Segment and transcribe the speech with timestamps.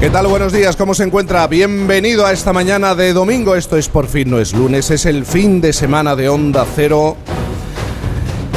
[0.00, 0.28] ¿Qué tal?
[0.28, 1.44] Buenos días, ¿cómo se encuentra?
[1.48, 3.56] Bienvenido a esta mañana de domingo.
[3.56, 7.16] Esto es por fin, no es lunes, es el fin de semana de Onda Cero.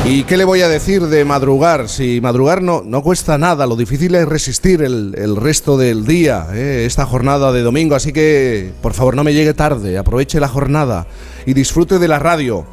[0.06, 1.90] ¿Y qué le voy a decir de madrugar?
[1.90, 6.84] Si madrugar no, no cuesta nada, lo difícil es resistir el, resto del día, ¿eh?
[6.86, 7.96] esta jornada de domingo.
[7.96, 11.08] Así que, por favor, no me llegue tarde, aproveche la jornada
[11.48, 12.68] y disfrute de la radio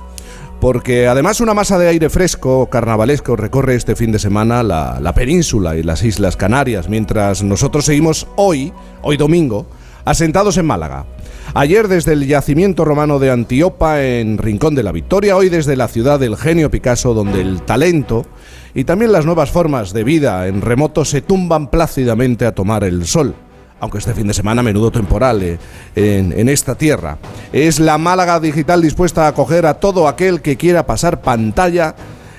[0.60, 5.76] porque además una masa de aire fresco carnavalesco recorre este fin de semana la, península
[5.76, 8.72] y las Islas Canarias, mientras nosotros seguimos hoy,
[9.02, 9.66] hoy domingo,
[10.04, 11.06] asentados en Málaga.
[11.54, 15.88] Ayer desde el yacimiento romano de Antiopa en Rincón de la Victoria, hoy desde la
[15.88, 18.26] ciudad del genio Picasso, donde el talento
[18.74, 23.06] y también las nuevas formas de vida en remoto se tumban plácidamente a tomar el
[23.06, 23.34] sol
[23.80, 25.59] aunque este fin de semana menudo temporal eh,
[25.95, 27.18] en, esta tierra.
[27.52, 31.95] Es la Málaga Digital dispuesta a acoger a todo aquel que quiera pasar pantalla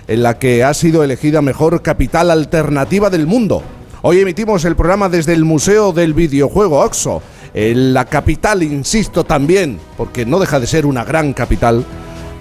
[0.07, 3.63] en la que ha sido elegida mejor capital alternativa del mundo.
[4.01, 7.21] Hoy emitimos el programa desde el Museo del Videojuego Oxo,
[7.53, 11.85] la capital, insisto también, porque no deja de ser una gran capital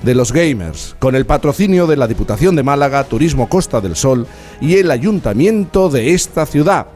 [0.03, 4.27] de los gamers, con el patrocinio de la Diputación de Málaga, Turismo Costa del Sol
[4.61, 6.87] y el Ayuntamiento de esta ciudad.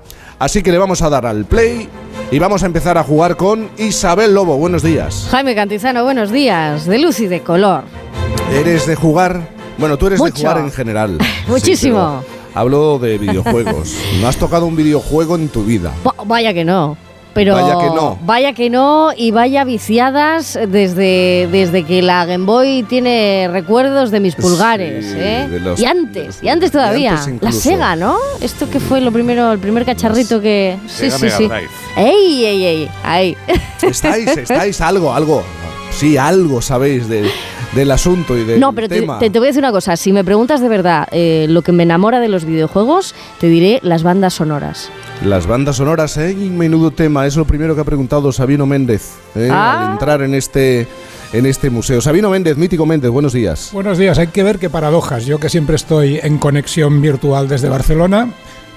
[0.42, 1.88] Así que le vamos a dar al play
[2.32, 4.56] y vamos a empezar a jugar con Isabel Lobo.
[4.56, 5.28] Buenos días.
[5.30, 6.84] Jaime Cantizano, buenos días.
[6.84, 7.84] De luz y de color.
[8.52, 9.40] ¿Eres de jugar?
[9.78, 11.18] Bueno, tú eres de jugar en general.
[11.46, 12.24] Muchísimo.
[12.54, 13.94] hablo de videojuegos.
[14.20, 15.92] ¿No has tocado un videojuego en tu vida?
[16.26, 16.96] vaya que no.
[17.34, 18.18] Pero vaya que no.
[18.22, 24.20] Vaya que no y vaya viciadas desde, desde que la Game Boy tiene recuerdos de
[24.20, 25.06] mis pulgares.
[25.16, 25.48] ¿eh?
[25.76, 27.18] y antes, y antes todavía.
[27.40, 28.16] la Sega, ¿no?
[28.40, 30.78] Esto que fue lo primero, el primer cacharrito que.
[30.86, 31.48] Sí, sí, sí.
[31.96, 32.90] ¡Ey, ey, ey!
[33.02, 33.36] Ahí.
[33.82, 35.42] Estáis, estáis algo, algo.
[35.90, 37.30] Sí, algo sabéis de
[37.74, 39.18] del asunto y del no, pero tema.
[39.18, 39.96] Te, te, voy a decir una cosa.
[39.96, 43.80] Si me preguntas de verdad eh, lo que me enamora de los videojuegos, te diré
[43.82, 44.90] las bandas sonoras.
[45.24, 46.34] Las bandas sonoras, ¿eh?
[46.34, 47.26] Menudo tema.
[47.26, 49.48] Es lo primero que ha preguntado Sabino Méndez ¿eh?
[49.50, 49.86] Ah.
[49.86, 50.86] al entrar en este
[51.32, 52.00] en este museo.
[52.00, 53.70] Sabino Méndez, mítico Méndez, buenos días.
[53.72, 55.24] Buenos días, hay que ver qué paradojas.
[55.24, 58.28] Yo que siempre estoy en conexión virtual desde Barcelona,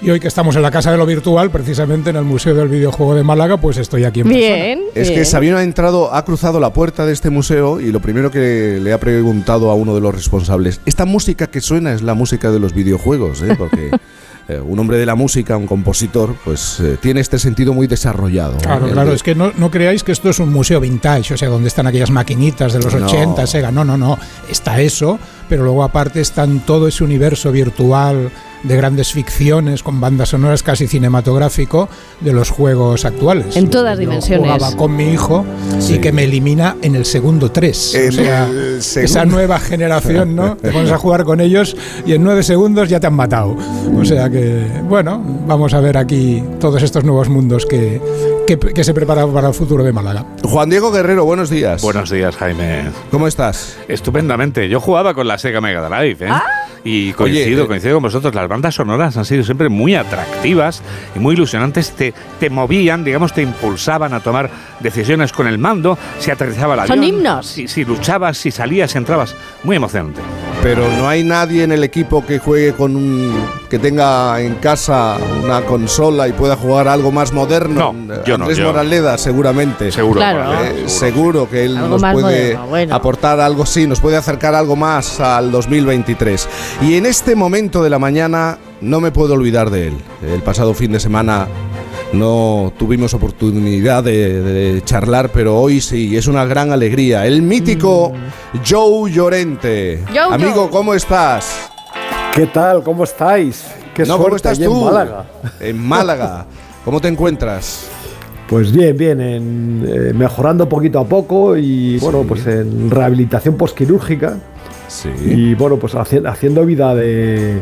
[0.02, 2.68] y hoy que estamos en la Casa de lo Virtual, precisamente en el Museo del
[2.68, 6.60] Videojuego de Málaga, pues estoy aquí en bien, Es que Sabino ha entrado, ha cruzado
[6.60, 10.02] la puerta de este museo y lo primero que le ha preguntado a uno de
[10.02, 13.56] los responsables, esta música que suena es la música de los videojuegos, ¿eh?
[13.58, 13.92] porque...
[14.48, 18.58] Eh, un hombre de la música, un compositor, pues eh, tiene este sentido muy desarrollado.
[18.60, 21.50] Claro, claro, es que no, no, creáis que esto es un museo vintage, o sea,
[21.50, 25.18] donde están aquellas maquinitas de los 80, Sega, no, no, no, está eso,
[25.50, 28.30] pero luego aparte están todo ese universo virtual
[28.68, 31.90] de grandes ficciones con bandas sonoras casi cinematográfico
[32.22, 33.56] de los juegos actuales.
[33.56, 34.52] En todas dimensiones.
[34.52, 35.46] Jugaba con mi hijo
[35.90, 37.98] y que me elimina en el segundo 3.
[38.10, 38.50] O sea,
[38.80, 40.58] esa nueva generación, ¿no?
[40.62, 41.76] Te pones a jugar con ellos
[42.06, 43.56] y en nueve segundos ya te han matado.
[43.96, 48.02] O sea que, bueno, vamos a ver aquí todos estos nuevos mundos que,
[48.46, 50.26] que, se preparan para el futuro de Málaga.
[50.44, 51.82] Juan Diego Guerrero, buenos días.
[51.82, 52.86] Buenos días, Jaime.
[53.12, 53.78] ¿Cómo estás?
[53.88, 54.68] Estupendamente.
[54.70, 56.30] Yo jugaba con la Sega Mega Drive, ¿eh?
[56.30, 56.44] Ah.
[56.84, 60.82] Y coincido, eh, coincido con vosotros, las bandas sonoras han sido siempre muy atractivas
[61.14, 64.50] y muy ilusionantes, te, te movían, digamos, te impulsaban a tomar
[64.80, 66.98] decisiones con el mando, si aterrizaba la avión.
[66.98, 67.46] Son himnos.
[67.48, 70.22] Si, si luchabas, si salías, si entrabas, muy emocionante.
[70.66, 73.32] Pero no hay nadie en el equipo que juegue con un.
[73.70, 77.94] que tenga en casa una consola y pueda jugar algo más moderno.
[77.94, 79.92] No, yo Andrés no, Moraleda, seguramente.
[79.92, 80.64] Seguro, Claro.
[80.64, 82.96] Eh, seguro que él Algo nos puede moderno, bueno.
[82.96, 86.50] aportar algo, sí, nos puede acercar algo más al 2023.
[86.82, 89.94] Y en este momento de la mañana no me puedo olvidar de él.
[90.28, 91.48] El pasado fin de semana
[92.14, 97.26] no tuvimos oportunidad de, de charlar, pero hoy sí, es una gran alegría.
[97.26, 98.14] El mítico
[98.68, 100.02] Joe Llorente.
[100.04, 100.14] Mm.
[100.14, 100.70] Joe, Amigo, Joe.
[100.70, 101.70] ¿cómo estás?
[102.34, 102.84] ¿Qué tal?
[102.84, 103.66] ¿Cómo estáis?
[103.94, 104.64] ¿Qué no, ¿cómo estás tú?
[104.80, 105.26] en Málaga?
[105.60, 106.46] En Málaga.
[106.84, 107.88] ¿Cómo te encuentras?
[108.48, 114.38] Pues bien, bien, en, eh, mejorando poquito a poco y bueno, pues en rehabilitación posquirúrgica
[114.88, 115.10] Sí.
[115.26, 117.60] y bueno, pues haci- haciendo vida de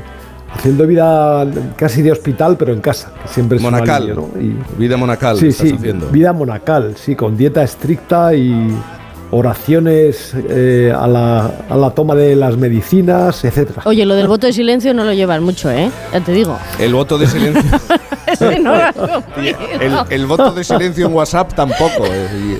[0.55, 1.45] haciendo vida
[1.75, 4.03] casi de hospital, pero en casa, que siempre es Monacal.
[4.03, 4.41] alivio, ¿no?
[4.41, 6.07] Y- Vida monacal sí, estás sí, haciendo.
[6.09, 8.75] vida monacal, sí, con dieta estricta y,
[9.33, 13.81] oraciones eh, a, la, a, la, toma de las medicinas, etcétera.
[13.85, 15.89] Oye, lo del voto de silencio no lo llevan mucho, ¿eh?
[16.11, 16.57] Ya te digo.
[16.79, 17.63] El voto de silencio.
[20.09, 22.05] el, voto de silencio en WhatsApp tampoco.
[22.05, 22.59] Eh,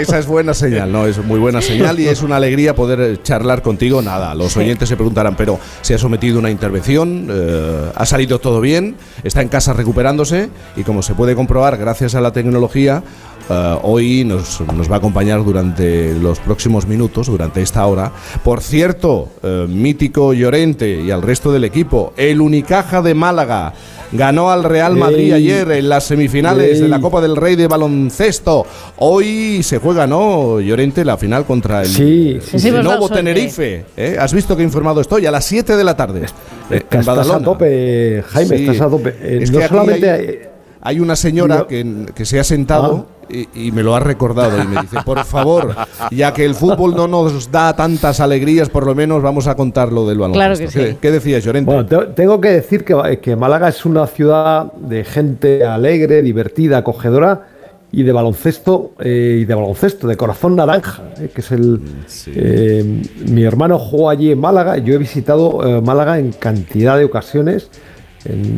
[0.00, 1.06] esa, es, buena señal, ¿no?
[1.06, 4.02] Es muy buena señal y es una alegría poder charlar contigo.
[4.02, 8.60] Nada, los oyentes se preguntarán, pero se ha sometido una intervención, eh, ha salido todo
[8.60, 13.02] bien, está en casa recuperándose y como se puede comprobar gracias a la tecnología,
[13.48, 14.60] eh, hoy nos,
[14.90, 18.12] va a acompañar durante los próximos minutos, durante esta hora.
[18.44, 23.72] Por cierto, eh, mítico Llorente y al resto del equipo, el Unicaja de Málaga.
[24.12, 28.64] Ganó al Real Madrid ayer en las semifinales de la Copa del Rey de baloncesto.
[28.98, 32.38] Hoy se juega, ¿no, Llorente, la final contra el, sí,
[32.70, 33.84] Nuevo Tenerife?
[33.96, 34.16] ¿eh?
[34.18, 35.26] ¿Has visto que informado estoy?
[35.26, 36.26] A las 7 de la tarde.
[36.70, 39.14] estás a tope, Jaime, estás a tope.
[39.50, 40.50] no solamente
[40.86, 43.15] hay una señora que, se ha sentado ah.
[43.28, 45.74] Y, me lo ha recordado y me dice, por favor,
[46.10, 49.92] ya que el fútbol no nos da tantas alegrías, por lo menos vamos a contar
[49.92, 50.72] lo del baloncesto.
[50.72, 50.98] Claro que sí.
[51.00, 51.72] ¿Qué, decías, Llorente?
[51.72, 57.48] Bueno, tengo que decir que, que Málaga es una ciudad de gente alegre, divertida, acogedora
[57.92, 61.80] y de baloncesto eh, y de baloncesto de corazón naranja eh, que es el
[62.26, 67.70] eh, mi hermano jugó allí en Málaga yo he visitado Málaga en cantidad de ocasiones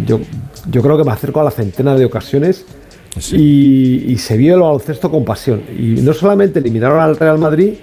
[0.07, 0.21] yo,
[0.71, 2.65] yo creo que me acerco a la centena de ocasiones
[3.33, 5.63] y, se vio el baloncesto con pasión.
[5.77, 7.75] Y no solamente eliminaron al Real Madrid,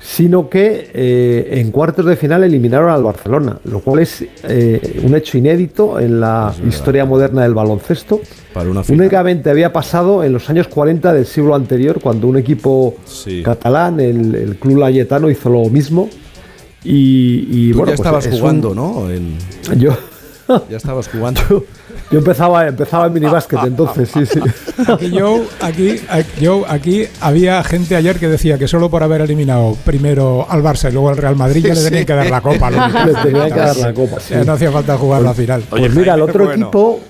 [0.00, 5.14] sino que eh, en cuartos de final eliminaron al Barcelona, lo cual es eh, un
[5.14, 8.20] hecho inédito en la historia moderna del baloncesto.
[8.88, 12.96] Únicamente había pasado en los años 40 del siglo anterior, cuando un equipo
[13.44, 16.08] catalán, el, Club Layetano, hizo lo mismo.
[16.84, 19.10] Y, bueno, ya pues estabas jugando, ¿no?
[19.10, 19.36] En...
[19.78, 19.96] Yo,
[20.70, 21.40] ya estabas jugando.
[22.10, 24.40] Yo, empezaba, empezaba en minibásquet entonces, sí, sí.
[25.10, 25.96] yo, aquí,
[26.40, 30.88] yo, aquí había gente ayer que decía que solo por haber eliminado primero al Barça
[30.88, 32.70] y luego al Real Madrid ya le tenían que dar la copa.
[32.70, 34.16] Le tenían que dar la copa.
[34.44, 35.64] no hacía falta jugar la final.
[35.68, 37.00] Pues mira, el otro equipo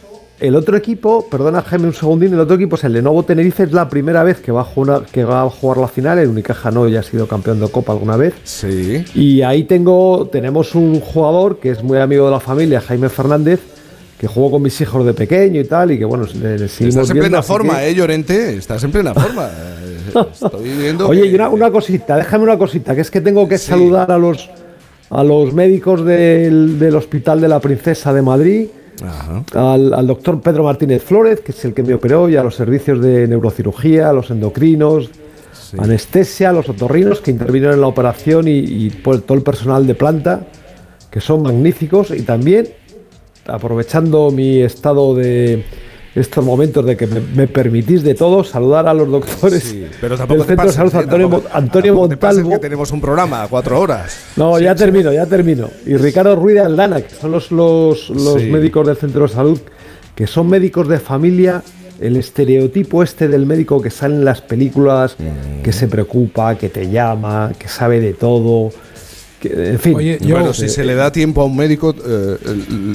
[0.41, 3.65] el otro equipo, perdona Jaime un segundín, el otro equipo es el de Novo Tenerife,
[3.65, 6.29] es la primera vez que va a jugar, que va a jugar la final, el
[6.29, 8.35] Unicaja no ya ha sido campeón de Copa alguna vez.
[8.45, 9.05] Sí.
[9.15, 13.61] Y ahí tengo, tenemos un jugador que es muy amigo de la familia, Jaime Fernández,
[14.19, 17.43] que jugó con mis hijos de pequeño y tal, y que bueno, Estás en plena
[17.43, 18.57] forma, ¿eh, Llorente?
[18.57, 19.49] Estás en plena forma.
[20.33, 24.11] Estoy viendo Oye, y una, cosita, déjame una cosita, que es que tengo que saludar
[24.11, 24.51] a los,
[25.11, 28.67] a los médicos del, del Hospital de la Princesa de Madrid,
[29.55, 33.01] al, doctor Pedro Martínez Flórez, que es el que me operó, y a los servicios
[33.01, 35.11] de neurocirugía, a los endocrinos,
[35.79, 40.47] anestesia, los otorrinos que intervinieron en la operación y, y todo el personal de planta,
[41.11, 42.69] que son magníficos, y también,
[43.49, 45.65] aprovechando mi estado de
[46.15, 50.49] estos momentos de que me, permitís de todo saludar a los doctores pero tampoco del
[50.49, 52.51] Centro de Salud Antonio, Antonio Montalvo.
[52.51, 54.19] que tenemos un programa a cuatro horas.
[54.37, 55.71] No, ya termino, ya termino.
[55.87, 58.11] Y Ricardo Ruiz de Aldana, que son los, los,
[58.43, 59.61] médicos del Centro de Salud,
[60.15, 61.63] que son médicos de familia
[62.01, 65.63] el estereotipo este del médico que sale en las películas, mm.
[65.63, 68.71] que se preocupa, que te llama, que sabe de todo.
[69.41, 70.19] Que, en fin.
[70.29, 72.37] bueno, si se le da tiempo a un médico, eh,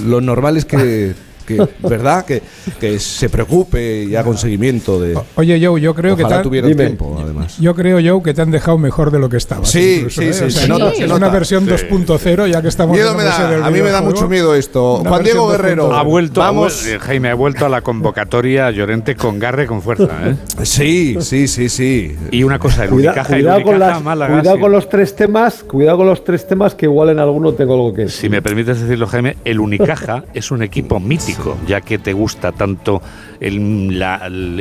[0.06, 1.14] lo normal es que
[1.44, 2.26] que, ¿verdad?
[2.26, 2.42] Que,
[2.80, 5.18] que, se preocupe y haga un seguimiento de.
[5.36, 7.58] Oye, Joe, yo creo que te tiempo, además.
[7.60, 9.66] Yo creo, Joe, que te han dejado mejor de lo que estaba.
[9.66, 10.34] Sí, sí, ¿eh?
[10.34, 12.96] sí, se nota, es una versión 2.0, ya que estamos.
[12.96, 15.04] Miedo me da, a mí me da mucho miedo esto.
[15.06, 15.94] Juan Diego Guerrero.
[15.94, 16.88] Ha vuelto, vamos.
[17.02, 20.10] Jaime, ha vuelto a la convocatoria Llorente con garre, con fuerza.
[20.26, 20.36] ¿eh?
[20.64, 22.16] Sí, sí, sí, sí.
[22.32, 26.48] Y una cosa, el cuidado, con, cuidado con los tres temas, cuidado con los tres
[26.48, 28.22] temas que igual en alguno tengo algo que decir.
[28.22, 31.33] Si me permites decirlo, Jaime, el Unicaja es un equipo mítico
[31.68, 33.02] ya que te gusta tanto
[33.40, 34.02] el,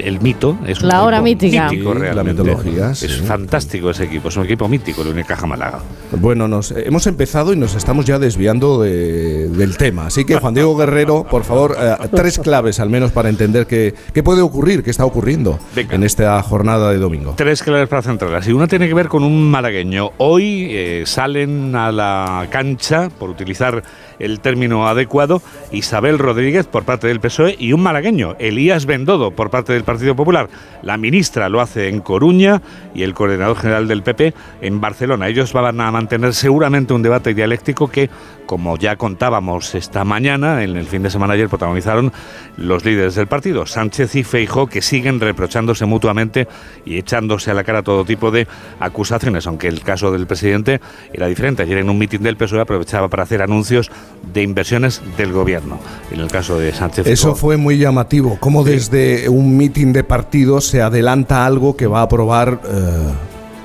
[0.05, 0.59] el, mito.
[0.67, 1.71] Es la hora mítica.
[1.71, 2.91] Mítico, La mitología.
[2.91, 5.81] Es fantástico ese equipo, es un equipo mítico, el Unicaja Málaga.
[6.13, 10.07] Bueno, nos hemos empezado y nos estamos ya desviando del tema.
[10.07, 13.95] Así que, Juan Diego Guerrero, por favor, eh, tres claves al menos para entender qué,
[14.13, 17.35] qué puede ocurrir, qué está ocurriendo en esta jornada de domingo.
[17.37, 18.47] Tres claves para centrarlas.
[18.49, 20.11] Y una tiene que ver con un malagueño.
[20.19, 23.83] Hoy eh, salen a la cancha, por utilizar
[24.23, 29.51] el término adecuado, Isabel Rodríguez por parte del PSOE y un malagueño, Elías Bendodo por
[29.51, 30.49] parte del Partido Popular.
[30.83, 32.63] La ministra lo hace en Coruña
[32.95, 35.29] y el coordinador general del PP en Barcelona.
[35.29, 38.11] Ellos van a mantener seguramente un debate dialéctico que,
[38.47, 42.13] como ya contábamos esta mañana, en el fin de semana ayer protagonizaron
[42.57, 46.47] los líderes del partido, Sánchez y Feijo, que siguen reprochándose mutuamente
[46.85, 48.47] y echándose a la cara todo tipo de
[48.79, 50.81] acusaciones, aunque el caso del presidente
[51.13, 51.63] era diferente.
[51.63, 53.91] Ayer en un mitin del PSOE aprovechaba para hacer anuncios
[54.33, 55.79] de inversiones del gobierno.
[56.11, 57.07] En el caso de Sánchez.
[57.07, 62.01] Eso fue muy llamativo, como desde un mitin de partido se adelanta algo que va
[62.01, 62.61] a aprobar.
[62.65, 63.13] Eh,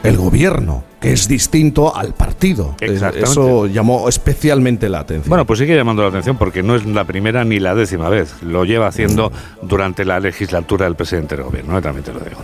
[0.04, 2.76] el gobierno que es distinto al partido.
[2.80, 5.30] Eso llamó especialmente la atención.
[5.30, 8.42] Bueno, pues sigue llamando la atención porque no es la primera ni la décima vez.
[8.42, 12.38] Lo lleva haciendo durante la legislatura del presidente del gobierno, también te lo digo.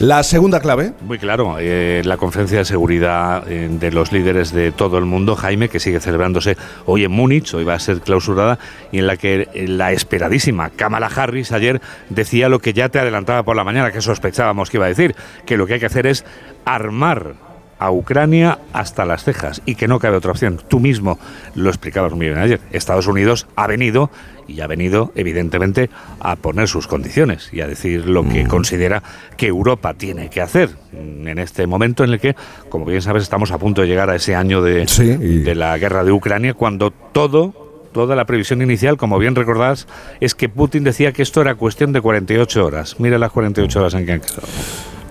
[0.00, 0.92] La segunda clave.
[1.02, 5.34] Muy claro, eh, la conferencia de seguridad eh, de los líderes de todo el mundo,
[5.34, 8.58] Jaime, que sigue celebrándose hoy en Múnich, hoy va a ser clausurada,
[8.92, 13.42] y en la que la esperadísima Kamala Harris ayer decía lo que ya te adelantaba
[13.42, 16.06] por la mañana, que sospechábamos que iba a decir, que lo que hay que hacer
[16.06, 16.24] es
[16.64, 17.47] armar
[17.78, 20.60] a Ucrania hasta las cejas y que no cabe otra opción.
[20.68, 21.18] Tú mismo
[21.54, 22.60] lo explicabas muy bien ayer.
[22.70, 24.10] Estados Unidos ha venido
[24.46, 28.48] y ha venido evidentemente a poner sus condiciones y a decir lo que mm.
[28.48, 29.02] considera
[29.36, 32.34] que Europa tiene que hacer en este momento en el que,
[32.70, 36.02] como bien sabes, estamos a punto de llegar a ese año de, de la guerra
[36.02, 39.88] de Ucrania cuando todo toda la previsión inicial, como bien recordás,
[40.20, 43.00] es que Putin decía que esto era cuestión de 48 horas.
[43.00, 44.46] Mira las 48 horas en que han quedado.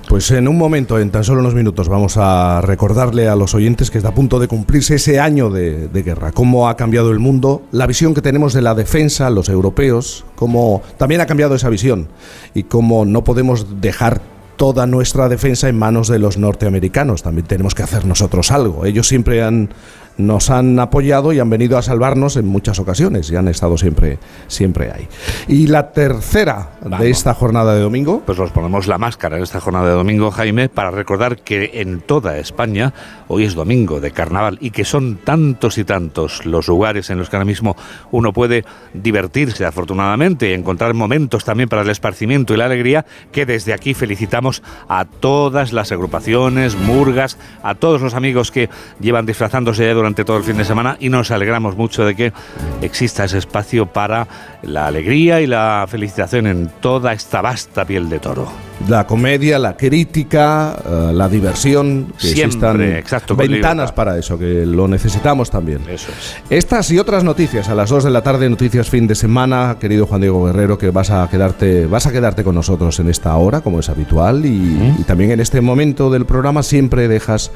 [0.08, 3.92] Pues en un momento, en tan solo unos minutos, vamos a recordarle a los oyentes
[3.92, 7.64] que está a punto de cumplirse ese año de, guerra, cómo ha cambiado el mundo,
[7.74, 12.08] la visión que tenemos de la defensa, los europeos, cómo también ha cambiado esa visión
[12.54, 14.22] y cómo no podemos dejar
[14.56, 17.22] toda nuestra defensa en manos de los norteamericanos.
[17.22, 18.86] También tenemos que hacer nosotros algo.
[18.86, 19.70] Ellos siempre han
[20.18, 24.20] nos han apoyado y han venido a salvarnos en muchas ocasiones y han estado siempre,
[24.48, 25.08] siempre ahí.
[25.48, 28.22] Y la tercera de esta jornada de domingo.
[28.26, 32.02] Pues nos ponemos la máscara en esta jornada de domingo, Jaime, para recordar que en
[32.02, 32.94] toda España
[33.28, 37.30] hoy es domingo de carnaval y que son tantos y tantos los lugares en los
[37.30, 37.76] que ahora mismo
[38.12, 43.46] uno puede divertirse afortunadamente y encontrar momentos también para el esparcimiento y la alegría que
[43.46, 48.70] desde aquí felicitamos a todas las agrupaciones, murgas, a todos los amigos que
[49.00, 52.34] llevan disfrazándose de durante todo el fin de semana y nos alegramos mucho de que
[52.82, 54.28] exista ese espacio para
[54.62, 58.48] la alegría y la felicitación en toda esta vasta piel de toro.
[58.88, 64.88] La comedia, la crítica, eh, la diversión, que Siempre, exacto, ventanas para eso, que lo
[64.88, 65.82] necesitamos también.
[65.90, 66.36] Eso es.
[66.50, 70.06] Estas y otras noticias a las 2 de la tarde, noticias fin de semana, querido
[70.06, 73.62] Juan Diego Guerrero, que vas a quedarte, vas a quedarte con nosotros en esta hora,
[73.62, 77.52] como es habitual, y, y también en este momento del programa siempre dejas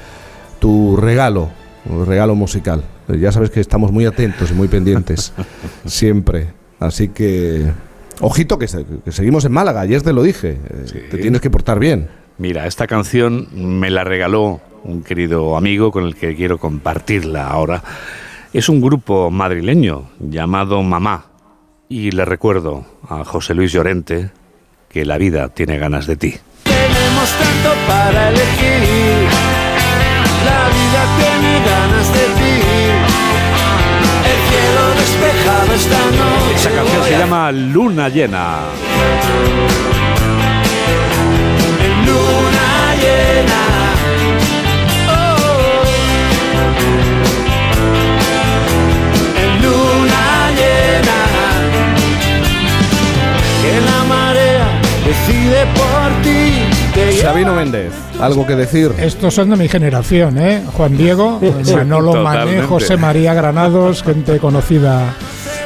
[0.60, 1.50] tu regalo
[1.86, 2.84] un regalo musical.
[3.08, 5.34] Ya sabes que estamos muy atentos y muy pendientes,
[5.86, 6.48] siempre.
[6.80, 7.72] Así que,
[8.20, 12.10] ojito que, seguimos en Málaga, ayer te lo dije, eh, te tienes que portar bien.
[12.38, 17.84] Mira, esta canción me la regaló un querido amigo con el que quiero compartirla ahora.
[18.54, 21.26] Es un grupo madrileño llamado Mamá
[21.88, 24.32] y le recuerdo a José Luis Llorente
[24.90, 26.36] que la vida tiene ganas de ti.
[26.64, 29.21] Tenemos tanto para elegir
[35.02, 36.56] despejado esta noche.
[36.56, 38.60] Esa canción se llama Luna Llena.
[42.06, 42.70] Luna
[43.04, 43.62] llena.
[45.10, 45.84] Oh.
[49.64, 50.24] Luna
[50.60, 51.20] llena.
[53.62, 54.68] Que la marea
[55.06, 56.51] decide por ti
[57.22, 58.92] Sabino Méndez, ¿algo que decir?
[58.98, 60.64] Estos son de mi generación, ¿eh?
[60.74, 61.40] Juan Diego,
[61.72, 65.14] Manolo Mané, José María Granados, gente conocida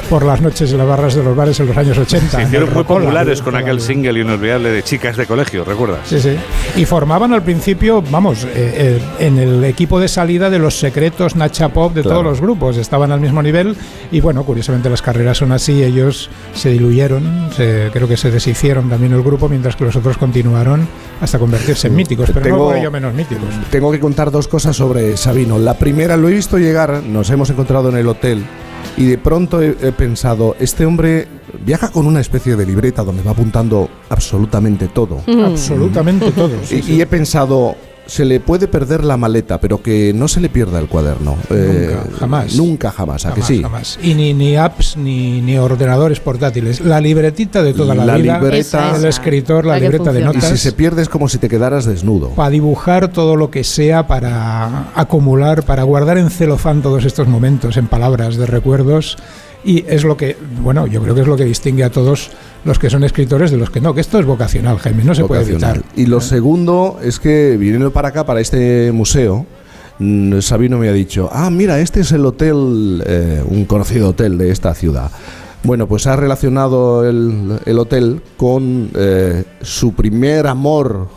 [0.09, 2.37] por las noches de las barras de los bares en los años 80.
[2.37, 6.01] Se hicieron muy populares con aquel single inolvidable de chicas de colegio, ¿recuerdas?
[6.05, 6.35] Sí, sí.
[6.75, 11.35] Y formaban al principio, vamos, eh, eh, en el equipo de salida de los secretos
[11.37, 12.77] Nacha Pop de todos los grupos.
[12.77, 13.75] Estaban al mismo nivel
[14.11, 15.81] y bueno, curiosamente las carreras son así.
[15.81, 20.87] Ellos se diluyeron, creo que se deshicieron también el grupo, mientras que los otros continuaron
[21.21, 23.45] hasta convertirse en míticos, pero tengo, no menos míticos.
[23.69, 25.57] Tengo que contar dos cosas sobre Sabino.
[25.57, 28.43] La primera, lo he visto llegar, nos hemos encontrado en el hotel
[28.97, 31.27] y de pronto he, pensado, este hombre
[31.65, 35.21] viaja con una especie de libreta donde va apuntando absolutamente todo.
[35.45, 36.51] Absolutamente todo.
[36.71, 37.75] y, he pensado,
[38.07, 41.37] se le puede perder la maleta, pero que no se le pierda el cuaderno.
[41.49, 42.55] Nunca, eh, jamás.
[42.55, 43.61] Nunca, jamás, ¿a que sí?
[43.61, 43.99] Jamás.
[44.01, 46.81] Y ni, ni apps ni, ni, ordenadores portátiles.
[46.81, 48.39] La libretita de toda la, vida.
[48.39, 50.43] Libreta, el escritor, la, libreta de notas.
[50.45, 52.29] Y si se pierde es como si te quedaras desnudo.
[52.29, 57.77] Para dibujar todo lo que sea, para acumular, para guardar en celofán todos estos momentos,
[57.77, 59.17] en palabras de recuerdos.
[59.65, 62.29] Y es lo que, bueno, yo creo que es lo que distingue a todos
[62.65, 65.25] los que son escritores de los que no, que esto es vocacional, Jaime, no se
[65.25, 65.81] puede evitar.
[65.95, 69.47] Y lo segundo es que viniendo para acá, para este museo,
[69.97, 74.37] mm, Sabino me ha dicho, ah, mira, este es el hotel, eh, un conocido hotel
[74.37, 75.09] de esta ciudad.
[75.63, 81.07] Bueno, pues ha relacionado el, hotel con eh, su primer amor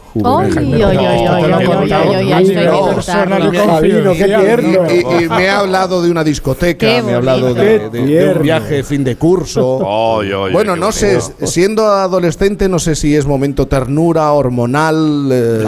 [5.15, 9.17] Y me ha hablado de una discoteca, me ha hablado de, un viaje fin de
[9.17, 9.79] curso.
[10.53, 15.29] bueno, no sé, siendo adolescente, no sé si es momento ternura, hormonal.
[15.33, 15.65] Eh,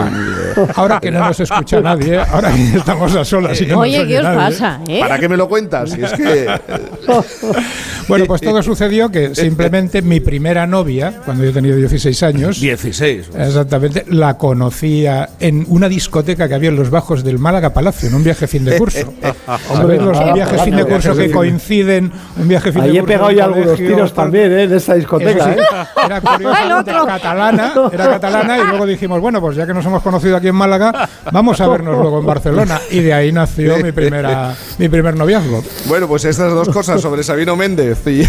[0.75, 3.59] ahora que no nos escucha nadie, ahora que estamos a solas.
[3.61, 4.81] Y Oye, ¿qué os pasa?
[4.87, 4.99] Eh?
[4.99, 5.93] ¿Para qué me lo cuentas?
[5.93, 6.47] es que.
[8.07, 12.59] bueno, pues todo sucedió que simplemente mi primera novia, cuando yo tenía 16 años.
[12.59, 13.29] 16.
[13.37, 18.15] Exactamente, la conocía en una discoteca que había en los bajos del Málaga Palacio, en
[18.15, 19.13] un viaje fin de curso.
[19.67, 22.11] ¿Sabéis los viajes fin de curso que coinciden?
[22.37, 24.63] Un viaje fin Ahí de he pegado ya algunos tiros también, ¿eh?
[24.63, 25.57] En esa discoteca, ¿eh?
[26.05, 30.37] Era curiosamente catalana, era catalana y luego dijimos, bueno, pues ya que nos hemos conocido
[30.37, 32.79] aquí en Málaga, vamos a vernos luego en Barcelona.
[32.89, 35.63] Y de ahí nació mi, primera, mi primer noviazgo.
[35.85, 38.23] Bueno, pues estas dos cosas sobre Sabino Méndez y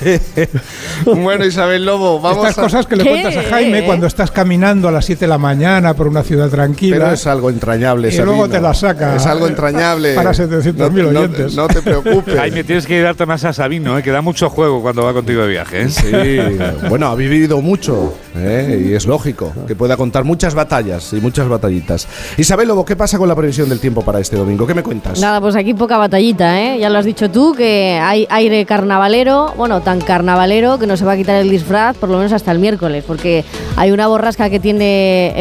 [1.04, 4.92] bueno, Isabel Lobo, vamos Estas cosas que le cuentas a Jaime cuando estás caminando a
[4.92, 6.96] las 7 de la mañana por una ciudad tranquila.
[6.96, 9.16] Pero es algo entrañable, Y luego te la saca.
[9.16, 10.14] Es algo entrañable.
[10.14, 11.54] Para 700.000 oyentes.
[11.54, 12.34] No, te preocupes.
[12.34, 14.02] Jaime, tienes que darte más a Sabino, ¿eh?
[14.02, 15.82] que da mucho juego cuando va contigo de viaje.
[15.82, 15.88] ¿eh?
[15.88, 18.86] Sí, bueno, ha vivido mucho ¿eh?
[18.88, 22.08] y es lógico que pueda contar muchas batallas y muchas batallitas.
[22.36, 24.66] Isabel Lobo, ¿qué pasa con la previsión del tiempo para este domingo?
[24.66, 25.20] ¿Qué me cuentas?
[25.20, 26.78] Nada, pues aquí poca batallita, ¿eh?
[26.78, 31.04] Ya lo has dicho tú, que hay aire carnavalero, bueno, tan carnavalero que no se
[31.04, 33.44] va a quitar el disfraz por lo menos hasta el miércoles, porque
[33.76, 35.34] hay una borrasca que tiene,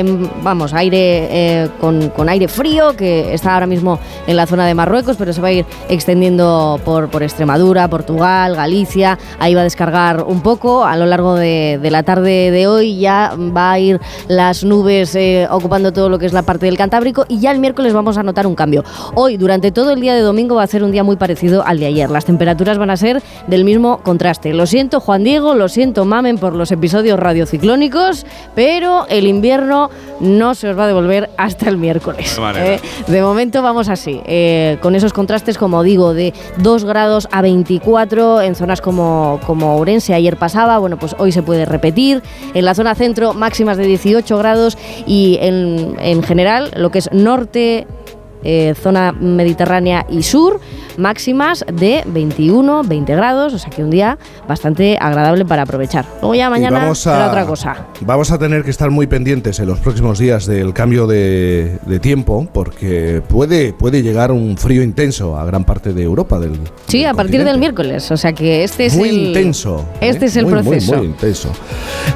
[0.43, 5.15] vamos, aire eh, con, aire frío, que está ahora mismo en la zona de Marruecos,
[5.17, 10.23] pero se va a ir extendiendo por, por Extremadura, Portugal, Galicia, ahí va a descargar
[10.23, 14.63] un poco a lo largo de, la tarde de hoy, ya va a ir las
[14.63, 17.93] nubes eh, ocupando todo lo que es la parte del Cantábrico y ya el miércoles
[17.93, 18.83] vamos a notar un cambio.
[19.15, 21.79] Hoy, durante todo el día de domingo, va a ser un día muy parecido al
[21.79, 22.09] de ayer.
[22.09, 24.32] Las temperaturas van a ser del mismo contraste.
[24.41, 28.25] Lo siento, Juan Diego, lo siento, mamen, por los episodios radiociclónicos,
[28.55, 32.37] pero el invierno no se os va a devolver hasta el miércoles.
[32.57, 32.79] ¿eh?
[33.07, 38.41] De momento vamos así, eh, con esos contrastes, como digo, de 2 grados a 24
[38.41, 42.23] en zonas como, como Ourense, ayer pasaba, bueno, pues hoy se puede repetir.
[42.53, 47.11] En la zona centro, máximas de 18 grados y en, en general, lo que es
[47.11, 47.85] norte,
[48.45, 50.59] eh, zona mediterránea y sur,
[50.97, 56.05] máximas de 21, 20 grados, o sea que un día bastante agradable para aprovechar.
[56.21, 57.87] Luego ya mañana será otra cosa.
[58.01, 62.47] Vamos a tener que estar muy pendientes en los próximos días del cambio de, tiempo,
[62.51, 66.39] porque puede, puede llegar un frío intenso a gran parte de Europa.
[66.39, 69.15] Del, sí, a partir del miércoles, o sea que este es muy el...
[69.27, 69.85] intenso.
[70.01, 70.27] Este ¿eh?
[70.27, 70.97] es el proceso.
[70.97, 71.49] Muy, intenso.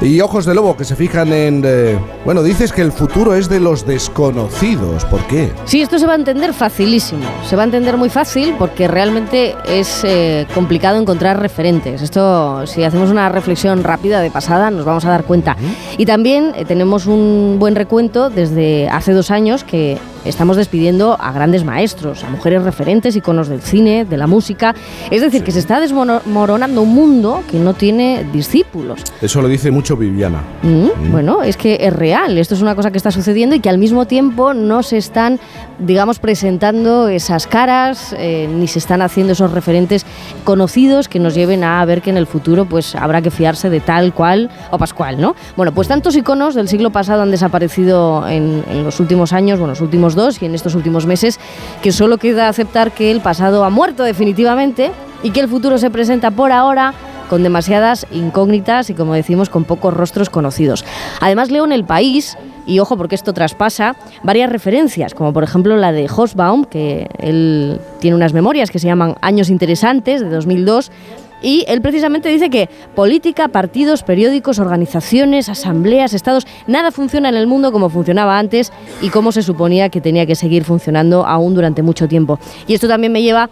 [0.02, 1.62] Y ojos de lobo que se fijan en...
[1.64, 5.04] Eh, bueno, dices que el futuro es de los desconocidos.
[5.06, 5.50] ¿Por qué?
[5.64, 7.24] Sí, esto se va entender facilísimo.
[7.48, 12.02] Se va a entender muy fácil porque realmente es eh, complicado encontrar referentes.
[12.02, 15.56] Esto, si hacemos una reflexión rápida de pasada, nos vamos a dar cuenta.
[15.96, 21.32] Y también eh, tenemos un buen recuento desde hace dos años que estamos despidiendo a
[21.32, 24.74] grandes maestros, a mujeres referentes, iconos del cine, de la música.
[25.10, 29.02] Es decir, que se está desmoronando un mundo que no tiene discípulos.
[29.20, 30.42] Eso lo dice mucho Viviana.
[30.62, 31.12] Mm, mm.
[31.12, 32.38] Bueno, es que es real.
[32.38, 35.38] Esto es una cosa que está sucediendo y que al mismo tiempo no se están,
[35.78, 40.04] digamos, presentando esas caras, eh, ni se están haciendo esos referentes
[40.44, 43.80] conocidos que nos lleven a ver que en el futuro pues habrá que fiarse de
[43.80, 45.34] tal cual o pascual, ¿no?
[45.56, 49.72] Bueno, pues tantos iconos del siglo pasado han desaparecido en, en los últimos años, bueno,
[49.72, 51.38] los últimos dos y en estos últimos meses,
[51.82, 54.92] que solo queda aceptar que el pasado ha muerto definitivamente
[55.22, 56.94] y que el futuro se presenta por ahora
[57.28, 60.84] con demasiadas incógnitas y, como decimos, con pocos rostros conocidos.
[61.20, 65.76] Además, leo en el país, y ojo porque esto traspasa, varias referencias, como por ejemplo
[65.76, 70.90] la de Hosbaum, que él tiene unas memorias que se llaman Años Interesantes, de 2002,
[71.42, 77.46] y él precisamente dice que política, partidos, periódicos, organizaciones, asambleas, estados, nada funciona en el
[77.46, 81.82] mundo como funcionaba antes y como se suponía que tenía que seguir funcionando aún durante
[81.82, 82.38] mucho tiempo.
[82.66, 83.50] Y esto también me lleva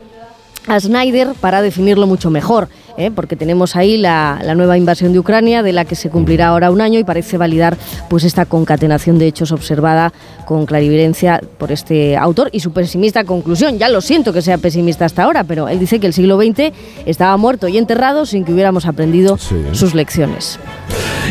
[0.67, 2.69] a Snyder para definirlo mucho mejor.
[2.97, 3.11] ¿eh?
[3.11, 6.81] porque tenemos ahí la, nueva invasión de Ucrania, de la que se cumplirá ahora un
[6.81, 7.77] año y parece validar
[8.09, 10.13] pues esta concatenación de hechos observada
[10.47, 13.79] con clarividencia por este autor y su pesimista conclusión.
[13.79, 16.73] Ya lo siento que sea pesimista hasta ahora, pero él dice que el siglo XX
[17.05, 19.37] estaba muerto y enterrado sin que hubiéramos aprendido
[19.73, 20.59] sus lecciones.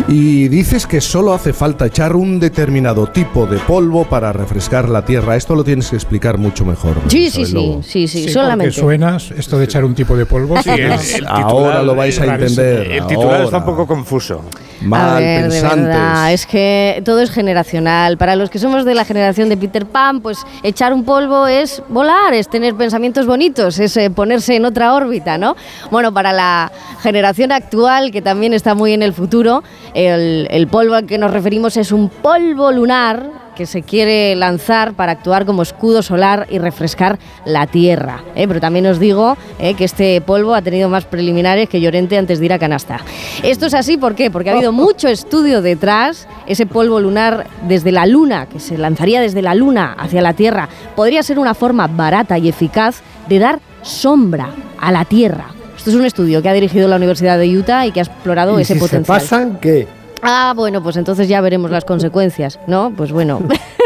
[0.07, 5.05] Y dices que solo hace falta echar un determinado tipo de polvo para refrescar la
[5.05, 5.35] tierra.
[5.35, 6.97] Esto lo tienes que explicar mucho mejor.
[7.07, 8.73] Sí, sí, sí, sí, sí, solamente.
[8.73, 10.61] suena esto de echar un tipo de polvo.
[10.61, 12.91] Sí, el, Ahora lo vais a entender.
[12.91, 14.43] El titular está un poco confuso.
[14.81, 18.17] Mal a es que todo es generacional.
[18.17, 21.81] Para los que somos de la generación de Peter Pan, pues echar un polvo es
[21.89, 25.55] volar, es tener pensamientos bonitos, es eh, ponerse en otra órbita, ¿no?
[25.91, 29.63] Bueno, para la generación actual, que también está muy en el futuro,
[29.93, 34.93] el, el polvo al que nos referimos es un polvo lunar que se quiere lanzar
[34.93, 38.23] para actuar como escudo solar y refrescar la Tierra.
[38.35, 38.47] ¿eh?
[38.47, 39.73] Pero también os digo ¿eh?
[39.73, 42.99] que este polvo ha tenido más preliminares que Llorente antes de ir a Canasta.
[43.43, 44.29] Esto es así, ¿por qué?
[44.29, 46.27] Porque ha habido mucho estudio detrás.
[46.45, 50.69] Ese polvo lunar desde la Luna, que se lanzaría desde la Luna hacia la Tierra,
[50.95, 55.47] podría ser una forma barata y eficaz de dar sombra a la Tierra.
[55.75, 58.57] Esto es un estudio que ha dirigido la Universidad de Utah y que ha explorado
[58.59, 59.19] ese potencial.
[59.19, 59.87] Se pasan qué?
[60.21, 62.91] Ah, bueno, pues entonces ya veremos las consecuencias, ¿no?
[62.95, 63.41] Pues bueno.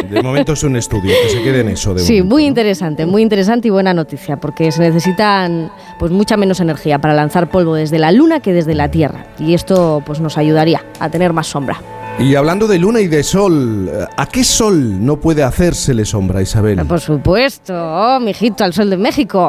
[0.10, 1.94] De momento es un estudio, que se quede en eso.
[1.94, 6.60] De sí, muy interesante, muy interesante y buena noticia, porque se necesitan pues mucha menos
[6.60, 9.26] energía para lanzar polvo desde la Luna que desde la Tierra.
[9.38, 11.82] Y esto pues nos ayudaría a tener más sombra.
[12.20, 16.86] Y hablando de luna y de sol, ¿a qué sol no puede hacérsele sombra, Isabel?
[16.86, 19.48] Por supuesto, oh, mijito, al sol de México.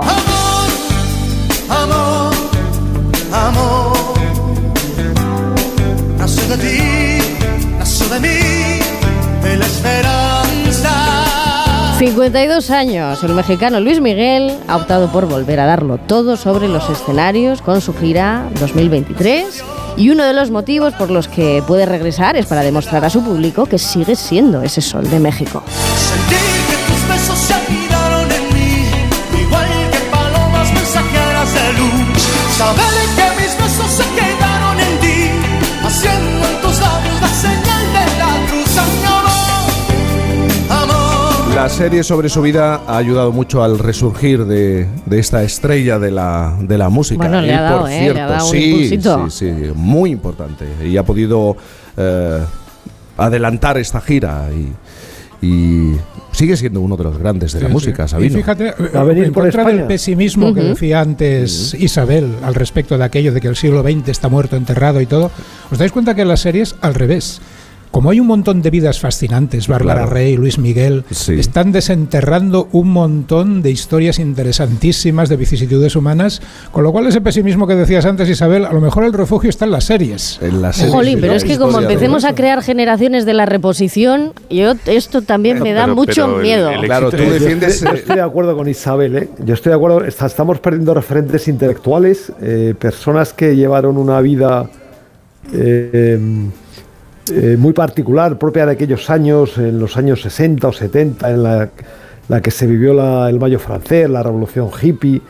[1.69, 2.35] Amor, amor,
[3.33, 3.80] amor
[6.50, 6.78] de ti,
[8.10, 8.28] de mí,
[9.40, 10.90] de la esperanza.
[12.00, 16.90] 52 años, el mexicano Luis Miguel ha optado por volver a darlo todo sobre los
[16.90, 19.62] escenarios con su gira 2023
[19.96, 23.22] y uno de los motivos por los que puede regresar es para demostrar a su
[23.22, 25.62] público que sigue siendo ese sol de México.
[41.61, 46.57] La serie sobre su vida ha ayudado mucho al resurgir de, esta estrella de la,
[46.59, 47.18] de la música.
[47.18, 50.64] Bueno, le ha dado, por cierto, eh, sí, sí, sí, muy importante.
[50.83, 51.59] Y ha podido
[51.99, 52.38] eh,
[53.18, 54.49] adelantar esta gira
[55.42, 55.96] y,
[56.33, 58.33] sigue siendo uno de los grandes de la música, Sabino.
[58.33, 63.42] Y fíjate, en contra del pesimismo que decía antes Isabel al respecto de aquello de
[63.42, 65.31] que el siglo XX está muerto, enterrado y todo,
[65.70, 67.42] ¿os dais cuenta que la serie es al revés?
[67.90, 73.62] Como hay un montón de vidas fascinantes, Bárbara Rey, Luis Miguel, están desenterrando un montón
[73.62, 78.64] de historias interesantísimas, de vicisitudes humanas, con lo cual ese pesimismo que decías antes, Isabel,
[78.64, 80.38] a lo mejor el refugio está en las series.
[80.40, 80.94] En las series.
[80.94, 85.61] Jolín, pero es que como empecemos a crear generaciones de la reposición, yo esto también
[85.61, 86.70] me da mucho miedo.
[86.85, 87.81] claro, tú defiendes...
[87.81, 89.29] Yo estoy de acuerdo con Isabel, ¿eh?
[89.44, 94.70] yo estoy de acuerdo, estamos perdiendo referentes intelectuales, eh, personas que llevaron una vida...
[95.53, 96.18] Eh,
[97.31, 102.40] eh, muy particular, propia de aquellos años, en los años 60 o 70, en la,
[102.43, 102.93] que se vivió
[103.27, 105.21] el Mayo francés, la revolución hippie,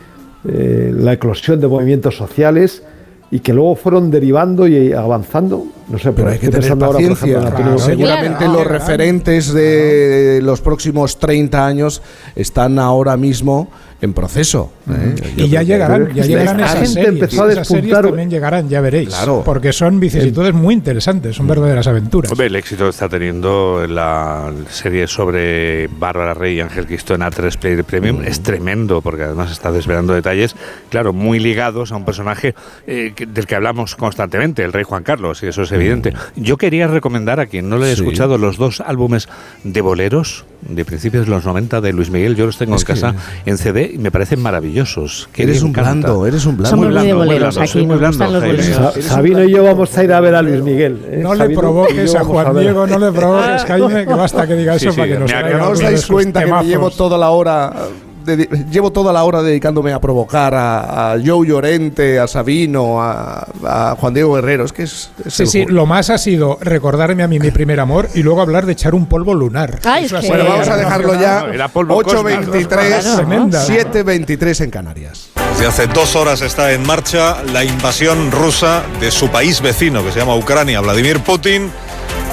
[0.47, 2.83] eh, la eclosión de movimientos sociales
[3.31, 5.65] y que luego fueron derivando y avanzando.
[5.87, 7.41] No sé, pero, hay que tener paciencia.
[7.77, 12.01] seguramente los referentes de los próximos 30 años
[12.35, 13.69] están ahora mismo
[14.01, 14.71] en proceso.
[14.89, 15.15] ¿eh?
[15.37, 17.33] Y ya llegarán, ya llegarán esas series.
[17.33, 19.09] esas series también llegarán, ya veréis.
[19.09, 19.43] Claro.
[19.45, 22.31] Porque son vicisitudes muy interesantes, son verdaderas aventuras.
[22.37, 27.83] el éxito está teniendo la serie sobre Bárbara Rey y Ángel Cristo en A3 Player
[27.83, 30.55] Premium es tremendo, porque además está desvelando detalles,
[30.89, 32.55] claro, muy ligados a un personaje
[32.87, 36.13] eh, del que hablamos constantemente, el rey Juan Carlos, y eso es evidente.
[36.35, 39.29] Yo quería recomendar a quien no le he escuchado los dos álbumes
[39.63, 43.15] de boleros de principios de los 90 de Luis Miguel, yo los tengo en casa
[43.45, 45.29] en CD y me parecen maravillosos.
[45.31, 46.69] Que eres un blando, eres un blando.
[46.69, 48.41] Somos muy, blando, boleros aquí, muy blando,
[49.01, 50.99] Sabino y yo vamos a ir a ver a Luis Miguel.
[51.09, 51.19] ¿eh?
[51.21, 54.93] No le provoques a Juan Diego, no le provoques, Jaime, que basta que diga eso
[54.93, 57.73] para que nos ¿No os dais cuenta que me llevo toda la hora
[58.71, 64.33] llevo toda la hora dedicándome a provocar a, Joe Llorente, a Sabino, a, Juan Diego
[64.35, 64.65] Guerrero.
[64.65, 65.11] Es que es.
[65.27, 68.65] sí, sí, lo más ha sido recordarme a mí mi primer amor y luego hablar
[68.65, 69.79] de echar un polvo lunar.
[70.27, 71.45] Bueno, vamos a dejarlo ya.
[71.45, 72.67] 8.23,
[74.01, 75.29] 7.23 en Canarias.
[75.53, 80.11] Desde hace dos horas está en marcha la invasión rusa de su país vecino, que
[80.11, 80.81] se llama Ucrania.
[80.81, 81.69] Vladimir Putin,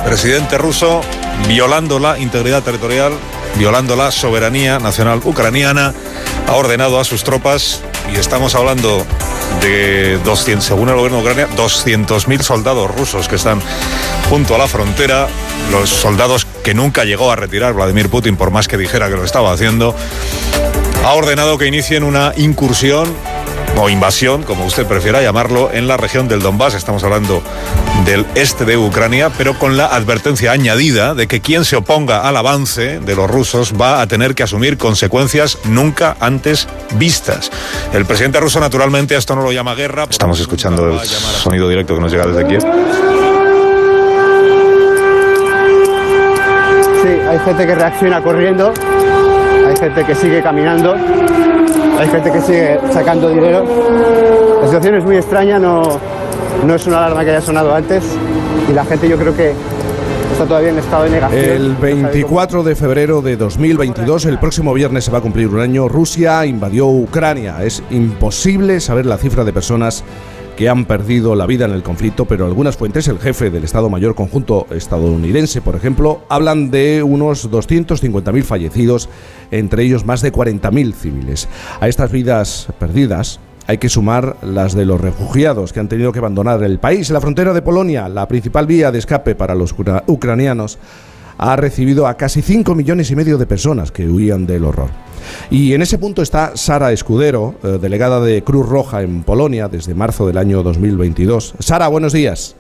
[0.04, 1.00] presidente ruso,
[1.48, 3.12] violando la integridad territorial
[3.56, 5.92] violando la soberanía nacional ucraniana,
[6.46, 7.82] ha ordenado a sus tropas,
[8.12, 9.04] y estamos hablando
[9.60, 13.60] de 200, según el gobierno de Ucrania, 200.000 soldados rusos que están
[14.30, 15.26] junto a la frontera,
[15.72, 19.24] los soldados que nunca llegó a retirar Vladimir Putin por más que dijera que lo
[19.24, 19.94] estaba haciendo,
[21.04, 23.12] ha ordenado que inicien una incursión
[23.80, 26.74] o invasión, como usted prefiera llamarlo, en la región del Donbass.
[26.74, 27.42] Estamos hablando
[28.04, 32.36] del este de Ucrania, pero con la advertencia añadida de que quien se oponga al
[32.36, 37.50] avance de los rusos va a tener que asumir consecuencias nunca antes vistas.
[37.92, 40.06] El presidente ruso, naturalmente, esto no lo llama guerra.
[40.10, 42.58] Estamos escuchando el sonido directo que nos llega desde aquí.
[47.02, 48.72] Sí, hay gente que reacciona corriendo,
[49.68, 50.94] hay gente que sigue caminando,
[51.98, 53.64] hay gente que sigue sacando dinero.
[54.60, 55.82] La situación es muy extraña, no,
[56.66, 58.04] no es una alarma que haya sonado antes
[58.68, 59.52] y la gente yo creo que
[60.32, 61.44] está todavía en estado de negación.
[61.44, 65.88] El 24 de febrero de 2022, el próximo viernes se va a cumplir un año,
[65.88, 67.62] Rusia invadió Ucrania.
[67.62, 70.04] Es imposible saber la cifra de personas
[70.58, 73.88] que han perdido la vida en el conflicto, pero algunas fuentes, el jefe del Estado
[73.88, 79.08] Mayor Conjunto estadounidense, por ejemplo, hablan de unos 250.000 fallecidos,
[79.52, 81.48] entre ellos más de 40.000 civiles.
[81.78, 86.18] A estas vidas perdidas hay que sumar las de los refugiados que han tenido que
[86.18, 87.08] abandonar el país.
[87.10, 89.72] La frontera de Polonia, la principal vía de escape para los
[90.08, 90.80] ucranianos,
[91.38, 94.90] ha recibido a casi 5 millones y medio de personas que huían del horror.
[95.50, 99.94] Y en ese punto está Sara Escudero, eh, delegada de Cruz Roja en Polonia desde
[99.94, 101.54] marzo del año 2022.
[101.60, 102.56] Sara, buenos días.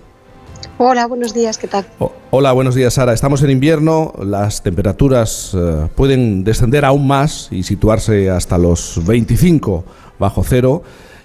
[0.78, 1.86] Hola, buenos días, ¿qué tal?
[2.30, 3.12] hola, buenos días, Sara.
[3.12, 9.84] Estamos en invierno, las temperaturas eh, pueden descender aún más y situarse hasta los 25
[10.18, 10.82] bajo cero.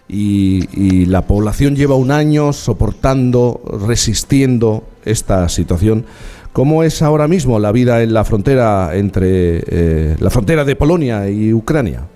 [0.07, 6.05] y, la población lleva un año soportando, resistiendo esta situación.
[6.53, 11.27] ¿Cómo es ahora mismo la vida en la frontera entre eh, la frontera de Polonia
[11.27, 12.07] y Ucrania?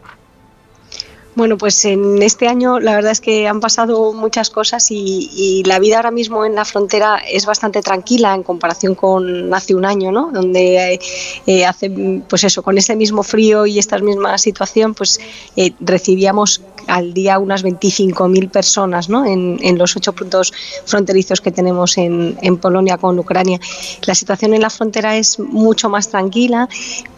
[1.34, 5.78] Bueno, pues en este año la verdad es que han pasado muchas cosas y, la
[5.78, 10.12] vida ahora mismo en la frontera es bastante tranquila en comparación con hace un año,
[10.12, 10.32] ¿no?
[10.32, 11.00] Donde
[11.46, 11.92] eh, hace,
[12.28, 15.20] pues eso, con ese mismo frío y esta misma situación, pues
[15.56, 19.26] eh, recibíamos al día unas 25.000 personas, ¿no?
[19.26, 20.54] En, los ocho puntos
[20.86, 23.60] fronterizos que tenemos en, Polonia con Ucrania.
[24.06, 26.68] La situación en la frontera es mucho más tranquila,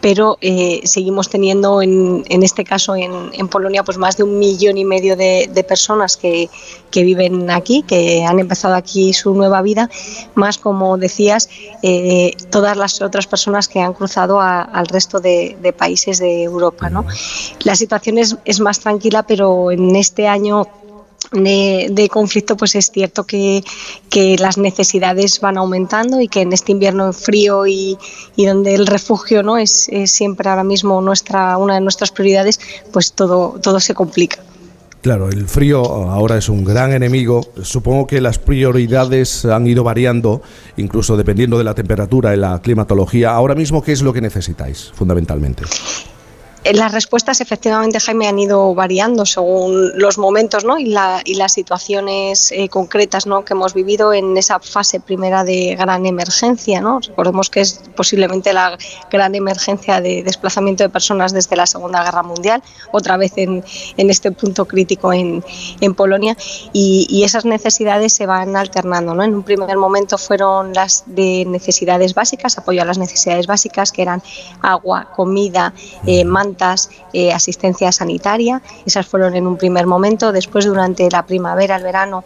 [0.01, 4.38] pero eh, seguimos teniendo en, en este caso en, en Polonia pues más de un
[4.39, 6.49] millón y medio de, personas que,
[6.93, 9.89] viven aquí, que han empezado aquí su nueva vida,
[10.36, 11.49] más como decías,
[11.84, 16.89] eh, todas las otras personas que han cruzado al resto de, países de Europa.
[16.89, 17.05] ¿no?
[17.63, 20.67] La situación es, es más tranquila, pero en este año
[21.32, 23.63] de, conflicto, pues es cierto que,
[24.39, 27.98] las necesidades van aumentando y que en este invierno frío y,
[28.38, 32.60] donde el refugio no es, siempre ahora mismo nuestra una de nuestras prioridades,
[32.91, 34.39] pues todo, todo se complica.
[35.02, 37.48] Claro, el frío ahora es un gran enemigo.
[37.62, 40.41] Supongo que las prioridades han ido variando,
[40.76, 43.32] incluso dependiendo de la temperatura y la climatología.
[43.32, 45.63] Ahora mismo, ¿qué es lo que necesitáis fundamentalmente?
[46.65, 50.78] Eh, las respuestas efectivamente, Jaime, han ido variando según los momentos ¿no?
[50.78, 53.45] y, la, y las situaciones eh, concretas ¿no?
[53.45, 56.82] que hemos vivido en esa fase primera de gran emergencia.
[56.82, 57.00] ¿no?
[57.00, 58.78] Recordemos que es posiblemente la
[59.10, 63.63] gran emergencia de desplazamiento de personas desde la Segunda Guerra Mundial, otra vez en,
[63.95, 65.43] en este punto crítico en,
[65.80, 66.36] en Polonia,
[66.74, 69.13] y, y, esas necesidades se van alternando.
[69.13, 69.24] ¿no?
[69.24, 74.02] En un primer momento fueron las de necesidades básicas, apoyo a las necesidades básicas, que
[74.02, 74.22] eran
[74.62, 75.74] agua, comida,
[76.06, 76.26] eh,
[77.14, 78.62] eh, asistencia sanitaria.
[78.86, 80.32] Esas fueron en un primer momento.
[80.32, 82.24] Después, durante la primavera, el verano,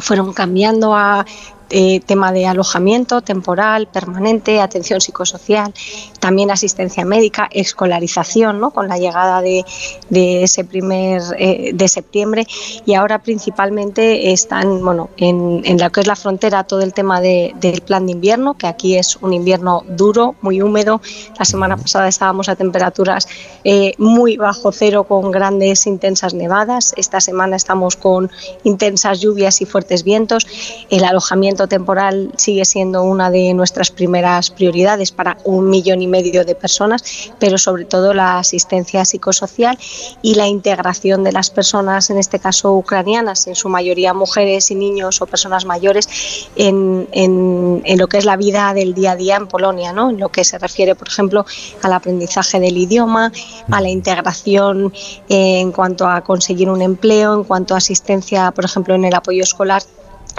[0.00, 1.24] fueron cambiando a
[1.72, 5.72] eh, tema de alojamiento temporal, permanente, atención psicosocial,
[6.20, 8.70] también asistencia médica, escolarización, ¿no?
[8.70, 9.64] con la llegada de,
[10.10, 12.46] ese primer eh, de septiembre
[12.84, 17.20] y ahora principalmente están bueno, en, en lo que es la frontera todo el tema
[17.20, 21.00] del plan de invierno, que aquí es un invierno duro, muy húmedo.
[21.38, 23.28] La semana pasada estábamos a temperaturas
[23.64, 26.94] eh, muy bajo cero con grandes intensas nevadas.
[26.96, 28.30] Esta semana estamos con
[28.64, 30.46] intensas lluvias y fuertes vientos.
[30.90, 36.44] El alojamiento temporal sigue siendo una de nuestras primeras prioridades para un millón y medio
[36.44, 39.78] de personas, pero sobre todo la asistencia psicosocial
[40.22, 44.74] y la integración de las personas, en este caso ucranianas, en su mayoría mujeres y
[44.74, 46.08] niños o personas mayores,
[46.56, 50.10] en, en, lo que es la vida del día a día en Polonia, ¿no?
[50.10, 51.44] en lo que se refiere, por ejemplo,
[51.82, 53.32] al aprendizaje del idioma,
[53.70, 54.92] a la integración
[55.28, 59.42] en cuanto a conseguir un empleo, en cuanto a asistencia, por ejemplo, en el apoyo
[59.42, 59.82] escolar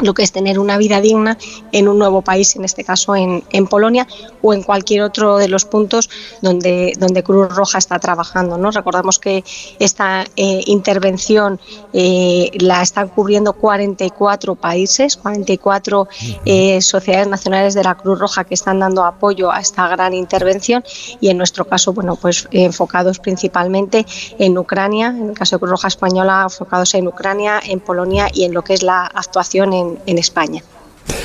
[0.02, 1.38] lo que es tener una vida digna
[1.72, 4.08] en un nuevo país, en este caso en, Polonia
[4.42, 6.10] o en cualquier otro de los puntos
[6.42, 8.58] donde, donde Cruz Roja está trabajando.
[8.58, 8.72] ¿no?
[8.72, 9.44] Recordamos que
[9.80, 11.60] esta eh, intervención
[11.94, 16.08] eh, la están cubriendo 44 países, 44
[16.46, 20.84] eh, sociedades nacionales de la Cruz Roja que están dando apoyo a esta gran intervención
[21.22, 24.06] y en nuestro caso, bueno, pues enfocados principalmente
[24.38, 28.44] en Ucrania, en el caso de Cruz Roja Española, enfocados en Ucrania, en Polonia y
[28.44, 30.62] en lo que es la actuación en en, España.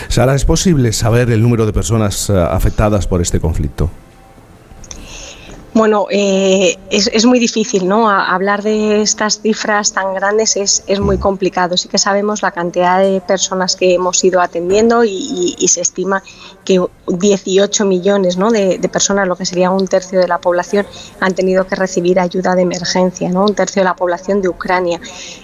[0.09, 3.91] Sara, ¿es posible saber el número de personas eh, afectadas por este conflicto?
[5.75, 8.09] Bueno, eh, es, muy difícil, ¿no?
[8.11, 11.77] hablar de estas cifras tan grandes es, muy complicado.
[11.77, 16.23] Sí que sabemos la cantidad de personas que hemos ido atendiendo y, se estima
[16.65, 18.51] que 18 millones ¿no?
[18.51, 20.87] de, personas, lo que sería un tercio de la población,
[21.21, 23.45] han tenido que recibir ayuda de emergencia, ¿no?
[23.45, 25.01] Un tercio de la población de Ucrania.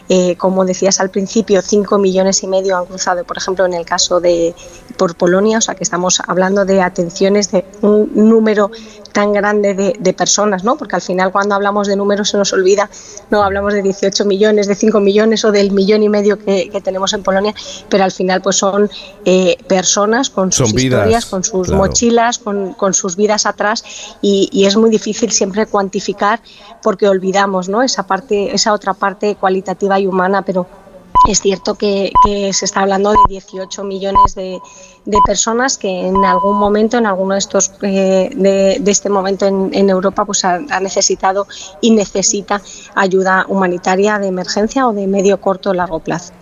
[0.08, 3.84] Eh, como decías al principio, 5 millones y medio han cruzado, por ejemplo, en el
[3.84, 4.54] caso de
[4.96, 8.70] por Polonia, o sea que estamos hablando de atenciones de un número
[9.14, 10.76] tan grande de, personas, ¿no?
[10.76, 12.90] Porque al final cuando hablamos de números se nos olvida,
[13.30, 17.12] no hablamos de 18 millones, de 5 millones o del millón y medio que, tenemos
[17.12, 17.54] en Polonia,
[17.88, 18.90] pero al final pues son
[19.24, 23.84] eh, personas con sus historias, con sus mochilas, con, sus vidas atrás
[24.20, 26.40] y, y, es muy difícil siempre cuantificar
[26.82, 27.82] porque olvidamos, ¿no?
[27.82, 30.66] Esa parte, esa otra parte cualitativa y humana, pero
[31.28, 32.12] es cierto que,
[32.52, 34.60] se está hablando de 18 millones de,
[35.26, 40.24] personas que en algún momento, en alguno de estos eh, de, este momento en, Europa,
[40.24, 41.46] pues ha, necesitado
[41.80, 42.60] y necesita
[42.94, 46.32] ayuda humanitaria de emergencia o de medio, corto o largo plazo.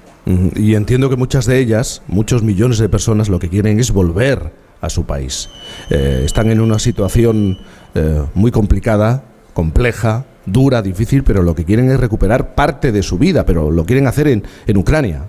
[0.55, 4.53] Y entiendo que muchas de ellas, muchos millones de personas, lo que quieren es volver
[4.81, 5.49] a su país.
[5.91, 7.59] Eh, están en una situación
[7.95, 13.19] eh, muy complicada, compleja, dura, difícil, pero lo que quieren es recuperar parte de su
[13.19, 15.29] vida, pero lo quieren hacer en, en Ucrania.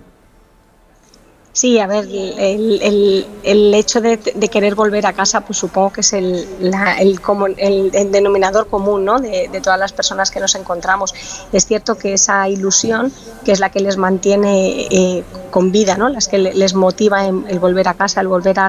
[1.54, 6.12] Sí, a ver, el, el, hecho de, querer volver a casa, pues supongo que es
[6.12, 6.48] el,
[6.98, 9.20] el, denominador común ¿no?
[9.20, 11.14] de, todas las personas que nos encontramos.
[11.52, 13.12] Es cierto que esa ilusión,
[13.44, 16.08] que es la que les mantiene eh, con vida, ¿no?
[16.08, 18.68] las que les motiva el volver a casa, el volver a,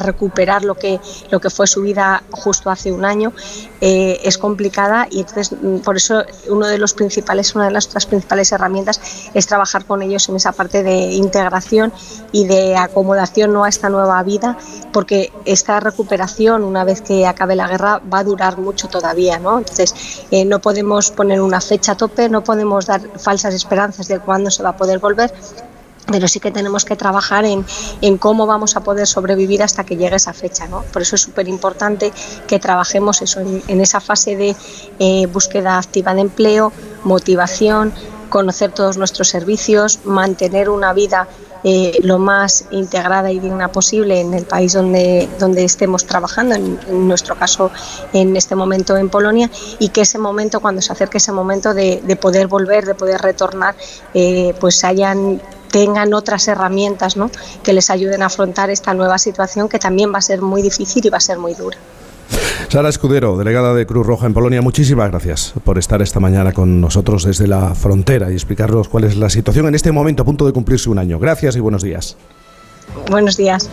[0.00, 0.98] recuperar lo que,
[1.30, 3.32] lo que fue su vida justo hace un año,
[3.80, 7.86] eh, es complicada y entonces mm, por eso uno de los principales, una de las
[7.86, 9.00] principales herramientas
[9.34, 11.92] es trabajar con ellos en esa parte de integración
[12.34, 13.62] y de acomodación ¿no?
[13.62, 14.58] a esta nueva vida,
[14.92, 19.38] porque esta recuperación, una vez que acabe la guerra, va a durar mucho todavía.
[19.38, 19.58] ¿no?
[19.58, 19.94] Entonces,
[20.32, 24.50] eh, no podemos poner una fecha a tope, no podemos dar falsas esperanzas de cuándo
[24.50, 25.32] se va a poder volver,
[26.10, 27.64] pero sí que tenemos que trabajar en,
[28.00, 30.66] en, cómo vamos a poder sobrevivir hasta que llegue esa fecha.
[30.66, 30.82] ¿no?
[30.92, 32.12] Por eso es súper importante
[32.48, 34.56] que trabajemos eso, en, esa fase de
[34.98, 36.72] eh, búsqueda activa de empleo,
[37.04, 37.92] motivación,
[38.28, 41.28] conocer todos nuestros servicios, mantener una vida
[41.64, 46.78] eh, lo más integrada y digna posible en el país donde, donde estemos trabajando, en,
[47.08, 47.70] nuestro caso
[48.12, 52.18] en este momento en Polonia, y que ese momento, cuando se acerque ese momento de,
[52.20, 53.74] poder volver, de poder retornar,
[54.12, 57.30] eh, pues hayan tengan otras herramientas ¿no?
[57.64, 61.04] que les ayuden a afrontar esta nueva situación que también va a ser muy difícil
[61.04, 61.76] y va a ser muy dura.
[62.68, 66.80] Sara Escudero, delegada de Cruz Roja en Polonia, muchísimas gracias por estar esta mañana con
[66.80, 70.46] nosotros desde la frontera y explicarnos cuál es la situación en este momento a punto
[70.46, 71.18] de cumplirse un año.
[71.18, 72.16] Gracias y buenos días.
[73.10, 73.70] Buenos días.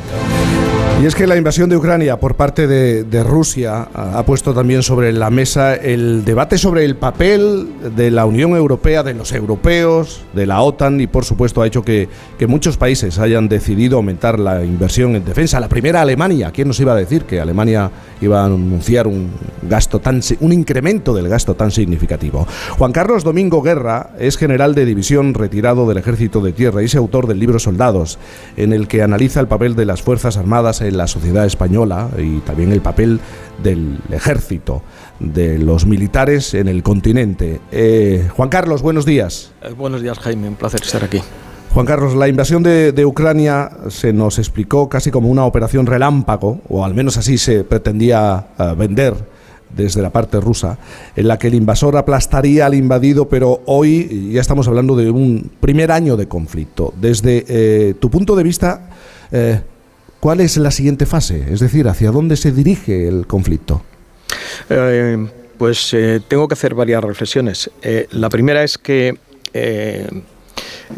[1.02, 5.12] Y es que la invasión de Ucrania por parte de, Rusia ha puesto también sobre
[5.12, 10.46] la mesa el debate sobre el papel de la Unión Europea, de los europeos, de
[10.46, 12.08] la OTAN y por supuesto ha hecho que,
[12.48, 15.60] muchos países hayan decidido aumentar la inversión en defensa.
[15.60, 17.90] La primera Alemania, ¿quién nos iba a decir que Alemania
[18.20, 19.32] iba a anunciar un
[19.64, 22.48] gasto tan un incremento del gasto tan significativo?
[22.78, 26.96] Juan Carlos Domingo Guerra es general de división retirado del Ejército de Tierra y es
[26.96, 28.20] autor del libro Soldados,
[28.56, 32.40] en el que analiza el papel de las Fuerzas Armadas en la sociedad española y
[32.40, 33.20] también el papel
[33.62, 34.82] del ejército,
[35.20, 37.60] de los militares en el continente.
[37.72, 39.52] Eh, Juan Carlos, buenos días.
[39.62, 41.20] Eh, buenos días, Jaime, un placer estar aquí.
[41.74, 46.86] Juan Carlos, la invasión de, Ucrania se nos explicó casi como una operación relámpago, o
[46.86, 49.14] al menos así se pretendía eh, vender
[49.76, 50.78] desde la parte rusa,
[51.16, 55.50] en la que el invasor aplastaría al invadido, pero hoy ya estamos hablando de un
[55.62, 56.94] primer año de conflicto.
[57.00, 58.90] Desde tu punto de vista,
[59.32, 59.62] eh,
[60.22, 61.52] ¿cuál es la siguiente fase?
[61.52, 63.82] Es decir, ¿hacia dónde se dirige el conflicto?
[64.70, 67.70] Eh, pues eh, tengo que hacer varias reflexiones.
[68.12, 69.18] la primera es que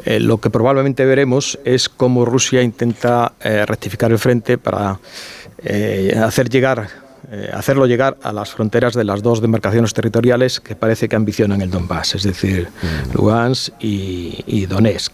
[0.05, 3.33] lo que probablemente veremos es cómo Rusia intenta
[3.65, 4.99] rectificar el frente para
[6.23, 6.87] hacer llegar
[7.53, 11.71] hacerlo llegar a las fronteras de las dos demarcaciones territoriales que parece que ambicionan el
[11.71, 13.15] Donbass, es decir, mm.
[13.15, 15.11] Lugansk y Donetsk.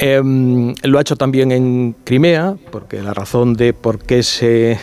[0.00, 4.78] Em, lo ha hecho también en Crimea, porque la razón de por qué se,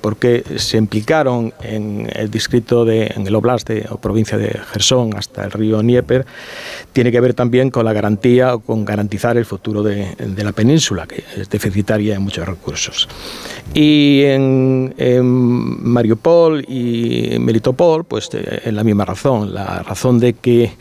[0.00, 5.16] por qué se implicaron en el distrito de, en el oblast o provincia de Gerson
[5.16, 6.24] hasta el río Dnieper,
[6.92, 11.08] tiene que ver también con la garantía o con garantizar el futuro de, la península,
[11.08, 13.08] que es deficitaria en muchos recursos.
[13.74, 14.94] Y en,
[15.82, 20.72] Mariupol y Melitopol, pues en la misma razón, la razón de que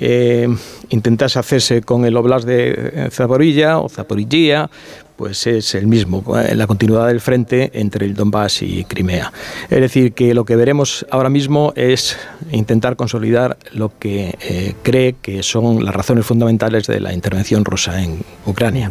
[0.00, 0.48] eh,
[0.90, 4.70] intentase hacerse con el Oblast de Zaporilla o Zaporilla,
[5.16, 9.32] pues es el mismo, eh, la continuidad del frente entre el Donbass y Crimea.
[9.70, 12.16] Es decir, que lo que veremos ahora mismo es
[12.50, 18.02] intentar consolidar lo que eh, cree que son las razones fundamentales de la intervención rusa
[18.02, 18.90] en Ucrania.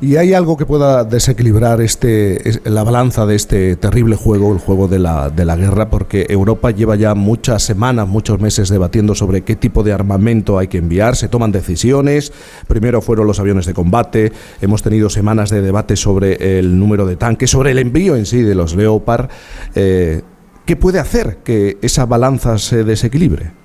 [0.00, 4.88] ¿Y hay algo que pueda desequilibrar este, la balanza de este terrible juego, el juego
[4.88, 5.90] de la, de la guerra?
[5.90, 10.68] Porque Europa lleva ya muchas semanas, muchos meses debatiendo sobre qué tipo de armamento hay
[10.68, 12.32] que enviar, se toman decisiones,
[12.66, 17.16] primero fueron los aviones de combate, hemos tenido semanas de debate sobre el número de
[17.16, 19.28] tanques, sobre el envío en sí de los Leopard.
[19.74, 20.22] Eh,
[20.64, 23.61] ¿Qué puede hacer que esa balanza se desequilibre?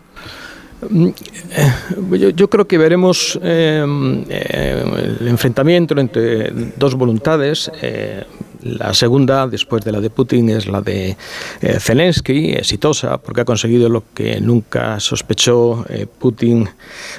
[0.89, 7.71] Mm, eh, yo, creo que veremos em, eh, el enfrentamiento entre dos voluntades.
[7.81, 8.23] Eh,
[8.67, 11.15] la segunda, después de la de Putin, es la de
[11.79, 15.85] Zelensky, exitosa, porque ha conseguido lo que nunca sospechó
[16.19, 16.69] Putin,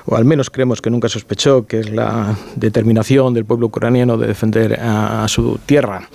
[0.07, 4.26] o al menos creemos que nunca sospechó, que es la determinación del pueblo ucraniano de
[4.26, 6.09] defender a, su tierra.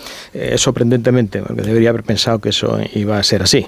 [0.56, 3.68] sorprendentemente, porque debería haber pensado que eso iba a ser así.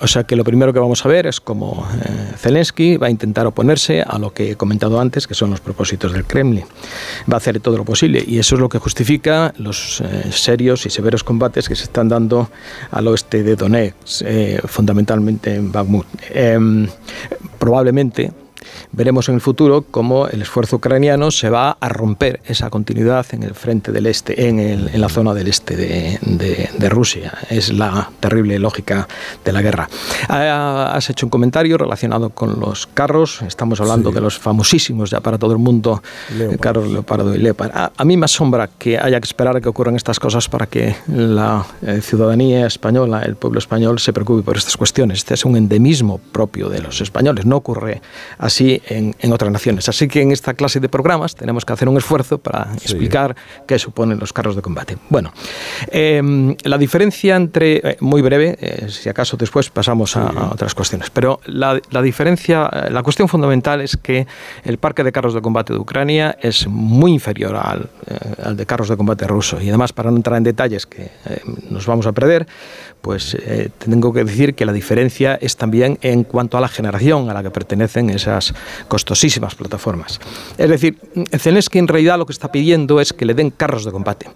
[0.00, 1.86] O sea que lo primero que vamos a ver es cómo
[2.36, 6.12] Zelensky va a intentar oponerse a lo que he comentado antes, que son los propósitos
[6.12, 6.64] del Kremlin.
[7.30, 10.86] Va a hacer todo lo posible y eso es lo que justifica los eh, serios
[10.86, 12.50] y severos combates que se están dando
[12.90, 16.06] al oeste de Donetsk, eh, fundamentalmente en Bakhmut.
[16.30, 16.86] Em,
[17.58, 18.32] probablemente
[18.92, 23.42] veremos en el futuro cómo el esfuerzo ucraniano se va a romper esa continuidad en
[23.42, 26.18] el frente del este, en, el, en la zona del este de,
[26.78, 27.32] de, Rusia.
[27.50, 29.08] Es la terrible lógica
[29.44, 29.88] de la guerra.
[30.28, 33.42] Has hecho un comentario relacionado con los carros.
[33.42, 36.02] Estamos hablando de los famosísimos ya para todo el mundo
[36.60, 37.70] carros Leopardo y Leopard.
[37.96, 40.96] A, mí me asombra que haya que esperar a que ocurran estas cosas para que
[41.08, 45.18] la eh, ciudadanía española, el pueblo español, se preocupe por estas cuestiones.
[45.18, 47.46] Este es un endemismo propio de los españoles.
[47.46, 48.00] No ocurre
[48.38, 49.88] así en, otras naciones.
[49.88, 53.36] Así que en esta clase de programas tenemos que hacer un esfuerzo para explicar
[53.66, 54.96] qué suponen los carros de combate.
[55.08, 55.32] Bueno,
[55.88, 61.10] em, la diferencia entre, eh, muy breve, eh, si acaso después pasamos a, otras cuestiones,
[61.10, 64.26] pero la, diferencia, eh, la cuestión fundamental es que
[64.64, 67.90] el parque de carros de combate de Ucrania es muy inferior al,
[68.42, 69.60] al de carros de combate ruso.
[69.60, 71.10] Y además, para no entrar en detalles que
[71.70, 72.46] nos vamos a perder,
[73.00, 73.36] pues
[73.78, 77.42] tengo que decir que la diferencia es también en cuanto a la generación a la
[77.42, 78.45] que pertenecen esas
[78.88, 80.20] costosísimas plataformas.
[80.58, 80.98] Es decir,
[81.32, 84.26] Zelensky en realidad lo que está pidiendo es que le den carros de combate.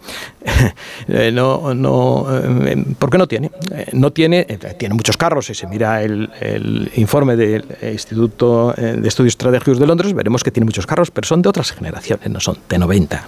[1.09, 3.51] Eh, no, no, eh, ¿Por qué no tiene?
[3.73, 4.45] Eh, no tiene,
[4.79, 5.47] tiene muchos carros.
[5.47, 10.67] Si se mira el, informe del Instituto de Estudios Estratégicos de Londres, veremos que tiene
[10.67, 13.25] muchos carros, pero son de otras generaciones, no son de 90.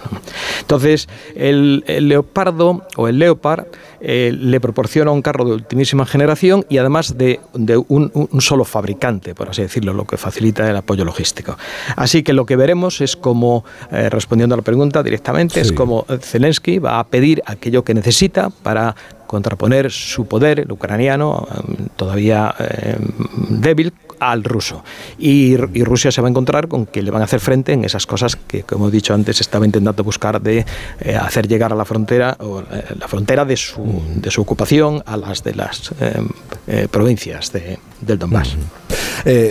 [0.61, 3.65] Entonces, el, Leopardo o el Leopard
[3.99, 7.39] le proporciona un carro de ultimísima generación y además de,
[7.87, 11.57] un, un, solo fabricante, por así decirlo, lo que facilita el apoyo logístico.
[11.95, 16.05] Así que lo que veremos es como, eh, respondiendo a la pregunta directamente, es como
[16.21, 18.95] Zelensky va a pedir aquello que necesita para
[19.27, 23.91] contraponer su poder, el ucraniano, em, todavía em, débil,
[24.31, 24.83] al ruso.
[25.17, 28.05] Y, Rusia se va a encontrar con que le van a hacer frente en esas
[28.05, 30.65] cosas que, como he dicho antes, estaba intentando buscar de
[31.01, 35.03] eh, hacer llegar a la frontera, o eh, la frontera de su, de su ocupación
[35.05, 38.55] a las de las em, provincias de, del Donbass.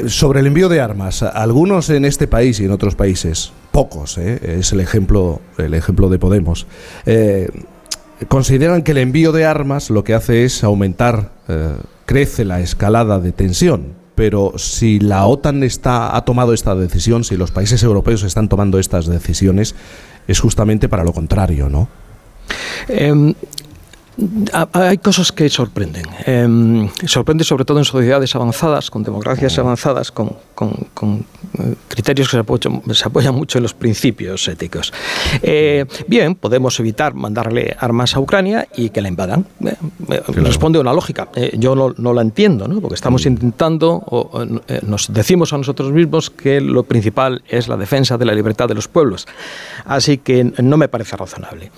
[0.06, 4.72] sobre el envío de armas, algunos en este país y en otros países, pocos, es
[4.72, 6.66] el ejemplo, el ejemplo de Podemos
[8.28, 11.74] consideran que el envío de armas lo que hace es aumentar, eh,
[12.06, 14.01] crece la escalada de tensión.
[14.14, 18.78] Pero si la OTAN está, ha tomado esta decisión, si los países europeos están tomando
[18.78, 19.74] estas decisiones,
[20.28, 21.88] es justamente para lo contrario, ¿no?
[22.88, 23.34] Em,
[24.72, 26.04] hay cosas que sorprenden.
[26.26, 32.36] Eh, sorprende sobre todo en sociedades avanzadas, con democracias avanzadas, con, eh, criterios que
[32.94, 34.92] se apoyan, mucho en los principios éticos.
[35.42, 39.46] Eh, bien, podemos evitar mandarle armas a Ucrania y que la invadan.
[39.64, 41.28] Eh, responde a una lógica.
[41.54, 42.80] yo no, la entiendo, ¿no?
[42.80, 44.44] porque estamos intentando, o,
[44.82, 48.74] nos decimos a nosotros mismos que lo principal es la defensa de la libertad de
[48.74, 49.26] los pueblos.
[49.84, 51.70] Así que no me parece razonable.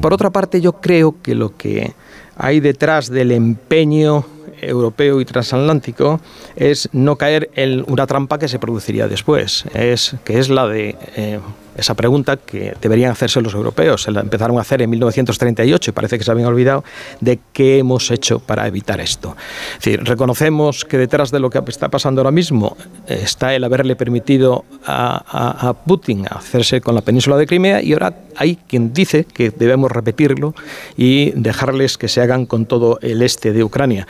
[0.00, 1.92] por otra parte, yo creo que lo que que
[2.36, 4.26] hay detrás del empeño
[4.60, 6.20] europeo y transatlántico
[6.56, 10.96] es no caer en una trampa que se produciría después, es que es la de
[11.16, 11.40] eh,
[11.76, 14.02] esa pregunta que deberían hacerse los europeos.
[14.02, 16.84] Se la empezaron a hacer en 1938 y parece que se habían olvidado
[17.20, 19.36] de qué hemos hecho para evitar esto.
[19.72, 23.96] Es decir, reconocemos que detrás de lo que está pasando ahora mismo está el haberle
[23.96, 29.24] permitido a, a Putin hacerse con la península de Crimea y ahora hay quien dice
[29.24, 30.54] que debemos repetirlo
[30.96, 34.06] y dejarles que se hagan con todo el este de Ucrania.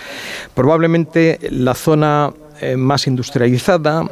[0.54, 4.06] Probablemente la zona eh, más industrializada,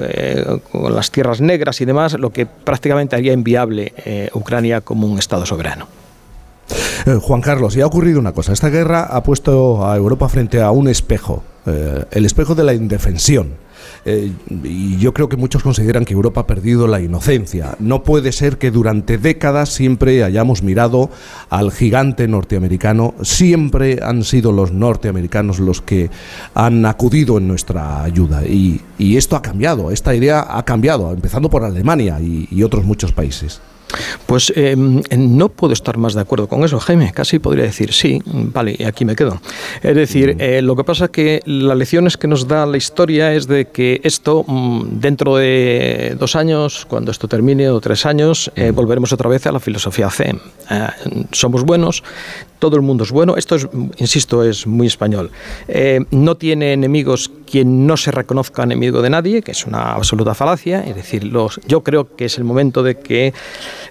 [0.00, 5.06] eh, con las tierras negras y demás, lo que prácticamente haría inviable eh, Ucrania como
[5.06, 5.86] un Estado soberano.
[7.20, 8.52] Juan Carlos, y ha ocurrido una cosa.
[8.54, 13.56] Esta guerra ha puesto a Europa frente a un espejo, el espejo de la indefensión.
[14.04, 14.32] Eh,
[14.62, 17.76] y yo creo que muchos consideran que Europa ha perdido la inocencia.
[17.78, 21.10] No puede ser que durante décadas siempre hayamos mirado
[21.50, 26.10] al gigante norteamericano, siempre han sido los norteamericanos los que
[26.54, 28.44] han acudido en nuestra ayuda.
[28.44, 33.60] Y, esto ha cambiado, esta idea ha cambiado, empezando por Alemania y otros muchos países.
[34.26, 37.12] Pues em, no puedo estar más de acuerdo con eso, Jaime.
[37.12, 39.40] Casi podría decir sí, vale, y aquí me quedo.
[39.82, 43.32] Es decir, eh, lo que pasa es que las lecciones que nos da la historia
[43.34, 48.50] es de que esto, mm, dentro de dos años, cuando esto termine, o tres años,
[48.56, 50.38] eh, volveremos otra vez a la filosofía CEM.
[50.70, 50.86] Eh,
[51.32, 52.02] somos buenos,
[52.64, 53.36] todo el mundo es bueno.
[53.36, 55.30] Esto, es, insisto, es muy español.
[56.10, 60.80] no tiene enemigos quien no se reconozca enemigo de nadie, que es una absoluta falacia.
[60.80, 63.34] Es decir, los, yo creo que es el momento de que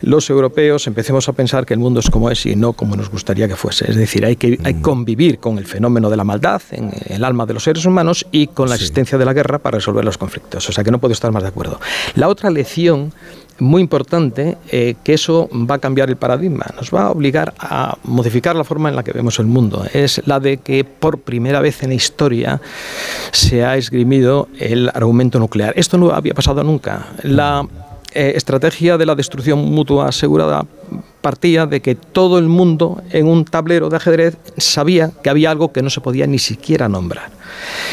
[0.02, 3.12] los europeos empecemos a pensar que el mundo es como es y no como nos
[3.12, 3.92] gustaría que fuese.
[3.92, 7.46] Es decir, hay que hay convivir con el fenómeno de la maldad en el alma
[7.46, 10.68] de los seres humanos y con la existencia de la guerra para resolver los conflictos.
[10.68, 11.80] O sea que no puedo estar más de acuerdo.
[12.16, 13.14] La otra lección
[13.60, 17.98] muy importante eh, que eso va a cambiar el paradigma, nos va a obligar a
[18.04, 19.86] modificar la forma en la que vemos el mundo.
[19.94, 22.62] Es la de que por primera vez en la historia
[23.32, 25.74] se ha esgrimido el argumento nuclear.
[25.76, 27.08] Esto no había pasado nunca.
[27.24, 27.66] La
[28.14, 30.66] eh, estrategia de la destrucción mutua asegurada
[31.22, 35.72] partía de que todo el mundo en un tablero de ajedrez sabía que había algo
[35.72, 37.32] que no se podía ni siquiera nombrar.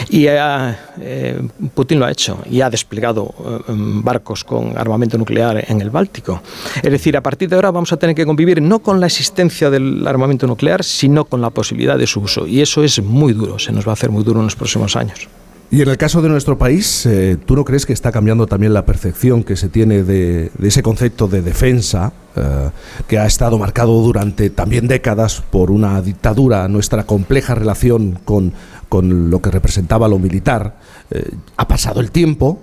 [0.09, 1.41] Y eh, eh,
[1.75, 3.33] Putin lo ha hecho y ha desplegado
[3.69, 6.43] barcos con armamento nuclear en el Báltico.
[6.83, 9.71] Es decir, a partir de ahora vamos a tener que convivir no con la existencia
[9.71, 12.47] del armamento nuclear, sino con la posibilidad de su uso.
[12.47, 14.97] Y eso es muy duro, se nos va a hacer muy duro en los próximos
[14.97, 15.29] años.
[15.73, 18.75] Y en el caso de nuestro país, eh, ¿tú no crees que está cambiando también
[18.75, 22.71] la percepción que se tiene de, ese concepto de defensa, eh,
[23.07, 28.53] que ha estado marcado durante también décadas por una dictadura, nuestra compleja relación con,
[28.89, 30.77] con lo que representaba lo militar?
[31.13, 32.59] Eh, ha pasado el tiempo,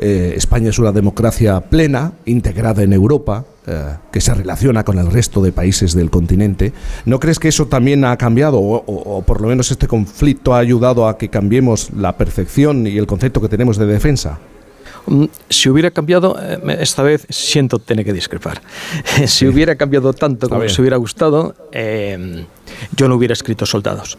[0.00, 5.42] España es una democracia plena, integrada en Europa, eh, que se relaciona con el resto
[5.42, 6.72] de países del continente.
[7.04, 11.06] ¿No crees que eso también ha cambiado o, por lo menos este conflicto ha ayudado
[11.06, 14.38] a que cambiemos la percepción y el concepto que tenemos de defensa?
[15.06, 18.62] Mm, si hubiera cambiado, eh, esta vez siento tener que discrepar.
[19.26, 22.46] si hubiera cambiado tanto como se hubiera gustado, eh,
[22.96, 24.18] yo no hubiera escrito Soldados.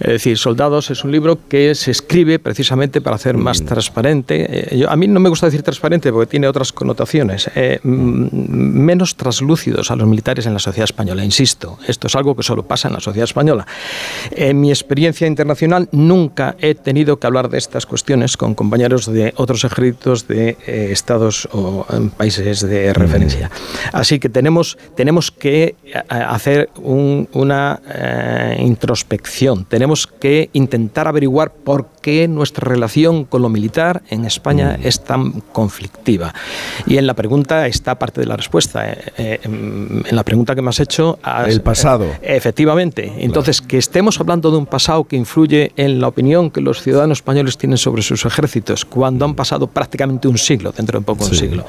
[0.00, 3.66] Es decir, Soldados es un libro que se escribe precisamente para hacer más mm.
[3.66, 4.76] transparente.
[4.76, 7.50] Eh, a mí no me gusta decir transparente porque tiene otras connotaciones.
[7.54, 11.24] Eh, menos traslúcidos a los militares en la sociedad española.
[11.24, 13.66] Insisto, esto es algo que solo pasa en la sociedad española.
[14.30, 19.32] En mi experiencia internacional nunca he tenido que hablar de estas cuestiones con compañeros de
[19.36, 21.86] otros ejércitos de eh, estados o
[22.16, 23.48] países de referencia.
[23.48, 23.96] Mm.
[23.96, 25.76] Así que tenemos, tenemos que
[26.08, 29.64] hacer una eh, introspección.
[29.64, 34.86] Tenemos que intentar averiguar por qué nuestra relación con lo militar en España mm.
[34.86, 36.32] es tan conflictiva.
[36.86, 38.90] Y en la pregunta está parte de la respuesta.
[38.90, 41.18] Eh, eh, en la pregunta que me has hecho...
[41.46, 42.06] El pasado.
[42.22, 43.12] efectivamente.
[43.18, 47.18] Entonces, que estemos hablando de un pasado que influye en la opinión que los ciudadanos
[47.18, 51.34] españoles tienen sobre sus ejércitos, cuando han pasado prácticamente un siglo, dentro de poco un
[51.34, 51.66] siglo,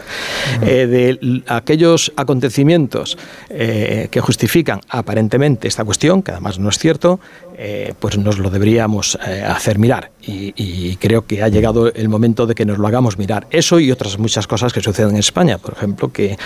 [0.61, 3.17] de aquellos acontecimientos
[3.49, 7.19] que justifican aparentemente esta cuestión, que además no es cierto,
[7.57, 10.11] eh, pues nos lo deberíamos eh, hacer mirar.
[10.25, 13.47] Y, creo que ha llegado el momento de que nos lo hagamos mirar.
[13.51, 15.57] Eso y otras muchas cosas que suceden en España.
[15.57, 16.37] Por ejemplo, que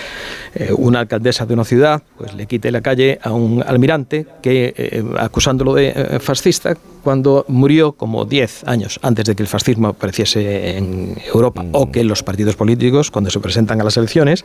[0.54, 5.04] eh, una alcaldesa de una ciudad pues, le quite la calle a un almirante que,
[5.18, 11.16] acusándolo de fascista cuando murió como 10 años antes de que el fascismo apareciese en
[11.32, 11.64] Europa.
[11.72, 11.90] O mm.
[11.92, 14.44] que los partidos políticos, cuando se presentan a las elecciones,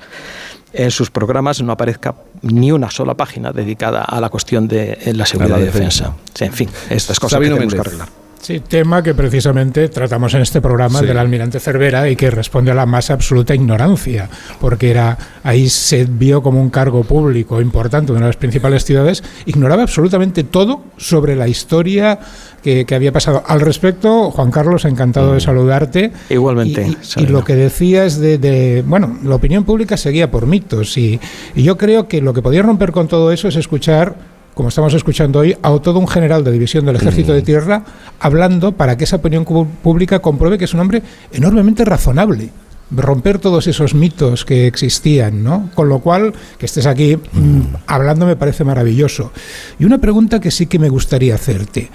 [0.74, 5.26] en sus programas no aparezca ni una sola página dedicada a la cuestión de la
[5.26, 6.16] seguridad y defensa.
[6.39, 8.22] en fin, estas cosas que tenemos que arreglar.
[8.44, 12.74] Sí, tema que precisamente tratamos en este programa del almirante Cervera y que responde a
[12.74, 14.30] la más absoluta ignorancia,
[14.60, 18.84] porque era ahí se vio como un cargo público importante de una de las principales
[18.84, 22.20] ciudades, ignoraba absolutamente todo sobre la historia
[22.62, 23.44] que, había pasado.
[23.48, 25.41] Al respecto, Juan Carlos, encantado de mm.
[25.41, 26.12] saludarte.
[26.30, 26.98] Igualmente.
[27.16, 31.18] Y, lo que decías de, de, bueno, la opinión pública seguía por mitos y,
[31.56, 34.93] y yo creo que lo que podía romper con todo eso es escuchar como estamos
[34.93, 37.45] escuchando hoy, a todo un general de división del Ejército de mm.
[37.45, 37.84] Tierra
[38.20, 42.49] hablando para que esa opinión pública compruebe que es un hombre enormemente razonable
[42.95, 45.70] romper todos esos mitos que existían, ¿no?
[45.74, 49.32] Con lo cual, que estés aquí mm, hablando me parece maravilloso.
[49.80, 51.89] Y una pregunta que sí que me gustaría hacerte.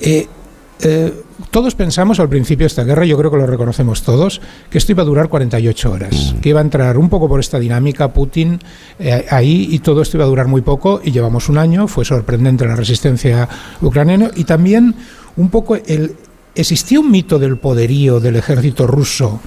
[0.00, 0.26] Eh,
[0.80, 4.78] eh, todos pensamos al principio de esta guerra, yo creo que lo reconocemos todos, que
[4.78, 8.12] esto iba a durar 48 horas, que iba a entrar un poco por esta dinámica
[8.12, 8.58] Putin
[8.98, 12.04] eh, ahí y todo esto iba a durar muy poco y llevamos un año, fue
[12.04, 13.48] sorprendente la resistencia
[13.80, 14.94] ucraniana y también
[15.36, 15.76] un poco.
[16.54, 19.40] ¿Existía un mito del poderío del ejército ruso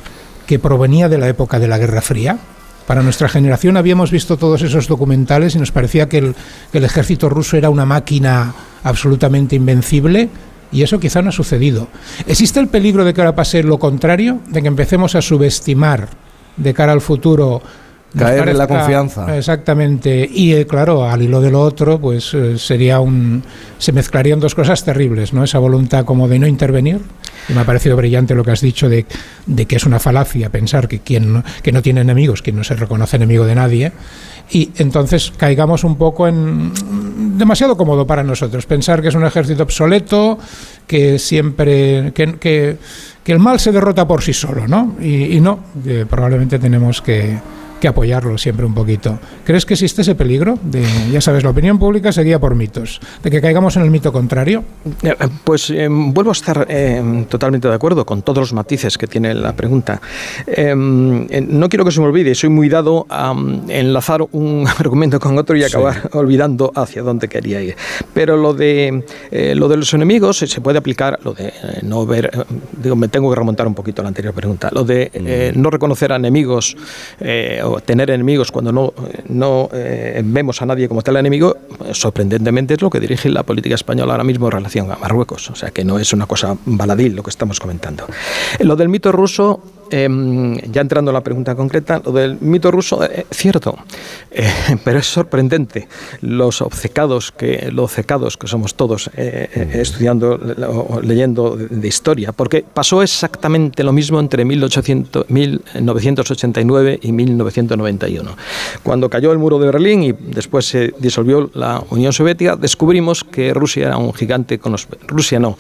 [0.46, 2.38] que provenía de la época de la Guerra Fría?
[2.86, 6.34] Para nuestra generación habíamos visto todos esos documentales y nos parecía que
[6.74, 8.54] el ejército ruso era una máquina
[8.84, 10.30] absolutamente invencible
[10.72, 11.88] y eso quizá no ha sucedido.
[12.28, 14.40] ¿Existe el peligro de que ahora pase lo contrario?
[14.48, 16.10] De que empecemos a subestimar
[16.58, 17.62] de cara al futuro
[18.18, 19.38] Caer en la confianza.
[19.38, 20.28] Exactamente.
[20.32, 23.44] Y eh, claro, al hilo de lo otro, pues eh, sería un.
[23.78, 25.44] Se mezclarían dos cosas terribles, ¿no?
[25.44, 27.00] Esa voluntad como de no intervenir.
[27.48, 29.06] Y me ha parecido brillante lo que has dicho de,
[29.46, 32.76] de que es una falacia pensar que quien que no tiene enemigos, quien no se
[32.76, 33.92] reconoce enemigo de nadie.
[34.50, 36.74] Y entonces caigamos un poco en.
[37.40, 38.66] Demasiado cómodo para nosotros.
[38.66, 40.38] Pensar que es un ejército obsoleto,
[40.86, 42.12] que siempre.
[42.14, 42.78] que, que,
[43.26, 44.96] el mal se derrota por sí solo, ¿no?
[45.00, 45.60] Y, y no,
[46.10, 47.38] probablemente tenemos que
[47.80, 49.20] que apoyarlo siempre un poquito.
[49.46, 50.58] ¿Crees que existe ese peligro?
[50.62, 53.00] De, ya sabes, la opinión pública seguía por mitos.
[53.24, 54.64] ¿De que caigamos en el mito contrario?
[55.02, 59.08] Eh, pues eh, vuelvo a estar eh, totalmente de acuerdo con todos los matices que
[59.08, 60.02] tiene la pregunta.
[60.58, 65.38] no quiero que se me olvide, soy muy dado a mm, enlazar un argumento con
[65.38, 67.76] otro y acabar olvidando hacia dónde quería ir.
[68.14, 69.04] Pero lo de,
[69.56, 71.54] lo de los enemigos se puede aplicar, lo de
[71.84, 72.30] no ver,
[72.82, 75.60] digo, me tengo que remontar un poquito a la anterior pregunta, lo de mm.
[75.60, 76.76] no reconocer a enemigos
[77.80, 78.94] tener enemigos cuando no,
[79.28, 81.58] no eh, vemos a nadie como tal enemigo,
[81.92, 85.50] sorprendentemente es lo que dirige la política española ahora mismo en relación a Marruecos.
[85.50, 88.06] O sea que no es una cosa baladil lo que estamos comentando.
[88.60, 89.62] Lo del mito ruso
[89.92, 93.76] Em, ya entrando a la pregunta concreta, lo del mito ruso, es eh, cierto,
[94.32, 94.48] eh,
[94.84, 95.88] pero es sorprendente
[96.22, 102.64] los obcecados que, los obcecados que somos todos eh, estudiando o leyendo de, historia, porque
[102.72, 108.38] pasó exactamente lo mismo entre 1800, 1989 y 1991.
[108.84, 113.54] Cuando cayó el muro de Berlín y después se disolvió la Unión Soviética, descubrimos que
[113.56, 114.88] Rusia era un gigante con los...
[115.08, 115.58] Rusia no,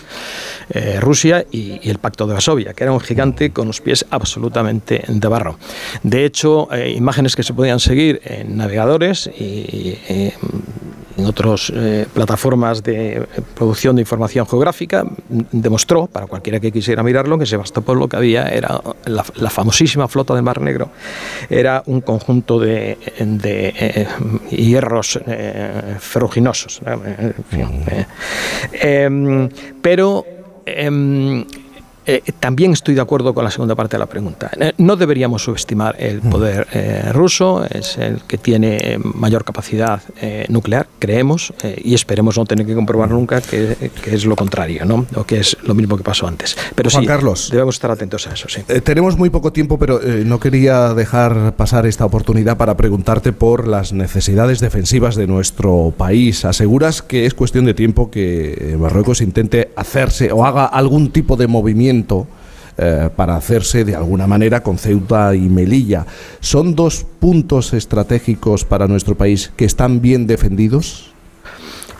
[0.99, 5.03] Rusia y, y, el Pacto de Varsovia, que era un gigante con los pies absolutamente
[5.07, 5.57] de barro.
[6.03, 10.33] De hecho, eh, imágenes que se podían seguir en navegadores y eh,
[11.17, 15.05] en otras eh, plataformas de producción de información geográfica
[15.51, 20.33] demostró, para cualquiera que quisiera mirarlo, que Sebastopol lo que había era la, famosísima flota
[20.33, 20.91] del Mar Negro,
[21.49, 24.07] era un conjunto de, de
[24.49, 25.19] hierros
[25.99, 26.81] ferruginosos.
[28.71, 29.49] Em,
[29.81, 30.25] pero
[30.65, 31.45] em,
[32.05, 34.49] eh, también estoy de acuerdo con la segunda parte de la pregunta.
[34.59, 36.29] Eh, no deberíamos subestimar el mm.
[36.29, 40.01] poder eh, ruso, es el que tiene mayor capacidad
[40.47, 45.05] nuclear, creemos, y esperemos no tener que comprobar nunca que, es lo contrario, ¿no?
[45.15, 46.57] o que es lo mismo que pasó antes.
[46.75, 48.47] Pero Juan sí, Carlos, debemos estar atentos a eso.
[48.49, 48.61] Sí.
[48.83, 53.93] tenemos muy poco tiempo, pero no quería dejar pasar esta oportunidad para preguntarte por las
[53.93, 56.45] necesidades defensivas de nuestro país.
[56.45, 61.47] ¿Aseguras que es cuestión de tiempo que Marruecos intente hacerse o haga algún tipo de
[61.47, 61.98] movimiento?
[62.81, 66.05] Eh, para hacerse de alguna manera con Ceuta y Melilla.
[66.39, 71.11] ¿Son dos puntos estratégicos para nuestro país que están bien defendidos?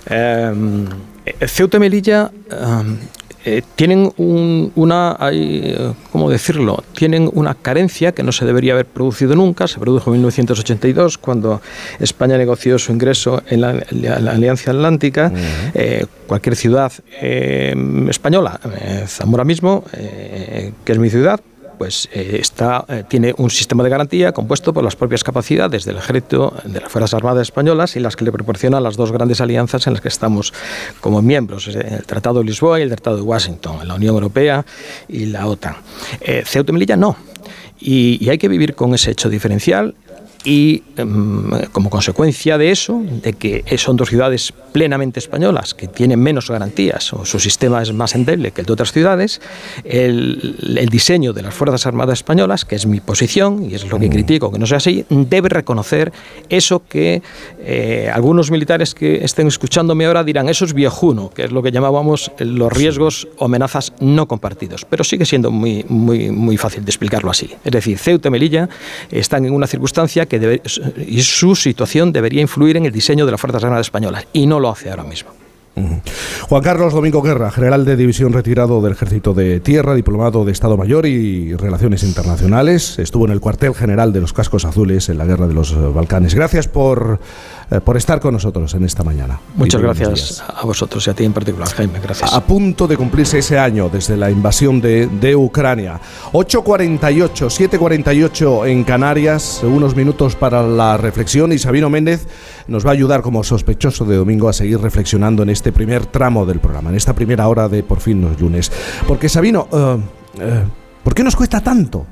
[0.06, 0.86] Em,
[1.46, 2.98] Ceuta y Melilla em,
[3.46, 6.84] eh, tienen una, eh, ¿cómo decirlo?
[6.94, 9.68] Tienen una carencia que no se debería haber producido nunca.
[9.68, 11.62] Se produjo en 1982 cuando
[12.00, 13.70] España negoció su ingreso en la,
[14.32, 15.32] Alianza Atlántica.
[15.74, 16.92] Eh, cualquier ciudad
[18.10, 18.60] española,
[19.08, 21.40] Zamora mismo, que es mi ciudad,
[21.80, 25.96] pues eh, está, eh, tiene un sistema de garantía compuesto por las propias capacidades del
[25.98, 29.88] ejército, de las Fuerzas Armadas Españolas y las que le proporcionan las dos grandes alianzas
[29.88, 30.54] en las que estamos
[31.00, 34.66] como miembros, el Tratado de Lisboa y el Tratado de Washington, la Unión Europea
[35.08, 35.78] y la OTAN.
[36.20, 37.16] Eh, Ceuta y Melilla no.
[37.80, 39.96] y hay que vivir con ese hecho diferencial
[40.44, 46.20] y em, como consecuencia de eso, de que son dos ciudades plenamente españolas, que tienen
[46.20, 49.42] menos garantías o su sistema es más endeble que el de otras ciudades,
[49.84, 54.08] el, diseño de las Fuerzas Armadas Españolas, que es mi posición y es lo que
[54.08, 54.12] mm.
[54.12, 56.12] critico que no sea así, debe reconocer
[56.50, 57.22] eso que
[57.60, 61.72] eh, algunos militares que estén escuchándome ahora dirán, eso es viejuno, que es lo que
[61.72, 66.90] llamábamos los riesgos o amenazas no compartidos, pero sigue siendo muy, muy, muy fácil de
[66.90, 67.50] explicarlo así.
[67.64, 68.70] Es decir, Ceuta y Melilla
[69.12, 70.62] están en una circunstancia que
[71.06, 74.60] y su situación debería influir en el diseño de las Fuerzas Armadas Españolas, y no
[74.60, 75.32] lo hace ahora mismo.
[76.50, 80.76] Juan Carlos Domingo Guerra, general de división retirado del Ejército de Tierra, diplomado de Estado
[80.76, 85.26] Mayor y Relaciones Internacionales, estuvo en el cuartel general de los Cascos Azules en la
[85.26, 86.36] Guerra de los Balcanes.
[86.36, 87.20] Gracias por
[87.72, 89.40] eh, por estar con nosotros en esta mañana.
[89.56, 92.00] Muchas gracias a vosotros y a ti en particular, Jaime.
[92.00, 92.34] Gracias.
[92.34, 96.00] A punto de cumplirse ese año desde la invasión de, de Ucrania.
[96.34, 102.28] 8.48, 7.48 en Canarias, unos minutos para la reflexión y Sabino Méndez
[102.68, 106.46] nos va a ayudar como sospechoso de domingo a seguir reflexionando en este primer tramo
[106.46, 108.72] del programa, en esta primera hora de Por fin los lunes.
[109.08, 109.98] Porque Sabino, eh,
[110.40, 110.64] eh,
[111.04, 112.06] ¿por qué nos cuesta tanto?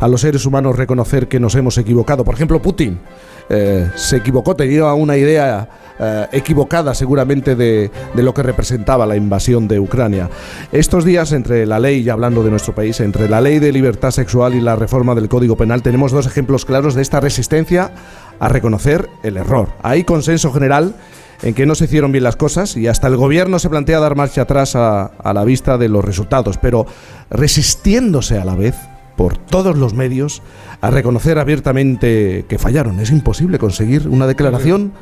[0.00, 2.24] a los seres humanos reconocer que nos hemos equivocado.
[2.24, 3.00] Por ejemplo, Putin
[3.48, 5.68] eh, se equivocó, tenía una idea
[5.98, 10.28] eh, equivocada seguramente de, lo que representaba la invasión de Ucrania.
[10.72, 14.10] Estos días, entre la ley, ya hablando de nuestro país, entre la ley de libertad
[14.10, 17.92] sexual y la reforma del Código Penal, tenemos dos ejemplos claros de esta resistencia
[18.40, 19.68] a reconocer el error.
[19.82, 20.94] Hay consenso general
[21.42, 24.16] en que no se hicieron bien las cosas y hasta el gobierno se plantea dar
[24.16, 26.86] marcha atrás a la vista de los resultados, pero
[27.30, 28.74] resistiéndose a la vez
[29.16, 30.42] por todos los medios
[30.80, 33.00] a reconocer abiertamente que fallaron.
[33.00, 34.92] Es imposible conseguir una declaración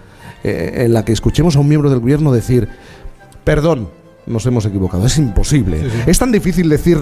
[0.45, 2.69] eh, en la que escuchemos a un miembro del gobierno decir,
[3.45, 3.89] perdón,
[4.27, 5.07] nos hemos equivocado.
[5.07, 5.87] Es imposible.
[6.07, 6.99] Es tan difícil decir,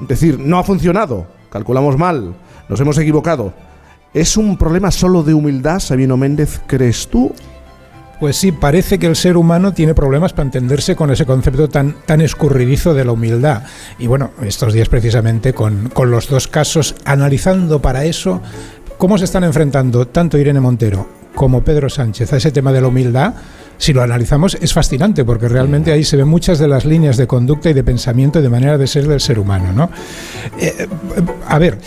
[0.00, 2.34] decir, no ha funcionado, calculamos mal,
[2.68, 3.52] nos hemos equivocado.
[4.14, 7.32] ¿Es un problema solo de humildad, Sabino Méndez, crees tú?
[8.18, 11.96] Pues sí, parece que el ser humano tiene problemas para entenderse con ese concepto tan,
[12.06, 13.64] tan escurridizo de la humildad.
[13.98, 18.40] Y bueno, estos días precisamente con, con los dos casos, analizando para eso
[18.96, 22.88] cómo se están enfrentando tanto Irene Montero como Pedro Sánchez a ese tema de la
[22.88, 23.34] humildad,
[23.78, 27.26] si lo analizamos es fascinante porque realmente ahí se ven muchas de las líneas de
[27.26, 29.72] conducta y de pensamiento y de manera de ser del ser humano.
[29.72, 29.90] ¿no?
[30.58, 30.88] Eh, eh,
[31.46, 31.78] a ver,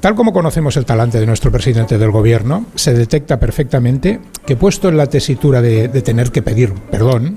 [0.00, 4.88] Tal como conocemos el talante de nuestro presidente del gobierno, se detecta perfectamente que puesto
[4.88, 7.36] en la tesitura de, tener que pedir perdón,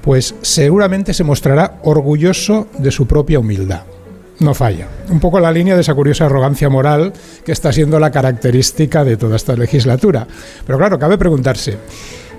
[0.00, 3.82] pues seguramente se mostrará orgulloso de su propia humildad.
[4.40, 4.88] No falla.
[5.10, 7.12] Un poco la línea de esa curiosa arrogancia moral
[7.44, 10.26] que está siendo la característica de toda esta legislatura.
[10.66, 11.76] Pero claro, cabe preguntarse,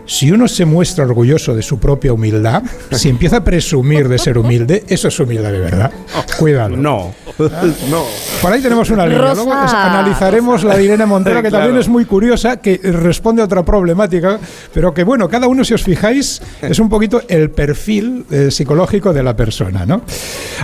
[0.06, 4.38] si uno se muestra orgulloso de su propia humildad, si empieza a presumir de ser
[4.38, 5.92] humilde, eso es humildad de verdad.
[6.38, 6.76] Cuidado.
[6.76, 7.14] No.
[7.38, 8.04] no.
[8.42, 9.34] Por ahí tenemos una línea.
[9.34, 13.64] Luego analizaremos la de Irene Montero, que también es muy curiosa, que responde a otra
[13.64, 14.40] problemática,
[14.74, 19.14] pero que bueno, cada uno, si os fijáis, es un poquito el perfil eh, psicológico
[19.14, 19.86] de la persona.
[19.86, 20.02] ¿no?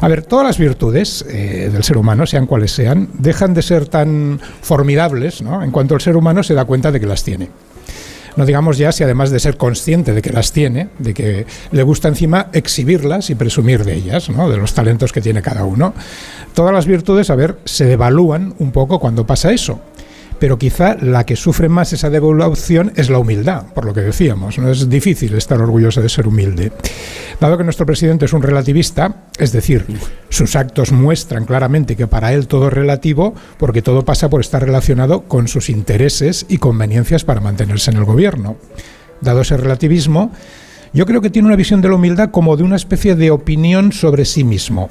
[0.01, 3.87] A ver, todas las virtudes eh, del ser humano, sean cuales sean, dejan de ser
[3.87, 5.63] tan formidables ¿no?
[5.63, 7.49] en cuanto el ser humano se da cuenta de que las tiene.
[8.39, 11.83] No digamos ya si además de ser consciente de que las tiene, de que le
[11.83, 14.49] gusta encima exhibirlas y presumir de ellas, ¿no?
[14.49, 15.93] de los talentos que tiene cada uno.
[16.53, 19.81] Todas las virtudes, a ver, se devalúan un poco cuando pasa eso
[20.39, 24.57] pero quizá la que sufre más esa devolución es la humildad, por lo que decíamos.
[24.57, 26.71] No es difícil estar orgulloso de ser humilde.
[27.39, 29.85] Dado que nuestro presidente es un relativista, es decir,
[30.29, 34.63] sus actos muestran claramente que para él todo es relativo, porque todo pasa por estar
[34.63, 38.57] relacionado con sus intereses y conveniencias para mantenerse en el gobierno.
[39.21, 40.31] Dado ese relativismo,
[40.93, 43.91] yo creo que tiene una visión de la humildad como de una especie de opinión
[43.91, 44.89] sobre sí mismo,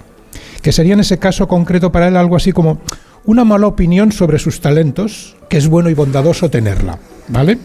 [0.63, 2.81] que sería en ese caso concreto para él algo así como
[3.29, 6.99] una mala opinión sobre sus talentos, que es bueno y bondadoso tenerla,
[7.29, 7.59] ¿vale?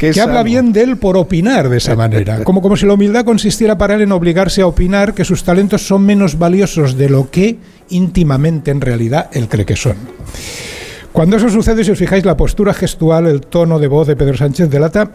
[0.00, 3.24] que habla bien de él por opinar de esa manera, como, como si la humildad
[3.24, 7.30] consistiera para él en obligarse a opinar que sus talentos son menos valiosos de lo
[7.30, 7.58] que
[7.90, 9.94] íntimamente en realidad él cree que son.
[11.12, 14.36] Cuando eso sucede, si os fijáis, la postura gestual, el tono de voz de Pedro
[14.36, 15.12] Sánchez delata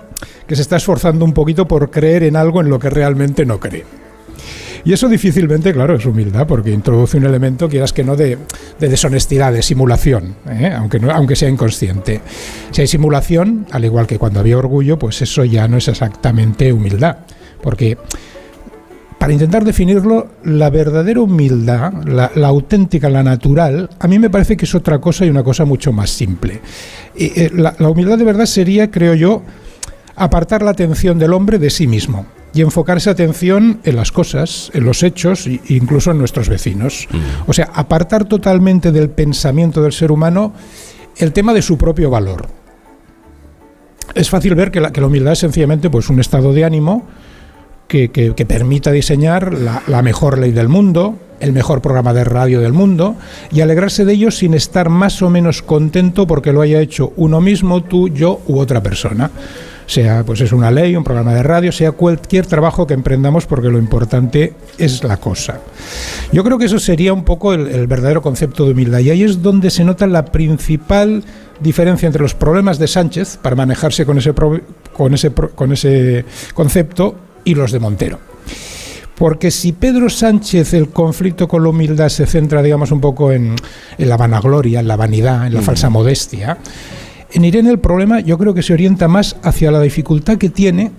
[0.48, 3.60] que se está esforzando un poquito por creer en algo en lo que realmente no
[3.60, 3.84] cree.
[4.86, 8.38] Y eso difícilmente, claro, es humildad, porque introduce un elemento, quieras que no, de,
[8.80, 10.74] deshonestidad, de simulación, ¿eh?
[10.76, 12.20] aunque, no, aunque sea inconsciente.
[12.72, 16.74] Si hay simulación, al igual que cuando había orgullo, pues eso ya no es exactamente
[16.74, 17.20] humildad,
[17.62, 17.98] porque
[19.18, 24.66] para intentar definirlo, la verdadera humildad, la, auténtica, la natural, a mí me parece que
[24.66, 26.60] es otra cosa y una cosa mucho más simple.
[27.16, 29.44] Eh, la humildad de verdad sería, creo yo,
[30.18, 34.70] apartar la atención del hombre de sí mismo y enfocar esa atención en las cosas,
[34.74, 37.08] en los hechos e incluso en nuestros vecinos.
[37.12, 37.50] Mm.
[37.50, 40.54] O sea, apartar totalmente del pensamiento del ser humano
[41.18, 42.48] el tema de su propio valor.
[44.16, 47.08] es fácil ver que la, que la humildad es sencillamente pues, un estado de ánimo
[47.88, 52.60] que, que, permita diseñar la, la, mejor ley del mundo, el mejor programa de radio
[52.60, 53.16] del mundo
[53.52, 57.40] y alegrarse de ello sin estar más o menos contento porque lo haya hecho uno
[57.40, 59.30] mismo, tú, yo u otra persona
[59.94, 63.70] sea pues es una ley, un programa de radio, sea cualquier trabajo que emprendamos porque
[63.70, 65.60] lo importante es la cosa.
[66.32, 69.42] Yo creo que eso sería un poco el, verdadero concepto de humildad y ahí es
[69.42, 71.24] donde se nota la principal
[71.60, 77.16] diferencia entre los problemas de Sánchez para manejarse con ese, con ese, con ese concepto
[77.44, 78.20] y los de Montero.
[79.16, 83.56] Porque si Pedro Sánchez el conflicto con la humildad se centra, digamos, un poco en,
[83.98, 86.58] en la vanagloria, en la vanidad, en la falsa modestia,
[87.34, 90.92] en Irene el problema yo creo que se orienta más hacia la dificultad que tiene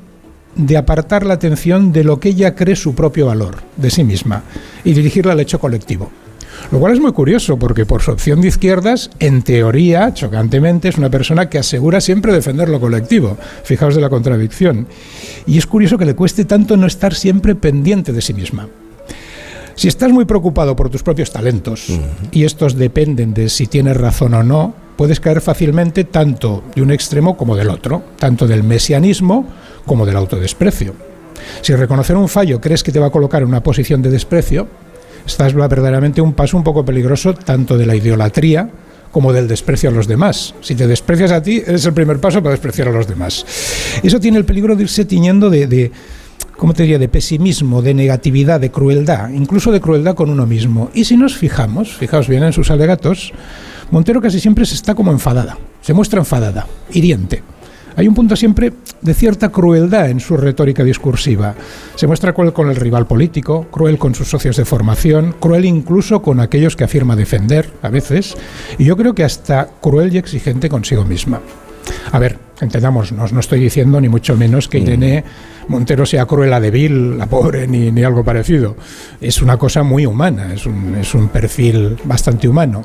[0.56, 4.44] de apartar la atención de lo que ella cree su propio valor, de sí misma,
[4.84, 6.10] y dirigirla al hecho colectivo.
[6.70, 10.96] Lo cual es muy curioso porque por su opción de izquierdas, en teoría, chocantemente, es
[10.96, 13.36] una persona que asegura siempre defender lo colectivo.
[13.64, 14.86] Fijaos de la contradicción.
[15.46, 18.68] Y es curioso que le cueste tanto no estar siempre pendiente de sí misma.
[19.74, 21.88] Si estás muy preocupado por tus propios talentos,
[22.30, 26.90] y estos dependen de si tienes razón o no, puedes caer fácilmente tanto de un
[26.90, 29.46] extremo como del otro, tanto del mesianismo
[29.86, 30.94] como del autodesprecio.
[31.60, 34.68] Si reconocer un fallo crees que te va a colocar en una posición de desprecio,
[35.26, 38.70] estás verdaderamente un paso un poco peligroso tanto de la idolatría
[39.10, 40.54] como del desprecio a los demás.
[40.60, 43.46] Si te desprecias a ti, es el primer paso para despreciar a los demás.
[44.02, 45.92] Eso tiene el peligro de irse tiñendo de, de
[46.56, 50.90] ¿cómo te diría?, de pesimismo, de negatividad, de crueldad, incluso de crueldad con uno mismo.
[50.94, 53.32] Y si nos fijamos, fijaos bien en sus alegatos,
[53.90, 57.42] Montero casi siempre se está como enfadada, se muestra enfadada, hiriente.
[57.96, 58.72] Hay un punto siempre
[59.02, 61.54] de cierta crueldad en su retórica discursiva.
[61.94, 66.20] Se muestra cruel con el rival político, cruel con sus socios de formación, cruel incluso
[66.20, 68.36] con aquellos que afirma defender, a veces,
[68.78, 71.40] y yo creo que hasta cruel y exigente consigo misma.
[72.12, 74.82] A ver, entendamos, no, no estoy diciendo ni mucho menos que mm.
[74.82, 75.24] Irene
[75.68, 78.76] Montero sea cruel de vil, la pobre, ni, ni, algo parecido.
[79.20, 82.84] Es una cosa muy humana, es un, es un perfil bastante humano.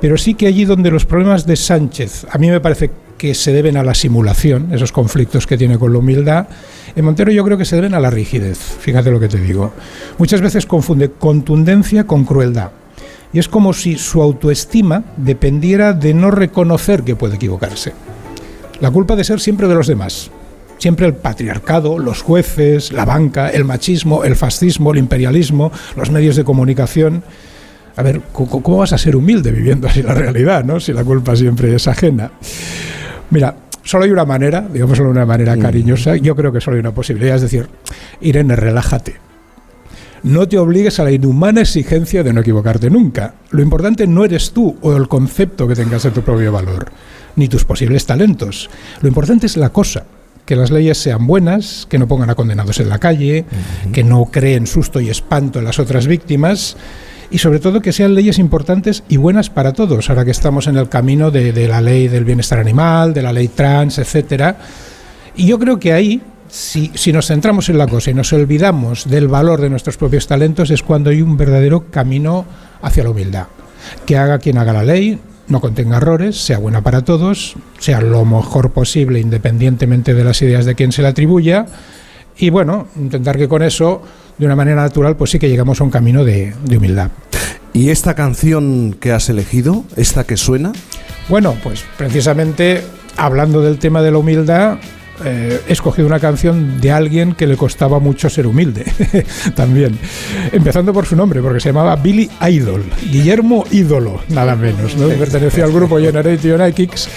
[0.00, 3.52] Pero sí que allí donde los problemas de Sánchez, a mí me parece que se
[3.52, 6.46] deben a la simulación, esos conflictos que tiene con la humildad,
[6.94, 9.72] en Montero yo creo que se deben a la rigidez, fíjate lo que te digo.
[10.18, 12.70] Muchas veces confunde contundencia con crueldad.
[13.32, 17.92] Y es como si su autoestima dependiera de no reconocer que puede equivocarse.
[18.80, 20.30] La culpa de ser siempre de los demás.
[20.78, 26.36] Siempre el patriarcado, los jueces, la banca, el machismo, el fascismo, el imperialismo, los medios
[26.36, 27.24] de comunicación.
[27.96, 30.78] A ver, ¿cómo vas a ser humilde viviendo así la realidad, ¿no?
[30.78, 32.30] si la culpa siempre es ajena?
[33.30, 35.60] Mira, solo hay una manera, digamos solo una manera mm.
[35.60, 37.68] cariñosa, yo creo que solo hay una posibilidad, es decir,
[38.20, 39.16] Irene, relájate.
[40.22, 43.34] No te obligues a la inhumana exigencia de no equivocarte nunca.
[43.50, 46.90] Lo importante no eres tú o el concepto que tengas de tu propio valor,
[47.38, 48.68] ni tus posibles talentos.
[49.00, 50.04] Lo importante es la cosa,
[50.44, 53.44] que las leyes sean buenas, que no pongan a condenados en la calle,
[53.92, 56.76] que no creen susto y espanto en las otras víctimas
[57.30, 60.76] y sobre todo que sean leyes importantes y buenas para todos, ahora que estamos en
[60.76, 64.56] el camino de, la ley del bienestar animal, de la ley trans, etcétera.
[65.36, 69.08] Y yo creo que ahí, si, si nos centramos en la cosa y nos olvidamos
[69.08, 72.46] del valor de nuestros propios talentos, es cuando hay un verdadero camino
[72.80, 73.46] hacia la humildad.
[74.06, 75.18] Que haga quien haga la ley,
[75.48, 80.64] no contenga errores, sea buena para todos, sea lo mejor posible independientemente de las ideas
[80.64, 81.66] de quien se la atribuya.
[82.36, 84.02] Y bueno, intentar que con eso
[84.36, 87.10] de una manera natural, pues sí que llegamos a un camino de, humildad.
[87.72, 90.72] ¿Y esta canción que has elegido, esta que suena?
[91.28, 92.82] Bueno, pues precisamente
[93.16, 94.78] hablando del tema de la humildad,
[95.24, 98.84] eh, he escogido una canción de alguien que le costaba mucho ser humilde,
[99.54, 99.98] también.
[100.52, 104.96] Empezando por su nombre, porque se llamaba Billy Idol, Guillermo Ídolo, nada menos.
[104.96, 105.08] ¿no?
[105.08, 107.08] Al grupo Generation X.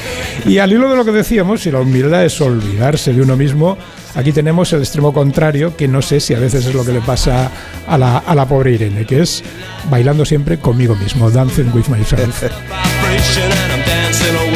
[0.45, 3.77] Y al hilo de lo que decíamos, si la humildad es olvidarse de uno mismo,
[4.13, 6.99] Aquí tenemos el extremo contrario, que no sé si a veces es lo que le
[6.99, 7.49] pasa
[7.87, 9.41] a la, a la pobre Irene, que es
[9.89, 12.43] bailando siempre conmigo mismo, dancing with myself.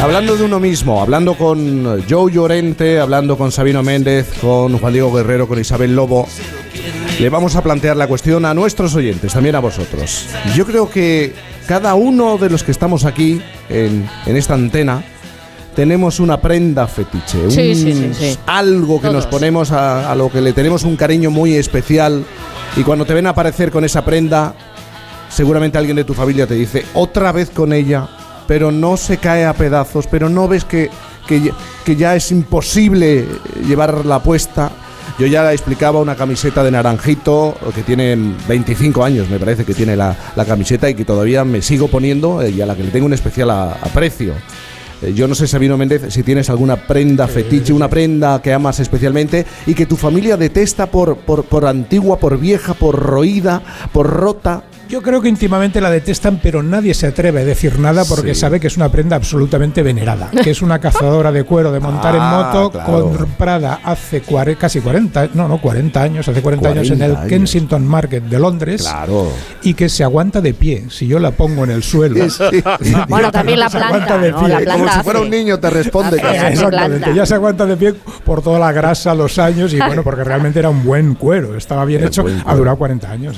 [0.00, 5.12] Hablando de uno mismo, hablando con Joe Llorente, hablando con Sabino Méndez, con Juan Diego
[5.12, 6.28] Guerrero, con Isabel Lobo,
[7.18, 10.26] le vamos a plantear la cuestión a nuestros oyentes, también a vosotros.
[10.54, 11.34] Yo creo que
[11.66, 15.02] cada uno de los que estamos aquí en, esta antena
[15.78, 17.38] tenemos una prenda fetiche,
[18.46, 22.24] algo que nos ponemos a, a lo que le tenemos un cariño muy especial
[22.76, 24.56] y cuando te ven aparecer con esa prenda
[25.28, 28.08] seguramente alguien de tu familia te dice, otra vez con ella,
[28.48, 30.90] pero no se cae a pedazos, pero no ves que,
[31.28, 33.24] que, ya es imposible
[33.64, 34.72] llevarla puesta.
[35.16, 38.16] Yo ya la explicaba una camiseta de naranjito que tiene
[38.48, 42.50] 25 años, me parece que tiene la, camiseta y que todavía me sigo poniendo eh,
[42.50, 44.34] y a la que le tengo un especial aprecio.
[45.02, 48.80] Eh, yo no sé, Sabino Méndez, si tienes alguna prenda fetiche, una prenda que amas
[48.80, 54.08] especialmente y que tu familia detesta por, por, por antigua, por vieja, por roída, por
[54.08, 54.64] rota.
[54.88, 58.58] Yo creo que íntimamente la detestan, pero nadie se atreve a decir nada porque sabe
[58.58, 60.30] que es una prenda absolutamente venerada.
[60.30, 64.22] Que es una cazadora de cuero de montar en ah, moto comprada hace
[64.58, 68.82] casi 40, no, no, 40 años, hace 40, años en el Kensington Market de Londres.
[68.82, 69.30] Claro.
[69.62, 70.86] Y que se aguanta de pie.
[70.88, 72.16] Si yo la pongo en el suelo.
[73.08, 74.16] bueno, también la planta.
[74.16, 74.64] De pie.
[74.64, 76.16] Como si fuera un niño te responde.
[76.16, 77.14] Exactamente.
[77.14, 80.58] Ya se aguanta de pie por toda la grasa, los años y bueno, porque realmente
[80.58, 81.56] era un buen cuero.
[81.56, 82.24] Estaba bien hecho.
[82.46, 83.36] Ha durado 40 años.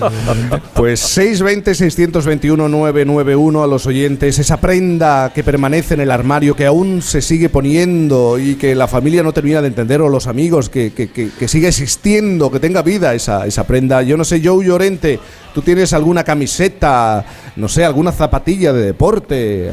[0.74, 7.00] Pues 6 620-621-991 a los oyentes, esa prenda que permanece en el armario, que aún
[7.02, 10.92] se sigue poniendo y que la familia no termina de entender, o los amigos, que,
[10.92, 14.02] que, que, siga existiendo, que tenga vida esa, esa prenda.
[14.02, 15.18] Yo no sé, Joe Llorente,
[15.54, 17.24] ¿tú tienes alguna camiseta,
[17.56, 19.70] no sé, alguna zapatilla de deporte,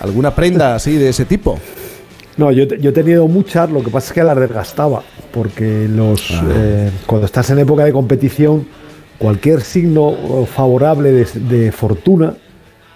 [0.00, 1.58] alguna prenda así de ese tipo?
[2.36, 5.02] No, yo, yo, he tenido muchas, lo que pasa es que las desgastaba,
[5.32, 6.44] porque los, ah.
[6.54, 8.66] eh, cuando estás en época de competición
[9.20, 12.34] cualquier signo favorable de, fortuna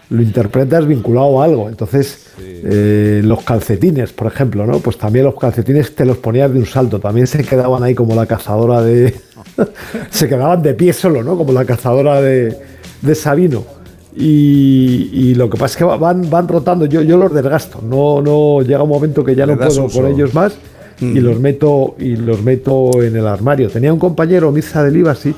[0.08, 1.68] lo interpretas vinculado a algo.
[1.68, 4.78] Entonces, eh, los calcetines, por ejemplo, ¿no?
[4.78, 6.98] Pues también los calcetines te los ponías de un salto.
[6.98, 9.14] También se quedaban ahí como la cazadora de.
[10.10, 11.36] se quedaban de pie solo, ¿no?
[11.36, 12.56] Como la cazadora de,
[13.14, 13.64] Sabino.
[14.16, 16.86] Y, lo que pasa es que van, van rotando.
[16.86, 17.82] Yo, yo los desgasto.
[17.82, 20.56] No, no llega un momento que ya no puedo con ellos más
[21.00, 21.18] y mm.
[21.18, 23.68] los meto y los meto en el armario.
[23.68, 25.36] Tenía un compañero, Mirza de Libasic,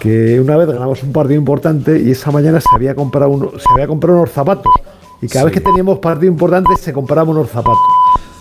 [0.00, 3.66] que una vez ganamos un partido importante y esa mañana se había comprado, uno, se
[3.72, 4.72] había comprado unos zapatos.
[5.22, 7.78] Y cada vez que teníamos partido importante se compraban unos zapatos.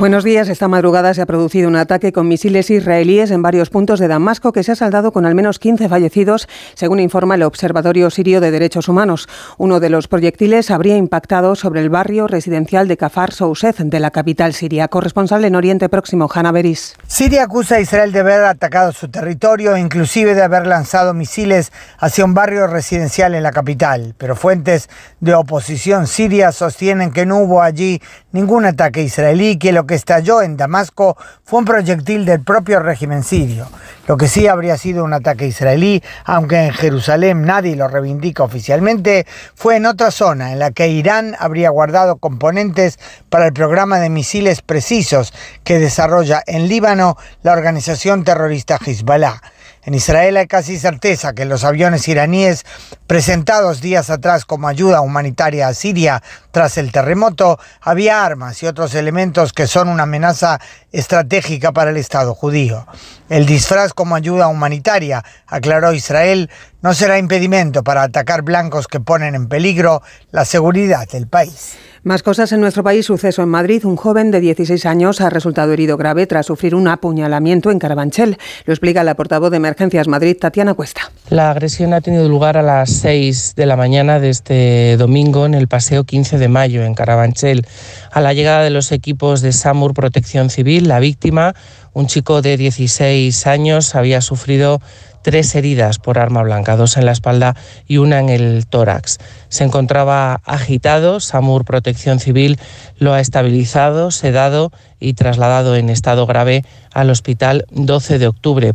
[0.00, 0.48] Buenos días.
[0.48, 4.50] Esta madrugada se ha producido un ataque con misiles israelíes en varios puntos de Damasco
[4.50, 8.50] que se ha saldado con al menos 15 fallecidos, según informa el Observatorio Sirio de
[8.50, 9.28] Derechos Humanos.
[9.58, 14.10] Uno de los proyectiles habría impactado sobre el barrio residencial de Kafar Soused, de la
[14.10, 14.88] capital siria.
[14.88, 16.96] Corresponsal en Oriente Próximo, Hanna Beris.
[17.06, 22.24] Siria acusa a Israel de haber atacado su territorio, inclusive de haber lanzado misiles hacia
[22.24, 24.14] un barrio residencial en la capital.
[24.16, 24.88] Pero fuentes
[25.20, 28.00] de oposición siria sostienen que no hubo allí
[28.32, 33.24] ningún ataque israelí, que lo que estalló en Damasco fue un proyectil del propio régimen
[33.24, 33.68] sirio.
[34.06, 39.26] Lo que sí habría sido un ataque israelí, aunque en Jerusalén nadie lo reivindica oficialmente,
[39.54, 44.10] fue en otra zona en la que Irán habría guardado componentes para el programa de
[44.10, 45.32] misiles precisos
[45.64, 49.40] que desarrolla en Líbano la organización terrorista Hezbollah.
[49.82, 52.66] En Israel hay casi certeza que los aviones iraníes
[53.06, 58.94] presentados días atrás como ayuda humanitaria a Siria tras el terremoto, había armas y otros
[58.94, 60.60] elementos que son una amenaza
[60.92, 62.86] estratégica para el Estado judío.
[63.30, 66.50] El disfraz como ayuda humanitaria, aclaró Israel,
[66.82, 70.02] no será impedimento para atacar blancos que ponen en peligro
[70.32, 71.76] la seguridad del país.
[72.02, 73.04] Más cosas en nuestro país.
[73.04, 73.84] Suceso en Madrid.
[73.84, 78.38] Un joven de 16 años ha resultado herido grave tras sufrir un apuñalamiento en Carabanchel.
[78.64, 81.12] Lo explica la portavoz de Emergencias Madrid, Tatiana Cuesta.
[81.28, 85.52] La agresión ha tenido lugar a las 6 de la mañana de este domingo en
[85.52, 87.66] el Paseo 15 de Mayo, en Carabanchel.
[88.10, 91.54] A la llegada de los equipos de SAMUR Protección Civil, la víctima,
[91.92, 94.80] un chico de 16 años, había sufrido
[95.22, 97.56] tres heridas por arma blanca, dos en la espalda
[97.86, 99.18] y una en el tórax.
[99.48, 102.58] Se encontraba agitado, SAMUR Protección Civil
[102.98, 108.74] lo ha estabilizado, sedado y trasladado en estado grave al hospital 12 de octubre.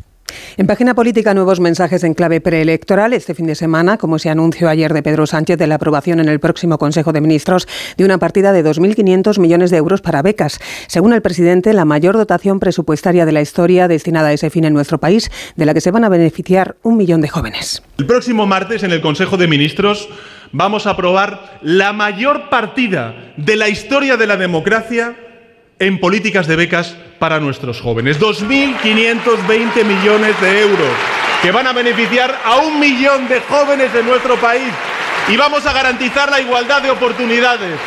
[0.57, 3.11] En página política, nuevos mensajes en clave preelectoral.
[3.11, 6.29] Este fin de semana, como se anunció ayer de Pedro Sánchez de la aprobación en
[6.29, 7.67] el próximo Consejo de Ministros
[7.97, 10.59] de una partida de 2.500 millones de euros para becas.
[10.87, 14.73] Según el presidente, la mayor dotación presupuestaria de la historia destinada a ese fin en
[14.73, 17.83] nuestro país, de la que se van a beneficiar un millón de jóvenes.
[17.97, 20.07] El próximo martes, en el Consejo de Ministros,
[20.53, 25.17] vamos a aprobar la mayor partida de la historia de la democracia
[25.79, 28.19] en políticas de becas para nuestros jóvenes.
[28.19, 30.91] 2.520 millones de euros
[31.41, 34.71] que van a beneficiar a un millón de jóvenes de nuestro país
[35.27, 37.79] y vamos a garantizar la igualdad de oportunidades.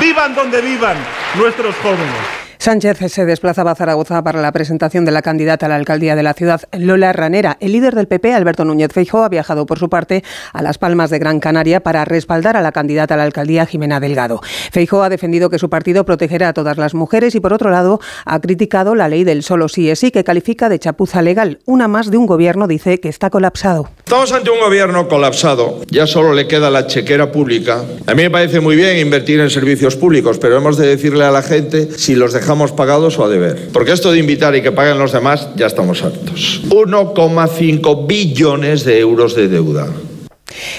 [0.00, 0.96] Vivan donde vivan
[1.36, 2.43] nuestros jóvenes.
[2.64, 6.22] Sánchez se desplazaba a Zaragoza para la presentación de la candidata a la alcaldía de
[6.22, 7.58] la ciudad, Lola Ranera.
[7.60, 11.10] El líder del PP, Alberto Núñez Feijóo, ha viajado por su parte a Las Palmas
[11.10, 14.40] de Gran Canaria para respaldar a la candidata a la alcaldía, Jimena Delgado.
[14.72, 18.00] Feijóo ha defendido que su partido protegerá a todas las mujeres y, por otro lado,
[18.24, 21.58] ha criticado la ley del solo sí es sí, que califica de chapuza legal.
[21.66, 23.90] Una más de un gobierno dice que está colapsado.
[23.98, 25.82] Estamos ante un gobierno colapsado.
[25.90, 27.84] Ya solo le queda la chequera pública.
[28.06, 31.30] A mí me parece muy bien invertir en servicios públicos, pero hemos de decirle a
[31.30, 33.68] la gente si los dejamos pagados o a deber.
[33.72, 36.62] Porque esto de invitar y que paguen los demás, ya estamos hartos.
[36.68, 39.88] 1,5 billones de euros de deuda.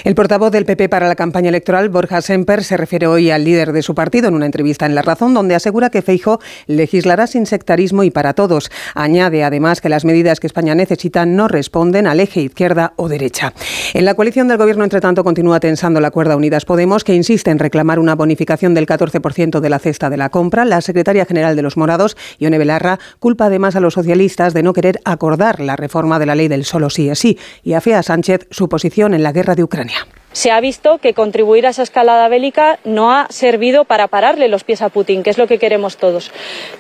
[0.03, 3.71] El portavoz del PP para la campaña electoral, Borja Semper, se refiere hoy al líder
[3.71, 7.45] de su partido en una entrevista en La Razón, donde asegura que Feijo legislará sin
[7.45, 8.69] sectarismo y para todos.
[8.93, 13.53] Añade además que las medidas que España necesita no responden al eje izquierda o derecha.
[13.93, 17.51] En la coalición del Gobierno, entre tanto, continúa tensando la cuerda Unidas Podemos, que insiste
[17.51, 20.65] en reclamar una bonificación del 14% de la cesta de la compra.
[20.65, 24.73] La secretaria general de los Morados, Ione Belarra, culpa además a los socialistas de no
[24.73, 28.03] querer acordar la reforma de la ley del solo sí es sí y afea a
[28.03, 29.63] Sánchez su posición en la guerra de
[30.31, 34.65] Se ha visto que contribuir a esa escalada bélica no ha servido para pararle los
[34.65, 36.31] pies a Putin, que es lo que queremos todos.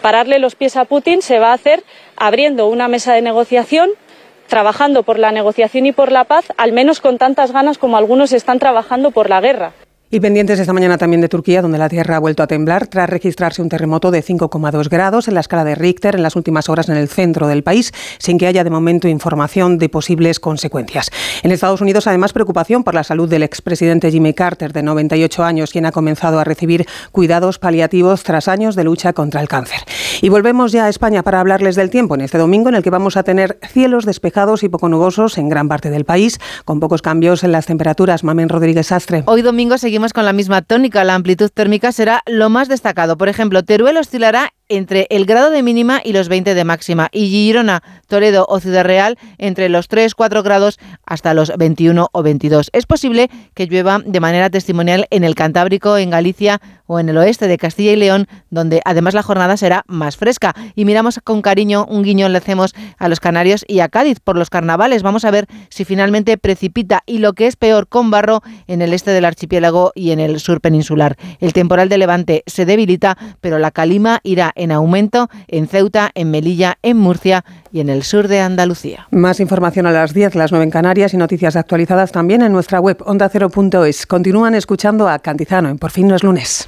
[0.01, 1.83] Pararle los pies a Putin se va a hacer
[2.17, 3.91] abriendo una mesa de negociación
[4.47, 8.31] trabajando por la negociación y por la paz, al menos con tantas ganas como algunos
[8.31, 9.73] están trabajando por la guerra.
[10.15, 13.09] Y pendientes esta mañana también de Turquía, donde la tierra ha vuelto a temblar tras
[13.09, 16.87] registrarse un terremoto de 5,2 grados en la escala de Richter en las últimas horas
[16.87, 21.11] en el centro del país, sin que haya de momento información de posibles consecuencias.
[21.43, 25.73] En Estados Unidos, además, preocupación por la salud del expresidente Jimmy Carter, de 98 años,
[25.73, 29.79] quien ha comenzado a recibir cuidados paliativos tras años de lucha contra el cáncer.
[30.21, 32.89] Y volvemos ya a España para hablarles del tiempo en este domingo, en el que
[32.89, 37.01] vamos a tener cielos despejados y poco nubosos en gran parte del país, con pocos
[37.01, 38.23] cambios en las temperaturas.
[38.23, 39.23] Mamen Rodríguez Sastre.
[39.25, 41.03] Hoy domingo seguimos con la misma tónica.
[41.03, 43.17] La amplitud térmica será lo más destacado.
[43.17, 47.09] Por ejemplo, Teruel oscilará entre el grado de mínima y los 20 de máxima.
[47.11, 52.69] Y Girona, Toledo o Ciudad Real entre los 3-4 grados hasta los 21 o 22.
[52.73, 57.17] Es posible que llueva de manera testimonial en el Cantábrico, en Galicia o en el
[57.17, 60.53] oeste de Castilla y León, donde además la jornada será más fresca.
[60.75, 64.37] Y miramos con cariño, un guiño le hacemos a los Canarios y a Cádiz por
[64.37, 65.03] los carnavales.
[65.03, 68.93] Vamos a ver si finalmente precipita y lo que es peor con barro en el
[68.93, 71.17] este del archipiélago y en el sur peninsular.
[71.39, 76.31] El temporal de Levante se debilita, pero la calima irá en aumento en Ceuta, en
[76.31, 79.07] Melilla, en Murcia y en el sur de Andalucía.
[79.11, 82.79] Más información a las 10, las 9 en Canarias y noticias actualizadas también en nuestra
[82.79, 84.05] web ondacero.es.
[84.05, 86.67] Continúan escuchando a Cantizano en Por fin no es lunes.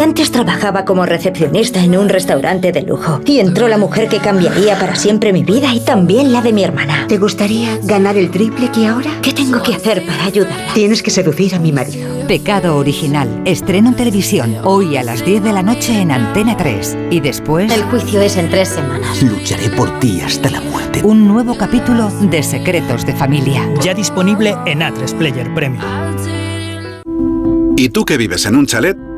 [0.00, 4.78] Antes trabajaba como recepcionista en un restaurante de lujo y entró la mujer que cambiaría
[4.78, 7.06] para siempre mi vida y también la de mi hermana.
[7.08, 9.10] ¿Te gustaría ganar el triple que ahora?
[9.22, 10.74] ¿Qué tengo que hacer para ayudarla?
[10.74, 12.08] Tienes que seducir a mi marido.
[12.26, 13.42] Pecado original.
[13.44, 17.72] Estreno en televisión hoy a las 10 de la noche en Antena 3 y después
[17.72, 19.22] El juicio es en tres semanas.
[19.22, 21.02] Lucharé por ti hasta la muerte.
[21.04, 23.68] Un nuevo capítulo de Secretos de Familia.
[23.80, 25.84] Ya disponible en A3 Player Premium.
[27.76, 29.11] ¿Y tú que vives en un chalet?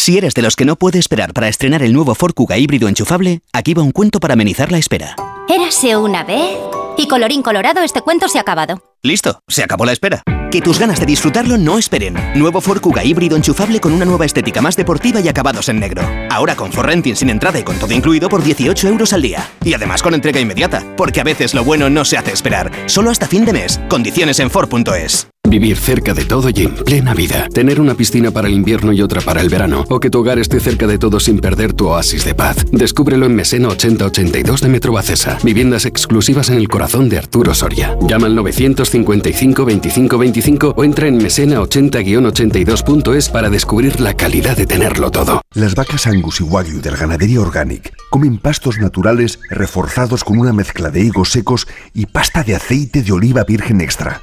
[0.00, 2.88] Si eres de los que no puede esperar para estrenar el nuevo Ford Kuga híbrido
[2.88, 5.14] enchufable, aquí va un cuento para amenizar la espera.
[5.46, 6.56] Érase una vez
[6.96, 8.82] y colorín colorado este cuento se ha acabado.
[9.02, 10.22] Listo, se acabó la espera.
[10.50, 12.16] Que tus ganas de disfrutarlo no esperen.
[12.34, 16.02] Nuevo Ford Kuga híbrido enchufable con una nueva estética más deportiva y acabados en negro.
[16.30, 19.50] Ahora con Renting sin entrada y con todo incluido por 18 euros al día.
[19.62, 22.72] Y además con entrega inmediata, porque a veces lo bueno no se hace esperar.
[22.86, 23.78] Solo hasta fin de mes.
[23.90, 25.28] Condiciones en Ford.es.
[25.50, 27.48] Vivir cerca de todo y en plena vida.
[27.52, 29.84] Tener una piscina para el invierno y otra para el verano.
[29.88, 32.64] O que tu hogar esté cerca de todo sin perder tu oasis de paz.
[32.70, 35.38] Descúbrelo en Mesena 8082 de Metro Bacesa.
[35.42, 37.96] Viviendas exclusivas en el corazón de Arturo Soria.
[38.06, 45.10] Llama al 955 25 25 o entra en mesena80-82.es para descubrir la calidad de tenerlo
[45.10, 45.42] todo.
[45.54, 50.90] Las vacas Angus y Wagyu del Ganadería Organic comen pastos naturales reforzados con una mezcla
[50.90, 54.22] de higos secos y pasta de aceite de oliva virgen extra.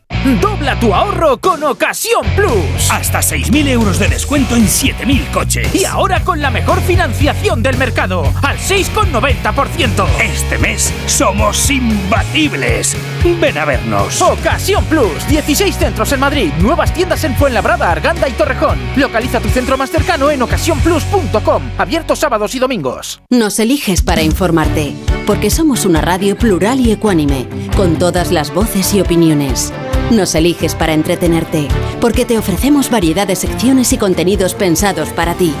[0.39, 2.91] Dobla tu ahorro con Ocasión Plus.
[2.91, 5.73] Hasta 6.000 euros de descuento en 7.000 coches.
[5.73, 10.05] Y ahora con la mejor financiación del mercado, al 6,90%.
[10.21, 12.95] Este mes somos imbatibles.
[13.39, 14.21] Ven a vernos.
[14.21, 15.27] Ocasión Plus.
[15.27, 16.51] 16 centros en Madrid.
[16.59, 18.77] Nuevas tiendas en Fuenlabrada, Arganda y Torrejón.
[18.95, 21.63] Localiza tu centro más cercano en ocasiónplus.com.
[21.77, 23.21] Abierto sábados y domingos.
[23.29, 24.93] Nos eliges para informarte.
[25.25, 27.47] Porque somos una radio plural y ecuánime.
[27.75, 29.73] Con todas las voces y opiniones.
[30.11, 31.69] Nos eliges para entretenerte,
[32.01, 35.53] porque te ofrecemos variedad de secciones y contenidos pensados para ti.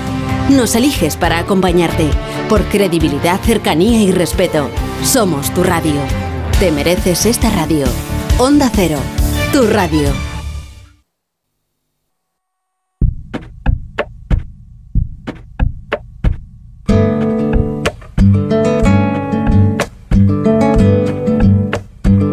[0.49, 2.09] Nos eliges para acompañarte,
[2.49, 4.69] por credibilidad, cercanía y respeto.
[5.05, 6.01] Somos tu radio.
[6.59, 7.85] Te mereces esta radio.
[8.39, 8.99] Onda Cero,
[9.53, 10.11] tu radio.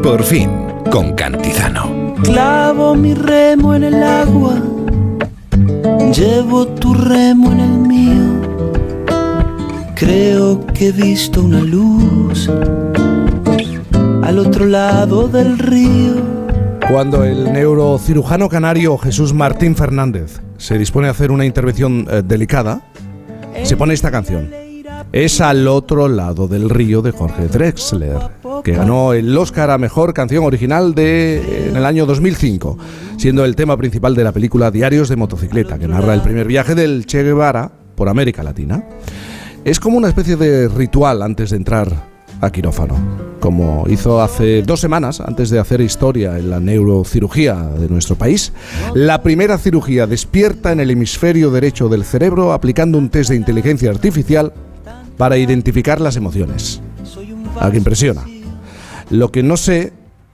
[0.02, 0.50] Por fin,
[0.90, 2.07] con Cantizano.
[2.22, 4.60] Clavo mi remo en el agua,
[6.14, 8.40] llevo tu remo en el mío.
[9.94, 12.50] Creo que he visto una luz
[14.22, 16.14] al otro lado del río.
[16.90, 22.82] Cuando el neurocirujano canario Jesús Martín Fernández se dispone a hacer una intervención eh, delicada,
[23.62, 24.50] se pone esta canción.
[25.12, 28.18] Es al otro lado del río de Jorge Drexler
[28.62, 32.78] que ganó el Oscar a Mejor Canción Original de, en el año 2005,
[33.16, 36.74] siendo el tema principal de la película Diarios de Motocicleta, que narra el primer viaje
[36.74, 38.84] del Che Guevara por América Latina.
[39.64, 42.96] Es como una especie de ritual antes de entrar a quirófano,
[43.40, 48.52] como hizo hace dos semanas, antes de hacer historia en la neurocirugía de nuestro país,
[48.94, 53.90] la primera cirugía despierta en el hemisferio derecho del cerebro aplicando un test de inteligencia
[53.90, 54.52] artificial
[55.16, 56.80] para identificar las emociones.
[57.60, 58.22] ¿A que impresiona?
[59.10, 59.92] Lo que no sé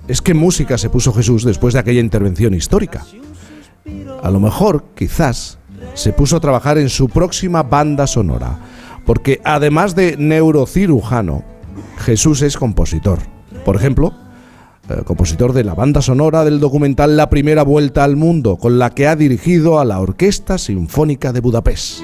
[0.09, 3.05] es qué música se puso Jesús después de aquella intervención histórica.
[4.23, 5.59] A lo mejor, quizás,
[5.95, 8.59] se puso a trabajar en su próxima banda sonora,
[9.05, 11.45] porque además de neurocirujano,
[11.99, 13.19] Jesús es compositor.
[13.65, 14.15] Por ejemplo,
[14.89, 18.91] eh, compositor de la banda sonora del documental La Primera Vuelta al Mundo, con la
[18.91, 22.01] que ha dirigido a la Orquesta Sinfónica de Budapest.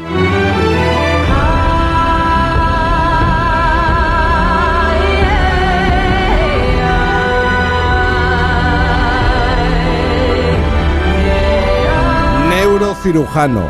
[13.01, 13.65] Neurocirujano,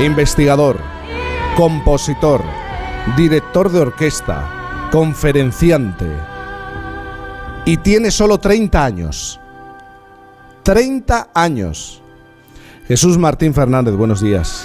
[0.00, 0.76] investigador,
[1.56, 2.42] compositor,
[3.16, 6.06] director de orquesta, conferenciante
[7.64, 9.40] y tiene solo 30 años.
[10.64, 12.02] 30 años.
[12.88, 14.64] Jesús Martín Fernández, buenos días.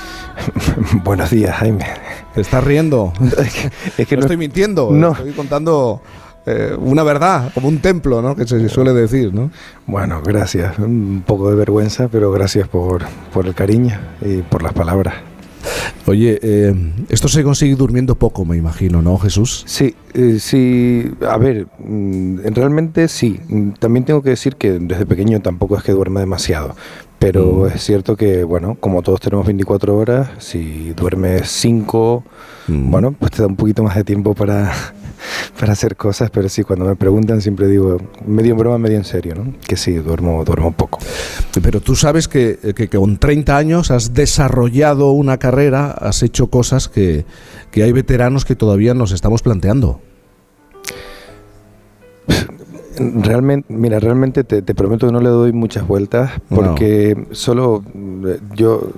[1.03, 1.85] buenos días, Jaime.
[2.33, 3.13] ¿Te estás riendo?
[3.97, 5.11] es que no, estoy mintiendo, no.
[5.11, 6.01] estoy contando
[6.45, 8.35] eh, una verdad, como un templo, ¿no?
[8.35, 9.51] Que se suele decir, ¿no?
[9.87, 10.77] Bueno, gracias.
[10.79, 13.03] Un poco de vergüenza, pero gracias por,
[13.33, 15.15] por el cariño y por las palabras.
[16.07, 16.73] Oye, eh,
[17.09, 19.63] esto se consigue durmiendo poco, me imagino, ¿no, Jesús?
[19.65, 21.11] Sí, eh, sí.
[21.27, 23.39] A ver, mm, realmente sí.
[23.79, 26.75] También tengo que decir que desde pequeño tampoco es que duerma demasiado.
[27.17, 27.67] Pero mm.
[27.67, 32.23] es cierto que, bueno, como todos tenemos 24 horas, si duermes 5,
[32.67, 32.91] mm.
[32.91, 34.71] bueno, pues te da un poquito más de tiempo para,
[35.59, 39.05] para hacer cosas, pero sí, cuando me preguntan siempre digo, medio en broma, medio en
[39.05, 39.53] serio, ¿no?
[39.67, 40.99] Que sí, duermo, duermo poco.
[41.61, 46.87] Pero tú sabes que, que, con 30 años has desarrollado una carrera, has hecho cosas
[46.87, 47.25] que,
[47.71, 50.01] que hay veteranos que todavía nos estamos planteando.
[52.97, 57.83] Realmente, mira, realmente te, prometo que no le doy muchas vueltas porque solo
[58.25, 58.89] eh, yo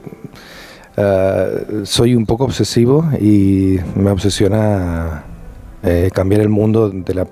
[0.95, 5.23] eh, soy un poco obsesivo y me obsesiona
[5.87, 7.27] eh, cambiar el mundo de la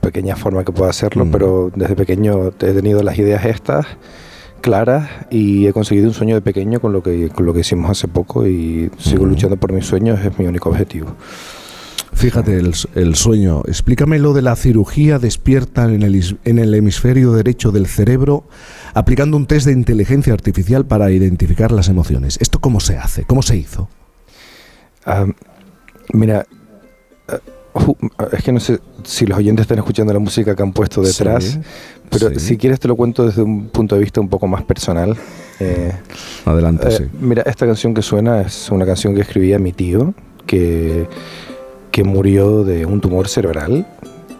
[0.00, 1.30] pequeña forma que pueda hacerlo, mm.
[1.30, 3.86] pero desde pequeño he tenido las ideas estas
[4.60, 7.90] claras y he conseguido un sueño de pequeño con lo que, con lo que hicimos
[7.90, 9.28] hace poco y sigo mm.
[9.28, 11.14] luchando por mis sueños, es mi único objetivo.
[12.14, 13.62] Fíjate el, el, sueño.
[13.66, 18.44] Explícame lo de la cirugía despierta en el, en el hemisferio derecho del cerebro
[18.94, 22.38] aplicando un test de inteligencia artificial para identificar las emociones.
[22.40, 23.24] ¿Esto cómo se hace?
[23.24, 23.88] ¿Cómo se hizo?
[25.06, 25.26] Ah,
[26.12, 26.46] mira,
[28.32, 31.58] es que no sé si los oyentes están escuchando la música que han puesto detrás,
[32.10, 35.16] pero si quieres te lo cuento desde un punto de vista un poco más personal.
[35.60, 35.92] Eh,
[36.44, 37.04] Adelante, eh, sí.
[37.20, 40.14] Mira, esta canción que suena es una canción que escribía mi tío,
[40.46, 41.06] que,
[41.90, 43.86] que murió de un tumor cerebral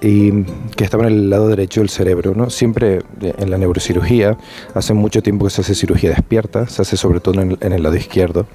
[0.02, 0.42] y
[0.76, 2.34] que estaba en el lado derecho del cerebro.
[2.34, 2.50] ¿no?
[2.50, 4.36] Siempre eh, en la neurocirugía,
[4.74, 7.96] hace mucho tiempo que se hace cirugía despierta, se hace sobre todo en el, lado
[7.96, 8.46] izquierdo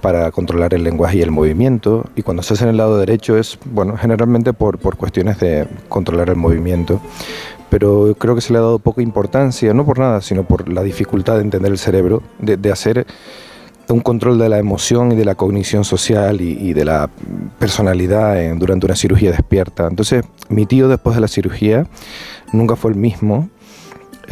[0.00, 3.36] para controlar el lenguaje y el movimiento y cuando se hace en el lado derecho
[3.36, 7.00] es, bueno, generalmente por, por cuestiones de controlar el movimiento
[7.70, 10.82] pero creo que se le ha dado poca importancia, no por nada, sino por la
[10.82, 13.06] dificultad de entender el cerebro, de, hacer
[13.88, 17.08] un control de la emoción y de la cognición social y, de la
[17.58, 19.86] personalidad durante una cirugía despierta.
[19.86, 21.86] Entonces, mi tío después de la cirugía
[22.52, 23.48] nunca fue el mismo.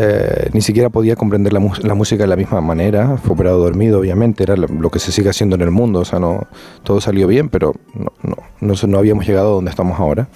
[0.00, 4.44] Eh, ni siquiera podía comprender la, música de la misma manera, fue operado dormido, obviamente,
[4.44, 6.46] era lo, que se sigue haciendo en el mundo, o sea, no,
[6.84, 8.12] todo salió bien, pero no,
[8.60, 10.28] no, no, habíamos llegado a donde estamos ahora,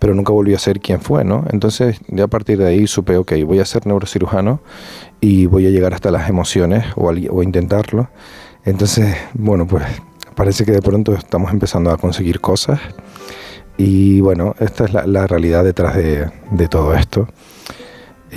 [0.00, 1.44] pero nunca volvió a ser quien fue, ¿no?
[1.52, 4.60] Entonces, ya a partir de ahí supe, ok, voy a ser neurocirujano
[5.20, 8.08] y voy a llegar hasta las emociones o, o intentarlo.
[8.64, 9.84] Entonces, bueno, pues
[10.34, 12.80] parece que de pronto estamos empezando a conseguir cosas
[13.76, 17.28] y bueno, esta es la, realidad detrás de, todo esto.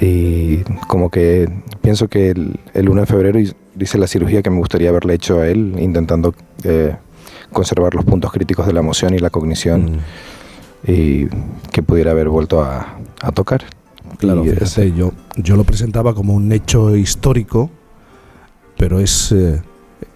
[0.02, 0.57] Y
[0.88, 1.49] como que
[1.82, 5.48] pienso que el, 1 de febrero hice la cirugía que me gustaría haberle hecho a
[5.48, 6.95] él, intentando eh,
[7.52, 10.91] conservar los puntos críticos de la emoción y la cognición mm.
[10.91, 11.28] y
[11.72, 12.99] que pudiera haber vuelto a,
[13.34, 13.64] tocar.
[14.19, 17.69] Claro, fíjate, yo, yo lo presentaba como un hecho histórico,
[18.78, 19.32] pero es...
[19.32, 19.61] Eh,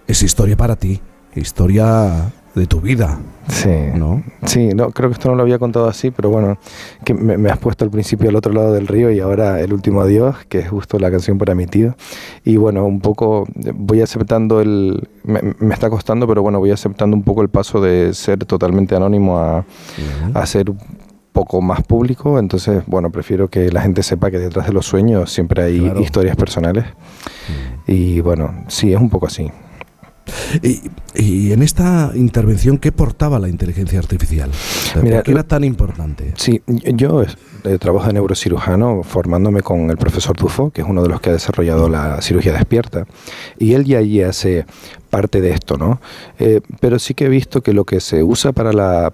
[0.06, 1.00] es historia para ti,
[1.34, 3.18] historia de tu vida.
[3.48, 4.22] Sí, ¿no?
[4.44, 6.58] Sí, no, creo que esto no lo había contado así, pero bueno,
[7.04, 10.00] que me, has puesto al principio al otro lado del río y ahora el último
[10.00, 11.94] adiós, que es justo la canción para mi tío.
[12.44, 15.08] Y bueno, un poco voy aceptando el.
[15.24, 15.40] Me,
[15.72, 19.64] está costando, pero bueno, voy aceptando un poco el paso de ser totalmente anónimo a,
[20.46, 20.78] ser un
[21.32, 22.38] poco más público.
[22.38, 26.36] Entonces, bueno, prefiero que la gente sepa que detrás de los sueños siempre hay historias
[26.36, 26.84] personales.
[27.86, 29.50] Y bueno, sí, es un poco así.
[31.14, 34.50] Y, en esta intervención, ¿qué portaba la inteligencia artificial?
[34.94, 36.32] ¿Por qué era tan importante?
[36.36, 41.08] Sí, yo eh, trabajo de neurocirujano formándome con el profesor Dufo, que es uno de
[41.08, 43.06] los que ha desarrollado la cirugía despierta,
[43.58, 44.66] y él ya allí hace
[45.12, 46.00] parte de esto, ¿no?
[46.38, 49.12] Eh, pero sí que he visto que lo que se usa para la,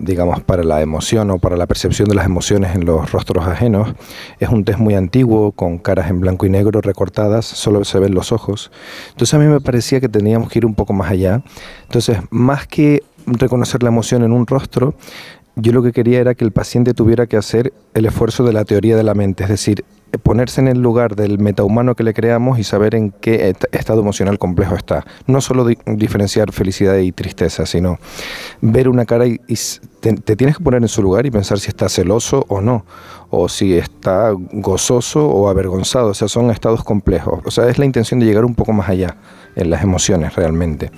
[0.00, 3.94] digamos, para la emoción o para la percepción de las emociones en los rostros ajenos
[4.40, 8.14] es un test muy antiguo, con caras en blanco y negro recortadas, solo se ven
[8.14, 8.70] los ojos.
[9.12, 11.42] Entonces a mí me parecía que teníamos que ir un poco más allá.
[11.84, 14.94] Entonces, más que reconocer la emoción en un rostro,
[15.56, 18.66] yo lo que quería era que el paciente tuviera que hacer el esfuerzo de la
[18.66, 19.82] teoría de la mente, es decir,
[20.18, 24.38] ponerse en el lugar del metahumano que le creamos y saber en qué estado emocional
[24.38, 25.04] complejo está.
[25.26, 27.98] No solo diferenciar felicidad y tristeza, sino
[28.60, 29.38] ver una cara y,
[30.00, 32.84] te, te, tienes que poner en su lugar y pensar si está celoso o no,
[33.30, 36.08] o si está gozoso o avergonzado.
[36.08, 37.40] O sea, son estados complejos.
[37.44, 39.16] O sea, es la intención de llegar un poco más allá
[39.56, 40.90] en las emociones realmente.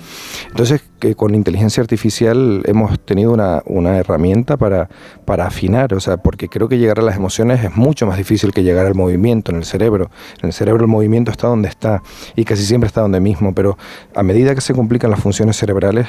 [0.47, 4.89] Entonces, que con inteligencia artificial hemos tenido una, una, herramienta para,
[5.25, 8.53] para afinar, o sea, porque creo que llegar a las emociones es mucho más difícil
[8.53, 10.09] que llegar al movimiento en el cerebro.
[10.41, 12.01] En el cerebro el movimiento está donde está
[12.35, 13.77] y casi siempre está donde mismo, pero
[14.15, 16.07] a medida que se complican las funciones cerebrales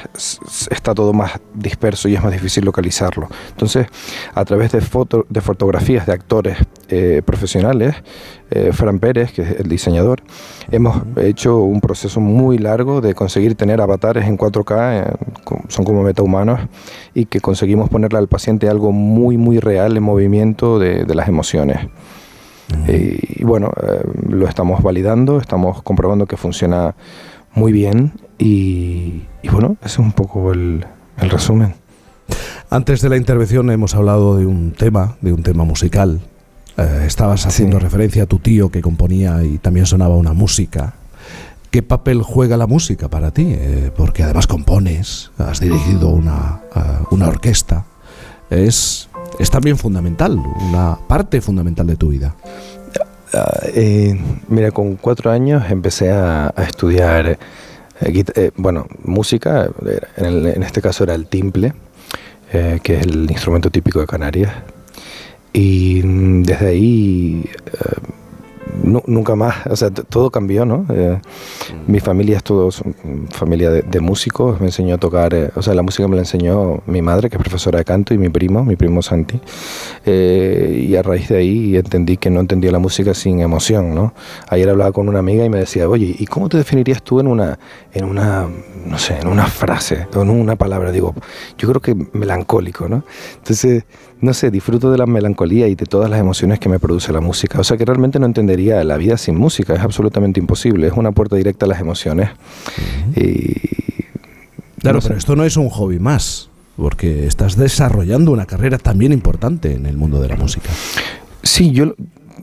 [0.69, 3.27] está todo más disperso y es más difícil localizarlo.
[3.49, 3.87] Entonces,
[4.33, 6.57] a través de, foto, de fotografías de actores
[6.89, 7.95] eh, profesionales,
[8.49, 10.21] eh, Fran Pérez, que es el diseñador,
[10.71, 15.13] hemos hecho un proceso muy largo de conseguir tener avatares en 4K, eh,
[15.67, 16.61] son como metahumanos,
[17.13, 21.87] y que conseguimos ponerle al paciente algo muy, muy real en movimiento de, las emociones.
[22.87, 26.95] y, bueno, eh, lo estamos validando, estamos comprobando que funciona
[27.53, 30.85] muy bien y, bueno, ese es un poco el,
[31.17, 31.73] el resumen.
[32.69, 36.19] Antes de la intervención hemos hablado de un tema, de un tema musical,
[36.77, 40.93] eh, estabas haciendo referencia a tu tío que componía y también sonaba una música.
[41.71, 43.47] ¿Qué papel juega la música para ti?
[43.49, 46.61] Eh, porque además compones, has dirigido una,
[47.09, 47.85] una orquesta.
[48.49, 49.09] Es,
[49.39, 50.37] es también fundamental,
[50.69, 52.35] una parte fundamental de tu vida.
[53.73, 54.17] Eh,
[54.47, 57.37] mira, con cuatro años empecé a, estudiar,
[58.55, 59.69] bueno, música,
[60.15, 61.73] en, en, este caso era el timple,
[62.51, 64.53] que es el instrumento típico de Canarias,
[65.57, 66.01] y
[66.43, 70.85] desde ahí eh, nunca más, o sea, todo cambió, ¿no?
[70.89, 71.91] Eh, mm.
[71.91, 72.69] mi familia es todo
[73.31, 76.83] familia de, músicos, me enseñó a tocar, eh, o sea, la música me la enseñó
[76.85, 79.41] mi madre, que es profesora de canto, y mi primo, mi primo Santi.
[80.05, 84.13] y a raíz de ahí entendí que no entendía la música sin emoción, ¿no?
[84.49, 87.25] Ayer hablaba con una amiga y me decía, oye, ¿y cómo te definirías tú en
[87.25, 87.57] una,
[87.93, 88.47] en una,
[88.85, 90.91] no sé, en una frase, en una palabra?
[90.91, 91.15] Digo,
[91.57, 93.03] yo creo que melancólico, ¿no?
[93.37, 93.85] Entonces
[94.21, 97.21] no sé, disfruto de la melancolía y de todas las emociones que me produce la
[97.21, 97.59] música.
[97.59, 101.11] O sea que realmente no entendería la vida sin música, es absolutamente imposible, es una
[101.11, 102.29] puerta directa a las emociones.
[104.79, 109.73] claro, pero esto no es un hobby más, porque estás desarrollando una carrera también importante
[109.73, 110.69] en el mundo de la música.
[111.43, 111.93] Sí, yo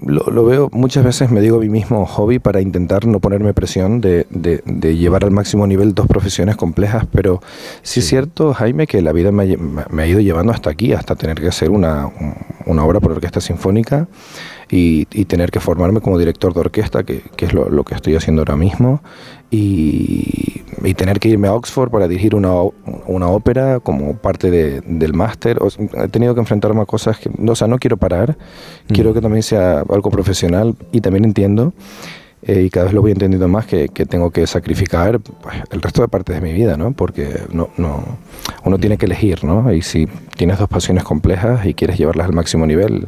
[0.06, 4.01] lo, veo, muchas veces me digo a mí mismo hobby para intentar no ponerme presión
[4.01, 7.40] de, de, llevar al máximo nivel dos profesiones complejas, pero
[7.82, 11.40] sí, es cierto, Jaime, que la vida me, ha ido llevando hasta aquí, hasta tener
[11.40, 12.10] que hacer una,
[12.66, 14.09] una obra por orquesta sinfónica
[14.70, 18.14] y, tener que formarme como director de orquesta, que, que es lo, lo, que estoy
[18.14, 19.01] haciendo ahora mismo,
[19.55, 22.51] y, y, tener que irme a Oxford para dirigir una,
[23.06, 25.59] una ópera como parte de, del máster.
[25.97, 28.36] He tenido que enfrentarme a cosas que, o sea, no quiero parar,
[28.89, 29.14] quiero mm.
[29.14, 31.72] que también sea algo profesional y también entiendo.
[32.43, 35.81] Eh, y cada vez lo voy entendiendo más que, que tengo que sacrificar pues, el
[35.81, 36.93] resto de partes de mi vida, ¿no?
[36.93, 38.05] Porque no, no,
[38.64, 39.72] uno tiene que elegir, ¿no?
[39.72, 43.06] Y si tienes dos pasiones complejas y quieres llevarlas al máximo nivel,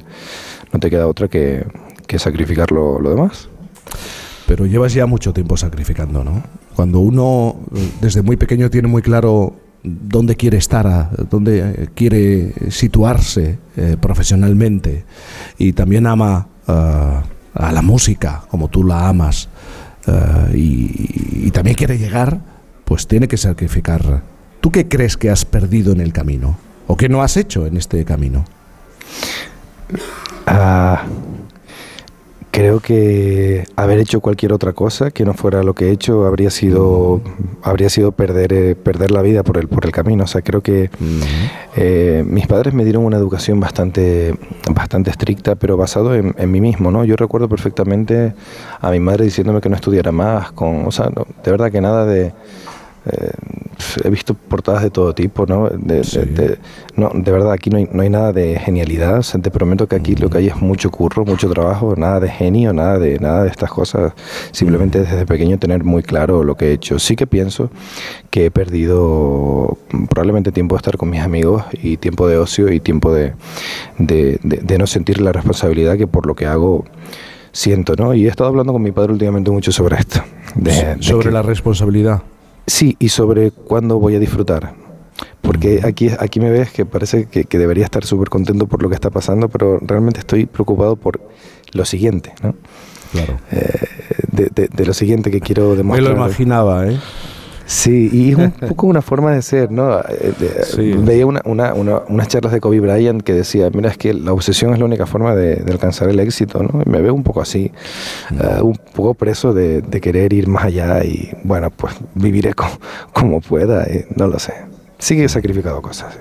[0.72, 1.66] no te queda otra que,
[2.06, 3.48] que sacrificar lo, lo demás.
[4.46, 6.42] Pero llevas ya mucho tiempo sacrificando, ¿no?
[6.74, 7.56] Cuando uno
[8.00, 15.04] desde muy pequeño tiene muy claro dónde quiere estar, dónde quiere situarse eh, profesionalmente
[15.58, 17.20] y también ama eh,
[17.54, 19.48] a la música como tú la amas
[20.06, 22.40] eh, y, y, también quiere llegar,
[22.84, 24.22] pues tiene que sacrificar.
[24.60, 26.58] ¿Tú qué crees que has perdido en el camino?
[26.86, 28.44] ¿O qué no has hecho en este camino?
[30.46, 31.04] Ah,
[32.56, 36.48] creo que haber hecho cualquier otra cosa que no fuera lo que he hecho habría
[36.48, 37.20] sido
[37.62, 40.24] habría sido perder eh, perder la vida por el por el camino.
[40.24, 40.88] O sea creo que
[41.76, 44.34] eh, mis padres me dieron una educación bastante
[44.70, 48.32] bastante estricta pero basado en, mí mismo no yo recuerdo perfectamente
[48.80, 52.06] a mi madre diciéndome que no estudiara más con o sea de verdad que nada
[52.06, 52.32] de
[53.06, 53.30] eh,
[54.04, 55.68] he visto portadas de todo tipo, ¿no?
[55.68, 56.58] De,
[56.96, 59.24] no, de verdad, aquí no hay, no hay nada de genialidad.
[59.42, 62.72] te prometo que aquí lo que hay es mucho curro, mucho trabajo, nada de genio,
[62.72, 64.12] nada de, nada de estas cosas.
[64.50, 66.98] Simplemente desde pequeño tener muy claro lo que he hecho.
[66.98, 67.70] Sí que pienso
[68.30, 69.78] que he perdido
[70.08, 73.34] probablemente tiempo de estar con mis amigos y tiempo de ocio y tiempo de,
[73.98, 76.84] de no sentir la responsabilidad que por lo que hago
[77.56, 78.14] siento, ¿no?
[78.14, 80.20] Y he estado hablando con mi padre últimamente mucho sobre esto.
[81.00, 82.22] sobre la responsabilidad.
[82.66, 84.74] Sí, y sobre cuándo voy a disfrutar.
[85.40, 88.96] Porque aquí, aquí me ves que parece que, debería estar súper contento por lo que
[88.96, 91.20] está pasando, pero realmente estoy preocupado por
[91.72, 92.54] lo siguiente, ¿no?
[93.12, 93.38] Claro.
[93.52, 93.86] Eh,
[94.32, 96.02] de, lo siguiente que quiero demostrar.
[96.02, 96.98] Me lo imaginaba, ¿eh?
[97.66, 99.98] Sí, y es un poco una forma de ser, ¿no?
[99.98, 104.32] Eh, veía una, una, unas charlas de Kobe Bryant que decía, mira, es que la
[104.32, 106.82] obsesión es la única forma de, alcanzar el éxito, ¿no?
[106.86, 107.72] me veo un poco así,
[108.30, 112.54] eh, un poco preso de, querer ir más allá y, bueno, pues viviré
[113.12, 113.84] como, pueda,
[114.14, 114.52] no lo sé.
[114.98, 116.16] Sí que he sacrificado cosas.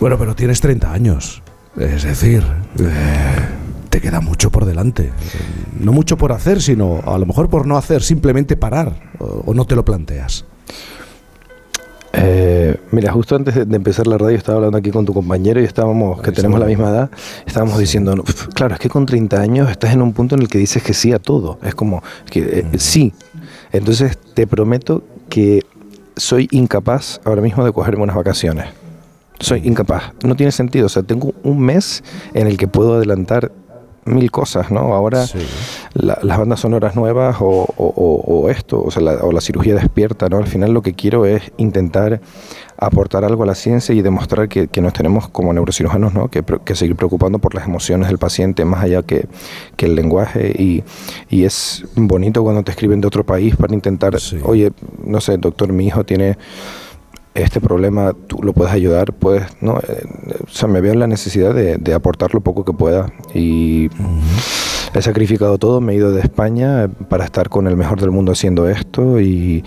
[0.00, 1.42] Bueno, pero tienes 30 años,
[1.78, 2.42] es decir...
[2.80, 3.65] Eh,
[4.06, 5.10] queda mucho por delante.
[5.80, 9.64] No mucho por hacer, sino a lo mejor por no hacer, simplemente parar, o, no
[9.64, 10.44] te lo planteas.
[12.12, 15.64] Eh, mira, justo antes de, empezar la radio estaba hablando aquí con tu compañero y
[15.64, 17.10] estábamos, que tenemos la misma edad,
[17.46, 18.14] estábamos diciendo,
[18.54, 20.94] claro, es que con 30 años estás en un punto en el que dices que
[20.94, 21.58] sí a todo.
[21.64, 22.00] Es como,
[22.30, 23.12] que eh, sí.
[23.72, 25.64] Entonces te prometo que
[26.14, 28.66] soy incapaz ahora mismo de cogerme unas vacaciones.
[29.40, 30.12] Soy incapaz.
[30.22, 30.86] No tiene sentido.
[30.86, 33.52] O sea, tengo un mes en el que puedo adelantar
[34.06, 34.94] mil cosas, ¿no?
[34.94, 35.26] Ahora
[35.94, 40.38] las bandas sonoras nuevas o, esto, o, sea, la, o la cirugía despierta, ¿no?
[40.38, 42.20] Al final lo que quiero es intentar
[42.78, 46.28] aportar algo a la ciencia y demostrar que, nos tenemos como neurocirujanos ¿no?
[46.28, 49.26] que, seguir preocupando por las emociones del paciente más allá que,
[49.78, 50.84] el lenguaje y,
[51.44, 54.72] es bonito cuando te escriben de otro país para intentar, oye,
[55.04, 56.36] no sé, doctor, mi hijo tiene
[57.36, 59.78] este problema tú lo puedes ayudar, pues, ¿no?
[59.78, 60.04] Eh,
[60.44, 63.88] o sea, me veo en la necesidad de, aportar lo poco que pueda y
[64.92, 68.32] he sacrificado todo, me he ido de España para estar con el mejor del mundo
[68.32, 69.64] haciendo esto y,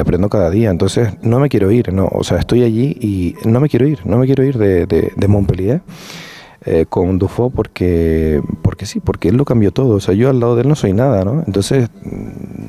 [0.00, 0.70] aprendo cada día.
[0.70, 2.08] Entonces, no me quiero ir, ¿no?
[2.10, 5.82] O sea, estoy allí y no me quiero ir, no me quiero ir de, Montpellier.
[6.66, 9.94] Eh, con Dufo porque porque sí, porque él lo cambió todo.
[9.94, 11.42] O sea, yo al lado de él no soy nada, ¿no?
[11.46, 11.88] Entonces,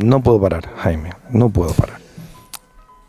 [0.01, 2.00] no puedo parar, Jaime, no puedo parar.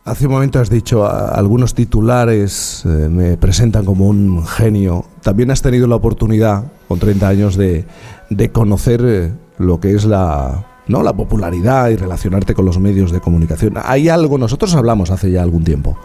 [0.05, 5.05] Hace un momento has dicho, algunos titulares eh, me presentan como un genio.
[5.23, 7.85] También has tenido la oportunidad, con 30 años, de,
[8.29, 11.03] de conocer eh, lo que es la, ¿no?
[11.03, 13.75] la popularidad y relacionarte con los medios de comunicación.
[13.83, 15.99] Hay algo, nosotros hablamos hace ya algún tiempo.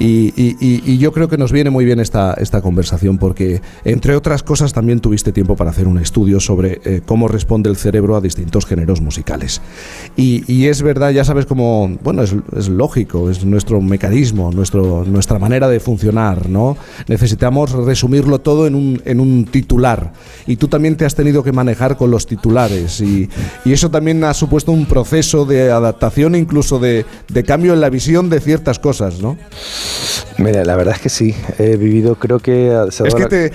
[0.00, 4.72] Y, yo creo que nos viene muy bien esta, esta conversación porque, entre otras cosas,
[4.72, 8.66] también tuviste tiempo para hacer un estudio sobre eh, cómo responde el cerebro a distintos
[8.66, 9.60] géneros musicales.
[10.16, 15.68] Y, es verdad, ya sabes cómo, bueno, es, lógico, es nuestro mecanismo, nuestro, nuestra manera
[15.68, 16.76] de funcionar, ¿no?
[17.06, 20.12] Necesitamos resumirlo todo en un, en un titular.
[20.46, 23.00] Y tú también te has tenido que manejar con los titulares.
[23.00, 23.28] Y,
[23.64, 28.30] eso también ha supuesto un proceso de adaptación, incluso de, de cambio en la visión
[28.30, 29.36] de ciertas cosas, ¿no?
[30.38, 32.72] Mira, la verdad es que sí, he vivido, creo que...
[32.88, 33.52] Es que te,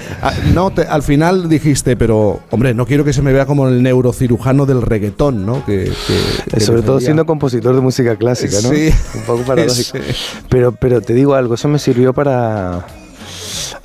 [0.54, 4.66] no, al final dijiste, pero hombre, no quiero que se me vea como el neurocirujano
[4.66, 5.66] del reggaetón, ¿no?
[5.66, 5.92] Que,
[6.60, 8.70] Sobre todo siendo compositor de música clásica, ¿no?
[8.70, 8.90] Sí.
[9.16, 9.98] Un poco paradójico.
[10.50, 12.86] Pero, pero te digo algo, eso me sirvió para...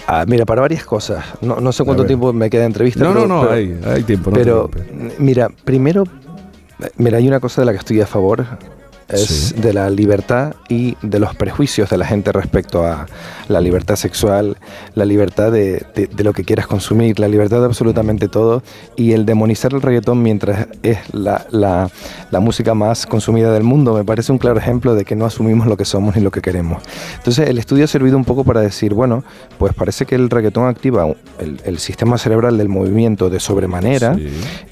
[0.06, 1.24] Ah, mira, para varias cosas.
[1.40, 3.05] No, no sé cuánto tiempo me queda de entrevista.
[3.05, 4.30] No, no, no, hay, hay, tiempo.
[4.30, 4.70] pero,
[5.18, 6.05] mira, primero,
[6.96, 8.46] mira, hay una cosa de la que estoy a favor,
[9.09, 13.06] es de la libertad y de los prejuicios de la gente respecto a
[13.48, 14.59] la libertad sexual,
[14.94, 15.86] la libertad de,
[16.18, 18.62] lo que quieras consumir, la libertad de absolutamente todo
[18.97, 21.90] y el demonizar el reggaetón mientras es la, la,
[22.40, 23.94] música más consumida del mundo.
[23.94, 26.40] Me parece un claro ejemplo de que no asumimos lo que somos ni lo que
[26.40, 26.82] queremos.
[27.16, 29.24] Entonces el estudio ha servido un poco para decir, bueno,
[29.59, 31.06] pues parece que el reggaetón activa
[31.39, 34.16] el, sistema cerebral del movimiento de sobremanera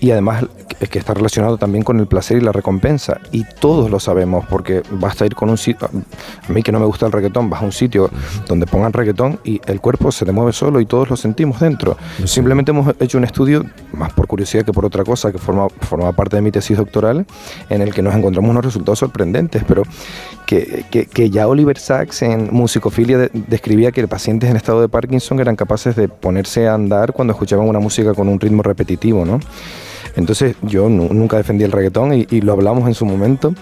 [0.00, 0.44] y además
[0.80, 3.20] es que está relacionado también con el placer y la recompensa.
[3.32, 6.86] Y todos lo sabemos porque basta ir con un sitio, a mí que no me
[6.86, 8.11] gusta el reggaetón, vas a un sitio
[8.47, 11.97] donde pongan reggaetón y el cuerpo se te mueve solo y todos lo sentimos dentro.
[12.24, 16.12] Simplemente hemos hecho un estudio, más por curiosidad que por otra cosa, que forma, forma
[16.12, 17.27] parte de mi tesis doctoral,
[17.69, 19.82] en el que nos encontramos unos resultados sorprendentes, pero
[20.47, 25.57] que, que, ya Oliver Sacks en Musicofilia describía que pacientes en estado de Parkinson eran
[25.57, 29.40] capaces de ponerse a andar cuando escuchaban una música con un ritmo repetitivo, ¿no?
[30.16, 33.55] Entonces yo nunca defendí el reggaetón y, lo hablamos en su momento,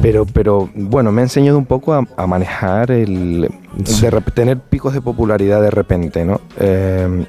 [0.00, 5.00] pero, pero bueno, me ha enseñado un poco a, manejar el, de tener picos de
[5.00, 6.40] popularidad de repente, ¿no?
[6.58, 7.26] Eh,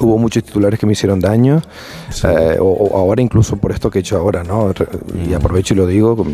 [0.00, 1.62] hubo muchos titulares que me hicieron daño,
[2.24, 4.72] eh, o, ahora incluso por esto que he hecho ahora, ¿no?
[5.26, 6.26] Y aprovecho y lo digo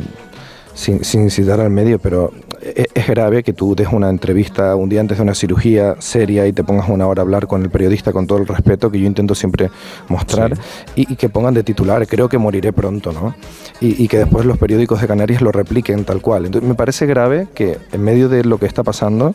[0.74, 2.32] sin, sin citar al medio, pero
[2.62, 6.46] e, es, grave que tú des una entrevista un día antes de una cirugía seria
[6.46, 9.00] y te pongas una hora a hablar con el periodista con todo el respeto que
[9.00, 9.70] yo intento siempre
[10.08, 10.54] mostrar
[10.94, 13.34] y, que pongan de titular, creo que moriré pronto, ¿no?
[13.80, 16.46] Y, que después los periódicos de Canarias lo repliquen tal cual.
[16.46, 19.34] Entonces me parece grave que en medio de lo que está pasando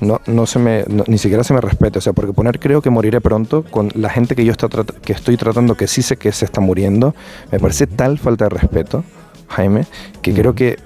[0.00, 2.90] no, no se me, ni siquiera se me respete, o sea, porque poner creo que
[2.90, 6.32] moriré pronto con la gente que yo está, que estoy tratando que sí sé que
[6.32, 7.14] se está muriendo,
[7.52, 9.04] me parece tal falta de respeto.
[9.48, 9.86] Jaime,
[10.22, 10.78] que creo que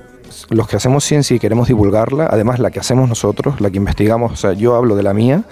[0.51, 4.33] los que hacemos ciencia y queremos divulgarla, además la que hacemos nosotros, la que investigamos,
[4.33, 5.45] o sea, yo hablo de la mía,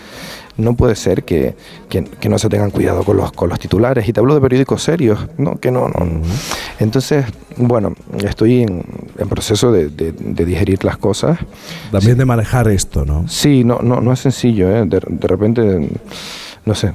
[0.56, 1.54] no puede ser que,
[1.88, 4.08] que, no se tengan cuidado con los, con los titulares.
[4.08, 5.56] Y te hablo de periódicos serios, ¿no?
[5.56, 6.22] Que no, no.
[6.78, 7.26] Entonces,
[7.56, 8.84] bueno, estoy en,
[9.18, 11.38] en proceso de, digerir las cosas.
[11.92, 13.28] También de manejar esto, ¿no?
[13.28, 14.84] Sí, no, no, no es sencillo, ¿eh?
[14.86, 15.90] de, repente,
[16.64, 16.92] no sé,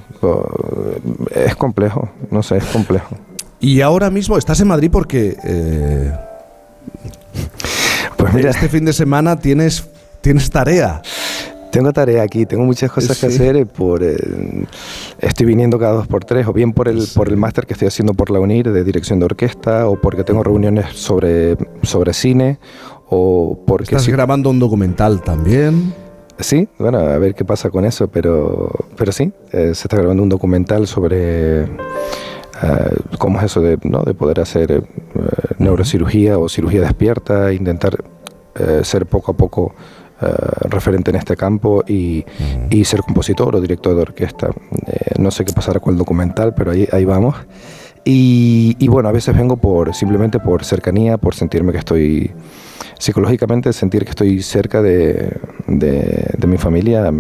[1.36, 3.16] es complejo, no sé, es complejo.
[3.62, 5.38] Y ahora mismo estás en Madrid porque...
[5.44, 6.12] Eh,
[8.18, 9.88] pues mira, este fin de semana tienes,
[10.20, 11.02] tienes tarea.
[11.72, 13.56] Tengo tarea aquí, tengo muchas cosas que hacer.
[13.56, 14.18] Eh, por, eh,
[15.20, 17.88] estoy viniendo cada dos por tres, o bien por el, por el máster que estoy
[17.88, 22.60] haciendo por la UNIR de dirección de orquesta, o porque tengo reuniones sobre, sobre cine,
[23.08, 23.96] o porque...
[23.96, 25.94] Estás grabando un documental también.
[26.40, 30.24] Sí, bueno, a ver qué pasa con eso, pero, pero sí, eh, se está grabando
[30.24, 31.68] un documental sobre
[33.18, 34.04] cómo es eso de, ¿no?
[34.04, 34.84] de poder hacer
[35.58, 38.04] neurocirugía o cirugía despierta, intentar
[38.84, 39.74] ser poco a poco
[40.24, 40.28] eh,
[40.70, 42.24] referente en este campo y,
[42.84, 44.50] ser compositor o director de orquesta.
[44.86, 47.36] Eh, no sé qué pasará con el documental, pero ahí, ahí vamos.
[48.04, 52.32] Y, bueno, a veces vengo por simplemente por cercanía, por sentirme que estoy
[52.98, 55.38] psicológicamente, sentir que estoy cerca de,
[55.68, 57.12] de, mi familia,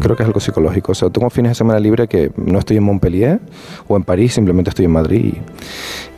[0.00, 0.92] creo que es algo psicológico.
[0.92, 3.40] O sea, tengo fines de semana libre que no estoy en Montpellier
[3.86, 5.34] o en París, simplemente estoy en Madrid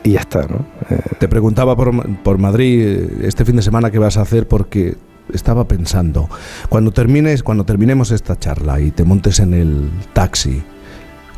[0.03, 0.41] y, ya está.
[0.41, 0.65] ¿no?
[0.89, 1.91] Eh, Te preguntaba por,
[2.23, 4.95] por Madrid este fin de semana qué vas a hacer porque
[5.33, 6.29] estaba pensando,
[6.69, 10.63] cuando termines, cuando terminemos esta charla y te montes en el taxi,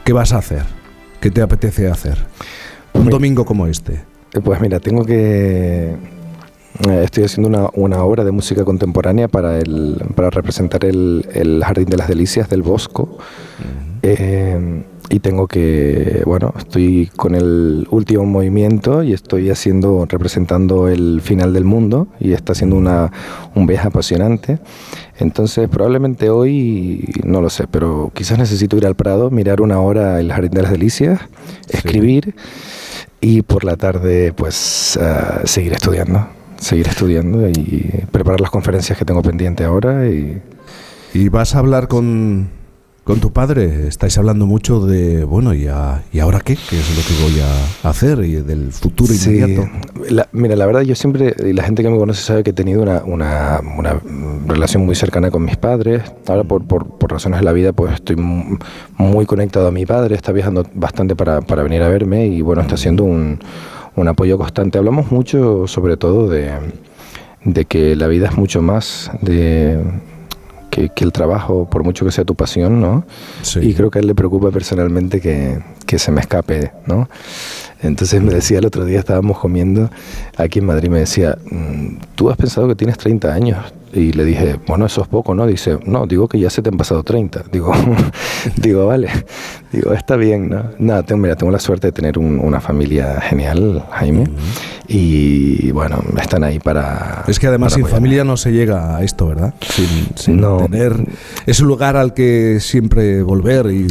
[0.03, 0.63] ¿qué vas a hacer?
[1.19, 2.17] ¿Qué te apetece hacer?
[2.99, 3.93] Un domingo como este.
[4.33, 5.95] Eh, pues mira, tengo que
[6.87, 11.63] eh, estoy haciendo una, una, obra de música contemporánea para el para representar el, el
[11.63, 13.17] Jardín de las Delicias del Bosco
[15.09, 21.51] y tengo que, bueno, estoy con el último movimiento y estoy haciendo, representando el final
[21.51, 23.11] del mundo y está siendo una,
[23.55, 24.59] un viaje apasionante.
[25.17, 30.19] Entonces, probablemente hoy, no lo sé, pero quizás necesito ir al Prado, mirar una hora
[30.19, 31.19] el Jardín de las Delicias,
[31.69, 32.35] escribir
[33.21, 36.27] y por la tarde, pues, uh, seguir estudiando,
[36.59, 40.41] seguir estudiando y preparar las conferencias que tengo pendiente ahora y...
[41.11, 42.49] ¿Y vas a hablar con
[43.09, 45.67] con tu padre estáis hablando mucho de, bueno, ¿y,
[46.13, 46.55] ¿y ahora qué?
[46.69, 48.19] ¿Qué es lo que voy a hacer?
[48.19, 49.67] Y del futuro inmediato.
[50.31, 52.83] mira, la verdad, yo siempre, y la gente que me conoce sabe que he tenido
[52.83, 53.99] una, una, una
[54.45, 56.03] relación muy cercana con mis padres.
[56.27, 60.13] Ahora, por, por, por, razones de la vida, pues estoy muy conectado a mi padre.
[60.13, 63.39] Está viajando bastante para, para venir a verme y, bueno, está haciendo un,
[63.95, 64.77] un apoyo constante.
[64.77, 66.51] Hablamos mucho, sobre todo, de,
[67.43, 69.79] de que la vida es mucho más de
[70.69, 73.05] que, el trabajo, por mucho que sea tu pasión, ¿no?
[73.61, 77.09] Y creo que a él le preocupa personalmente que, que se me escape, ¿no?
[77.81, 79.89] Entonces me decía el otro día, estábamos comiendo
[80.37, 83.57] aquí en Madrid, me decía, mm, tú has pensado que tienes 30 años,
[83.93, 85.47] y le dije, bueno, eso es poco, ¿no?
[85.47, 87.45] Dice, no, digo que ya se te han pasado 30.
[87.51, 87.71] Digo,
[88.57, 89.09] digo vale,
[89.71, 90.63] digo, está bien, ¿no?
[90.77, 94.25] Nada, tengo, mira, tengo la suerte de tener una familia genial, Jaime,
[94.91, 97.23] y bueno, están ahí para...
[97.27, 99.53] Es que además sin familia no se llega a esto, ¿verdad?
[100.15, 100.57] Sin, no.
[100.57, 100.93] tener
[101.45, 103.87] ese lugar al que siempre volver y,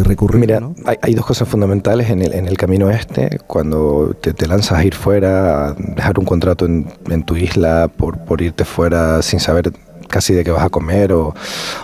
[0.00, 0.40] recurrir.
[0.40, 0.60] Mira,
[1.02, 4.84] hay, dos cosas fundamentales en el, en el camino este, cuando te, te, lanzas a
[4.84, 9.40] ir fuera, a dejar un contrato en, en tu isla por, por irte fuera sin
[9.40, 9.70] saber
[10.08, 11.34] casi de qué vas a comer o,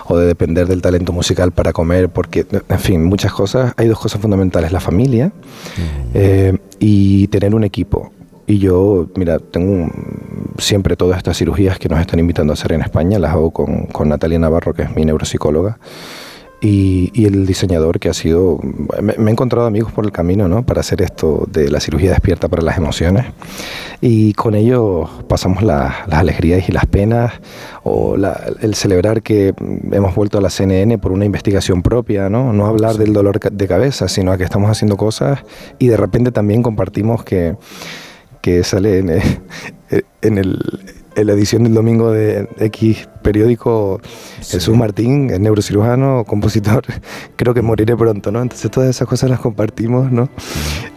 [0.09, 3.73] de depender del talento musical para comer, porque, en fin, muchas cosas.
[3.77, 5.31] Hay dos cosas fundamentales, la familia
[6.13, 8.11] eh, y tener un equipo.
[8.47, 9.89] Y yo, mira, tengo
[10.57, 13.87] siempre todas estas cirugías que nos están invitando a hacer en España, las hago con,
[13.87, 15.77] con Natalia Navarro, que es mi neuropsicóloga
[16.65, 18.59] y, el diseñador que ha sido...
[19.01, 20.65] Me, he encontrado amigos por el camino, ¿no?
[20.65, 23.25] Para hacer esto de la cirugía despierta para las emociones.
[24.01, 27.33] Y con ello pasamos las alegrías y las penas,
[27.83, 28.15] o
[28.61, 29.53] el celebrar que
[29.91, 32.51] hemos vuelto a la CNN por una investigación propia, ¿no?
[32.53, 35.39] No hablar del dolor de cabeza, sino a que estamos haciendo cosas
[35.79, 37.55] y de repente también compartimos que,
[38.45, 39.09] que sale en,
[40.21, 40.59] en el
[41.15, 43.99] en la edición del domingo de X periódico,
[44.41, 46.83] Jesús Martín, el neurocirujano, compositor,
[47.35, 48.41] creo que moriré pronto, ¿no?
[48.41, 50.29] Entonces todas esas cosas las compartimos, ¿no?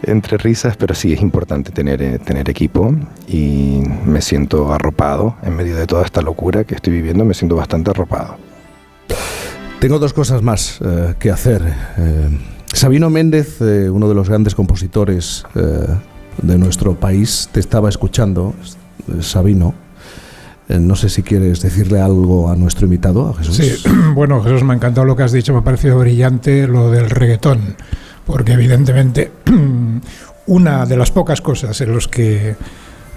[0.03, 2.93] Entre risas, pero sí es importante tener, eh, tener equipo
[3.27, 7.55] y me siento arropado en medio de toda esta locura que estoy viviendo, me siento
[7.55, 8.37] bastante arropado.
[9.79, 11.61] Tengo dos cosas más eh, que hacer.
[11.97, 12.29] Eh,
[12.73, 15.43] Sabino Méndez, uno de los grandes compositores
[16.41, 18.53] de nuestro país, te estaba escuchando,
[19.21, 19.73] Sabino
[20.69, 23.57] eh, no sé si quieres decirle algo a nuestro invitado, a Jesús.
[23.57, 26.91] Sí, bueno, Jesús, me ha encantado lo que has dicho, me ha parecido brillante lo
[26.91, 27.75] del reggaetón,
[28.23, 29.31] porque evidentemente
[30.45, 32.55] una de las pocas cosas en los que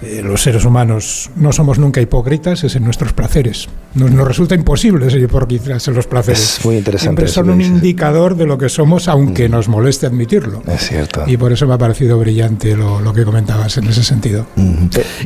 [0.03, 3.67] eh, los seres humanos no somos nunca hipócritas, es en nuestros placeres.
[3.95, 6.59] Nos, nos resulta imposible ser hipócritas en los placeres.
[6.59, 7.21] Es muy interesante.
[7.21, 10.61] Siempre son un indicador de lo que somos, aunque nos moleste admitirlo.
[10.67, 11.23] Es cierto.
[11.27, 14.45] Y por eso me ha parecido brillante lo, lo que comentabas en ese sentido.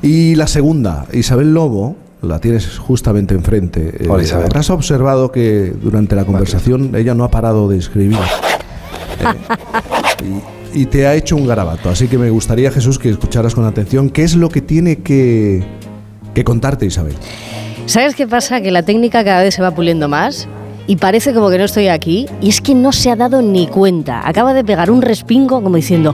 [0.01, 3.93] Y la segunda, Isabel Lobo, la tienes justamente enfrente.
[3.99, 4.49] Eh, Hola, Isabel.
[4.53, 8.17] Has observado que durante la conversación ella no ha parado de escribir.
[8.17, 9.23] Eh,
[10.73, 11.89] y, te ha hecho un garabato.
[11.89, 15.63] Así que me gustaría, Jesús, que escucharas con atención qué es lo que tiene que,
[16.33, 17.15] que contarte Isabel.
[17.85, 18.61] ¿Sabes qué pasa?
[18.61, 20.47] Que la técnica cada vez se va puliendo más
[20.87, 23.67] y parece como que no estoy aquí y es que no se ha dado ni
[23.67, 24.27] cuenta.
[24.27, 26.13] Acaba de pegar un respingo como diciendo...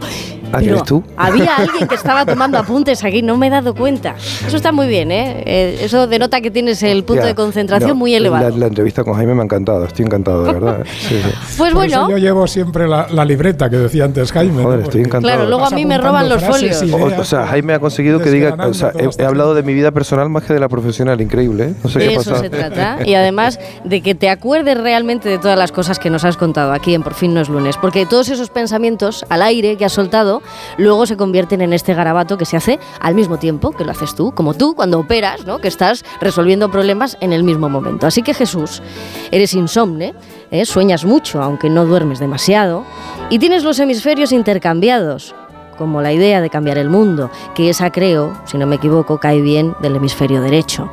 [0.53, 1.03] Ah, ¿que "Pero eres tú?
[1.17, 4.15] Había alguien que estaba tomando apuntes aquí, no me he dado cuenta.
[4.47, 5.43] Eso está muy bien, ¿eh?
[5.45, 8.49] Eh, Eso denota que tienes el punto Ya, de concentración no, muy elevado.
[8.49, 10.81] La, la entrevista con Jaime me ha encantado, estoy encantado, de verdad.
[10.81, 10.83] ¿eh?
[10.99, 11.29] Sí, sí.
[11.57, 14.57] Pues Por bueno, eso yo llevo siempre la, la libreta que decía antes Jaime.
[14.57, 14.63] ¿no?
[14.63, 15.33] Joder, estoy Porque encantado.
[15.35, 16.81] Claro, luego a mí me roban los folios.
[16.81, 19.63] O, ideas, o sea, Jaime ha conseguido que diga, o sea, he, he hablado de
[19.63, 21.73] mi vida personal más que de la profesional, increíble, ¿eh?
[21.83, 22.43] No sé de qué eso pasado.
[22.43, 22.97] se trata.
[23.05, 26.73] Y además de que te acuerdes realmente de todas las cosas que nos has contado
[26.73, 27.77] aquí en Por fin no es lunes.
[27.77, 30.41] Porque todos esos pensamientos al aire que has soltado
[30.77, 34.15] luego se convierten en este garabato que se hace al mismo tiempo que lo haces
[34.15, 35.59] tú, como tú cuando operas, ¿no?
[35.59, 38.07] que estás resolviendo problemas en el mismo momento.
[38.07, 38.81] Así que Jesús,
[39.31, 40.13] eres insomne,
[40.51, 40.65] ¿eh?
[40.65, 42.83] sueñas mucho aunque no duermes demasiado
[43.29, 45.35] y tienes los hemisferios intercambiados
[45.77, 49.41] como la idea de cambiar el mundo, que esa creo, si no me equivoco, cae
[49.41, 50.89] bien del hemisferio derecho.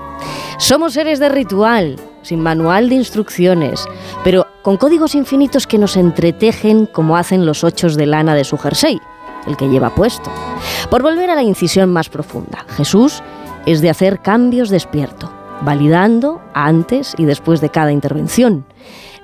[0.59, 3.86] Somos seres de ritual, sin manual de instrucciones,
[4.24, 8.59] pero con códigos infinitos que nos entretejen como hacen los ochos de lana de su
[8.59, 9.01] jersey,
[9.46, 10.30] el que lleva puesto.
[10.90, 13.22] Por volver a la incisión más profunda, Jesús
[13.66, 15.30] es de hacer cambios despierto,
[15.62, 18.64] validando antes y después de cada intervención.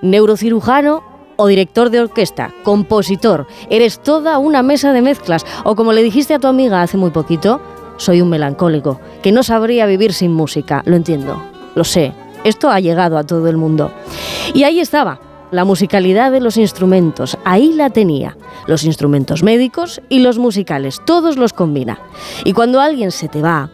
[0.02, 1.02] Neurocirujano
[1.36, 5.44] o director de orquesta, compositor, eres toda una mesa de mezclas.
[5.64, 7.60] O como le dijiste a tu amiga hace muy poquito,
[7.96, 10.82] soy un melancólico, que no sabría vivir sin música.
[10.86, 11.42] Lo entiendo,
[11.74, 12.12] lo sé.
[12.44, 13.90] Esto ha llegado a todo el mundo.
[14.54, 15.18] Y ahí estaba,
[15.50, 17.38] la musicalidad de los instrumentos.
[17.44, 18.36] Ahí la tenía.
[18.66, 21.00] Los instrumentos médicos y los musicales.
[21.06, 21.98] Todos los combina.
[22.44, 23.70] Y cuando alguien se te va,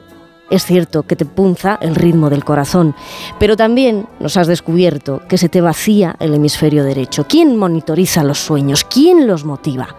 [0.51, 2.95] es cierto que te punza el ritmo del corazón,
[3.39, 7.25] pero también nos has descubierto que se te vacía el hemisferio derecho.
[7.27, 8.85] ¿Quién monitoriza los sueños?
[8.85, 9.97] ¿Quién los motiva?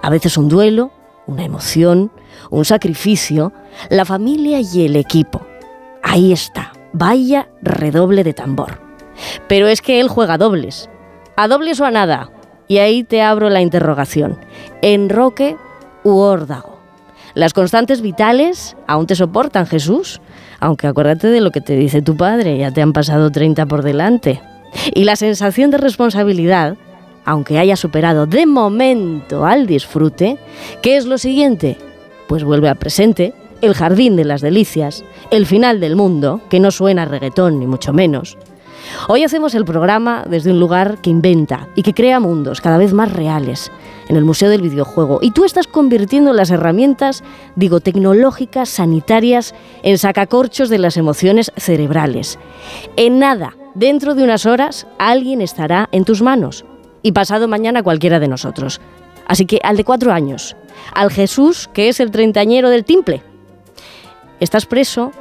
[0.00, 0.90] A veces un duelo,
[1.26, 2.10] una emoción,
[2.48, 3.52] un sacrificio,
[3.90, 5.42] la familia y el equipo.
[6.02, 8.80] Ahí está, vaya redoble de tambor.
[9.48, 10.88] Pero es que él juega dobles.
[11.40, 12.28] ¿A dobles o a nada?
[12.68, 14.36] Y ahí te abro la interrogación.
[14.82, 15.56] ¿Enroque
[16.04, 16.78] u órdago?
[17.32, 20.20] Las constantes vitales aún te soportan, Jesús.
[20.58, 23.82] Aunque acuérdate de lo que te dice tu padre, ya te han pasado 30 por
[23.82, 24.42] delante.
[24.92, 26.76] Y la sensación de responsabilidad,
[27.24, 30.36] aunque haya superado de momento al disfrute,
[30.82, 31.78] ¿qué es lo siguiente?
[32.28, 36.70] Pues vuelve al presente, el jardín de las delicias, el final del mundo, que no
[36.70, 38.36] suena a reggaetón ni mucho menos.
[39.08, 42.92] Hoy hacemos el programa desde un lugar que inventa y que crea mundos cada vez
[42.92, 43.70] más reales,
[44.08, 45.20] en el Museo del Videojuego.
[45.22, 47.22] Y tú estás convirtiendo las herramientas,
[47.56, 52.38] digo, tecnológicas, sanitarias, en sacacorchos de las emociones cerebrales.
[52.96, 56.64] En nada, dentro de unas horas, alguien estará en tus manos.
[57.02, 58.80] Y pasado mañana cualquiera de nosotros.
[59.26, 60.56] Así que al de cuatro años,
[60.92, 63.22] al Jesús, que es el treintañero del timple.
[64.40, 65.12] Estás preso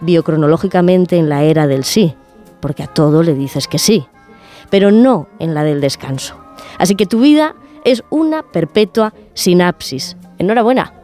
[0.00, 2.14] biocronológicamente en la era del sí,
[2.64, 4.06] porque a todo le dices que sí,
[4.70, 6.34] pero no en la del descanso.
[6.78, 7.54] Así que tu vida
[7.84, 10.16] es una perpetua sinapsis.
[10.38, 10.94] Enhorabuena,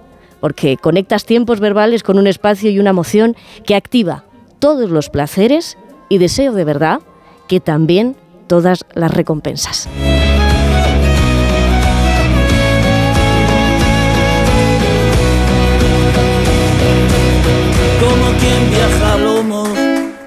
[0.41, 4.25] porque conectas tiempos verbales con un espacio y una emoción que activa
[4.59, 5.77] todos los placeres
[6.09, 7.03] y deseo de verdad
[7.47, 8.17] que también
[8.47, 9.87] todas las recompensas.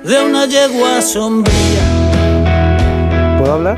[0.04, 3.38] De una yegua sombría.
[3.40, 3.78] ¿Puedo hablar?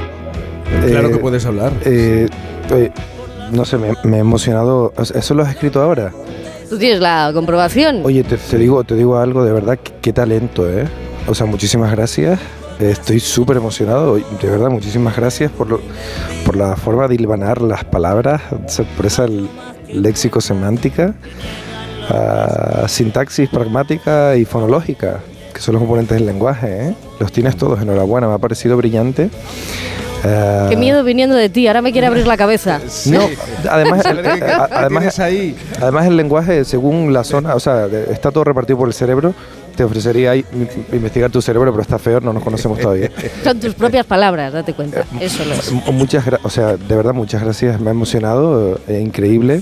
[0.88, 1.72] Claro que puedes hablar.
[1.85, 2.27] eh,
[2.72, 2.91] eh,
[3.52, 4.93] no sé, me, me he emocionado.
[4.97, 6.11] ¿Eso lo has escrito ahora?
[6.69, 8.02] ¿Tú tienes la comprobación?
[8.03, 10.85] Oye, te, te digo, te digo algo de verdad, qué, qué talento, ¿eh?
[11.27, 12.39] O sea, muchísimas gracias.
[12.80, 15.81] Eh, Estoy súper emocionado, de verdad, muchísimas gracias por, lo-
[16.45, 18.41] por la forma de hilvanar las palabras,
[18.97, 19.26] por esa
[19.93, 21.14] léxico semántica,
[22.10, 25.19] ah, sintaxis pragmática y fonológica,
[25.56, 26.95] que son los componentes del lenguaje, ¿eh?
[27.19, 29.30] Los tienes todos, enhorabuena, me ha parecido brillante.
[30.23, 32.80] Ah, Qué miedo viniendo de ti, ahora me quiere abrir la cabeza.
[33.06, 33.22] no,
[33.69, 35.56] además, el, ¿Qué eh, a- además, ahí?
[35.82, 39.34] además el lenguaje, según la zona, o sea, está todo repartido por el cerebro.
[39.77, 43.11] Te ofrecería investigar tu cerebro, pero está feo, no nos conocemos todavía.
[43.44, 45.03] Son tus propias palabras, date cuenta.
[45.19, 45.72] Eso lo es.
[45.94, 49.61] Muchas o sea, de verdad muchas gracias, me ha emocionado, eh, increíble.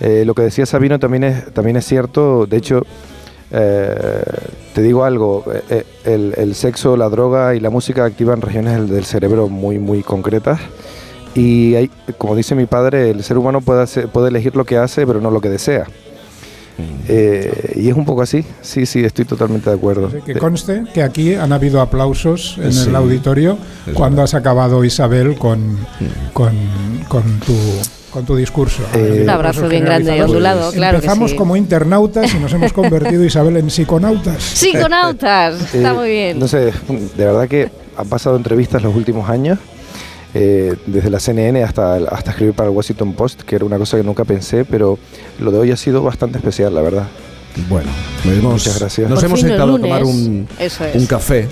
[0.00, 2.46] Eh, lo que decía Sabino también es, también es cierto.
[2.46, 2.84] De hecho,
[3.50, 4.22] eh,
[4.74, 9.04] te digo algo, eh, eh, el, sexo, la droga y la música activan regiones del,
[9.04, 10.60] cerebro muy, muy concretas.
[11.34, 15.20] Y hay, como dice mi padre, el ser humano puede elegir lo que hace, pero
[15.20, 15.86] no lo que desea.
[17.08, 20.10] Eh, y es un poco así, sí, sí, estoy totalmente de acuerdo.
[20.24, 22.88] Que conste que aquí han habido aplausos en Sí.
[22.88, 23.58] el auditorio
[23.94, 25.78] cuando has acabado, Isabel, con,
[26.32, 26.52] con,
[27.08, 27.54] con tu
[28.10, 28.82] con tu discurso.
[28.94, 31.36] Eh, Un abrazo bien grande y ondulado, claro que Empezamos sí.
[31.36, 34.42] como internautas y nos hemos convertido, Isabel, en psiconautas.
[34.54, 36.38] Psiconautas, está Eh, muy bien.
[36.38, 39.58] No sé, de verdad que han pasado entrevistas los últimos años,
[40.34, 43.96] eh, desde la CNN hasta, hasta escribir para el Washington Post, que era una cosa
[43.96, 44.98] que nunca pensé, pero
[45.40, 47.06] lo de hoy ha sido bastante especial, la verdad.
[47.68, 47.90] Bueno,
[48.24, 49.10] hemos- muchas gracias.
[49.10, 50.78] Nos hemos sentado a tomar un, es.
[50.94, 51.48] un café.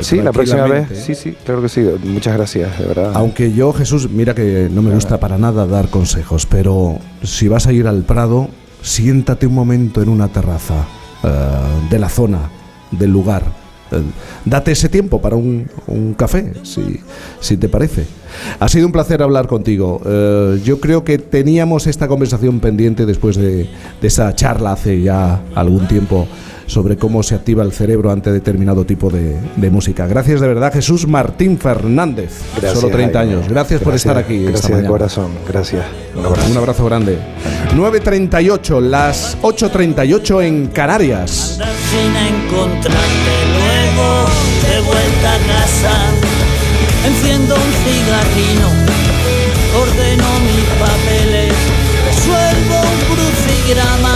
[0.00, 1.82] Sí, la próxima vez, sí, sí, claro que sí.
[2.04, 3.12] Muchas gracias, de verdad.
[3.14, 7.66] Aunque yo, Jesús, mira que no me gusta para nada dar consejos, pero si vas
[7.66, 8.48] a ir al Prado,
[8.80, 10.86] siéntate un momento en una terraza
[11.22, 11.28] eh,
[11.90, 12.48] de la zona,
[12.90, 13.42] del lugar.
[14.44, 17.00] Date ese tiempo para un, un café, si,
[17.40, 18.04] si te parece.
[18.60, 20.00] Ha sido un placer hablar contigo.
[20.04, 23.68] Eh, yo creo que teníamos esta conversación pendiente después de,
[24.00, 26.26] de esa charla hace ya algún tiempo
[26.66, 30.06] sobre cómo se activa el cerebro ante determinado tipo de, de música.
[30.06, 32.30] Gracias de verdad, Jesús Martín Fernández.
[32.56, 33.34] Gracias, Solo 30 Jaime.
[33.34, 33.48] años.
[33.48, 34.36] Gracias, por estar aquí.
[34.36, 34.88] esta Gracias de mañana.
[34.88, 35.84] corazón, gracias.
[36.16, 36.50] Un abrazo.
[36.50, 37.18] Un abrazo grande.
[37.76, 41.58] 9.38, las 8.38 en Canarias.
[47.12, 48.68] Enciendo un cigarrino
[49.82, 51.54] ordeno mis papeles
[52.06, 54.14] resuelvo un crucigrama.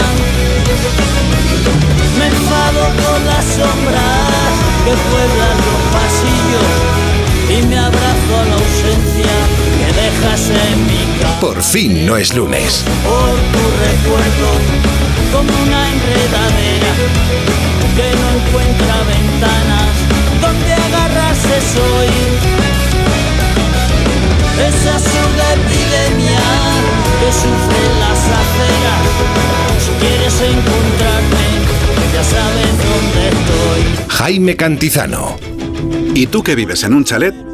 [2.17, 4.53] Me enfado con las sombras
[4.85, 6.71] que pueblan los pasillos
[7.49, 9.35] y me abrazo a la ausencia
[9.77, 12.83] que dejas en mi casa Por fin no es lunes.
[13.03, 14.49] por tu recuerdo
[15.31, 16.91] como una enredadera
[17.95, 19.93] que no encuentra ventanas
[20.41, 22.76] donde agarrarse soy
[24.59, 24.97] esa
[25.53, 26.39] epidemia
[27.19, 29.05] que sufre las aceras
[29.83, 31.45] si quieres encontrarme
[32.13, 35.37] ya sabes dónde estoy Jaime Cantizano.
[36.15, 37.46] ¿Y tú que vives en un chalet?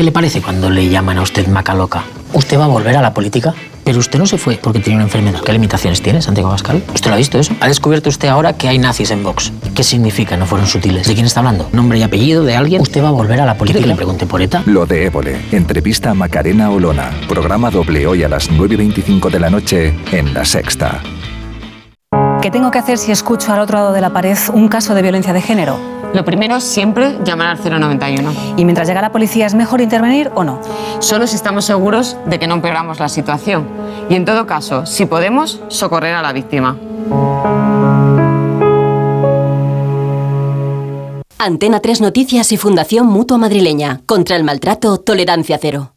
[0.00, 2.04] ¿Qué le parece cuando le llaman a usted maca loca?
[2.32, 3.52] ¿Usted va a volver a la política?
[3.84, 5.42] Pero usted no se fue porque tenía una enfermedad.
[5.42, 6.82] ¿Qué limitaciones tiene, Santiago Pascal?
[6.94, 7.54] ¿Usted lo ha visto eso?
[7.60, 9.52] ¿Ha descubierto usted ahora que hay nazis en Vox?
[9.74, 10.38] ¿Qué significa?
[10.38, 11.06] No fueron sutiles.
[11.06, 11.68] ¿De quién está hablando?
[11.72, 12.80] ¿Nombre y apellido de alguien?
[12.80, 13.86] ¿Usted va a volver a la política?
[13.86, 14.62] ¿Le pregunte por ETA?
[14.64, 15.38] Lo de Évole.
[15.52, 17.10] Entrevista a Macarena Olona.
[17.28, 21.02] Programa doble hoy a las 9.25 de la noche en La Sexta.
[22.40, 25.02] ¿Qué tengo que hacer si escucho al otro lado de la pared un caso de
[25.02, 25.99] violencia de género?
[26.14, 28.32] Lo primero es siempre llamar al 091.
[28.56, 30.60] ¿Y mientras llega la policía es mejor intervenir o no?
[30.98, 33.68] Solo si estamos seguros de que no empeoramos la situación.
[34.08, 36.76] Y en todo caso, si podemos, socorrer a la víctima.
[41.38, 44.00] Antena 3 Noticias y Fundación Mutua Madrileña.
[44.04, 45.92] Contra el maltrato, tolerancia cero.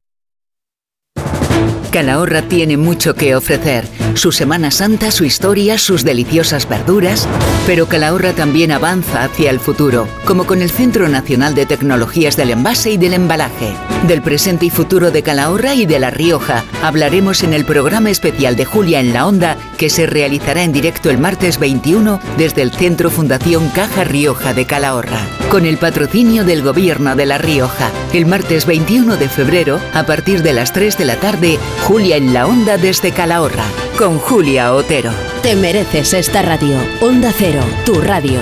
[1.93, 3.87] Calahorra tiene mucho que ofrecer.
[4.15, 7.27] Su Semana Santa, su historia, sus deliciosas verduras.
[7.67, 12.49] Pero Calahorra también avanza hacia el futuro, como con el Centro Nacional de Tecnologías del
[12.49, 13.75] Envase y del Embalaje.
[14.07, 18.55] Del presente y futuro de Calahorra y de La Rioja hablaremos en el programa especial
[18.55, 22.71] de Julia en la Onda, que se realizará en directo el martes 21 desde el
[22.71, 25.21] Centro Fundación Caja Rioja de Calahorra.
[25.49, 27.91] Con el patrocinio del Gobierno de La Rioja.
[28.13, 32.33] El martes 21 de febrero, a partir de las 3 de la tarde, Julia en
[32.33, 33.65] la Onda desde Calahorra,
[33.97, 35.11] con Julia Otero.
[35.41, 36.77] Te mereces esta radio.
[37.01, 38.39] Onda Cero, tu radio.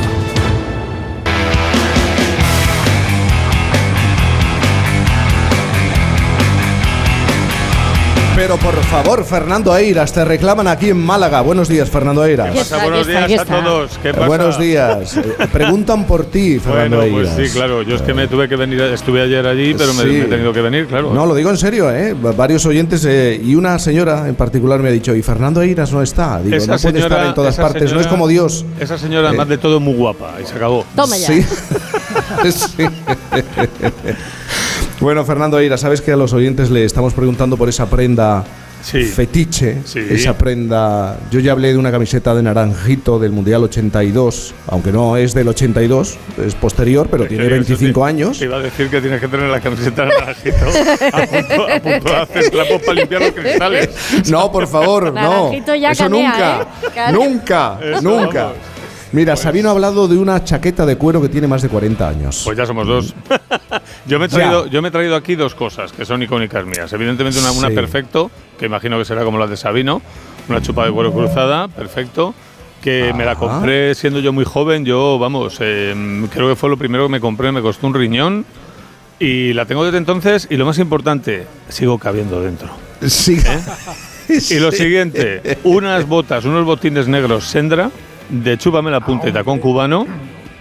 [8.41, 11.41] Pero por favor, Fernando Eiras, te reclaman aquí en Málaga.
[11.41, 12.51] Buenos días, Fernando Eiras.
[12.51, 12.81] ¿Qué pasa?
[12.83, 13.99] Buenos días a todos.
[14.01, 14.25] ¿Qué pasa?
[14.25, 15.15] Buenos días.
[15.53, 17.83] Preguntan por ti, Fernando Bueno, pues sí, claro.
[17.83, 20.07] Yo es que me tuve que venir, estuve ayer allí, pero me, Sí.
[20.09, 21.13] me he tenido que venir, claro.
[21.13, 22.15] No, lo digo en serio, ¿eh?
[22.15, 25.91] Va- Varios oyentes eh, y una señora en particular me ha dicho, y Fernando Eiras
[25.93, 26.41] no está.
[26.41, 28.65] Digo, no puede estar en todas partes, no es como Dios.
[28.79, 30.83] Esa señora, Eh, además de todo, muy guapa y se acabó.
[30.95, 31.27] Toma ya.
[31.27, 31.45] Sí.
[32.43, 32.85] Sí.
[35.01, 38.43] Bueno, Fernando Eira, sabes que a los oyentes le estamos preguntando por esa prenda
[38.83, 39.99] fetiche, Sí.
[40.09, 41.17] esa prenda.
[41.31, 45.47] Yo ya hablé de una camiseta de naranjito del Mundial 82, aunque no es del
[45.47, 48.37] 82, es posterior, pero tiene 25 años.
[48.39, 50.55] Te iba a decir que tienes que tener la camiseta de naranjito
[51.13, 53.89] a punto, a punto de hacer trapos para limpiar los cristales.
[54.29, 55.13] No, por favor, no.
[55.13, 56.89] Naranjito ya Eso canea, nunca, ¿eh?
[56.93, 57.17] Claro.
[57.23, 58.43] nunca, Eso, nunca.
[58.43, 58.57] vamos.
[59.13, 62.41] Mira, Sabino ha hablado de una chaqueta de cuero que tiene más de 40 años.
[62.45, 63.13] Pues ya somos dos.
[64.05, 66.91] yo, me he traído, yo me he traído aquí dos cosas que son icónicas mías.
[66.93, 67.75] Evidentemente una, una Sí.
[67.75, 70.01] perfecto, que imagino que será como la de Sabino,
[70.47, 72.33] una chupa de cuero cruzada, perfecto,
[72.81, 74.85] que me la compré siendo yo muy joven.
[74.85, 75.93] Yo, vamos, eh,
[76.31, 78.45] creo que fue lo primero que me compré, me costó un riñón.
[79.19, 82.69] Y la tengo desde entonces y lo más importante, sigo cabiendo dentro.
[83.07, 83.37] Sí.
[84.49, 87.91] Y lo siguiente, unas botas, unos botines negros Sendra
[88.31, 90.07] de chúpame la punta y tacón cubano,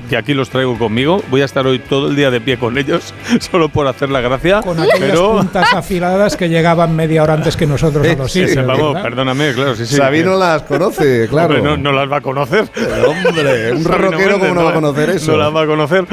[0.08, 1.22] que aquí los traigo conmigo.
[1.30, 4.20] Voy a estar hoy todo el día de pie con ellos, solo por hacer la
[4.20, 4.60] gracia.
[4.60, 8.44] Con aquellas pero puntas afiladas que llegaban media hora antes que nosotros a los Sí,
[8.46, 8.66] sitios.
[8.66, 9.02] vamos, ¿verdad?
[9.08, 9.94] perdóname, claro, sí, sí.
[9.96, 11.54] Sabino las conoce, claro.
[11.54, 12.64] Hombre, no, no las va a conocer.
[13.06, 15.32] Hombre, un rockero, ¿cómo no va a conocer eso?
[15.32, 16.04] No las va a conocer.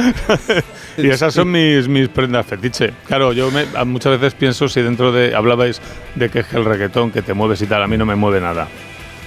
[0.98, 2.94] y esas son mis, mis prendas fetiche.
[3.08, 5.34] Claro, yo me- muchas veces pienso si dentro de.
[5.36, 5.82] Hablabais
[6.14, 7.82] de que es el reggaetón, que te mueves y tal.
[7.82, 8.68] A mí no me mueve nada.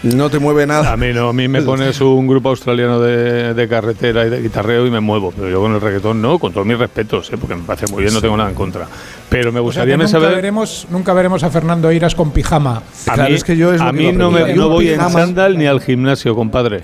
[0.02, 0.92] No te mueve nada.
[0.92, 4.40] A mí no, a mí me pones un grupo australiano de, de carretera y de
[4.40, 5.30] guitarreo y me muevo.
[5.36, 7.36] Pero yo con el reggaetón no, con todos mis respetos, ¿eh?
[7.38, 8.86] porque me parece muy bien, no tengo nada en contra.
[9.28, 10.34] Pero me O sea gustaría que me nunca, saber.
[10.36, 12.78] veremos, nunca veremos a Fernando Iras con pijama.
[13.06, 15.58] A Claro, mí, es que yo es a mí no, me, no voy en chándal
[15.58, 16.82] ni al gimnasio, compadre.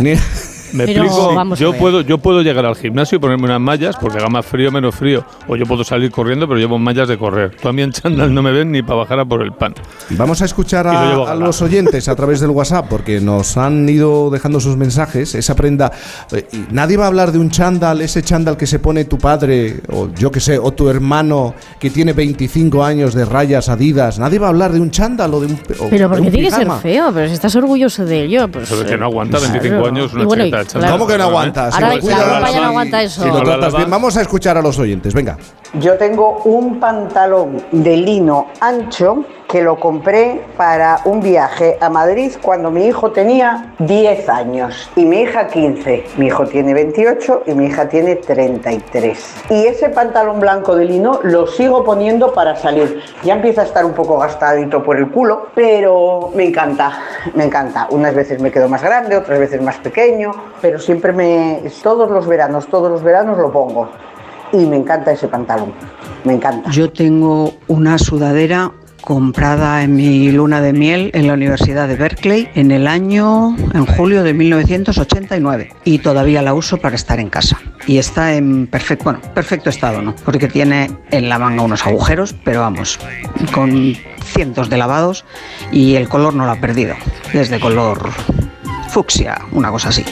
[0.00, 0.14] Ni-
[0.72, 1.34] Me Pero explico.
[1.34, 4.28] vamos a yo puedo, yo puedo llegar al gimnasio y ponerme unas mallas porque haga
[4.28, 5.24] más frío menos frío.
[5.46, 7.56] O yo puedo salir corriendo, pero llevo mallas de correr.
[7.60, 9.74] Tú a mí en chándal no me ven ni para bajar a por el pan.
[10.10, 13.56] Vamos a escuchar Y lo a, a los oyentes a través del WhatsApp porque nos
[13.56, 15.34] han ido dejando sus mensajes.
[15.34, 15.90] Esa prenda.
[16.32, 19.80] eh, nadie va a hablar de un chándal, ese chándal que se pone tu padre,
[19.92, 24.18] o yo que sé, o tu hermano que tiene 25 años de rayas adidas.
[24.18, 25.52] Nadie va a hablar de un chándal o de un.
[25.78, 28.48] o Pero de porque un tiene que ser feo, pero si estás orgulloso de ello,
[28.48, 28.68] pues.
[28.78, 29.52] De que no aguanta Claro.
[29.52, 30.44] 25 años una Y bueno,
[30.90, 31.74] ¿Cómo que no aguantas?
[31.74, 33.22] Si Ahora lo la cuidas, ropa ya no si- aguanta eso.
[33.22, 35.14] Si lo tratas bien, vamos a escuchar a los oyentes.
[35.14, 35.36] Venga.
[35.74, 42.32] Yo tengo un pantalón de lino ancho que lo compré para un viaje a Madrid
[42.42, 46.04] cuando mi hijo tenía 10 años y mi hija 15.
[46.18, 49.44] Mi hijo tiene 28 y mi hija tiene 33.
[49.50, 53.00] Y ese pantalón blanco de lino lo sigo poniendo para salir.
[53.24, 56.98] Ya empieza a estar un poco gastadito por el culo, pero me encanta,
[57.34, 57.88] me encanta.
[57.90, 61.62] Unas veces me quedo más grande, otras veces más pequeño, pero siempre me...
[61.82, 63.88] Todos los veranos, todos los veranos lo pongo
[64.52, 65.72] y me encanta ese pantalón,
[66.24, 66.70] me encanta.
[66.70, 68.72] Yo tengo una sudadera
[69.08, 73.86] comprada en mi luna de miel en la Universidad de Berkeley en el año, en
[73.86, 77.58] julio de 1989 y todavía la uso para estar en casa.
[77.86, 80.14] Y está en perfecto, bueno, perfecto estado, ¿no?
[80.26, 82.98] Porque tiene en la manga unos agujeros, pero vamos,
[83.50, 85.24] con cientos de lavados
[85.72, 86.94] y el color no lo ha perdido.
[87.32, 88.10] Es de color
[88.90, 90.04] fucsia, una cosa así.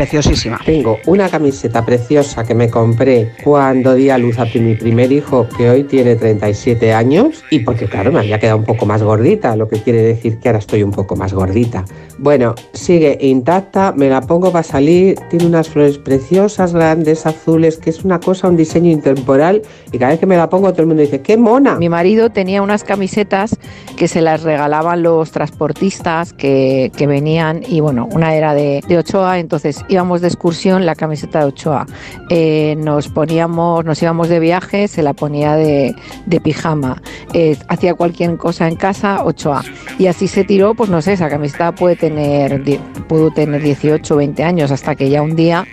[0.00, 0.58] Preciosísima.
[0.64, 5.46] Tengo una camiseta preciosa que me compré cuando di a luz a mi primer hijo,
[5.58, 9.54] que hoy tiene 37 años, y porque claro, me había quedado un poco más gordita,
[9.56, 11.84] lo que quiere decir que ahora estoy un poco más gordita.
[12.16, 17.90] Bueno, sigue intacta, me la pongo para salir, tiene unas flores preciosas, grandes, azules, que
[17.90, 19.60] es una cosa, un diseño intemporal,
[19.92, 21.76] y cada vez que me la pongo todo el mundo dice, ¡qué mona!
[21.76, 23.58] Mi marido tenía unas camisetas
[23.98, 28.96] que se las regalaban los transportistas que, que venían y bueno, una era de, de
[28.96, 31.86] Ochoa, entonces íbamos de excursión la camiseta de Ochoa.
[32.30, 35.94] Eh, nos poníamos, nos íbamos de viaje, se la ponía de,
[36.26, 37.02] de pijama.
[37.34, 39.62] Eh, hacía cualquier cosa en casa, Ochoa.
[39.98, 42.62] Y así se tiró, pues no sé, esa camiseta puede tener,
[43.08, 45.66] pudo tener 18 o 20 años, hasta que ya un día,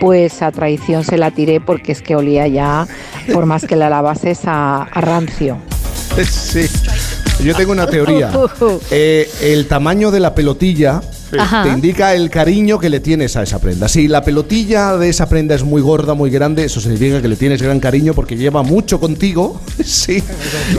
[0.00, 2.86] pues a traición se la tiré porque es que olía ya,
[3.32, 5.56] por más que la lavases, a, a rancio.
[6.22, 6.66] Sí.
[7.42, 8.30] Yo tengo una teoría.
[8.90, 11.00] Eh, el tamaño de la pelotilla
[11.40, 11.62] Ajá.
[11.64, 13.88] te indica el cariño que le tienes a esa prenda.
[13.88, 17.36] Si la pelotilla de esa prenda es muy gorda, muy grande, eso significa que le
[17.36, 19.60] tienes gran cariño porque lleva mucho contigo.
[19.84, 20.22] Sí.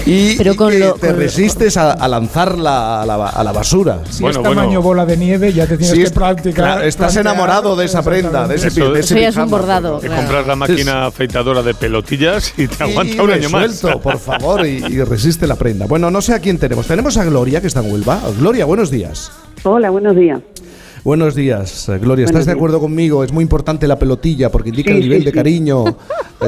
[0.05, 3.27] Y, Pero y con que lo- te con lo- resistes a, a lanzarla a la,
[3.29, 4.01] a la basura.
[4.09, 6.53] Si es tamaño bola de nieve, ya te tienes que es- practicar.
[6.53, 9.35] claro, estás plantear- enamorado de esa prenda, de ese, pi- de ese Eso ya es
[9.37, 9.99] un bordado.
[9.99, 10.21] Te claro.
[10.23, 13.63] compras la máquina afeitadora de pelotillas y te aguanta Y un año más.
[13.71, 15.85] resuelto, por favor, y, y resiste la prenda.
[15.85, 16.87] Bueno, no sé a quién tenemos.
[16.87, 18.19] Tenemos a Gloria, que está en Huelva.
[18.39, 19.31] Gloria, buenos días.
[19.63, 20.41] Hola, buenos días.
[21.03, 22.25] Buenos días, eh, Gloria.
[22.25, 23.23] ¿Estás de acuerdo conmigo?
[23.23, 25.35] Es muy importante la pelotilla porque indica Sí, el nivel sí, de sí.
[25.37, 25.93] cariño eh,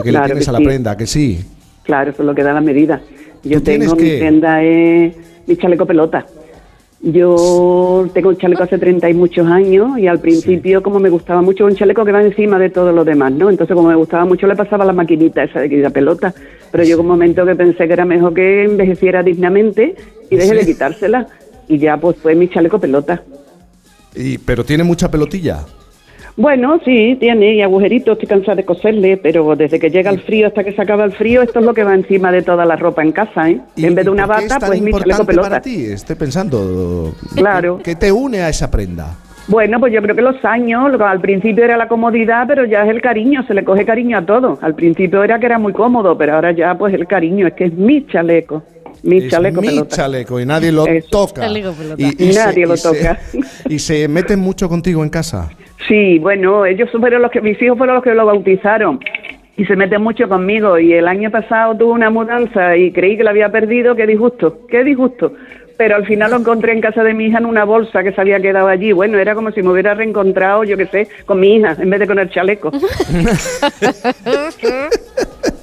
[0.04, 0.66] que Claro le tienes que a la sí.
[0.66, 1.40] prenda, que sí.
[1.84, 3.02] Claro, eso es lo que da la medida.
[3.44, 5.14] Yo ¿Tú tienes tengo mi prenda es
[5.46, 6.26] mi chaleco pelota.
[7.02, 11.42] Yo tengo un chaleco hace 30 y muchos años y al principio como me gustaba
[11.42, 13.50] mucho un chaleco que va encima de todo lo demás, ¿no?
[13.50, 16.34] Entonces como me gustaba mucho le pasaba la maquinita esa de que da pelota,
[16.72, 19.96] Pero llegó un momento que pensé que era mejor que envejeciera dignamente
[20.32, 21.28] y deje de quitársela.
[21.68, 23.22] Y ya pues fue mi chaleco pelota.
[24.16, 25.66] Y, ¿Pero tiene mucha pelotilla?
[26.38, 30.48] Bueno, sí, tiene y agujeritos, estoy cansada de coserle, pero desde que llega el frío
[30.48, 32.76] hasta que se acaba el frío, esto es lo que va encima de toda la
[32.76, 33.62] ropa en casa, ¿eh?
[33.78, 35.50] en vez de una ¿Por qué bata, pues mi chaleco pelota.
[35.50, 35.86] para ti?
[35.86, 37.16] Estoy pensando.
[37.36, 37.80] Claro.
[37.82, 39.16] ¿Qué te une a esa prenda?
[39.48, 42.90] Bueno, pues yo creo que los años, al principio era la comodidad, pero ya es
[42.90, 44.58] el cariño, se le coge cariño a todo.
[44.62, 47.66] Al principio era que era muy cómodo, pero ahora ya pues el cariño, es que
[47.66, 48.64] es mi chaleco,
[49.06, 49.95] mi Es chaleco mi pelota.
[49.95, 51.07] chaleco y nadie lo Eso.
[51.10, 51.41] toca.
[51.41, 51.95] Chaleco pelota.
[52.03, 53.19] Nadie se- lo se- toca.
[53.69, 55.49] y se meten mucho contigo en casa.
[55.88, 58.99] Sí, bueno, ellos fueron los que, mis hijos fueron los que lo bautizaron
[59.57, 60.80] y se meten mucho conmigo.
[60.80, 64.60] Y el año pasado tuve una mudanza y creí que la había perdido, qué disgusto,
[64.68, 65.32] qué disgusto.
[65.77, 68.22] Pero al final lo encontré en casa de mi hija en una bolsa que se
[68.22, 68.94] había quedado allí.
[68.94, 71.99] Bueno, era como si me hubiera reencontrado, yo qué sé, con mi hija en vez
[71.99, 72.72] de con el chaleco.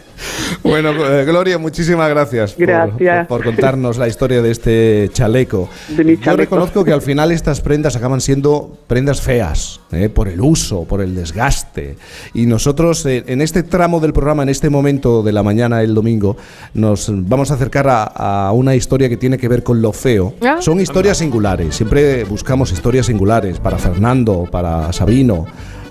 [0.62, 3.27] Bueno, eh, Gloria, muchísimas gracias, por- Gracias.
[3.27, 5.69] Por, por contarnos la historia de este chaleco.
[5.89, 6.37] De mi Yo chaleco.
[6.57, 10.09] reconozco que al final estas prendas acaban siendo prendas feas, ¿eh?
[10.09, 11.97] por el uso, por el desgaste.
[12.35, 15.95] Y nosotros, eh, en este tramo del programa, en este momento de la mañana, el
[15.95, 16.37] domingo,
[16.74, 20.35] nos vamos a acercar a, a una historia que tiene que ver con lo feo.
[20.43, 20.57] Ah.
[20.61, 25.47] Son historias singulares, siempre buscamos historias singulares para Fernando, para Sabino,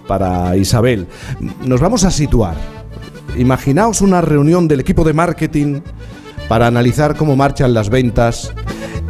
[0.07, 1.07] para Isabel.
[1.65, 2.80] Nos vamos a situar.
[3.37, 5.81] Imaginaos una reunión del equipo de marketing
[6.47, 8.51] para analizar cómo marchan las ventas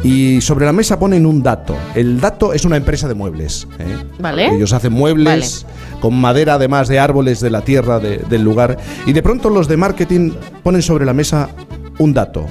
[0.04, 1.76] y sobre la mesa ponen un dato.
[1.94, 3.66] El dato es una empresa de muebles.
[3.78, 3.84] ¿eh?
[4.18, 4.54] Vale.
[4.54, 5.66] Ellos hacen muebles
[6.00, 8.76] con madera además de árboles de la tierra de- del lugar
[9.06, 10.32] y de pronto los de marketing
[10.62, 11.50] ponen sobre la mesa
[11.98, 12.46] un dato.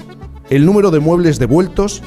[0.49, 2.02] El número de muebles devueltos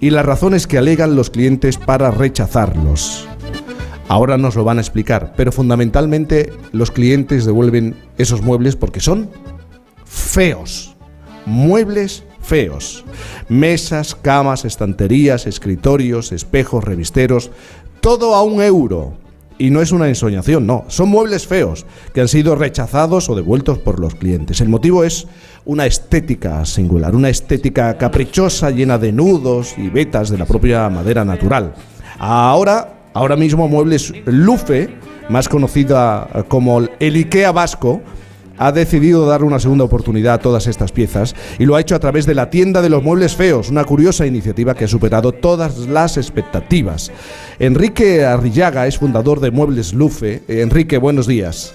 [0.00, 3.26] y las razones que alegan los clientes para rechazarlos.
[4.10, 9.30] Ahora nos lo van a explicar, pero fundamentalmente los clientes devuelven esos muebles porque son
[10.04, 10.96] feos.
[11.46, 13.04] Muebles feos.
[13.48, 17.52] Mesas, camas, estanterías, escritorios, espejos, revisteros,
[18.00, 19.12] todo a un euro.
[19.58, 20.86] Y no es una ensoñación, no.
[20.88, 24.60] Son muebles feos que han sido rechazados o devueltos por los clientes.
[24.60, 25.28] El motivo es
[25.64, 31.24] una estética singular, una estética caprichosa llena de nudos y vetas de la propia madera
[31.24, 31.74] natural.
[32.18, 34.88] Ahora, ahora mismo Muebles Lufe,
[35.28, 38.02] más conocida como el IKEA vasco,
[38.60, 41.98] ha decidido dar una segunda oportunidad a todas estas piezas y lo ha hecho a
[41.98, 45.78] través de la tienda de los muebles feos, una curiosa iniciativa que ha superado todas
[45.88, 47.10] las expectativas.
[47.58, 50.42] Enrique Arrillaga es fundador de Muebles Lufe.
[50.46, 51.72] Enrique, buenos días.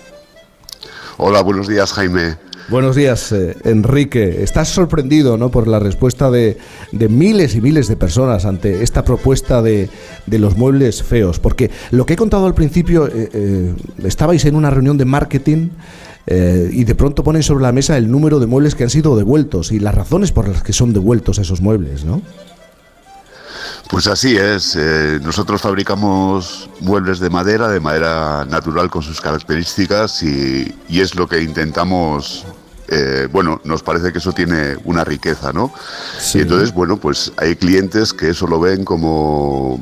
[1.17, 2.35] Hola, buenos días, Jaime.
[2.67, 4.41] Buenos días, eh, Enrique.
[4.43, 5.51] Estás sorprendido ¿no?
[5.51, 6.57] por la respuesta de,
[6.91, 9.87] de miles y miles de personas ante esta propuesta de,
[10.25, 11.39] de los muebles feos.
[11.39, 15.69] Porque lo que he contado al principio, eh, eh, estabais en una reunión de marketing
[16.25, 19.15] eh, y de pronto ponen sobre la mesa el número de muebles que han sido
[19.15, 22.23] devueltos y las razones por las que son devueltos esos muebles, ¿no?
[23.91, 24.75] Pues así es.
[24.75, 31.13] eh, nosotros fabricamos muebles de madera, de madera natural con sus características y, y es
[31.13, 32.43] lo que intentamos.
[32.89, 35.71] Eh, bueno, nos parece que eso tiene una riqueza, ¿no?
[36.33, 39.79] Y entonces, bueno, pues hay clientes que eso lo ven como,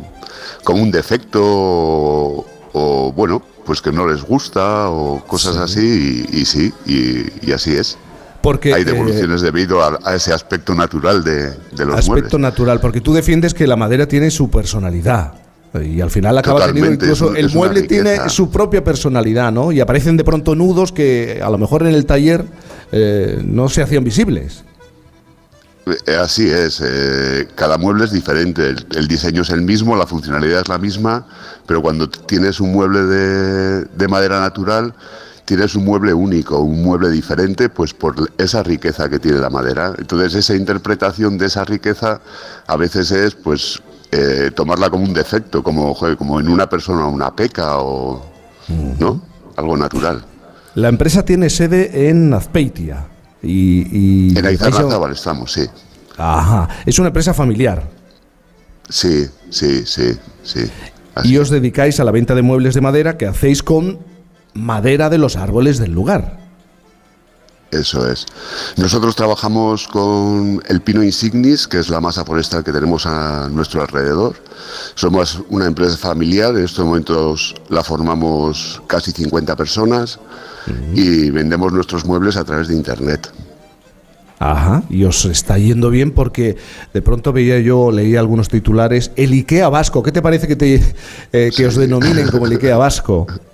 [0.64, 6.40] como un defecto o, o, bueno, pues que no les gusta o cosas así y,
[6.42, 7.98] y sí, y, y así es.
[8.42, 12.40] Porque, hay eh, devoluciones debido a, a ese aspecto natural de, de los Aspecto muebles.
[12.40, 15.34] natural, porque tú defiendes que la madera tiene su personalidad.
[15.82, 19.72] Y al final acaba teniendo incluso es el mueble tiene su propia personalidad, ¿no?
[19.72, 22.46] Y aparecen de pronto nudos que a lo mejor en el taller
[22.92, 24.64] eh, no se hacían visibles.
[26.06, 30.08] Eh, Así es, eh, cada mueble es diferente, el, el diseño es el mismo, la
[30.08, 31.28] funcionalidad es la misma,
[31.66, 34.94] pero cuando tienes un mueble de, de madera natural,
[35.46, 39.94] tienes un mueble único, un mueble diferente, pues por esa riqueza que tiene la madera.
[39.98, 42.22] Entonces esa interpretación de esa riqueza
[42.68, 43.82] a veces es pues
[44.14, 48.24] eh, tomarla como un defecto, como, joder, como en una persona una peca o
[49.00, 49.22] ¿no?
[49.56, 50.24] algo natural.
[50.76, 53.08] La empresa tiene sede en Azpeitia.
[53.42, 55.66] Y, y En Aizarrázábal estamos, sí.
[56.18, 56.70] Ajá.
[56.86, 57.90] Es una empresa familiar.
[58.88, 60.62] Sí, sí, sí, sí.
[61.24, 64.00] Y os dedicáis a la venta de muebles de madera que hacéis con
[64.54, 66.43] madera de los árboles del lugar.
[67.74, 68.28] Eso es.
[68.78, 73.82] Nosotros trabajamos con el pino insignis, que es la masa forestal que tenemos a nuestro
[73.82, 74.36] alrededor.
[74.94, 80.20] Somos una empresa familiar, en estos momentos la formamos casi 50 personas
[80.94, 83.32] y vendemos nuestros muebles a través de Internet.
[84.38, 86.58] Ajá, y os está yendo bien porque
[86.94, 90.96] de pronto veía yo, leía algunos titulares, el IKEA vasco, ¿qué te parece que, te,
[91.32, 93.26] eh, que os denominen como el IKEA vasco?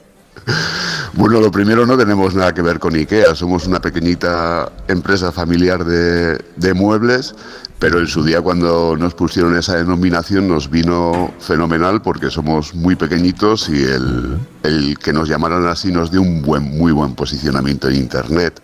[1.13, 5.83] Bueno, lo primero no tenemos nada que ver con IKEA, somos una pequeñita empresa familiar
[5.83, 7.35] de, de muebles,
[7.79, 12.95] pero en su día cuando nos pusieron esa denominación nos vino fenomenal porque somos muy
[12.95, 17.87] pequeñitos y el, el que nos llamaran así nos dio un buen, muy buen posicionamiento
[17.87, 18.61] en Internet.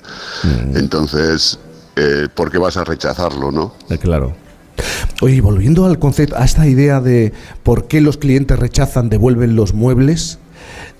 [0.75, 1.59] Entonces,
[1.95, 3.73] eh, ¿por qué vas a rechazarlo, no?
[3.89, 4.35] Eh, claro.
[5.21, 7.31] Oye, volviendo al concepto, a esta idea de
[7.63, 10.39] por qué los clientes rechazan, devuelven los muebles,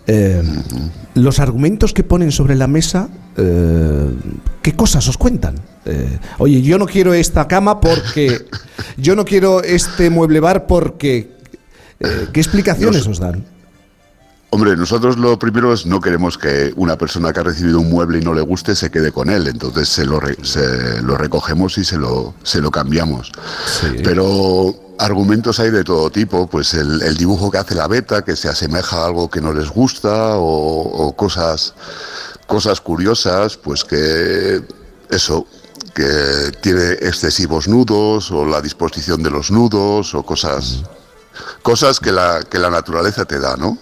[0.08, 0.44] eh,
[1.16, 4.10] los argumentos que ponen sobre la mesa, eh,
[4.62, 5.56] ¿qué cosas os cuentan?
[5.86, 8.46] Eh, oye, yo no quiero esta cama porque.
[8.98, 11.34] Yo no quiero este mueble bar porque.
[12.34, 13.46] ¿Qué explicaciones Nos- os dan?
[14.52, 18.20] Hombre, nosotros lo primero es no queremos que una persona que ha recibido un mueble
[18.20, 21.78] y no le guste se quede con él, entonces se lo, re- se lo recogemos
[21.78, 23.32] y se lo, se lo cambiamos.
[24.02, 28.50] Pero argumentos hay de todo tipo, pues el, dibujo que hace la beta, que se
[28.50, 31.74] asemeja a algo que no les gusta, o, cosas,
[32.48, 34.62] cosas curiosas, pues que
[35.10, 35.46] eso,
[35.94, 40.84] que tiene excesivos nudos, o la disposición de los nudos, o cosas,
[41.62, 43.78] cosas que la, que la naturaleza te da, ¿no?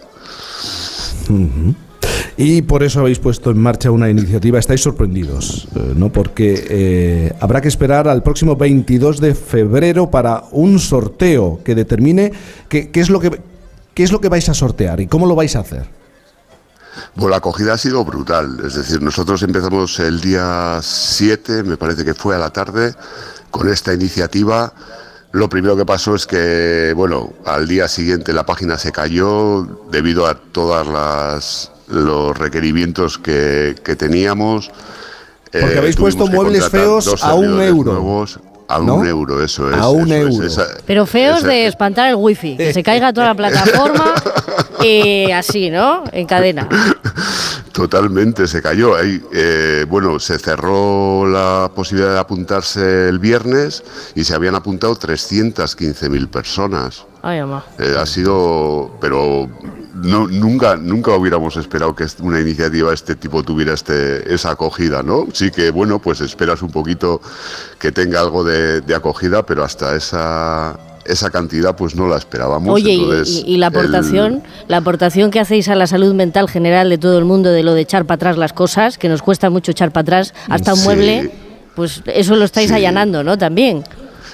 [2.36, 4.58] Y por eso habéis puesto en marcha una iniciativa.
[4.58, 6.12] Estáis sorprendidos, eh, ¿no?
[6.12, 12.32] Porque eh, habrá que esperar al próximo 22 de febrero para un sorteo que determine
[12.70, 13.40] qué, es lo que
[13.94, 15.88] qué es lo que vais a sortear y cómo lo vais a hacer.
[17.16, 18.60] Bueno, la acogida ha sido brutal.
[18.66, 22.94] Es decir, nosotros empezamos el día 7, me parece que fue a la tarde,
[23.52, 24.74] con esta iniciativa.
[25.32, 30.28] Lo primero que pasó es que, bueno, al día siguiente la página se cayó debido
[30.28, 34.72] a todas las los requerimientos que, que teníamos.
[35.52, 38.96] Porque Eh, habéis puesto muebles feos a un euro, nuevos, a ¿no?
[38.96, 39.78] un euro, eso es.
[39.78, 40.48] A un eso es, euro.
[40.48, 44.16] esa- Pero feos esa- de espantar el wifi, que se caiga toda la plataforma
[44.84, 46.04] y así, ¿no?
[46.12, 46.68] En cadena.
[47.72, 48.96] Totalmente, se cayó.
[48.96, 53.84] Ahí, eh, bueno, se cerró la posibilidad de apuntarse el viernes
[54.16, 57.06] y se habían apuntado 315.000 personas.
[57.26, 57.64] Ay, mamá.
[57.80, 59.48] Eh, ha sido, pero
[59.96, 65.02] no, nunca, nunca hubiéramos esperado que una iniciativa de este tipo tuviera este, esa acogida,
[65.04, 65.28] ¿no?
[65.32, 67.22] Sí que, bueno, pues esperas un poquito
[67.80, 72.74] que tenga algo de, de acogida, pero hasta esa, esa cantidad pues no la esperábamos.
[72.76, 76.14] Oye, y, Entonces, y- y la el- aportación, la aportación que hacéis a la salud
[76.14, 79.08] mental general de todo el mundo de lo de echar para atrás las cosas, que
[79.08, 80.86] nos cuesta mucho echar para atrás, hasta un Sí.
[80.86, 81.32] mueble,
[81.74, 82.76] pues eso lo estáis Sí.
[82.76, 83.38] allanando, ¿no?
[83.38, 83.86] También.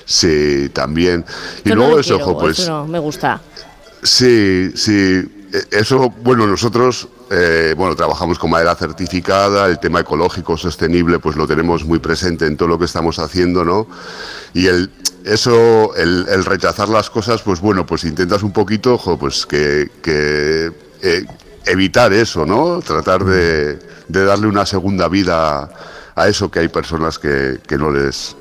[0.09, 1.23] Sí, también.
[1.63, 3.39] Y Yo luego eso, quiero, ojo, pues eso no me gusta.
[4.01, 5.21] Sí, sí.
[5.53, 11.35] Eh, Eso, bueno, nosotros, eh, bueno, trabajamos con madera certificada, el tema ecológico sostenible, pues
[11.35, 13.87] lo tenemos muy presente en todo lo que estamos haciendo, ¿no?
[14.55, 14.89] Y el,
[15.25, 19.91] eso, el, el rechazar las cosas, pues bueno, pues intentas un poquito, ojo, pues que,
[20.01, 20.71] que
[21.03, 21.25] eh,
[21.67, 22.79] evitar eso, ¿no?
[22.79, 23.77] Tratar de,
[24.07, 25.69] de darle una segunda vida
[26.15, 28.35] a eso que hay personas que, que no les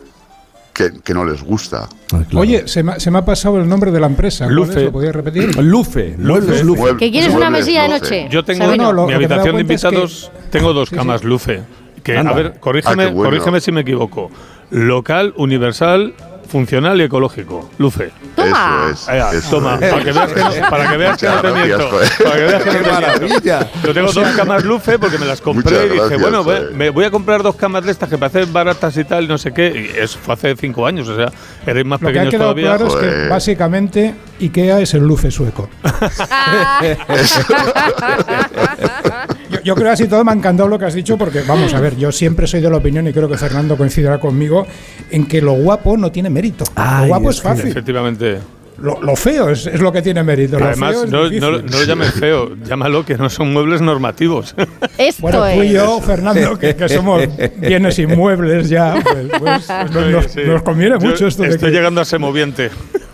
[0.79, 1.89] que, que no les gusta.
[2.37, 4.45] Oye, se me, se me ha pasado el nombre de la empresa.
[4.45, 4.85] ¿Cuál Lufe.
[4.85, 5.57] ¿Lo podías repetir?
[5.57, 6.97] Lufe, Muebles Lufe.
[6.97, 8.29] ¿Que quieres una mesilla de noche?
[8.31, 11.63] Yo tengo en lo- mi habitación de cuenta es que- invitados, tengo dos camas Lufe.
[12.05, 13.25] Que, a ver, corrígeme, Ah, bueno.
[13.31, 14.31] corrígeme si me equivoco.
[14.71, 16.15] Local, universal,
[16.49, 17.71] funcional y ecológico.
[17.79, 18.11] Lufe.
[18.35, 18.89] Toma.
[18.91, 19.35] Eso es.
[19.35, 19.91] Eso toma, es.
[19.93, 21.91] para que veas que no, para que veas que no te miento.
[22.25, 23.01] Para que veas que no ¡Qué te miento.
[23.01, 23.71] maravilla!
[23.85, 26.73] Yo tengo dos camas Lufe porque me las compré Muchas y dije, gracias, bueno, joder.
[26.73, 29.39] me voy a comprar dos camas de estas que parecen baratas y tal, y no
[29.39, 29.91] sé qué.
[29.95, 31.31] Y eso fue hace cinco años, o sea,
[31.67, 32.77] erais más Lo que ha pequeños quedado todavía.
[32.77, 35.69] claro es que básicamente IKEA es el lufe sueco.
[39.65, 41.81] yo, creo que así todo me ha encantado lo que has dicho porque, vamos a
[41.81, 44.67] ver, yo siempre soy de la opinión y creo que Fernando coincidirá conmigo
[45.11, 46.65] en que lo guapo no tiene mérito.
[46.75, 47.69] Ay, lo guapo es fácil.
[47.69, 48.39] Efectivamente.
[48.81, 50.57] Lo, lo feo es, es lo que tiene mérito.
[50.57, 51.41] Lo Además, feo es no, difícil.
[51.41, 54.55] no, no lo llames feo, llámalo que no son muebles normativos.
[54.99, 55.73] Esto Bueno, tú y es.
[55.73, 57.23] yo, Fernando, que, que somos
[57.57, 60.41] bienes inmuebles ya, pues, pues, nos, nos- Sí.
[60.47, 62.67] nos conviene Yo mucho esto de Estoy que, llegando a semoviente.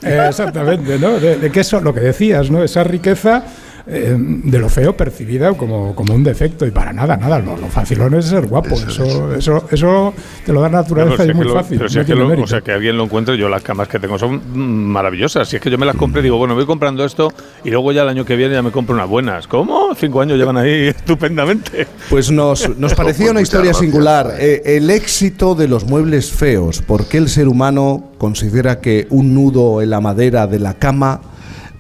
[0.03, 1.19] Eh, exactamente, ¿no?
[1.19, 2.63] De, de que eso, lo que decías, ¿no?
[2.63, 3.45] Esa riqueza
[3.87, 7.39] eh, de lo feo percibida como, como un defecto y para nada, nada.
[7.39, 8.75] Lo, lo facilón es ser guapo.
[8.75, 10.15] Eso, eso, eso,
[10.47, 11.77] te lo da la naturaleza y es muy lo- fácil.
[11.79, 13.89] pero si no es que lo- o sea, que alguien lo encuentre, yo las camas
[13.89, 14.41] que tengo son
[14.89, 15.49] maravillosas.
[15.49, 17.33] Si es que yo me las compré, digo, bueno, voy comprando esto
[17.65, 19.47] y luego ya el año que viene ya me compro unas buenas.
[19.47, 19.95] ¿Cómo?
[19.95, 21.87] Cinco años llevan ahí estupendamente.
[22.11, 23.85] Pues nos, nos parecía una historia gracias.
[23.91, 24.35] singular.
[24.39, 26.81] Eh, el éxito de los muebles feos.
[26.83, 31.21] ¿Por qué el ser humano considera que un nudo en la madera de la cama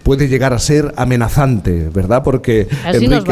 [0.05, 2.22] puede llegar a ser amenazante, ¿verdad?
[2.22, 2.68] Porque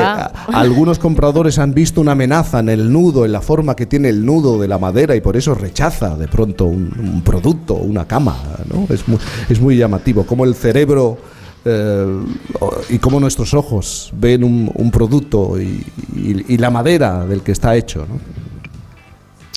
[0.02, 4.08] a- algunos compradores han visto una amenaza en el nudo, en la forma que tiene
[4.08, 8.06] el nudo de la madera y por eso rechaza de pronto un, un producto, una
[8.06, 8.36] cama,
[8.72, 8.86] ¿no?
[8.92, 9.18] Es muy,
[9.48, 11.18] es muy llamativo, como el cerebro
[11.64, 12.18] eh,
[12.88, 15.84] y cómo nuestros ojos ven un, un producto y,
[16.16, 18.06] y- y la madera del que está hecho.
[18.08, 18.41] ¿no?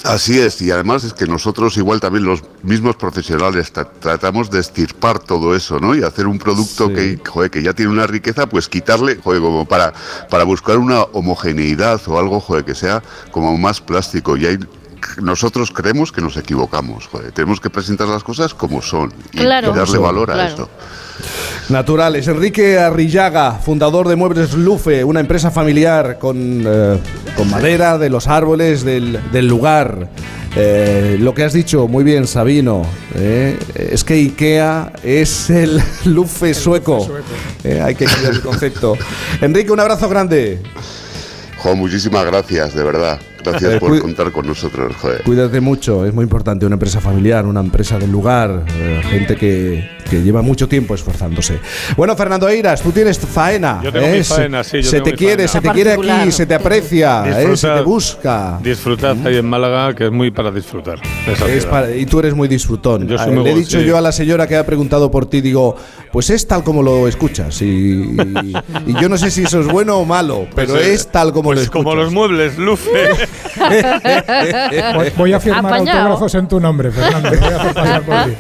[0.06, 4.60] Así es, y además es que nosotros igual también los mismos profesionales tra- tratamos de
[4.60, 5.96] estirpar todo eso, ¿no?
[5.96, 9.66] Y hacer un producto que, joder, que ya tiene una riqueza, pues quitarle, joder, como
[9.66, 9.94] para,
[10.30, 13.02] para buscar una homogeneidad o algo, joder, que sea
[13.32, 14.38] como más plástico.
[14.38, 14.60] Y ahí
[15.22, 17.32] nosotros creemos que nos equivocamos, joder.
[17.32, 19.72] Tenemos que presentar las cosas como son y, Claro.
[19.72, 20.50] y darle valor a Claro.
[20.50, 20.70] esto.
[21.70, 22.28] Naturales.
[22.28, 26.98] Enrique Arrillaga, fundador de Muebles Lufe, una empresa familiar con, eh,
[27.36, 30.10] con madera de los árboles del, del lugar.
[30.58, 32.84] Eh, lo que has dicho muy bien, Sabino,
[33.14, 37.06] eh, es que IKEA es el Lufe sueco.
[37.64, 38.98] Eh, hay que cambiar el concepto.
[39.42, 40.62] Enrique, un abrazo grande.
[41.58, 43.20] Jo, muchísimas gracias, de verdad.
[43.46, 45.24] Gracias Eh, por contar con nosotros, joder.
[45.24, 49.90] Cuídate mucho, es muy importante una empresa familiar, una empresa del lugar, eh, gente que,
[50.10, 51.60] que lleva mucho tiempo esforzándose.
[51.98, 53.80] Bueno, Fernando Eiras, tú tienes faena.
[53.84, 54.18] Yo tengo ¿eh?
[54.18, 55.52] mi Se- faena, sí, yo Se tengo te mi quiere, faena.
[55.52, 57.56] se te quiere aquí, se te aprecia, ¿eh?
[57.58, 58.60] se te busca.
[58.62, 61.00] Disfrutad ahí en Málaga, que es muy para disfrutar.
[61.48, 63.08] Es para- y tú eres muy disfrutón.
[63.08, 63.86] Yo soy Ah, muy Le he dicho sí.
[63.86, 65.76] yo a la señora que ha preguntado por ti, digo,
[66.12, 67.62] pues es tal como lo escuchas.
[67.62, 68.54] Y, y-
[68.88, 71.32] y yo no sé si eso es bueno o malo, pero Pues, eh, es tal
[71.34, 71.84] como lo pues escuchas.
[71.84, 72.90] como los muebles, Lufe.
[74.96, 76.00] Voy, voy a firmar Apañado.
[76.00, 77.30] autógrafos en tu nombre, Fernando.
[77.30, 78.32] Voy a hacer pasar por ti.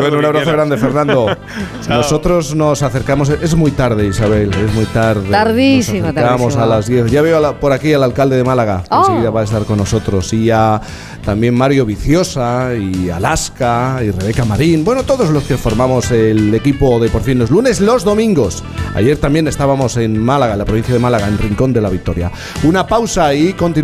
[0.00, 1.36] Bueno, un abrazo grande, Fernando.
[1.88, 5.28] Nosotros nos acercamos, es muy tarde, Isabel, es muy tarde.
[5.30, 6.64] Tardísimo, Nos acercamos tardísimo.
[6.64, 7.10] a las 10.
[7.10, 9.00] Ya veo a la- por aquí al alcalde de Málaga, Oh.
[9.06, 10.32] enseguida va a estar con nosotros.
[10.32, 10.80] Y a
[11.24, 14.84] también Mario Viciosa, y Alaska, y Rebeca Marín.
[14.84, 18.62] Bueno, todos los que formamos el equipo de Por fin los lunes, los domingos.
[18.94, 22.30] Ayer también estábamos en Málaga, en la provincia de Málaga, en Rincón de la Victoria.
[22.64, 23.83] Una pausa y continuamos.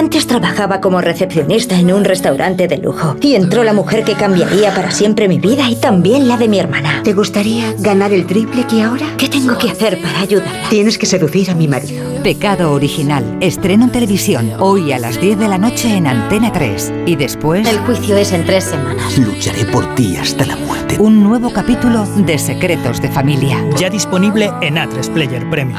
[0.00, 4.74] Antes trabajaba como recepcionista en un restaurante de lujo y entró la mujer que cambiaría
[4.74, 7.02] para siempre mi vida y también la de mi hermana.
[7.04, 9.06] ¿Te gustaría ganar el triple que ahora?
[9.18, 10.68] ¿Qué tengo que hacer para ayudarla?
[10.70, 12.04] Tienes que seducir a mi marido.
[12.22, 13.36] Pecado original.
[13.40, 14.52] Estreno en televisión.
[14.58, 16.92] Hoy a las 10 de la noche en Antena 3.
[17.06, 17.68] Y después.
[17.68, 19.18] El juicio es en tres semanas.
[19.18, 20.96] Lucharé por ti hasta la muerte.
[20.98, 23.62] Un nuevo capítulo de Secretos de Familia.
[23.76, 25.78] Ya disponible en A3 Player Premium.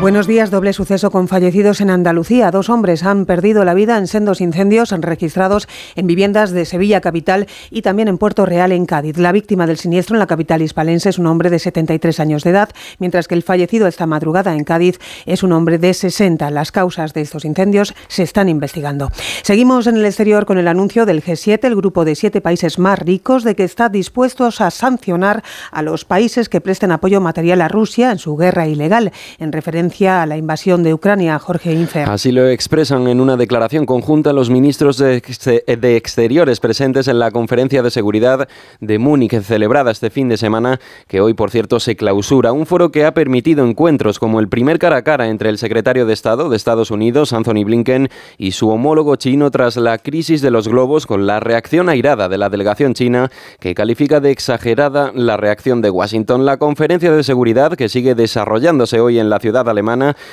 [0.00, 2.52] Buenos días, doble suceso con fallecidos en Andalucía.
[2.52, 5.66] Dos hombres han perdido la vida en sendos incendios registrados
[5.96, 9.18] en viviendas de Sevilla capital y también en Puerto Real en Cádiz.
[9.18, 12.50] La víctima del siniestro en la capital hispalense es un hombre de 73 años de
[12.50, 12.68] edad,
[13.00, 16.48] mientras que el fallecido esta madrugada en Cádiz es un hombre de 60.
[16.52, 19.10] Las causas de estos incendios se están investigando.
[19.42, 23.00] Seguimos en el exterior con el anuncio del G7, el grupo de siete países más
[23.00, 25.42] ricos, de que está dispuestos a sancionar
[25.72, 29.10] a los países que presten apoyo material a Rusia en su guerra ilegal,
[29.40, 31.38] en referencia a la invasión de Ucrania.
[31.38, 32.08] Jorge Infer.
[32.08, 37.18] Así lo expresan en una declaración conjunta los ministros de, exte- de Exteriores presentes en
[37.18, 38.48] la conferencia de seguridad
[38.80, 42.52] de Múnich celebrada este fin de semana, que hoy por cierto se clausura.
[42.52, 46.06] Un foro que ha permitido encuentros como el primer cara a cara entre el secretario
[46.06, 50.50] de Estado de Estados Unidos, Anthony Blinken, y su homólogo chino tras la crisis de
[50.50, 55.36] los globos con la reacción airada de la delegación china que califica de exagerada la
[55.36, 56.44] reacción de Washington.
[56.44, 59.77] La conferencia de seguridad que sigue desarrollándose hoy en la ciudad alemana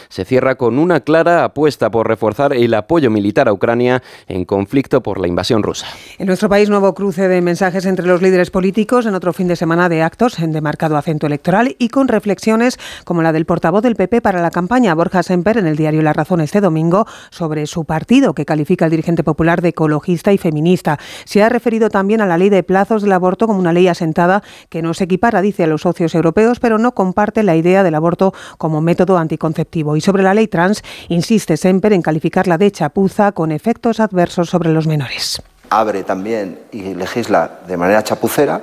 [0.09, 5.01] se cierra con una clara apuesta por reforzar el apoyo militar a Ucrania en conflicto
[5.01, 5.87] por la invasión rusa.
[6.17, 9.55] En nuestro país, nuevo cruce de mensajes entre los líderes políticos en otro fin de
[9.55, 13.95] semana de actos de marcado acento electoral y con reflexiones como la del portavoz del
[13.95, 17.85] PP para la campaña, Borja Semper, en el diario La Razón este domingo, sobre su
[17.85, 20.99] partido, que califica al dirigente popular de ecologista y feminista.
[21.23, 24.43] Se ha referido también a la ley de plazos del aborto como una ley asentada
[24.69, 28.33] que no equipara, dice, a los socios europeos, pero no comparte la idea del aborto
[28.57, 29.95] como método anticonceptivo.
[29.95, 34.71] Y sobre la ley trans, insiste Semper en calificarla de chapuza con efectos adversos sobre
[34.71, 35.41] los menores.
[35.69, 38.61] Abre también y legisla de manera chapucera,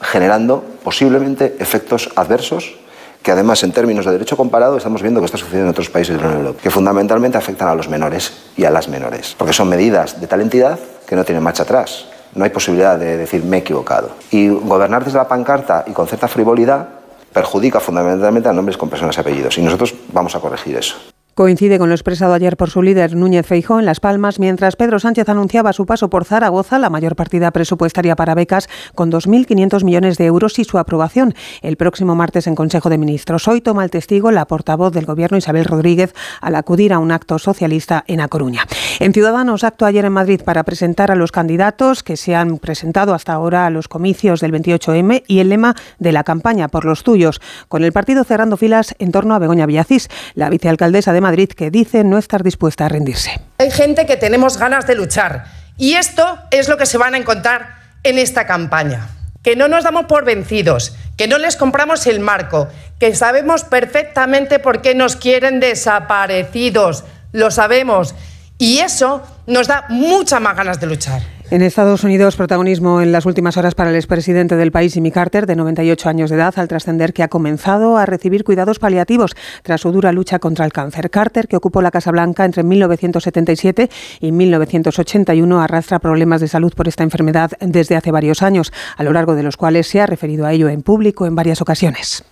[0.00, 2.76] generando posiblemente efectos adversos
[3.22, 6.16] que además en términos de derecho comparado estamos viendo que está sucediendo en otros países
[6.16, 9.52] de la Unión Europea, que fundamentalmente afectan a los menores y a las menores, porque
[9.52, 12.06] son medidas de tal entidad que no tienen marcha atrás.
[12.34, 14.10] No hay posibilidad de decir me he equivocado.
[14.30, 16.97] Y gobernar desde la pancarta y con cierta frivolidad
[17.32, 19.58] perjudica fundamentalmente a nombres con personas y apellidos.
[19.58, 20.96] Y nosotros vamos a corregir eso.
[21.38, 24.98] Coincide con lo expresado ayer por su líder Núñez Feijó en Las Palmas, mientras Pedro
[24.98, 30.18] Sánchez anunciaba su paso por Zaragoza, la mayor partida presupuestaria para becas, con 2.500 millones
[30.18, 33.46] de euros y su aprobación el próximo martes en Consejo de Ministros.
[33.46, 37.38] Hoy toma el testigo la portavoz del Gobierno, Isabel Rodríguez, al acudir a un acto
[37.38, 38.66] socialista en A Coruña.
[38.98, 43.14] En Ciudadanos, acto ayer en Madrid para presentar a los candidatos que se han presentado
[43.14, 47.04] hasta ahora a los comicios del 28M y el lema de la campaña por los
[47.04, 51.27] tuyos, con el partido cerrando filas en torno a Begoña Villacís, la vicealcaldesa de Madrid
[51.36, 53.40] que dice no estar dispuesta a rendirse.
[53.58, 55.44] Hay gente que tenemos ganas de luchar
[55.76, 59.08] y esto es lo que se van a encontrar en esta campaña.
[59.42, 62.68] Que no nos damos por vencidos, que no les compramos el marco,
[62.98, 68.14] que sabemos perfectamente por qué nos quieren desaparecidos, lo sabemos.
[68.58, 71.22] Y eso nos da muchas más ganas de luchar.
[71.50, 75.46] En Estados Unidos, protagonismo en las últimas horas para el expresidente del país, Jimmy Carter,
[75.46, 79.80] de 98 años de edad, al trascender que ha comenzado a recibir cuidados paliativos tras
[79.80, 81.08] su dura lucha contra el cáncer.
[81.08, 83.88] Carter, que ocupó la Casa Blanca entre 1977
[84.20, 89.14] y 1981, arrastra problemas de salud por esta enfermedad desde hace varios años, a lo
[89.14, 92.24] largo de los cuales se ha referido a ello en público en varias ocasiones.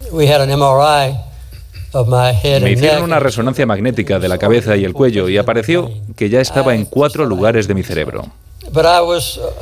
[2.60, 6.42] Me hicieron una resonancia magnética de la cabeza y el cuello y apareció que ya
[6.42, 8.26] estaba en cuatro lugares de mi cerebro.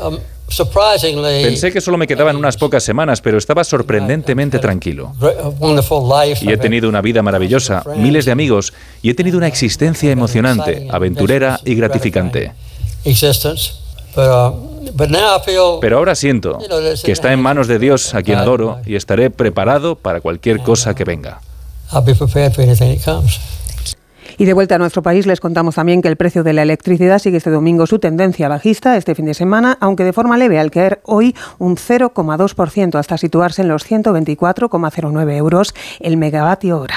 [0.00, 5.12] Um, Pensé que solo me quedaban unas pocas semanas, pero estaba sorprendentemente tranquilo.
[6.40, 8.72] Y he tenido una vida maravillosa, miles de amigos,
[9.02, 12.52] y he tenido una existencia emocionante, aventurera y gratificante.
[15.80, 16.58] Pero ahora siento
[17.02, 20.94] que está en manos de Dios, a quien adoro, y estaré preparado para cualquier cosa
[20.94, 21.40] que venga.
[24.38, 27.18] Y de vuelta a nuestro país les contamos también que el precio de la electricidad
[27.18, 30.70] sigue este domingo su tendencia bajista este fin de semana, aunque de forma leve al
[30.70, 36.96] caer hoy un 0,2% hasta situarse en los 124,09 euros el megavatio hora.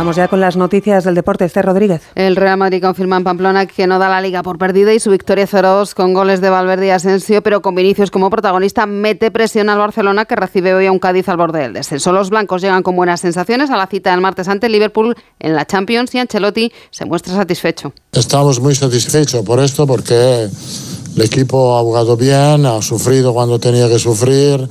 [0.00, 1.44] Vamos ya con las noticias del deporte.
[1.44, 2.00] Esther Rodríguez.
[2.14, 5.10] El Real Madrid confirma en Pamplona que no da la liga por perdida y su
[5.10, 9.68] victoria 0-2 con goles de Valverde y Asensio, pero con Vinicius como protagonista mete presión
[9.68, 12.12] al Barcelona que recibe hoy a un Cádiz al borde del descenso.
[12.12, 15.66] Los blancos llegan con buenas sensaciones a la cita del martes ante Liverpool en la
[15.66, 17.92] Champions y Ancelotti se muestra satisfecho.
[18.12, 20.48] Estamos muy satisfechos por esto porque
[21.14, 24.66] el equipo ha jugado bien, ha sufrido cuando tenía que sufrir,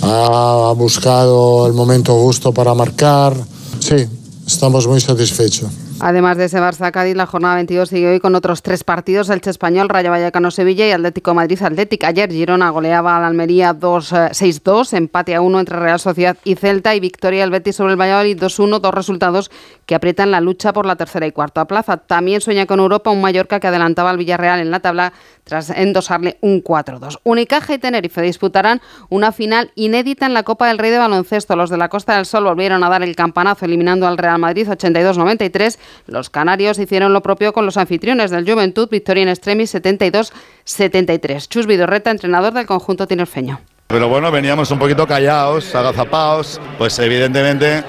[0.00, 3.34] ha buscado el momento justo para marcar.
[3.80, 4.08] Sí,
[4.46, 5.70] Estamos muy satisfechos.
[6.00, 9.48] Además de ese Barça Cádiz, la jornada 22 sigue hoy con otros tres partidos: Elche
[9.48, 12.06] Español, Rayo Vallecano Sevilla y Atlético Madrid Atlético.
[12.06, 16.94] Ayer Girona goleaba al Almería 6-2, eh, empate a 1 entre Real Sociedad y Celta
[16.94, 19.50] y victoria del Betis sobre el Valladolid 2-1, dos resultados
[19.86, 21.96] que aprietan la lucha por la tercera y cuarta plaza.
[21.96, 25.12] También sueña con Europa un Mallorca que adelantaba al Villarreal en la tabla
[25.44, 27.20] tras endosarle un 4-2.
[27.22, 28.80] Unicaja y Tenerife disputarán
[29.10, 31.54] una final inédita en la Copa del Rey de Baloncesto.
[31.54, 34.68] Los de la Costa del Sol volvieron a dar el campanazo eliminando al Real Madrid
[34.68, 35.78] 82-93.
[36.06, 41.48] Los canarios hicieron lo propio con los anfitriones del Juventud, victoria en extremis 72-73.
[41.48, 43.60] Chus Vidorreta, entrenador del conjunto tinerfeño.
[43.86, 47.84] Pero bueno, veníamos un poquito callados, agazapados, pues evidentemente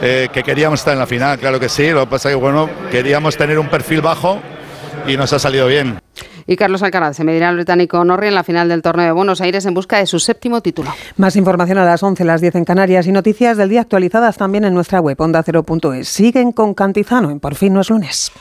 [0.00, 2.40] eh, que queríamos estar en la final, claro que sí, lo que pasa es que
[2.40, 4.40] bueno, queríamos tener un perfil bajo
[5.06, 6.00] y nos ha salido bien.
[6.46, 9.40] Y Carlos Alcaraz se medirá al británico Norrie en la final del torneo de Buenos
[9.40, 10.90] Aires en busca de su séptimo título.
[11.16, 14.64] Más información a las 11, las 10 en Canarias y noticias del día actualizadas también
[14.64, 16.08] en nuestra web onda0.es.
[16.08, 18.32] Siguen con Cantizano en Por fin no es lunes.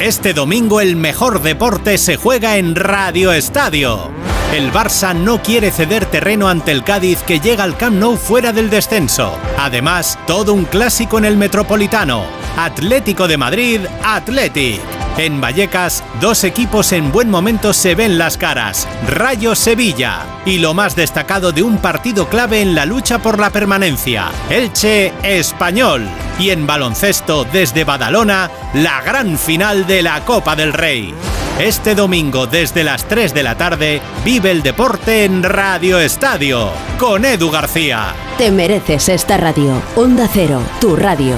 [0.00, 4.10] Este domingo el mejor deporte se juega en Radio Estadio.
[4.52, 8.52] El Barça no quiere ceder terreno ante el Cádiz que llega al Camp Nou fuera
[8.52, 9.38] del descenso.
[9.58, 12.24] Además, todo un clásico en el Metropolitano.
[12.56, 14.80] Atlético de Madrid, Athletic.
[15.16, 18.88] En Vallecas, dos equipos en buen momento se ven las caras.
[19.08, 20.22] Rayo Sevilla.
[20.44, 24.30] Y lo más destacado de un partido clave en la lucha por la permanencia.
[24.50, 26.08] Elche Español.
[26.38, 31.14] Y en baloncesto desde Badalona, la gran final de la Copa del Rey.
[31.58, 37.24] Este domingo desde las 3 de la tarde vive el deporte en Radio Estadio con
[37.24, 38.14] Edu García.
[38.38, 39.80] Te mereces esta radio.
[39.96, 41.36] Onda Cero, tu radio.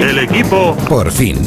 [0.00, 1.38] El equipo Por fin.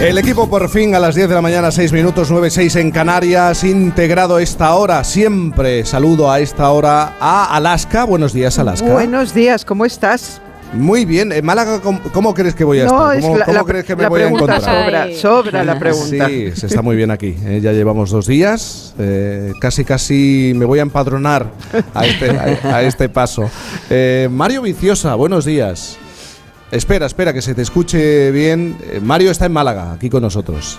[0.00, 2.90] El equipo por fin a las 10 de la mañana, 6 minutos, 9, 6 en
[2.90, 8.04] Canarias, integrado esta hora, siempre saludo a esta hora a Alaska.
[8.04, 8.92] Buenos días, Alaska.
[8.92, 10.40] Buenos días, ¿cómo estás?
[10.74, 13.16] Muy bien, en Málaga, ¿cómo, cómo crees que voy a No, estar?
[13.18, 14.60] es ¿Cómo, la- cómo la- crees que me voy a encontrar?
[14.60, 16.26] sobra, sobra la pregunta.
[16.28, 17.34] Sí, se está muy bien aquí.
[17.44, 18.94] eh, Ya llevamos dos días.
[18.98, 21.46] eh, casi, casi me voy a empadronar
[21.94, 23.48] a este, a, a este paso.
[23.88, 25.96] Eh, Mario Viciosa, buenos días.
[26.70, 28.76] Espera, espera, que se te escuche bien.
[28.82, 30.78] Eh, Mario está en Málaga, aquí con nosotros.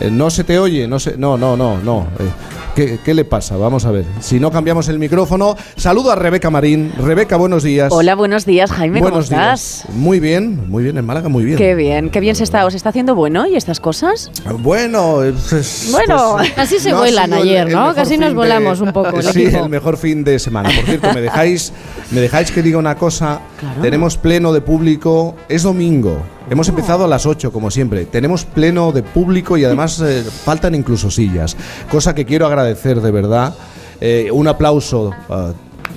[0.00, 2.06] Eh, no se te oye, no se, no, no, no, no.
[2.18, 2.28] Eh,
[2.74, 3.56] ¿qué, qué le pasa?
[3.56, 4.04] Vamos a ver.
[4.20, 6.92] Si no cambiamos el micrófono, saludo a Rebeca Marín.
[6.98, 7.92] Rebeca, buenos días.
[7.92, 9.80] Hola, buenos días, Jaime, buenos ¿cómo días.
[9.80, 9.94] estás?
[9.94, 11.56] Muy bien, muy bien en Málaga, muy bien.
[11.58, 12.66] Qué bien, qué bien se está.
[12.66, 14.30] ¿Os está haciendo bueno y estas cosas?
[14.58, 17.94] Bueno, pues, Bueno, pues, casi se no vuelan ayer, el ¿no?
[17.94, 19.64] Casi nos volamos un poco el sí, equipo.
[19.64, 20.70] el mejor fin de semana.
[20.74, 21.72] Por cierto, me dejáis,
[22.10, 23.40] me dejáis que diga una cosa.
[23.82, 25.36] Tenemos pleno de público.
[25.48, 26.20] Es domingo.
[26.50, 28.04] Hemos empezado a las 8, como siempre.
[28.04, 31.56] Tenemos pleno de público y además eh, faltan incluso sillas.
[31.90, 33.54] Cosa que quiero agradecer de verdad.
[34.00, 35.52] Eh, un aplauso ah,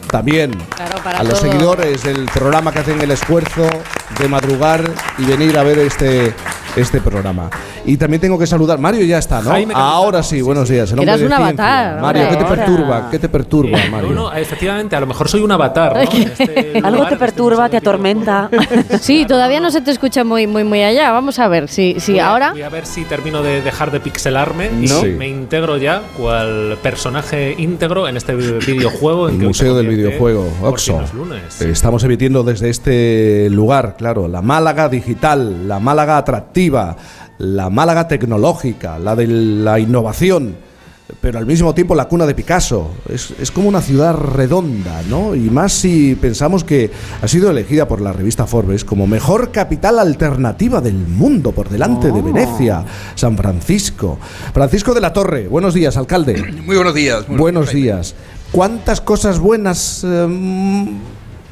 [0.07, 0.51] también
[1.03, 3.67] para a los seguidores del programa que hacen el esfuerzo
[4.19, 4.81] de madrugar
[5.17, 6.33] y venir a ver este,
[6.75, 7.49] este programa.
[7.85, 8.79] Y también tengo que saludar.
[8.79, 9.51] Mario ya está, ¿no?
[9.73, 10.91] Ahora sí, buenos días.
[10.91, 11.37] el Eras un ciencia.
[11.37, 13.07] avatar, Mario, ¿qué te perturba?
[13.11, 14.09] ¿Qué te perturba, Eh, Mario?
[14.09, 15.97] no, no, efectivamente, a lo mejor soy un avatar.
[16.13, 18.49] este Algo te perturba, te atormenta.
[18.99, 21.11] Sí, todavía no se te escucha muy, muy, muy allá.
[21.11, 22.51] Vamos a ver si, si Voy a- ahora.
[22.51, 27.55] Voy a ver si termino de dejar de pixelarme y me integro ya cual personaje
[27.57, 28.35] íntegro en este
[28.67, 29.29] videojuego.
[29.29, 31.01] En El que hoy Museo se del Videojuego, Oxo.
[31.01, 31.61] los lunes.
[31.61, 36.95] Eh, Estamos emitiendo desde este lugar, claro, la Málaga digital, la Málaga atractiva,
[37.39, 40.55] la Málaga tecnológica, la de la innovación,
[41.21, 42.91] pero al mismo tiempo la cuna de Picasso.
[43.09, 45.35] Es, es como una ciudad redonda, ¿no?
[45.35, 46.91] Y más si pensamos que
[47.21, 52.11] ha sido elegida por la revista Forbes como mejor capital alternativa del mundo, por delante
[52.11, 52.83] de Venecia,
[53.15, 54.19] San Francisco.
[54.53, 56.43] Francisco de la Torre, buenos días, alcalde.
[56.65, 57.27] Muy buenos días.
[57.29, 58.13] muy Buenos días.
[58.51, 60.99] ¿Cuántas cosas buenas em,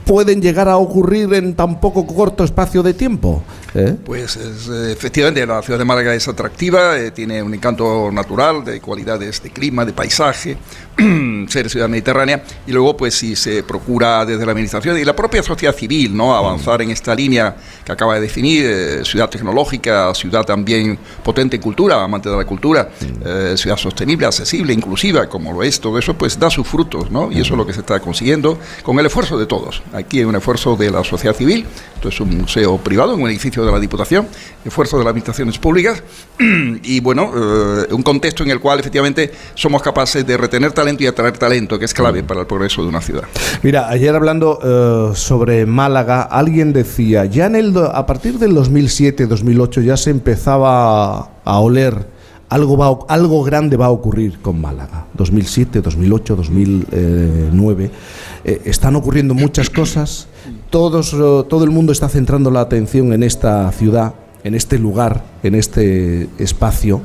[0.05, 3.43] pueden llegar a ocurrir en tan poco corto espacio de tiempo?
[3.73, 3.95] ¿Eh?
[4.05, 8.63] Pues es, eh, efectivamente la ciudad de Málaga es atractiva, eh, tiene un encanto natural
[8.63, 10.57] de cualidades de clima, de paisaje,
[11.47, 15.43] ser ciudad mediterránea y luego pues si se procura desde la administración y la propia
[15.43, 20.43] sociedad civil no avanzar en esta línea que acaba de definir eh, ciudad tecnológica, ciudad
[20.43, 22.89] también potente en cultura, amante de la cultura,
[23.25, 27.31] eh, ciudad sostenible, accesible, inclusiva, como lo es todo eso, pues da sus frutos, ¿no?
[27.31, 29.83] Y eso es lo que se está consiguiendo con el esfuerzo de todos.
[29.93, 31.65] Aquí hay un esfuerzo de la sociedad civil,
[31.95, 34.27] esto es un museo privado, un edificio de la Diputación,
[34.63, 36.03] esfuerzo de las administraciones públicas
[36.39, 41.07] y bueno, eh, un contexto en el cual efectivamente somos capaces de retener talento y
[41.07, 43.23] atraer talento, que es clave para el progreso de una ciudad.
[43.63, 49.81] Mira, ayer hablando eh, sobre Málaga, alguien decía, ya en el a partir del 2007-2008
[49.81, 52.07] ya se empezaba a oler
[52.49, 55.07] algo, va, algo grande va a ocurrir con Málaga.
[55.15, 57.91] 2007, 2008, 2009.
[58.43, 60.27] Eh, están ocurriendo muchas cosas.
[60.69, 64.13] Todos, eh, todo el mundo está centrando la atención en esta ciudad,
[64.43, 67.01] en este lugar, en este espacio.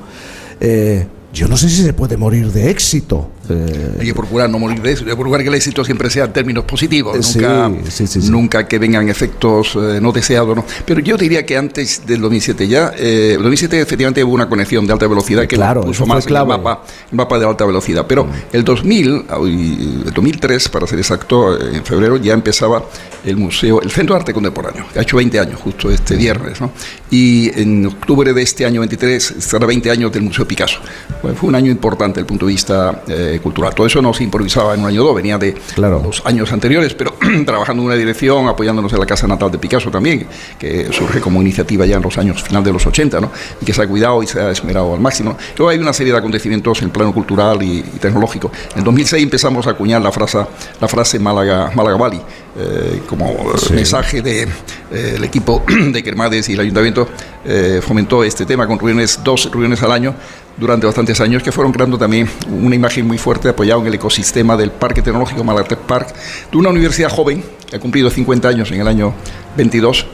[0.60, 3.30] Eh, yo no sé si se puede morir de éxito.
[3.50, 6.08] Eh, Hay que procurar no morir de eso, hay que procurar que el éxito siempre
[6.10, 10.12] sea en términos positivos, Eh, sí, nunca, sí, sí, nunca que vengan efectos eh, no
[10.12, 10.56] deseados.
[10.56, 10.64] ¿no?
[10.86, 14.86] Pero yo diría que antes del 2007 ya, eh, el 2007 efectivamente hubo una conexión
[14.86, 18.06] de alta velocidad que Claro, puso más el mapa, el mapa de alta velocidad.
[18.06, 22.84] Pero el 2000, y el 2003, para ser exacto, eh, en febrero ya empezaba
[23.24, 26.60] el museo, el Centro de Arte Contemporáneo, que ha hecho 20 años justo este viernes,
[26.60, 26.72] ¿no?
[27.10, 30.78] Y en octubre de este año 23 estará 20 años del Museo Picasso.
[31.22, 33.74] Bueno, fue un año importante desde el punto de vista eh, cultural.
[33.74, 36.94] Todo eso no se improvisaba en un año o dos, venía de los años anteriores,
[36.94, 37.14] pero
[37.46, 40.26] trabajando en una dirección, apoyándonos en la casa natal de Picasso también,
[40.58, 43.30] que surge como iniciativa ya en los años final de los 80, ¿no?
[43.60, 45.36] Y que se ha cuidado y se ha esmerado al máximo.
[45.56, 48.50] Luego hay una serie de acontecimientos en el plano cultural y, y tecnológico.
[48.76, 50.38] En 2006 empezamos a acuñar la frase,
[50.80, 52.20] la frase Málaga, Málaga Valley,
[52.60, 54.48] eh, como eh, mensaje del
[54.90, 57.08] de, eh, equipo de Kermades y el ayuntamiento
[57.44, 60.14] eh, fomentó este tema con reuniones, dos reuniones al año
[60.56, 64.56] durante bastantes años que fueron creando también una imagen muy fuerte apoyado en el ecosistema
[64.56, 66.14] del Parque Tecnológico Malatec Park,
[66.50, 69.14] de una universidad joven que ha cumplido 50 años en el año
[69.56, 70.06] 22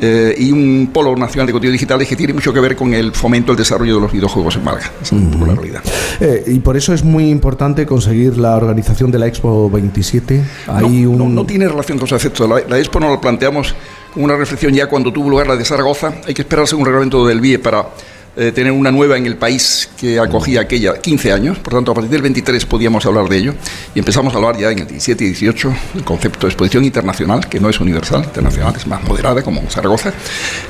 [0.00, 3.12] eh, y un polo nacional de contenido digitales que tiene mucho que ver con el
[3.12, 4.90] fomento del desarrollo de los videojuegos en Málaga.
[5.02, 5.82] Esa es un poco la realidad.
[6.20, 10.42] Eh, y por eso es muy importante conseguir la organización de la Expo 27.
[10.68, 11.34] Hay no, un...
[11.34, 12.48] no, tiene relación con su efectos.
[12.48, 13.74] La, la Expo nos lo planteamos
[14.12, 16.14] como una reflexión ya cuando tuvo lugar la de Zaragoza.
[16.26, 17.86] Hay que esperarse un reglamento del BIE para
[18.36, 21.94] eh, tener una nueva en el país que acogía aquella 15 años, por tanto a
[21.94, 23.54] partir del 23 podíamos hablar de ello.
[23.94, 27.48] Y empezamos a hablar ya en el 17 y 18 del concepto de exposición internacional,
[27.48, 30.12] que no es universal, internacional, es más moderada como Zaragoza,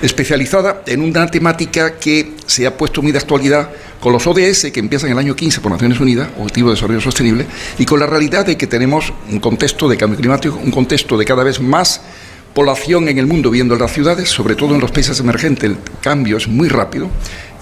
[0.02, 4.80] especializada en una temática que se ha puesto muy de actualidad con los ODS que
[4.80, 7.46] empiezan en el año 15 por Naciones Unidas, Objetivo de Desarrollo Sostenible,
[7.78, 11.24] y con la realidad de que tenemos un contexto de cambio climático, un contexto de
[11.24, 12.02] cada vez más
[12.52, 15.78] población en el mundo viendo en las ciudades, sobre todo en los países emergentes, el
[16.00, 17.08] cambio es muy rápido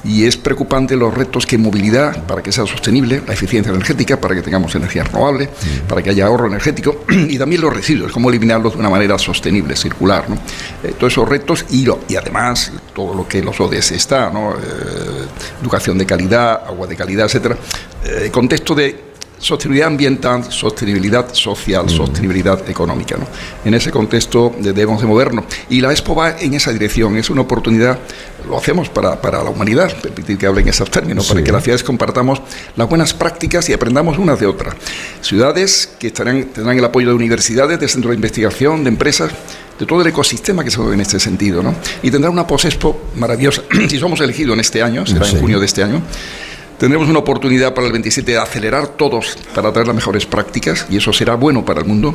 [0.05, 4.35] y es preocupante los retos que movilidad, para que sea sostenible, la eficiencia energética, para
[4.35, 5.49] que tengamos energía renovable,
[5.89, 9.77] para que haya ahorro energético y también los residuos, cómo eliminarlos de una manera sostenible,
[9.77, 10.29] circular.
[10.29, 10.37] ¿no?
[10.83, 14.53] Eh, todos esos retos y, y además todo lo que los ODS está, ¿no?
[14.53, 14.57] Eh,
[15.61, 17.57] educación de calidad, agua de calidad, etcétera.
[18.05, 19.13] Eh, contexto de
[19.43, 23.17] sostenibilidad ambiental, sostenibilidad social, sostenibilidad económica.
[23.17, 23.27] ¿no?
[23.65, 25.47] En ese contexto debemos de movernos.
[25.69, 27.99] Y la Expo va en esa dirección, es una oportunidad,
[28.49, 31.65] lo hacemos para, para la humanidad, permitir que hable en esos términos, para que las
[31.65, 32.41] ciudades compartamos
[32.77, 34.77] las buenas prácticas y aprendamos unas de otras.
[35.21, 39.33] Ciudades que estarán, tendrán el apoyo de universidades, de centros de investigación, de empresas,
[39.77, 41.65] de todo el ecosistema que se mueve en este sentido.
[41.65, 41.75] ¿no?
[42.05, 43.63] Y tendrá una posexpo maravillosa.
[43.89, 46.01] si somos elegidos en este año, será en junio de este año,
[46.83, 50.97] Tendremos una oportunidad para el 27 de acelerar todos para traer las mejores prácticas y
[50.97, 52.13] eso será bueno para el mundo.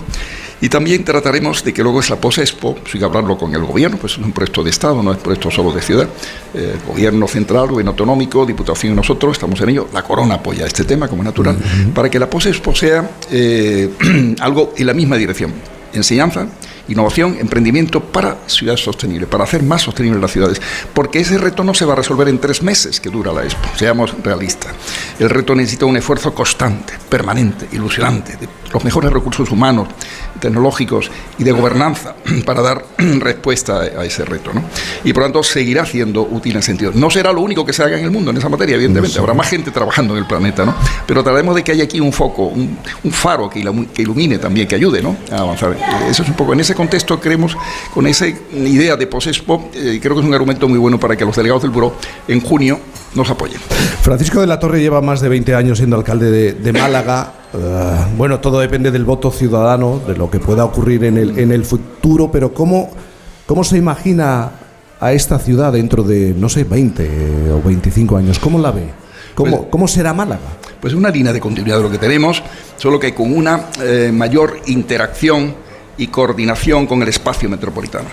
[0.60, 4.18] Y también trataremos de que luego esa POSEXPO, siga hablarlo con el gobierno, pues es
[4.18, 6.10] un proyecto de Estado, no es un proyecto solo de ciudad.
[6.54, 9.88] Eh, gobierno central, gobierno autonómico, diputación y nosotros estamos en ello.
[9.94, 11.58] La corona apoya este tema como natural,
[11.96, 13.90] para que la POSEXPO sea eh,
[14.42, 15.54] algo en la misma dirección.
[15.94, 16.46] Enseñanza,
[16.88, 20.62] innovación, emprendimiento para ciudades sostenibles, para hacer más sostenibles las ciudades.
[20.94, 23.68] Porque ese reto no se va a resolver en tres meses que dura la Expo,
[23.76, 24.74] seamos realistas.
[25.20, 29.88] El reto necesita un esfuerzo constante, permanente, ilusionante, de los mejores recursos humanos,
[30.40, 32.16] tecnológicos y de gobernanza
[32.46, 34.54] para dar respuesta a ese reto.
[34.54, 34.64] ¿no?
[35.04, 36.92] Y por lo tanto seguirá siendo útil en sentido.
[36.94, 39.20] No será lo único que se haga en el mundo en esa materia, evidentemente.
[39.20, 40.76] Habrá más gente trabajando en el planeta, ¿no?
[41.06, 42.78] pero trataremos de que haya aquí un foco, un,
[43.12, 43.60] faro que,
[43.98, 45.16] ilumine también, que ayude ¿no?
[45.32, 45.76] a avanzar.
[46.10, 47.58] Eso es un poco en ese contexto creemos,
[47.94, 51.26] con esa idea de POSESPO, eh, creo que es un argumento muy bueno para que
[51.26, 51.96] los delegados del Buró
[52.28, 52.80] en junio
[53.16, 53.60] nos apoyen.
[54.02, 57.34] Francisco de la Torre lleva más de 20 años siendo alcalde de, Málaga.
[57.54, 57.58] Eh,
[58.16, 61.66] bueno, todo depende del voto ciudadano, de lo que pueda ocurrir en el, en el
[61.66, 62.92] futuro, pero ¿cómo,
[63.48, 64.52] ¿cómo se imagina
[65.00, 68.40] a esta ciudad dentro de, no sé, 20 o 25 años?
[68.40, 68.84] ¿Cómo la ve?
[69.34, 70.58] ¿Cómo, pues, ¿Cómo, será Málaga?
[70.80, 72.44] Pues una línea de continuidad de lo que tenemos,
[72.78, 75.67] solo que con una eh, mayor interacción
[75.98, 78.10] y coordinación con el espacio metropolitano.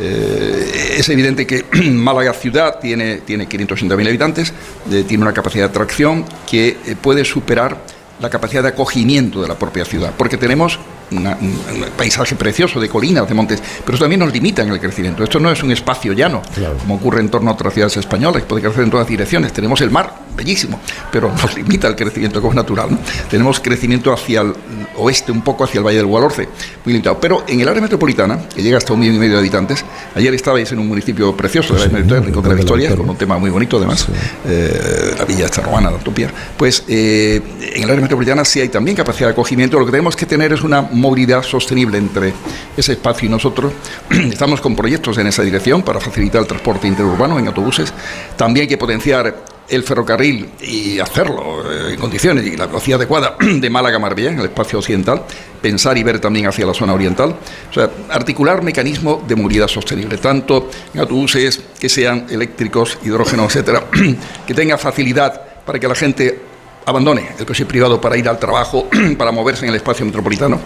[0.00, 4.52] Eh, es evidente que Málaga ciudad tiene, tiene 580.000 habitantes,
[4.90, 7.78] eh, tiene una capacidad de atracción que eh, puede superar
[8.20, 10.78] la capacidad de acogimiento de la propia ciudad, porque tenemos
[11.10, 15.24] un paisaje precioso de colinas, de montes, pero eso también nos limita en el crecimiento.
[15.24, 16.42] Esto no es un espacio llano,
[16.80, 19.52] como ocurre en torno a otras ciudades españolas, puede crecer en todas direcciones.
[19.52, 20.80] Tenemos el mar, bellísimo,
[21.12, 22.98] pero nos limita el crecimiento como es natural.
[23.30, 24.54] Tenemos crecimiento hacia el
[24.96, 26.48] oeste, un poco hacia el Valle del Gualorce,
[26.84, 27.20] muy limitado.
[27.20, 30.32] Pero en el área metropolitana, que llega hasta un millón y medio de habitantes, ayer
[30.34, 33.38] estabais en un municipio precioso de la Metropolitana, Rincón de la Victoria, con un tema
[33.38, 34.06] muy bonito además,
[34.46, 36.30] eh, la villa esta romana, la utopía.
[36.56, 37.40] Pues eh,
[37.74, 39.78] en el área metropolitana sí hay también capacidad de acogimiento.
[39.78, 42.32] Lo que tenemos que tener es una movilidad sostenible entre
[42.76, 43.72] ese espacio y nosotros.
[44.10, 47.92] Estamos con proyectos en esa dirección para facilitar el transporte interurbano en autobuses.
[48.36, 53.36] También hay que potenciar el ferrocarril y hacerlo eh, en condiciones y la velocidad adecuada
[53.40, 55.22] de Málaga-Marbella, en el espacio occidental,
[55.60, 57.36] pensar y ver también hacia la zona oriental,
[57.70, 63.84] o sea, articular mecanismos de movilidad sostenible, tanto en autobuses que sean eléctricos, hidrógeno, etcétera,
[64.46, 66.40] que tenga facilidad para que la gente
[66.88, 68.88] abandone el coche privado para ir al trabajo,
[69.18, 70.58] para moverse en el espacio metropolitano.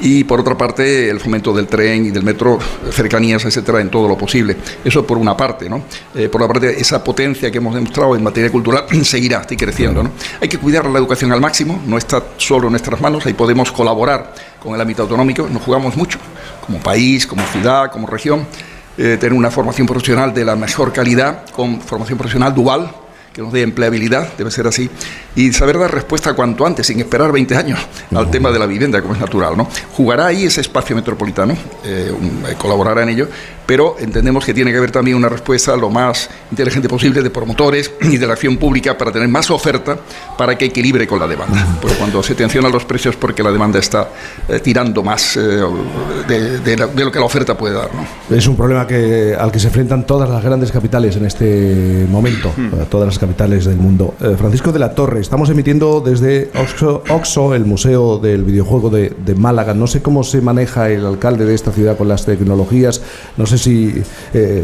[0.00, 2.58] Y por otra parte, el fomento del tren y del metro,
[2.90, 4.56] cercanías, etcétera, en todo lo posible.
[4.84, 5.82] Eso por una parte, ¿no?
[6.14, 10.02] Eh, por otra parte, esa potencia que hemos demostrado en materia cultural seguirá, está creciendo,
[10.02, 10.10] ¿no?
[10.40, 13.70] Hay que cuidar la educación al máximo, no está solo en nuestras manos, ahí podemos
[13.70, 16.18] colaborar con el ámbito autonómico, nos jugamos mucho,
[16.66, 18.46] como país, como ciudad, como región.
[18.98, 22.90] Eh, tener una formación profesional de la mejor calidad, con formación profesional dual,
[23.32, 24.90] que nos dé empleabilidad, debe ser así,
[25.36, 27.78] y saber dar respuesta cuanto antes, sin esperar 20 años,
[28.14, 29.56] al tema de la vivienda, como es natural.
[29.56, 29.68] ¿no?
[29.92, 31.54] Jugará ahí ese espacio metropolitano,
[31.84, 32.12] eh,
[32.48, 33.28] eh, colaborará en ello,
[33.70, 37.92] pero entendemos que tiene que haber también una respuesta lo más inteligente posible de promotores
[38.00, 39.96] y de la acción pública para tener más oferta
[40.36, 41.78] para que equilibre con la demanda.
[41.80, 44.08] Pero cuando se tensionan los precios porque la demanda está
[44.48, 45.40] eh, tirando más eh,
[46.26, 47.90] de, lo que la oferta puede dar.
[48.28, 52.52] Es un problema que, al que se enfrentan todas las grandes capitales en este momento,
[52.56, 52.86] hmm.
[52.90, 54.16] todas las capitales del mundo.
[54.20, 56.50] Eh, Francisco de la Torre, estamos emitiendo desde
[57.08, 59.74] Oxo, el Museo del Videojuego de, Málaga.
[59.74, 63.00] No sé cómo se maneja el alcalde de esta ciudad con las tecnologías,
[63.36, 64.02] no sé si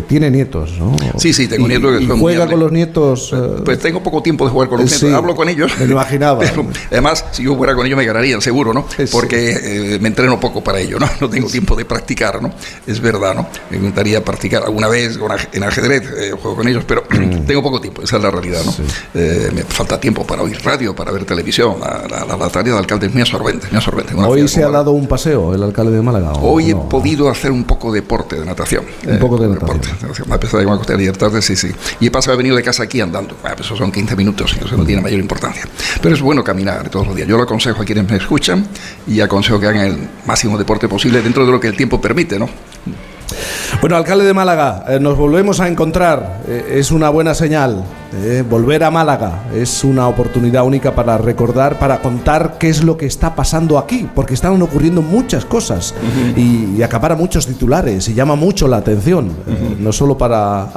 [0.08, 0.96] tiene nietos, ¿no?
[1.18, 3.28] Sí, sí, tengo nietos que juega con los nietos?
[3.30, 5.72] Pues, pues, tengo poco tiempo de jugar con los nietos, hablo con ellos.
[5.78, 6.44] Me lo imaginaba.
[6.90, 8.86] además, si yo fuera con ellos me ganarían, seguro, ¿no?
[9.10, 11.06] Porque me entreno poco para ello, ¿no?
[11.20, 12.52] No tengo tiempo de practicar, ¿no?
[12.86, 13.48] Es verdad, ¿no?
[13.70, 15.18] Me gustaría practicar alguna vez
[15.52, 17.02] en ajedrez, eh, juego con ellos, pero
[17.46, 18.72] tengo poco tiempo, esa es la realidad, ¿no?
[19.14, 21.76] Eh, me falta tiempo para oír radio, para ver televisión.
[21.80, 24.14] La, la, tarea del alcalde es muy absorbente, muy absorbente.
[24.14, 26.32] ¿Hoy se ha dado un paseo el alcalde de Málaga?
[26.34, 28.84] Hoy he podido hacer un poco de deporte, de natación.
[29.06, 30.32] Un poco de eh, natación.
[30.32, 31.70] A pesar de que me acosté ayer tarde, sí, sí.
[32.00, 33.36] Y he pasado, he venido de casa aquí andando.
[33.44, 35.64] Ah, pues eso son 15 minutos, eso no tiene mayor importancia.
[36.00, 37.28] Pero es bueno caminar todos los días.
[37.28, 38.66] Yo lo aconsejo a quienes me escuchan
[39.06, 42.38] y aconsejo que hagan el máximo deporte posible dentro de lo que el tiempo permite,
[42.38, 42.48] ¿no?
[43.80, 46.42] Bueno, alcalde de Málaga, eh, nos volvemos a encontrar.
[46.48, 47.84] Eh, es una buena señal.
[48.14, 52.96] Eh, volver a Málaga es una oportunidad única para recordar, para contar qué es lo
[52.96, 55.94] que está pasando aquí, porque están ocurriendo muchas cosas
[56.36, 59.30] y, acapara muchos titulares y llama mucho la atención,
[59.80, 60.68] no solo para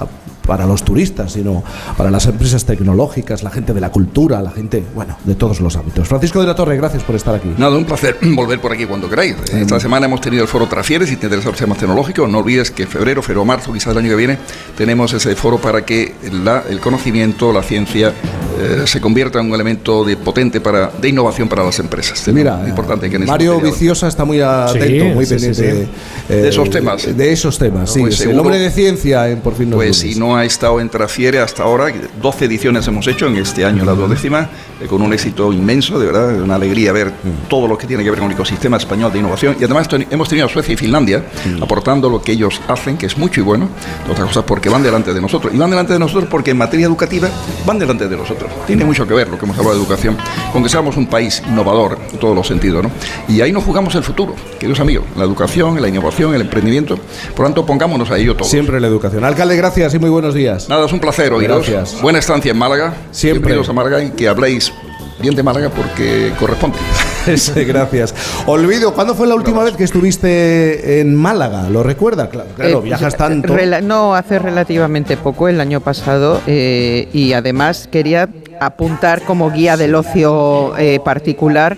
[0.50, 1.64] para los turistas, sino
[1.96, 5.76] para las empresas tecnológicas, la gente de la cultura, la gente, bueno, de todos los
[5.76, 6.08] ámbitos.
[6.08, 7.54] Francisco de la Torre, gracias por estar aquí.
[7.56, 9.36] Nada, un placer volver por aquí cuando queráis.
[9.54, 12.28] Esta semana hemos tenido el foro Trafieres y te interesa los temas tecnológicos.
[12.28, 14.40] No olvides que febrero, febrero, marzo, quizás el año que viene,
[14.76, 18.12] tenemos ese foro para que el conocimiento, la ciencia,
[18.60, 22.28] eh, se convierta en un elemento de potente para, de innovación para las empresas.
[22.34, 25.88] Mira, importante que Mario Viciosa está muy atento, muy pendiente
[26.28, 27.16] de esos temas.
[27.16, 28.00] De esos temas, sí.
[28.00, 30.90] Pues el hombre de ciencia en Por fin no Pues si no ha estado en
[30.90, 31.92] Trafiere hasta ahora.
[32.22, 34.50] 12 ediciones hemos hecho en este año, la duodécima,
[34.82, 37.12] eh, con un éxito inmenso, de verdad, una alegría ver
[37.48, 39.58] todo lo que tiene que ver con el ecosistema español de innovación.
[39.60, 41.24] Y además hemos tenido a Suecia y Finlandia
[41.62, 43.70] aportando lo que ellos hacen, que es mucho y bueno,
[44.10, 45.54] otras cosas porque van delante de nosotros.
[45.54, 47.30] Y van delante de nosotros porque en materia educativa
[47.66, 48.52] van delante de nosotros.
[48.66, 50.18] Tiene mucho que ver lo que hemos hablado de educación,
[50.54, 52.84] con que seamos un país innovador en todos los sentidos.
[52.84, 52.92] ¿no?
[53.28, 56.98] Y ahí nos jugamos el futuro, queridos amigos, la educación, la innovación, el emprendimiento.
[57.36, 58.50] Por lo tanto, pongámonos a ello todos.
[58.50, 59.24] Siempre la educación.
[59.24, 60.70] Alcalde, gracias y muy buenos días.
[60.70, 61.68] Nada, es un placer oíros.
[61.68, 62.02] Gracias.
[62.02, 62.94] Buena estancia en Málaga.
[63.12, 63.40] Siempre.
[63.40, 64.72] Bienvenidos a Málaga y que habléis
[65.22, 66.78] bien de Málaga porque corresponde.
[67.68, 68.16] gracias.
[68.46, 71.70] Olvido, ¿cuándo fue la última vez que estuviste en Málaga?
[71.70, 72.30] ¿Lo recuerda?
[72.30, 73.56] Claro, claro eh, viajas tanto.
[73.82, 79.96] no, hace relativamente poco, el año pasado, eh, y además quería apuntar como guía del
[79.96, 81.78] ocio eh, particular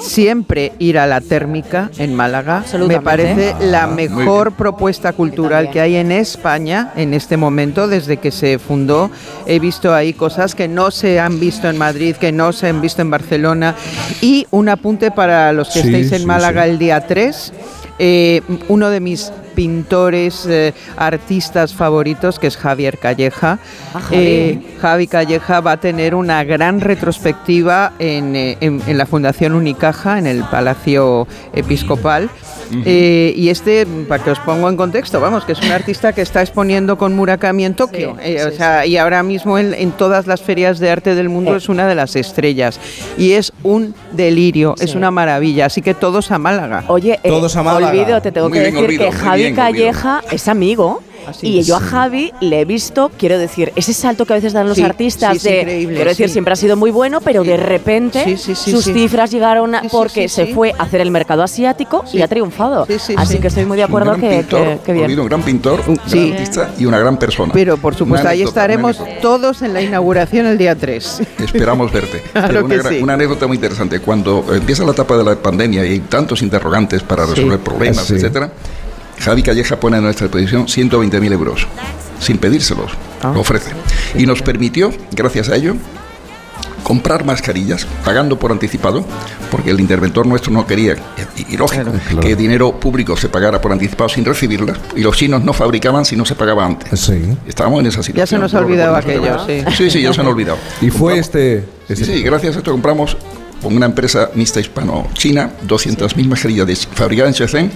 [0.00, 2.64] siempre ir a la térmica en Málaga.
[2.86, 8.30] Me parece la mejor propuesta cultural que hay en España en este momento, desde que
[8.30, 9.10] se fundó.
[9.46, 12.80] He visto ahí cosas que no se han visto en Madrid, que no se han
[12.80, 13.74] visto en Barcelona
[14.20, 17.52] y un apunte para los que estéis en Málaga el día 3.
[18.02, 19.30] Eh, uno de mis
[19.60, 23.58] pintores, eh, artistas favoritos, que es Javier Calleja.
[23.92, 25.06] Ah, eh, Javi.
[25.06, 31.26] Calleja va a tener una gran retrospectiva en, en, la Fundación Unicaja, en el Palacio
[31.52, 32.30] Episcopal.
[32.84, 36.22] Eh, y este, para que os pongo en contexto, vamos, que es un artista que
[36.22, 38.16] está exponiendo con Murakami en Tokio.
[38.22, 41.68] Eh, o sea, y ahora mismo en, todas las ferias de arte del mundo es
[41.68, 42.78] una de las estrellas.
[43.18, 45.66] Y es un delirio, es una maravilla.
[45.66, 46.84] Así que todos a Málaga.
[46.88, 47.88] Oye, eh, todos a Málaga.
[47.90, 51.02] olvido, te tengo que decir que Javi Calleja es amigo
[51.42, 54.68] y yo a Javi le he visto, quiero decir, ese salto que a veces dan
[54.68, 59.30] los artistas de, quiero decir, siempre ha sido muy bueno, pero de repente sus cifras
[59.30, 62.86] llegaron porque se fue a hacer el mercado asiático y ha triunfado.
[63.16, 64.44] Así que estoy muy de acuerdo que,
[64.84, 65.18] que, bien.
[65.18, 67.52] Un gran pintor, un gran artista y una gran persona.
[67.52, 71.22] Pero por supuesto, ahí estaremos todos en la inauguración el día 3.
[71.38, 72.22] Esperamos verte.
[73.02, 74.00] una, anécdota muy interesante.
[74.00, 78.50] Cuando empieza la etapa de la pandemia y hay tantos interrogantes para resolver problemas, etcétera
[79.20, 81.66] Javi Calleja pone a nuestra disposición 120.000 euros,
[82.18, 82.92] sin pedírselos,
[83.22, 83.32] ah.
[83.34, 83.70] lo ofrece.
[84.16, 85.74] Y nos permitió, gracias a ello,
[86.82, 89.04] comprar mascarillas, pagando por anticipado,
[89.50, 90.96] porque el interventor nuestro no quería,
[91.36, 95.52] y, lógico, que dinero público se pagara por anticipado sin recibirlas, y los chinos no
[95.52, 96.98] fabricaban si no se pagaba antes.
[96.98, 97.36] Sí.
[97.46, 98.16] Estábamos en esa situación.
[98.16, 99.62] Ya se nos ha olvidado aquello, sí.
[99.76, 100.58] Sí, sí, ya se han olvidado.
[100.80, 103.16] Y fue este, Sí, gracias a esto compramos
[103.62, 107.70] con una empresa mixta hispano-china, 200.000 mascarillas fabricadas en Shenzhen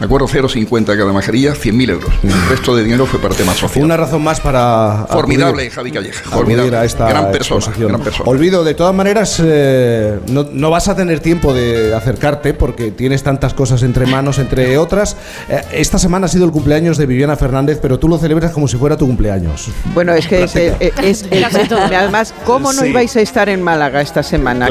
[0.00, 2.10] me acuerdo 0,50 cada mascarilla, 100.000 euros.
[2.22, 3.84] El resto de dinero fue para temas sociales.
[3.84, 5.06] Una razón más para...
[5.10, 6.24] Formidable, Javi Calleja.
[6.30, 6.74] Formidable.
[6.74, 8.30] A esta gran, persona, gran persona.
[8.30, 13.52] Olvido, de todas maneras, eh, no, vas a tener tiempo de acercarte porque tienes tantas
[13.52, 15.18] cosas entre manos, entre otras.
[15.50, 18.68] Eh, esta semana ha sido el cumpleaños de Viviana Fernández, pero tú lo celebras como
[18.68, 19.68] si fuera tu cumpleaños.
[19.92, 21.26] Bueno, es que es,
[21.70, 24.68] además, ¿cómo no ibais a estar en Málaga esta semana?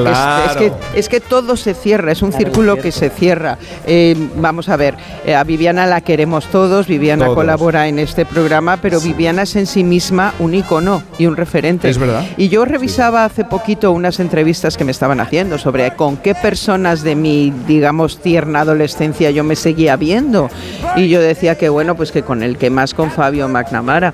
[0.49, 3.59] Es, que, es que todo se cierra, es un círculo que se cierra.
[3.85, 4.95] Eh, vamos a ver.
[5.25, 9.67] Eh, a Viviana la queremos todos, Viviana colabora en este programa, pero Viviana es en
[9.67, 11.89] sí misma un icono y un referente.
[11.89, 12.25] Es verdad.
[12.37, 17.03] Y yo revisaba hace poquito unas entrevistas que me estaban haciendo sobre con qué personas
[17.03, 20.49] de mi, digamos, tierna adolescencia yo me seguía viendo.
[20.95, 24.13] Y yo decía que, bueno, pues que con el que más, con Fabio McNamara.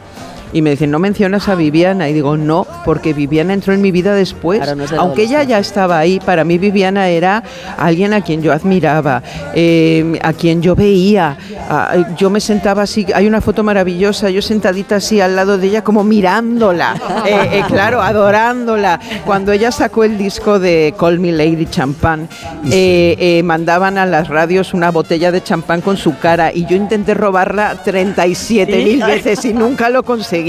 [0.55, 2.07] Y me dicen, ¿no mencionas a Viviana?
[2.07, 4.61] Y digo, no, porque Viviana entró en mi vida después.
[4.97, 7.43] Aunque ella ya estaba ahí, para mí Viviana era
[7.77, 9.21] alguien a quien yo admiraba,
[9.53, 11.37] eh, a quien yo veía.
[12.15, 15.83] yo me sentaba así, hay una foto maravillosa, yo sentadita así al lado de ella
[15.83, 19.01] como mirándola, eh, eh, claro, adorándola.
[19.25, 22.29] Cuando ella sacó el disco de Call Me Lady Champagne,
[23.43, 27.75] mandaban a las radios una botella de champán con su cara y yo intenté robarla
[27.83, 30.44] 37 mil veces y nunca lo conseguí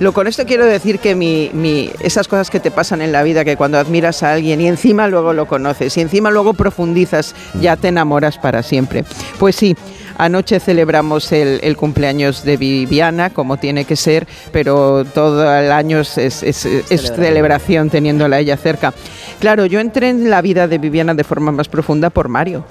[0.00, 3.44] lo, con esto quiero decir que mi, esas cosas que te pasan en la vida,
[3.44, 7.76] que cuando admiras a alguien y encima luego lo conoces y encima luego profundizas, ya
[7.76, 9.04] te enamoras para siempre.
[9.38, 9.76] Pues sí.
[10.16, 16.16] Anoche celebramos el, cumpleaños de Viviana, como tiene que ser, pero todo el año es,
[16.16, 18.94] es, celebración teniéndola ella cerca.
[19.40, 22.64] Claro, yo entré en la vida de Viviana de forma más profunda por Mario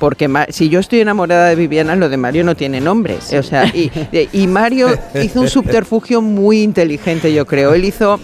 [0.00, 3.18] porque si yo estoy enamorada de Viviana, lo de Mario no tiene nombre.
[3.38, 3.92] O sea, y,
[4.32, 4.88] y Mario
[5.22, 7.74] hizo un subterfugio muy inteligente, yo creo.
[7.74, 8.18] Él hizo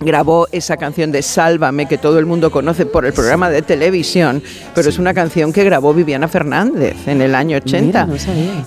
[0.00, 4.42] grabó esa canción de Sálvame que todo el mundo conoce por el programa de televisión,
[4.74, 8.08] pero es una canción que grabó Viviana Fernández en el año 80.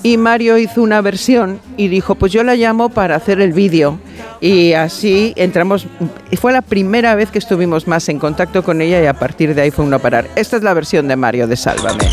[0.03, 3.99] y Mario hizo una versión y dijo, pues yo la llamo para hacer el vídeo.
[4.39, 5.87] Y así entramos,
[6.29, 9.55] y fue la primera vez que estuvimos más en contacto con ella y a partir
[9.55, 10.27] de ahí fue uno a parar.
[10.35, 12.03] Esta es la versión de Mario de Sálvame.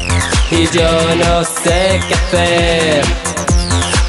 [0.50, 3.04] Y yo no sé qué hacer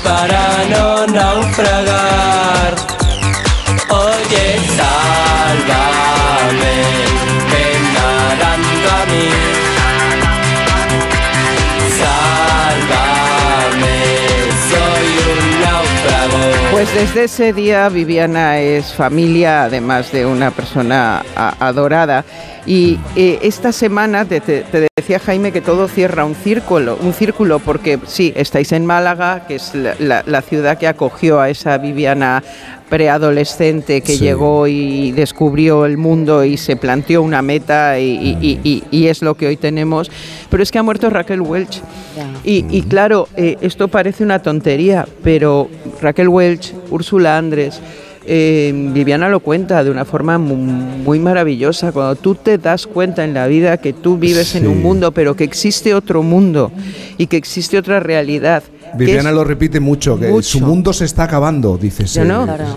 [0.04, 3.01] para no naufragar.
[16.82, 22.26] Pues desde ese día Viviana es familia, además de una persona adorada.
[22.66, 24.42] Y eh, esta semana te,
[24.96, 29.56] decía Jaime que todo cierra un círculo, un círculo porque sí, estáis en Málaga, que
[29.56, 32.44] es la, ciudad que acogió a esa Viviana
[32.90, 39.36] preadolescente que llegó y descubrió el mundo y se planteó una meta y, es lo
[39.36, 40.12] que hoy tenemos.
[40.50, 41.82] Pero es que ha muerto Raquel Welch.
[42.44, 45.70] Y, claro, eh, esto parece una tontería, pero
[46.02, 47.82] Raquel Welch, Úrsula Andrés,
[48.26, 51.92] eh, Viviana lo cuenta de una forma muy, maravillosa.
[51.92, 55.36] Cuando tú te das cuenta en la vida que tú vives en un mundo, pero
[55.36, 56.72] que existe otro mundo
[57.18, 58.64] y que existe otra realidad.
[58.96, 62.06] Viviana lo repite mucho, que su mundo se está acabando, dice.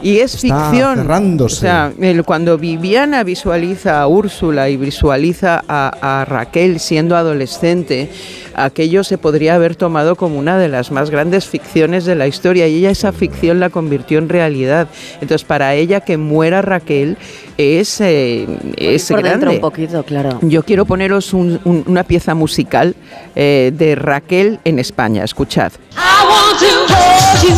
[0.03, 0.97] Y es ficción.
[0.97, 1.57] Cerrándose.
[1.57, 1.93] O sea,
[2.25, 8.11] cuando Viviana visualiza a Úrsula y visualiza a Raquel siendo adolescente,
[8.55, 12.69] aquello se podría haber tomado como una de las más grandes ficciones de la historia
[12.69, 14.89] y ella esa ficción la convirtió en realidad.
[15.21, 17.17] Entonces, para ella que muera Raquel
[17.59, 19.49] es, eh, es grande.
[19.49, 20.39] un poquito, claro.
[20.43, 22.95] Yo quiero poneros una pieza musical
[23.35, 25.25] eh, de Raquel en España.
[25.25, 25.73] Escuchad.
[26.05, 27.57] I want to hold you,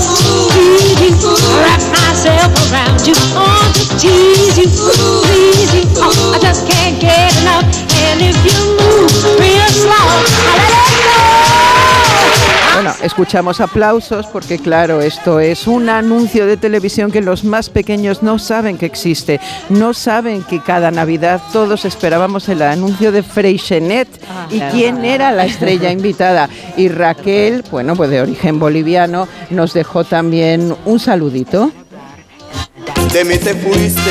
[1.02, 1.18] you,
[1.58, 4.70] wrap myself around you, oh, to tease you,
[5.26, 5.83] please you.
[5.99, 7.66] Oh, I just can't get enough.
[8.07, 9.10] And if you move
[9.42, 10.07] real slow,
[10.47, 11.66] I let it go.
[12.77, 18.23] Bueno, escuchamos aplausos porque claro, esto es un anuncio de televisión que los más pequeños
[18.23, 19.41] no saben que existe,
[19.71, 25.33] no saben que cada Navidad todos esperábamos el anuncio de Freixenet ah, y quién era
[25.33, 26.51] la estrella invitada.
[26.77, 31.73] Y Raquel, bueno, pues de origen boliviano, nos dejó también un saludito.
[33.11, 34.11] De mí te fuiste,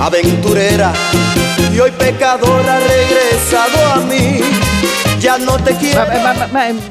[0.00, 0.92] aventurera,
[1.72, 4.40] y hoy pecadora regresado a mí
[5.24, 6.04] ya no te quiero.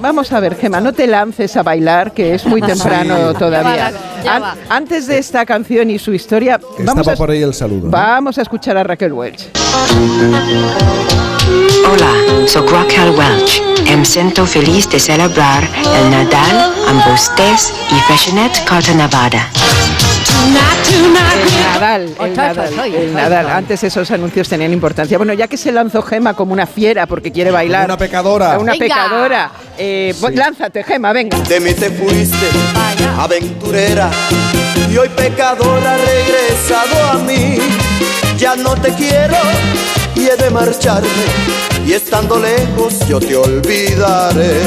[0.01, 3.93] vamos a ver, Gema, no te lances a bailar, que es muy temprano todavía.
[4.69, 7.89] antes de esta canción y su historia, vamos a, por ahí el saludo.
[7.89, 9.49] Vamos a escuchar a Raquel Welch.
[11.91, 13.61] Hola, soy Raquel Welch.
[13.95, 20.12] Me siento feliz de celebrar el Nadal amb vostès y Fashionet Carta Nevada.
[20.51, 23.49] Nadal, el Nadal, el Nadal.
[23.49, 25.17] Antes esos anuncios tenían importancia.
[25.17, 27.85] Bueno, ya que se lanzó Gema como una fiera porque quiere bailar.
[27.85, 28.59] Una pecadora.
[28.59, 29.51] Una pecadora.
[29.77, 31.37] Eh, Lánzate, Gema, venga.
[31.39, 32.47] De mí te fuiste,
[33.17, 34.09] aventurera.
[34.91, 37.57] Y hoy pecadora regresado a mí.
[38.37, 39.37] Ya no te quiero
[40.15, 41.07] y he de marcharme.
[41.85, 44.61] Y estando lejos yo te olvidaré.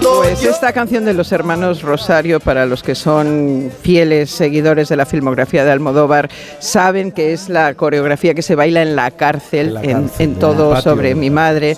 [0.00, 5.04] Pues esta canción de los hermanos Rosario, para los que son fieles seguidores de la
[5.04, 6.30] filmografía de Almodóvar,
[6.60, 11.30] saben que es la coreografía que se baila en la cárcel, en, todo sobre mi
[11.30, 11.76] madre.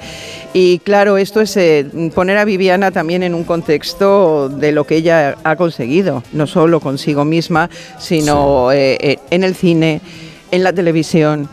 [0.53, 4.97] Y claro, esto es eh, poner a Viviana también en un contexto de lo que
[4.97, 7.69] ella ha conseguido, no solo consigo misma,
[7.99, 10.01] sino eh, eh, en el cine,
[10.51, 11.49] en la televisión,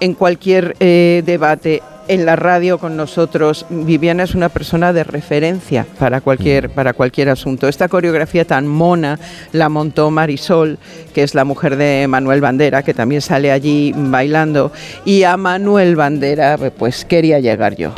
[0.00, 3.64] en cualquier debate en la radio con nosotros.
[3.70, 6.72] Viviana es una persona de referencia para cualquier, mm.
[6.72, 7.68] para cualquier asunto.
[7.68, 9.20] Esta coreografía tan mona
[9.52, 10.78] la montó Marisol,
[11.14, 14.72] que es la mujer de Manuel Bandera, que también sale allí bailando.
[15.04, 17.92] Y a Manuel Bandera, pues quería llegar yo.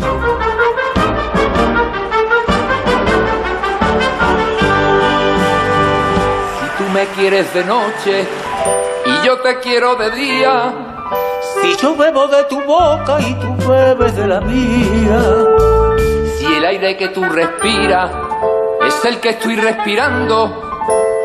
[6.60, 8.26] Si tú me quieres de noche
[9.07, 10.92] y yo te quiero de día
[11.62, 15.20] si yo bebo de tu boca y tú bebes de la mía.
[16.36, 18.10] Si el aire que tú respiras
[18.86, 20.70] es el que estoy respirando.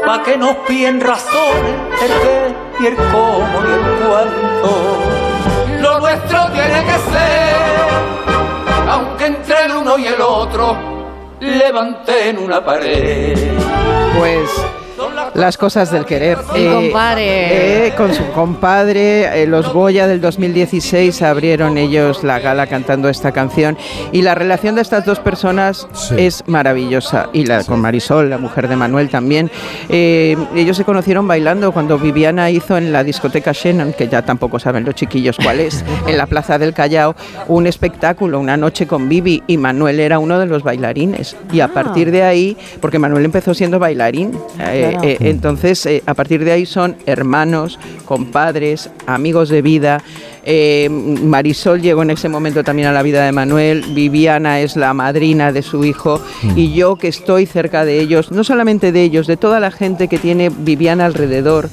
[0.05, 4.97] Pa' que nos piden razones el qué y el cómo y el cuánto.
[5.81, 7.55] Lo nuestro tiene que ser,
[8.89, 10.77] aunque entre el uno y el otro
[11.41, 13.37] levanten una pared.
[14.17, 14.49] Pues
[15.33, 16.37] las cosas del querer.
[16.55, 17.87] Eh, compadre.
[17.87, 23.31] Eh, con su compadre, eh, los Goya del 2016 abrieron ellos la gala cantando esta
[23.31, 23.77] canción
[24.11, 28.67] y la relación de estas dos personas es maravillosa y la con Marisol, la mujer
[28.67, 29.51] de Manuel también.
[29.89, 34.85] ellos se conocieron bailando cuando Viviana hizo en la discoteca Shannon, que ya tampoco saben
[34.85, 37.15] los chiquillos cuál es, en la Plaza del Callao,
[37.47, 41.65] un espectáculo, una noche con Vivi y Manuel era uno de los bailarines y a
[41.65, 41.67] ah.
[41.69, 46.65] partir de ahí, porque Manuel empezó siendo bailarín, eh, entonces, eh, a partir de ahí
[46.65, 50.01] son hermanos, compadres, amigos de vida.
[50.43, 54.93] Eh, Marisol llegó en ese momento también a la vida de Manuel, Viviana es la
[54.93, 56.57] madrina de su hijo mm.
[56.57, 60.07] y yo que estoy cerca de ellos, no solamente de ellos, de toda la gente
[60.07, 61.69] que tiene Viviana alrededor.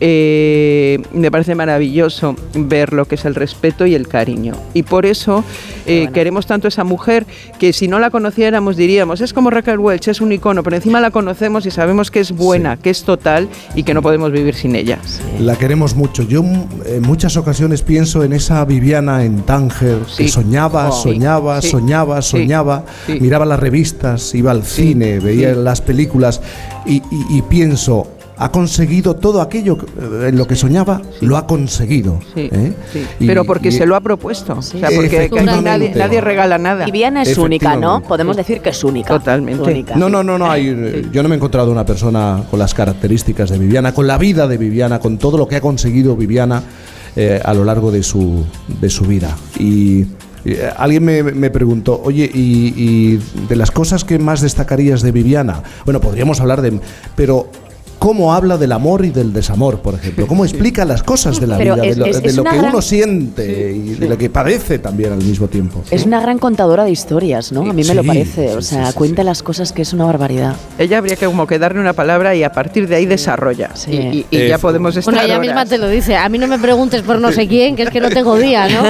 [0.00, 4.54] Eh, me parece maravilloso ver lo que es el respeto y el cariño.
[4.74, 5.44] Y por eso
[5.86, 7.26] eh, queremos tanto a esa mujer
[7.58, 11.00] que si no la conociéramos diríamos, es como Raquel Welch, es un icono, pero encima
[11.00, 14.54] la conocemos y sabemos que es buena, que es total y que no podemos vivir
[14.54, 14.98] sin ella.
[15.40, 16.22] La queremos mucho.
[16.22, 20.92] Yo en muchas ocasiones pienso en esa Viviana en Tánger, que soñaba, oh.
[20.92, 22.84] soñaba, soñaba, soñaba,
[23.20, 26.40] miraba las revistas, iba al cine, veía las películas
[26.86, 29.76] y pienso, ha conseguido todo aquello
[30.26, 32.20] en lo que soñaba, lo ha conseguido.
[32.36, 32.72] ¿eh?
[33.18, 34.54] Pero porque se lo ha propuesto.
[34.58, 36.84] O sea, porque nadie, regala nada.
[36.84, 38.02] Viviana es única, ¿no?
[38.02, 39.18] Podemos decir que es única.
[39.18, 39.84] Totalmente.
[39.96, 40.50] No, no, no, no.
[40.50, 44.18] Hay, yo no me he encontrado una persona con las características de Viviana, con la
[44.18, 46.62] vida de Viviana, con todo lo que ha conseguido Viviana
[47.16, 48.44] eh, a lo largo de su,
[48.80, 49.36] de su vida.
[49.58, 50.06] Y
[50.44, 55.62] eh, Alguien me, preguntó, oye, y, y, de las cosas que más destacarías de Viviana?
[55.84, 56.78] Bueno, podríamos hablar de...
[57.16, 57.50] Pero
[57.98, 61.58] cómo habla del amor y del desamor, por ejemplo, cómo explica las cosas de la
[61.58, 61.96] vida, de
[62.32, 65.82] lo, que uno siente y de lo que padece también al mismo tiempo.
[65.90, 67.68] Es una gran contadora de historias, ¿no?
[67.68, 70.56] A mí me lo parece, o sea, cuenta las cosas que es una barbaridad.
[70.78, 73.70] Ella habría que como que darle una palabra y a partir de ahí desarrolla.
[73.88, 77.02] Y, ya podemos estar Bueno, ella misma te lo dice, a mí no me preguntes
[77.02, 78.82] por no sé quién, que es que no tengo día, ¿no?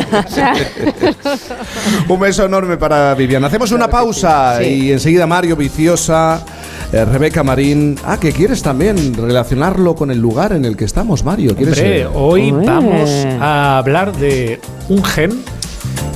[2.14, 3.46] Un beso enorme para Viviana.
[3.46, 6.44] Hacemos una pausa y enseguida Mario Viciosa
[6.92, 7.96] eh, Rebeca Marín.
[8.04, 11.52] Ah, que quieres también relacionarlo con el lugar en el que estamos, Mario.
[11.52, 13.10] Hombre, hoy vamos
[13.40, 15.42] a hablar de un gen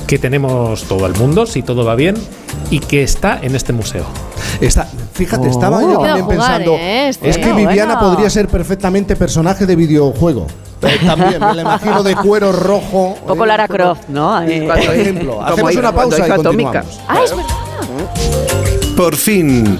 [0.07, 2.15] que tenemos todo el mundo, si todo va bien,
[2.69, 4.05] y que está en este museo.
[4.61, 6.03] Está, fíjate, estaba yo oh.
[6.03, 7.09] también pensando, ¿eh?
[7.09, 10.47] es que Viviana podría ser perfectamente personaje de videojuego.
[10.83, 13.15] Eh, también, me la imagino de cuero rojo.
[13.21, 14.41] Un poco Lara Croft, ¿no?
[14.41, 16.99] Por ejemplo, hacemos una pausa y continuamos.
[17.07, 17.55] Ah, es verdad.
[18.97, 19.79] Por fin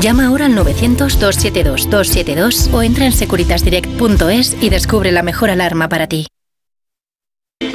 [0.00, 6.28] Llama ahora al 900-272-272 o entra en securitasdirect.es y descubre la mejor alarma para ti.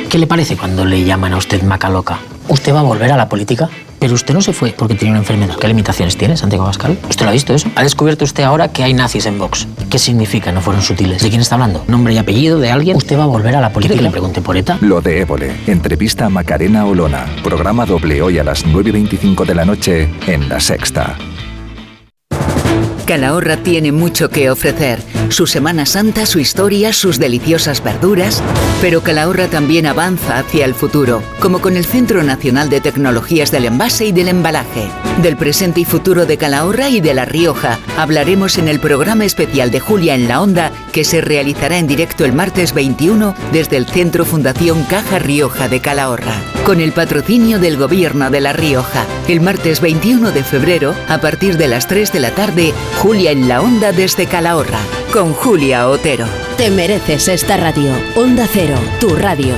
[0.10, 2.20] ¿Qué le parece cuando le llaman a usted maca loca?
[2.48, 3.70] ¿Usted va a volver a la política?
[4.00, 5.58] Pero usted no se fue porque tenía una enfermedad.
[5.60, 6.98] ¿Qué limitaciones tiene, Santiago Pascal?
[7.10, 7.70] ¿Usted lo ha visto eso?
[7.76, 9.68] ¿Ha descubierto usted ahora que hay nazis en Vox?
[9.90, 10.54] ¿Qué significa?
[10.54, 11.22] No fueron sutiles.
[11.22, 11.84] ¿De quién está hablando?
[11.88, 12.96] ¿Nombre y apellido de alguien?
[12.96, 13.96] ¿Usted va a volver a la política?
[13.96, 14.78] ¿Quiere que le pregunte por ETA?
[14.82, 15.52] Lo de Évole.
[15.68, 17.26] Entrevista a Macarena Olona.
[17.44, 21.18] Programa doble hoy a las 9.25 de la noche en La Sexta.
[23.04, 25.02] Calahorra tiene mucho que ofrecer.
[25.30, 28.42] Su Semana Santa, su historia, sus deliciosas verduras.
[28.82, 33.66] Pero Calahorra también avanza hacia el futuro, como con el Centro Nacional de Tecnologías del
[33.66, 34.88] Envase y del Embalaje.
[35.22, 39.72] Del presente y futuro de Calahorra y de La Rioja hablaremos en el programa especial
[39.72, 43.86] de Julia en la Onda, que se realizará en directo el martes 21 desde el
[43.86, 46.34] Centro Fundación Caja Rioja de Calahorra.
[46.66, 49.06] Con el patrocinio del Gobierno de La Rioja.
[49.28, 53.48] El martes 21 de febrero, a partir de las 3 de la tarde, Julia en
[53.48, 54.80] la Onda desde Calahorra,
[55.12, 56.26] con Julia Otero.
[56.58, 57.92] Te mereces esta radio.
[58.16, 59.56] Onda Cero, tu radio.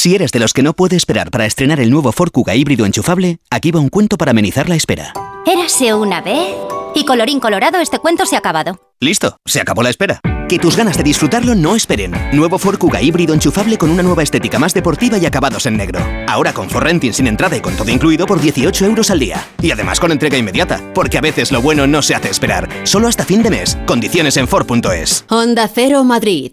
[0.00, 2.86] Si eres de los que no puede esperar para estrenar el nuevo Ford Kuga híbrido
[2.86, 5.12] enchufable, aquí va un cuento para amenizar la espera.
[5.44, 6.54] Érase una vez
[6.94, 8.80] y colorín colorado este cuento se ha acabado.
[8.98, 10.22] Listo, se acabó la espera.
[10.48, 12.14] Que tus ganas de disfrutarlo no esperen.
[12.32, 16.00] Nuevo Ford Kuga híbrido enchufable con una nueva estética más deportiva y acabados en negro.
[16.26, 19.46] Ahora con Ford Renting sin entrada y con todo incluido por 18 euros al día.
[19.60, 22.70] Y además con entrega inmediata, porque a veces lo bueno no se hace esperar.
[22.84, 23.76] Solo hasta fin de mes.
[23.84, 25.26] Condiciones en Ford.es.
[25.28, 26.52] Onda Cero Madrid.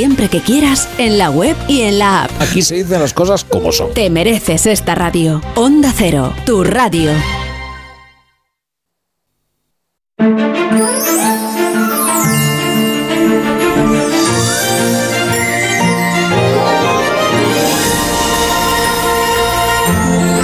[0.00, 2.30] siempre que quieras en la web y en la app.
[2.40, 3.92] Aquí se dicen las cosas como son.
[3.92, 5.42] Te mereces esta radio.
[5.56, 7.10] Onda Cero, tu radio.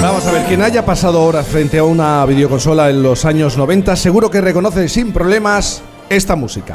[0.02, 3.97] Vamos a ver, quien haya pasado horas frente a una videoconsola en los años 90
[3.97, 6.75] seguro que reconoce sin problemas esta música.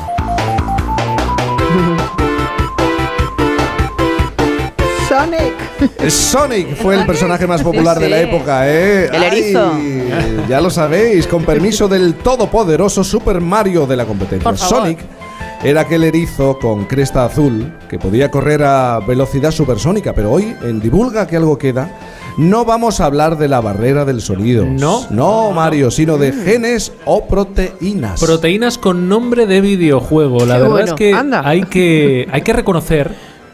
[6.10, 6.76] Sonic.
[6.76, 9.10] Fue el personaje más popular de la época, ¿eh?
[9.11, 9.72] El erizo.
[10.48, 14.56] ya lo sabéis, con permiso del todopoderoso Super Mario de la competencia.
[14.58, 15.00] Sonic
[15.64, 20.80] era aquel erizo con cresta azul que podía correr a velocidad supersónica, pero hoy en
[20.80, 21.92] Divulga que algo queda.
[22.38, 24.66] No vamos a hablar de la barrera del sonido.
[24.66, 25.06] No.
[25.10, 28.22] No, Mario, sino de genes o proteínas.
[28.22, 30.45] Proteínas con nombre de videojuego.
[30.45, 30.85] La Qué verdad bueno.
[30.85, 31.42] es que Anda.
[31.45, 33.14] hay que hay que reconocer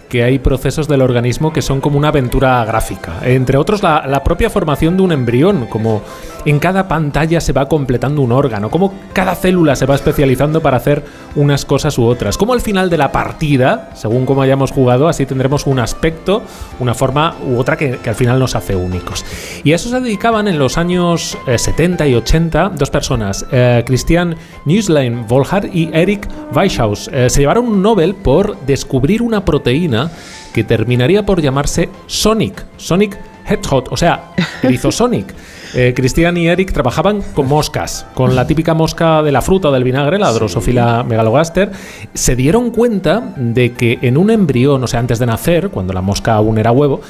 [0.10, 3.20] que hay procesos del organismo que son como una aventura gráfica.
[3.24, 6.02] Entre otros, la, la, propia formación de un embrión, como
[6.46, 10.78] en cada pantalla se va completando un órgano, como cada célula se va especializando para
[10.78, 11.04] hacer
[11.38, 12.38] unas cosas u otras.
[12.38, 16.42] Como al final de la partida, según como hayamos jugado, así tendremos un aspecto,
[16.80, 19.24] una forma u otra que, al final nos hace únicos.
[19.64, 23.84] Y a eso se dedicaban en los años 70 eh, y 80 dos personas, eh,
[23.86, 24.36] Christian
[24.66, 27.10] Nüsslein Volhard y Eric Weishaus.
[27.14, 30.12] Eh, se llevaron un Nobel por descubrir una proteína
[30.58, 33.16] que terminaría por llamarse Sonic, Sonic
[33.48, 34.32] Hedgehog, o sea,
[34.64, 35.34] Erizosonic.
[35.76, 39.72] Eh, Cristian y Eric trabajaban con moscas, con la típica mosca de la fruta o
[39.74, 41.74] del vinagre, la Drosophila megalogaster.
[42.14, 46.02] Se dieron cuenta de que en un embrión, o sea, antes de nacer, cuando la
[46.02, 47.02] mosca aún era huevo,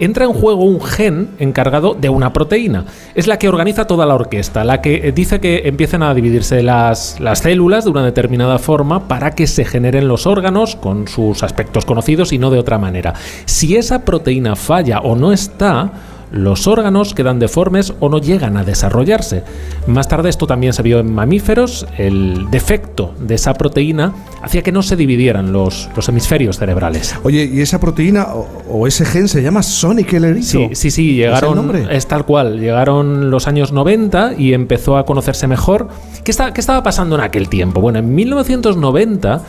[0.00, 2.86] entra en juego un gen encargado de una proteína.
[3.14, 6.62] Es la que organiza toda la orquesta, la que eh, dice que empiecen a dividirse
[6.62, 11.42] las, las, células de una determinada forma para que se generen los órganos con sus
[11.42, 13.14] aspectos conocidos y no de otra manera.
[13.44, 15.92] Si esa proteína falla o no está,
[16.30, 19.42] los órganos quedan deformes o no llegan a desarrollarse.
[19.86, 24.72] Más tarde esto también se vio en mamíferos, el defecto de esa proteína hacía que
[24.72, 27.14] no se dividieran los, los hemisferios cerebrales.
[27.22, 28.28] Oye, ¿y esa proteína
[28.68, 30.42] o, ese gen se llama Sonic el?
[30.42, 35.04] Sí, sí, sí, llegaron, ¿Es, es, tal cual, llegaron los años 90 y empezó a
[35.04, 35.88] conocerse mejor.
[36.24, 37.80] ¿Qué, está, qué estaba pasando en aquel tiempo?
[37.80, 39.42] Bueno, en 1990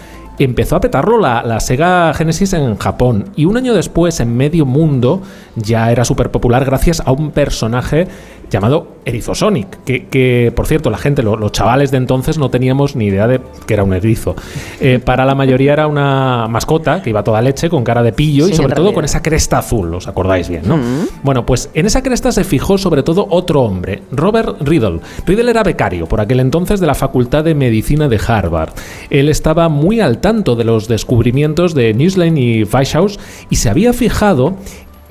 [0.44, 3.26] empezó a petarlo la, Sega Genesis en Japón.
[3.36, 5.22] Y un año después en medio mundo
[5.56, 8.08] ya era súper popular gracias a un personaje
[8.52, 13.06] llamado Erizosonic, que, que por cierto la gente, los chavales de entonces no teníamos ni
[13.06, 14.36] idea de que era un erizo.
[14.80, 18.48] Eh, para la mayoría era una mascota que iba toda leche con cara de pillo
[18.48, 20.78] y sobre todo con esa cresta azul, os acordáis bien, ¿no?
[21.24, 25.00] Bueno, pues en esa cresta se fijó sobre todo otro hombre, Robert Riddle.
[25.26, 28.74] Riddle era becario por aquel entonces de la Facultad de Medicina de Harvard.
[29.10, 33.94] Él estaba muy al tanto de los descubrimientos de Newsline y Weishauss y se había
[33.94, 34.56] fijado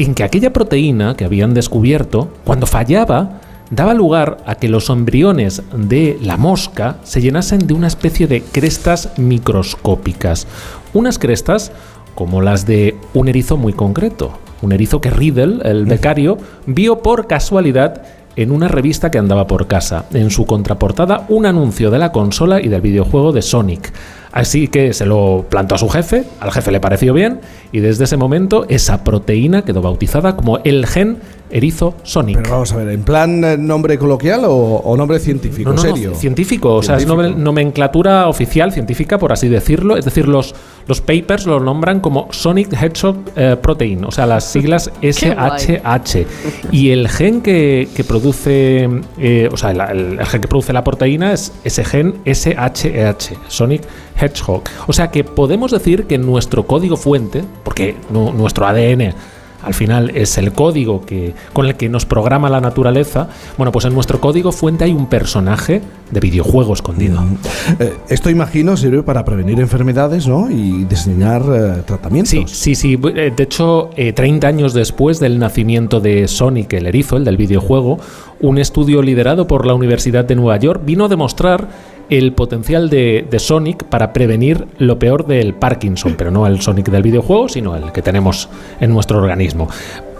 [0.04, 5.62] en que aquella proteína que habían descubierto, cuando fallaba, daba lugar a que los embriones
[5.74, 10.46] de la mosca se llenasen de una especie de crestas microscópicas.
[10.92, 11.72] Unas crestas
[12.14, 14.38] como las de un erizo muy concreto.
[14.62, 18.02] Un erizo que Riddle, el becario, vio por casualidad
[18.42, 20.06] en una revista que andaba por casa.
[20.12, 23.92] En su contraportada, un anuncio de la consola y del videojuego de Sonic.
[24.32, 27.40] Así que se lo plantó a su jefe, al jefe le pareció bien,
[27.72, 31.18] y desde ese momento esa proteína quedó bautizada como el gen
[31.50, 32.36] erizo sonic.
[32.36, 35.72] Pero vamos a ver, ¿en plan eh, nombre coloquial o, nombre científico?
[35.72, 36.14] No, serio?
[36.14, 39.96] científico, o sea, es nomenclatura oficial científica, por así decirlo.
[39.96, 40.54] Es decir, los,
[40.86, 46.26] los papers lo nombran como Sonic Hedgehog eh, Protein, o sea, las siglas SHH.
[46.70, 48.88] y el gen que, produce,
[49.18, 53.82] eh, o sea, el, gen que produce la proteína es ese gen SHH, Sonic
[54.20, 54.62] Hedgehog.
[54.86, 59.14] O sea que podemos decir que nuestro código fuente, porque nuestro ADN
[59.62, 63.84] al final es el código que, con el que nos programa la naturaleza, bueno, pues
[63.84, 67.20] en nuestro código fuente hay un personaje de videojuego escondido.
[67.20, 67.36] Mm.
[67.78, 70.50] Eh, esto imagino sirve para prevenir enfermedades ¿no?
[70.50, 72.30] y diseñar eh, tratamientos.
[72.30, 72.98] Sí, sí, sí.
[73.14, 77.98] Eh, de hecho, 30 años después del nacimiento de Sonic el erizo, el del videojuego,
[78.40, 81.68] un estudio liderado por la Universidad de Nueva York vino a demostrar
[82.10, 87.02] el potencial de, Sonic para prevenir lo peor del Parkinson, pero no el Sonic del
[87.02, 88.48] videojuego, sino el que tenemos
[88.80, 89.68] en nuestro organismo.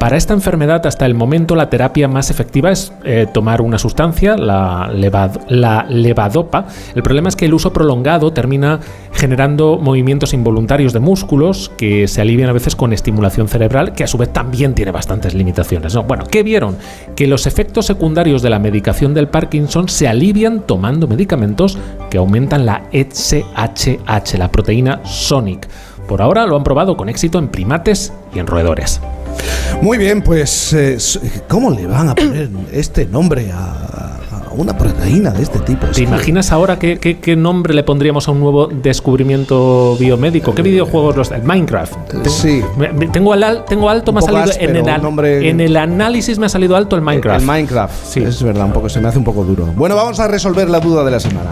[0.00, 4.34] Para esta enfermedad, hasta el momento, la terapia más efectiva es eh, tomar una sustancia,
[4.34, 6.64] la, levadopa.
[6.94, 8.80] El problema es que el uso prolongado termina
[9.12, 14.06] generando movimientos involuntarios de músculos que se alivian a veces con estimulación cerebral, que a
[14.06, 15.94] su vez también tiene bastantes limitaciones.
[15.94, 16.04] ¿no?
[16.04, 16.78] Bueno, ¿qué vieron?
[17.14, 21.76] Que los efectos secundarios de la medicación del Parkinson se alivian tomando medicamentos
[22.08, 25.68] que aumentan la SHH, la proteína Sonic.
[26.08, 29.02] Por ahora lo han probado con éxito en primates y en roedores.
[29.82, 30.98] Muy bien, pues eh,
[31.48, 34.18] ¿cómo le van a poner este nombre a,
[34.52, 35.86] una proteína de este tipo?
[35.86, 40.54] ¿Te imaginas ahora qué, qué, nombre le pondríamos a un nuevo descubrimiento biomédico?
[40.54, 41.94] ¿Qué videojuegos los el Minecraft?
[42.28, 42.62] Sí.
[43.12, 43.34] Tengo,
[43.66, 47.02] tengo alto, me ha salido en, el, en el análisis me ha salido alto el
[47.02, 47.40] Minecraft.
[47.40, 48.20] El Minecraft, sí.
[48.22, 49.66] Es verdad, un poco, se me hace un poco duro.
[49.76, 51.50] Bueno, vamos a resolver la duda de la semana.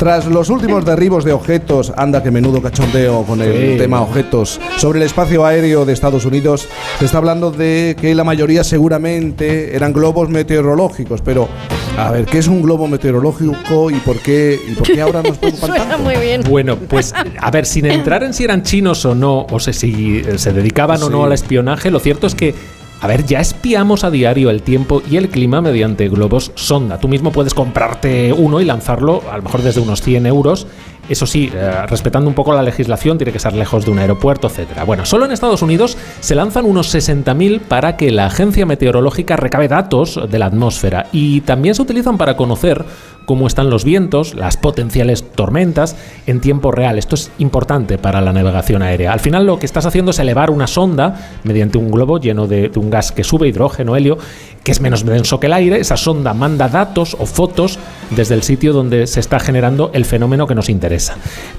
[0.00, 4.98] Tras los últimos derribos de objetos, anda que menudo cachondeo con el tema objetos, sobre
[4.98, 6.66] el espacio aéreo de Estados Unidos,
[6.98, 11.50] se está hablando de que la mayoría seguramente eran globos meteorológicos, pero
[11.98, 15.36] a ver, ¿qué es un globo meteorológico y por qué, y por qué ahora nos
[15.38, 15.98] preocupan tanto?
[15.98, 16.44] muy bien.
[16.48, 20.22] Bueno, pues a ver, sin entrar en si eran chinos o no, o sé si
[20.36, 22.54] se dedicaban o no al espionaje, lo cierto es que
[23.00, 26.98] a ver, ya espiamos a diario el tiempo y el clima mediante globos sonda.
[26.98, 30.66] Tú mismo puedes comprarte uno y lanzarlo, a lo mejor desde unos 100 euros,
[31.08, 34.46] Eso sí, eh, respetando un poco la legislación, tiene que ser lejos de un aeropuerto,
[34.46, 34.84] etcétera.
[34.84, 39.66] Bueno, solo en Estados Unidos se lanzan unos 60.000 para que la agencia meteorológica recabe
[39.66, 42.84] datos de la atmósfera y también se utilizan para conocer
[43.30, 45.94] cómo están los vientos, las potenciales tormentas
[46.26, 46.98] en tiempo real.
[46.98, 49.12] Esto es importante para la navegación aérea.
[49.12, 52.72] Al final lo que estás haciendo es elevar una sonda mediante un globo lleno de,
[52.74, 54.18] un gas que sube hidrógeno, helio,
[54.64, 55.78] que es menos denso que el aire.
[55.78, 57.78] Esa sonda manda datos o fotos
[58.10, 61.14] desde el sitio donde se está generando el fenómeno que nos interesa.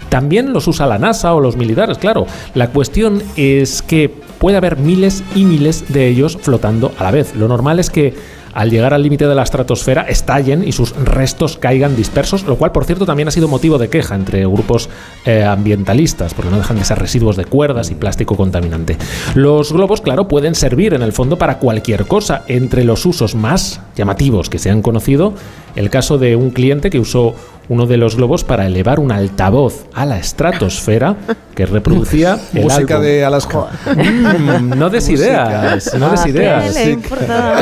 [0.09, 2.27] También los usa la NASA o los militares, claro.
[2.53, 7.33] La cuestión es que puede haber miles y miles de ellos flotando a la vez.
[7.33, 11.57] Lo normal es que al llegar al límite de la estratosfera estallen y sus restos
[11.57, 14.89] caigan dispersos, lo cual por cierto también ha sido motivo de queja entre grupos
[15.25, 18.97] eh, ambientalistas, porque no dejan de ser residuos de cuerdas y plástico contaminante.
[19.35, 23.81] Los globos, claro, pueden servir en el fondo para cualquier cosa, entre los usos más
[23.95, 25.33] llamativos que se han conocido,
[25.75, 27.35] el caso de un cliente que usó
[27.71, 31.15] uno de los globos para elevar un altavoz a la estratosfera
[31.55, 33.67] que reproducía el música de Alaska.
[33.95, 36.75] Mm, no des ideas, no des ideas.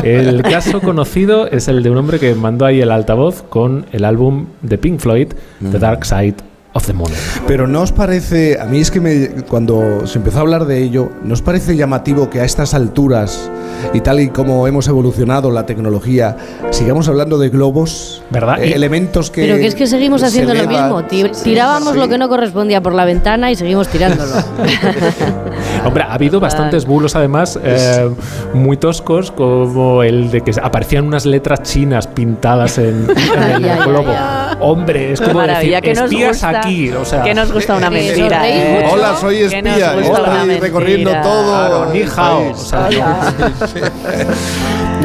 [0.04, 4.04] El caso conocido es el de un hombre que mandó ahí el altavoz con el
[4.04, 5.28] álbum de Pink Floyd,
[5.60, 5.80] The mm.
[5.80, 7.12] Dark Side of the Moon.
[7.48, 10.82] Pero no os parece, a mí es que me, cuando se empezó a hablar de
[10.82, 13.50] ello, ¿no os parece llamativo que a estas alturas
[13.94, 16.38] y tal y como hemos evolucionado la tecnología,
[16.72, 18.62] sigamos hablando de globos, ¿verdad?
[18.62, 19.42] Eh, elementos que.
[19.42, 21.04] Pero que es que seguimos haciendo lo mismo.
[21.44, 24.36] Tirábamos lo que no correspondía por la ventana y seguimos tirándolo.
[25.86, 28.10] Hombre, ha habido bastantes bulos, además, eh,
[28.54, 33.08] muy toscos, como el de que aparecían unas letras chinas pintadas en,
[33.64, 34.14] el globo.
[34.60, 36.92] Hombre, es como decir, que espías aquí.
[36.92, 38.48] O sea, que nos gusta una mentira.
[38.50, 38.88] ¿eh?
[38.92, 40.00] Hola, soy espía.
[40.00, 41.94] Estoy recorriendo todo.
[41.94, 42.52] ni hao.
[42.52, 42.90] O sea,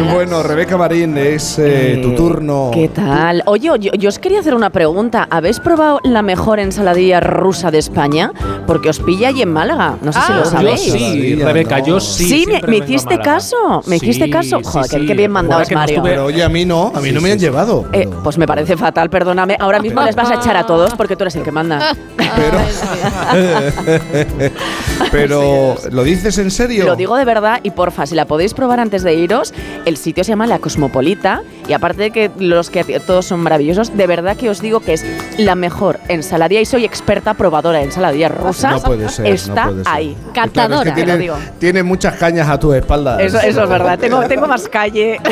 [0.03, 2.71] bueno, Rebeca Marín, es eh, tu turno.
[2.73, 3.43] ¿Qué tal?
[3.47, 5.27] Oye, yo, os quería hacer una pregunta.
[5.31, 8.33] ¿Habéis probado la mejor ensaladilla rusa de España?
[8.67, 9.97] Porque os pilla ahí en Málaga.
[10.03, 10.87] No sé si lo ah, sabéis.
[10.87, 12.25] Yo sí, Rebeca, yo sí.
[12.25, 13.83] Sí, me, hiciste caso.
[13.87, 14.61] Me hiciste caso.
[14.63, 16.03] Joder, qué, bien mandado es Mario.
[16.03, 17.87] pero oye, a mí no, a mí no me han llevado.
[17.93, 19.57] Eh, pues me parece fatal, perdóname.
[19.61, 21.95] Ahora mismo les vas a echar a todos porque tú eres el que manda.
[22.17, 22.59] Pero,
[25.13, 26.85] pero ¿lo dices en serio?
[26.85, 29.53] Lo digo de verdad y porfa, si la podéis probar antes de iros,
[29.85, 33.97] el sitio se llama La Cosmopolita y aparte de que los que todos son maravillosos,
[33.97, 35.05] de verdad que os digo que es
[35.39, 38.73] la mejor ensaladilla y soy experta probadora de ensaladillas rusas.
[38.73, 39.27] No puede ser.
[39.27, 40.17] Está ahí.
[40.33, 41.37] Captadora, tiene, digo.
[41.59, 43.21] tiene, muchas cañas a tu espalda.
[43.21, 43.99] Eso, es verdad.
[43.99, 45.19] Tengo, tengo más calle.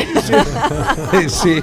[1.27, 1.61] Sí.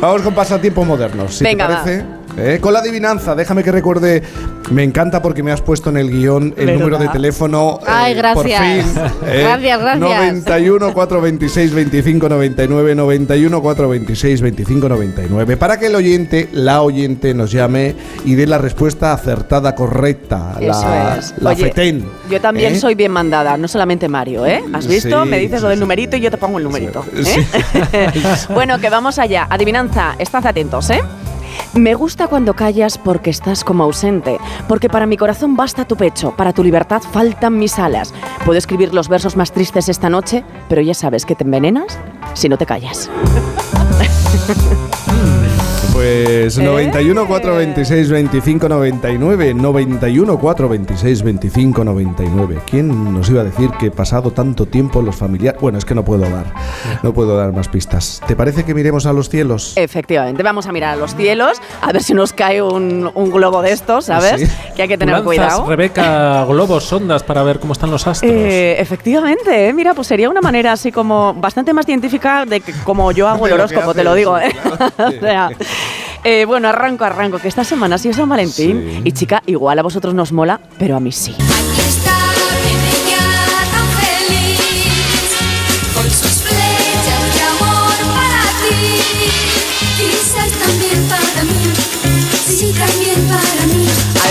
[0.00, 1.36] Vamos con pasatiempos modernos.
[1.36, 2.15] Si Venga, te parece.
[2.36, 2.58] ¿Eh?
[2.60, 4.22] Con la adivinanza, déjame que recuerde,
[4.70, 7.78] me encanta porque me has puesto en el guion el número de teléfono.
[7.82, 8.34] Eh, Ay, gracias.
[8.34, 9.02] Por fin.
[9.26, 9.40] ¿eh?
[9.42, 10.44] Gracias, gracias.
[10.44, 15.56] 91 426 25 99, 91 426 25 99.
[15.56, 20.56] Para que el oyente, la oyente, nos llame y dé la respuesta acertada, correcta.
[20.60, 21.34] Eso la, es.
[21.38, 22.04] La fetén.
[22.30, 24.62] Yo también soy bien mandada, no solamente Mario, ¿eh?
[24.72, 25.24] ¿Has visto?
[25.24, 27.04] me dices lo del numerito y yo te pongo el numerito.
[28.50, 29.46] bueno, que vamos allá.
[29.48, 31.00] Adivinanza, estad atentos, ¿eh?
[31.74, 36.34] Me gusta cuando callas porque estás como ausente, porque para mi corazón basta tu pecho,
[36.36, 38.12] para tu libertad faltan mis alas.
[38.44, 41.98] Puedo escribir los versos más tristes esta noche, pero ya sabes que te envenenas
[42.34, 43.10] si no te callas.
[45.96, 52.60] Pues 91 426 25 99, 91 426 25 99.
[52.66, 55.58] ¿Quién nos iba a decir que pasado tanto tiempo los familiares?
[55.58, 56.52] Bueno, es que no puedo dar,
[57.02, 58.20] no puedo dar más pistas.
[58.26, 59.72] ¿Te parece que miremos a los cielos?
[59.76, 63.72] Efectivamente, vamos a mirar a los cielos, a ver si nos cae un, globo de
[63.72, 64.52] estos, ¿sabes?
[64.76, 65.64] Que hay que tener cuidado.
[65.66, 68.30] Rebeca, globos, sondas para ver cómo están los astros.
[68.30, 69.72] Eh, efectivamente, ¿eh?
[69.72, 73.46] mira, pues sería una manera así como bastante más científica de que, como yo hago
[73.46, 74.38] el horóscopo, te lo digo.
[74.38, 74.54] ¿eh?
[74.98, 75.48] o sea,
[76.28, 79.02] eh, bueno, arranco, arranco, que esta semana ha sido San Valentín.
[79.04, 81.36] Y chica, igual a vosotros nos mola, pero a mí sí.
[81.38, 82.18] Aquí está
[83.70, 84.58] tan feliz,
[85.94, 88.74] con sus flechas de amor para ti.
[89.98, 91.62] Quizás también para mí,
[92.44, 93.85] sí, también para mí.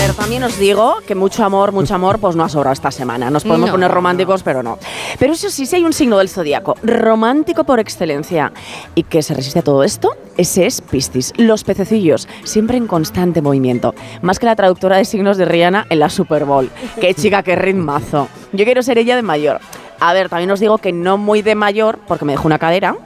[0.06, 3.28] Ver, también os digo que mucho amor, mucho amor, pues no ha sobrado esta semana.
[3.28, 4.78] Nos podemos poner románticos, pero no.
[5.18, 8.52] Pero eso sí, sí hay un signo del zodiaco, romántico por excelencia.
[8.94, 10.16] ¿Y que se resiste a todo esto?
[10.36, 13.96] Ese es Piscis, los pececillos, siempre en constante movimiento.
[14.22, 16.70] Más que la traductora de signos de Rihanna en la Super Bowl.
[17.00, 18.28] Qué chica, qué ritmazo.
[18.52, 19.60] Yo quiero ser ella de mayor.
[19.98, 22.96] A ver, también os digo que no muy de mayor, porque me dejó una cadera.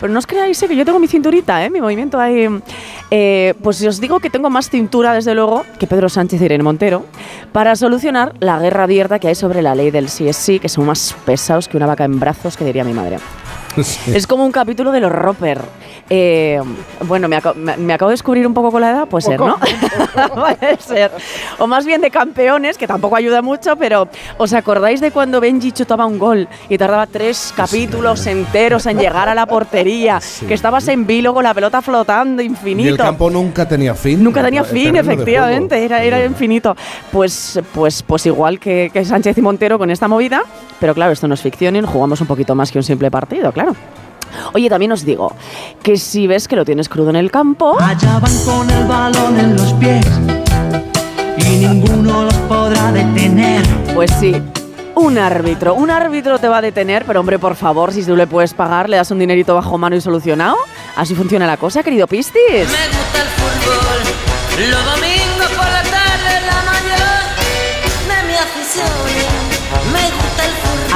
[0.00, 0.68] Pero no os creáis ¿eh?
[0.68, 1.70] que yo tengo mi cinturita, ¿eh?
[1.70, 2.48] mi movimiento ahí.
[3.10, 6.64] Eh, pues os digo que tengo más cintura, desde luego, que Pedro Sánchez y Irene
[6.64, 7.06] Montero,
[7.52, 10.68] para solucionar la guerra abierta que hay sobre la ley del sí es sí, que
[10.68, 13.18] son más pesados que una vaca en brazos, que diría mi madre.
[14.06, 15.60] Es como un capítulo de los Roper.
[16.08, 16.60] Eh,
[17.06, 17.40] bueno, me,
[17.78, 19.58] me, acabo de descubrir un poco con la edad, puede ser, ¿no?
[20.34, 21.10] puede ser.
[21.58, 25.72] O más bien de campeones, que tampoco ayuda mucho, pero ¿os acordáis de cuando Benji
[25.72, 30.20] chutaba un gol y tardaba tres capítulos enteros en llegar a la portería?
[30.46, 32.88] Que estabas en vilo con la pelota flotando infinito.
[32.88, 34.22] Y el campo nunca tenía fin.
[34.22, 36.76] Nunca tenía fin, efectivamente, era, era infinito.
[37.10, 40.42] Pues, pues, pues igual que, que Sánchez y Montero con esta movida,
[40.78, 43.50] pero claro, esto no es ficción y jugamos un poquito más que un simple partido,
[43.50, 43.74] claro.
[44.52, 45.34] Oye, también os digo
[45.82, 47.76] que si ves que lo tienes crudo en el campo.
[47.80, 50.06] Allá van con el balón en los pies
[51.38, 53.62] y ninguno los podrá detener.
[53.94, 54.34] Pues sí.
[54.94, 58.26] Un árbitro, un árbitro te va a detener, pero hombre, por favor, si tú le
[58.26, 60.56] puedes pagar, le das un dinerito bajo mano y solucionado.
[60.96, 62.34] Así funciona la cosa, querido Pistis.
[62.50, 65.25] Me gusta el fútbol, lo domingo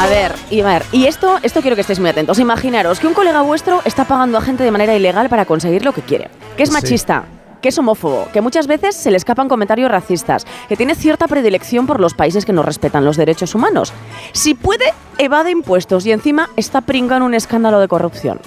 [0.01, 2.39] A ver, y a ver, y esto, esto quiero que estéis muy atentos.
[2.39, 5.93] Imaginaros que un colega vuestro está pagando a gente de manera ilegal para conseguir lo
[5.93, 6.31] que quiere.
[6.57, 7.27] Que es machista,
[7.61, 11.87] que es homófobo, que muchas veces se le escapan comentarios racistas, que tiene cierta predilección
[11.87, 13.93] por los países que no respetan los derechos humanos.
[14.33, 18.41] Si puede, evade impuestos y encima está pringando un escándalo de corrupción.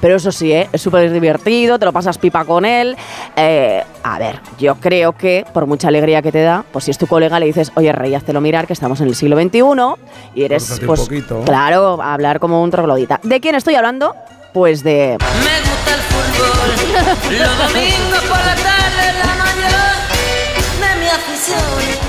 [0.00, 0.68] Pero eso sí, ¿eh?
[0.72, 2.96] es súper divertido, te lo pasas pipa con él.
[3.36, 6.98] Eh, a ver, yo creo que por mucha alegría que te da, pues si es
[6.98, 9.60] tu colega le dices, oye Rey, hazlo mirar que estamos en el siglo XXI
[10.34, 11.08] y eres, pues,
[11.44, 13.20] claro, hablar como un troglodita.
[13.22, 14.14] ¿De quién estoy hablando?
[14.52, 15.18] Pues de...
[15.20, 19.98] Me gusta el fútbol, los domingos por la tarde, la mayor
[20.80, 22.07] de mi afición.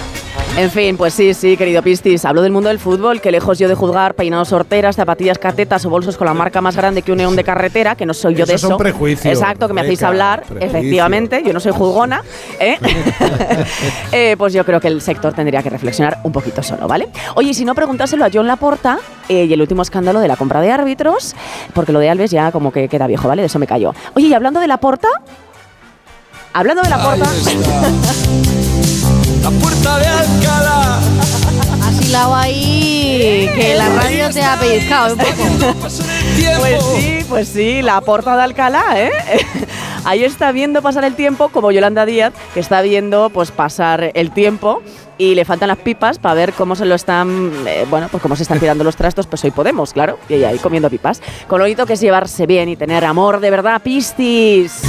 [0.60, 3.70] En fin, pues sí, sí, querido Pistis, hablo del mundo del fútbol, que lejos yo
[3.70, 7.20] de juzgar peinados sorteras, zapatillas catetas o bolsos con la marca más grande que un
[7.20, 8.68] neón de carretera, que no soy yo de eso.
[8.68, 9.34] Son prejuicios.
[9.34, 12.24] Exacto, que me hacéis hablar, efectivamente, yo no soy juzgona,
[12.60, 12.78] ¿eh?
[14.12, 14.36] ¿eh?
[14.38, 17.08] pues yo creo que el sector tendría que reflexionar un poquito solo, ¿vale?
[17.36, 20.60] Oye, si no, preguntárselo a John Laporta eh, y el último escándalo de la compra
[20.60, 21.38] de árbitros,
[21.74, 23.44] porque lo de Alves ya como que queda viejo, ¿vale?
[23.44, 23.96] De eso me cayó.
[24.14, 25.08] Oye, y hablando de Laporta,
[26.52, 27.30] hablando de Laporta...
[29.50, 31.00] la puerta de Alcalá.
[31.84, 35.76] Has hilado ahí que la radio te ha pellizcado un poco.
[35.80, 39.11] Pues sí, pues sí, la puerta de Alcalá, ¿eh?
[40.06, 44.32] Ahí está viendo pasar el tiempo, como Yolanda Díaz, que está viendo pues pasar el
[44.32, 44.82] tiempo
[45.18, 48.36] y le faltan las pipas para ver cómo se lo están, eh, bueno, pues cómo
[48.36, 51.22] se están tirando los trastos, pues hoy Podemos, claro, y ahí comiendo pipas.
[51.48, 54.82] Con lo bonito que es llevarse bien y tener amor de verdad, pistis.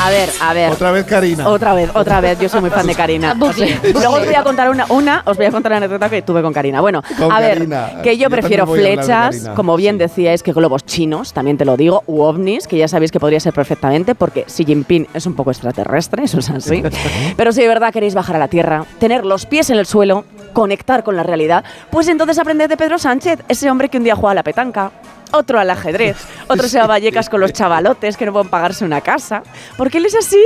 [0.00, 0.72] A ver, a ver.
[0.72, 1.48] Otra vez Karina.
[1.48, 2.38] Otra vez, otra vez.
[2.38, 3.34] Yo soy muy fan de Karina.
[3.92, 6.40] luego os voy a contar una, una, os voy a contar una anécdota que tuve
[6.40, 6.80] con Karina.
[6.80, 7.68] Bueno, a ver,
[8.02, 12.20] que yo, prefiero flechas, como bien decíais, que globos chinos, también te lo digo, u
[12.20, 16.24] ovnis, que ya sabéis que podría ser perfectamente, porque Xi Jinping es un poco extraterrestre,
[16.24, 16.82] eso es así.
[17.36, 20.24] Pero si de verdad queréis bajar a la Tierra, tener los pies en el suelo,
[20.52, 24.14] conectar con la realidad, pues entonces aprended de Pedro Sánchez, ese hombre que un día
[24.14, 24.92] juega a la petanca,
[25.32, 26.16] otro al ajedrez,
[26.48, 29.42] otro se va a Vallecas con los chavalotes que no pueden pagarse una casa.
[29.76, 30.42] Porque él es así,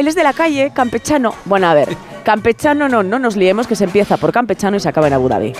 [0.00, 1.34] él es de la calle, campechano.
[1.44, 1.88] Bueno, a ver,
[2.24, 5.28] campechano no, no nos liemos que se empieza por campechano y se acaba en Abu
[5.28, 5.52] Dhabi.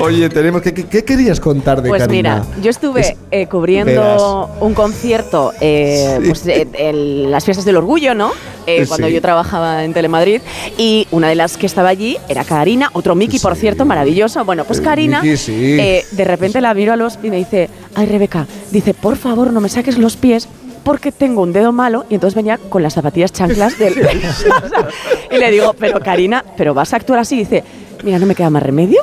[0.00, 5.52] Oye, tenemos que, ¿qué, querías contar de Pues mira, yo estuve eh, cubriendo un concierto
[5.60, 8.32] eh, pues, en las fiestas del orgullo, ¿no?
[8.66, 10.42] Eh, cuando yo trabajaba en Telemadrid
[10.76, 14.44] y una de las que estaba allí era Karina, otro Miki, por cierto, maravilloso.
[14.44, 18.92] Bueno, pues Karina, de repente la miro a los y me dice, ay Rebeca, dice,
[18.94, 22.58] por favor no me saques los pies porque tengo un dedo malo y entonces venía
[22.58, 23.94] con las zapatillas chanclas del...
[25.30, 27.36] y le digo, pero Karina, ¿pero vas a actuar así?
[27.36, 27.64] dice,
[28.02, 29.02] mira, no me queda más remedio.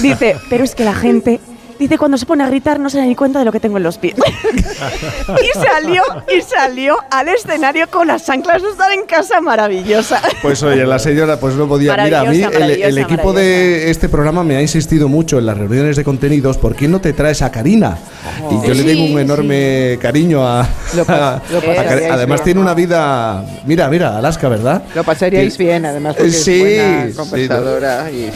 [0.00, 1.40] Dice, pero es que la gente
[1.78, 3.76] Dice, cuando se pone a gritar no se da ni cuenta de lo que tengo
[3.76, 4.14] en los pies.
[4.18, 6.02] y salió,
[6.36, 10.20] y salió al escenario con las chanclas de estar en casa maravillosa.
[10.42, 11.96] Pues oye, la señora pues no podía...
[11.96, 15.96] Mira, a mí el, equipo de este programa me ha insistido mucho en las reuniones
[15.96, 17.98] de contenidos, ¿por qué no te traes a Karina?
[18.50, 20.68] y yo le tengo un enorme cariño a...
[22.10, 23.44] además tiene una vida...
[23.66, 24.82] Mira, mira, Alaska, ¿verdad?
[24.94, 28.30] Lo pasaríais bien, además porque sí, es buena y,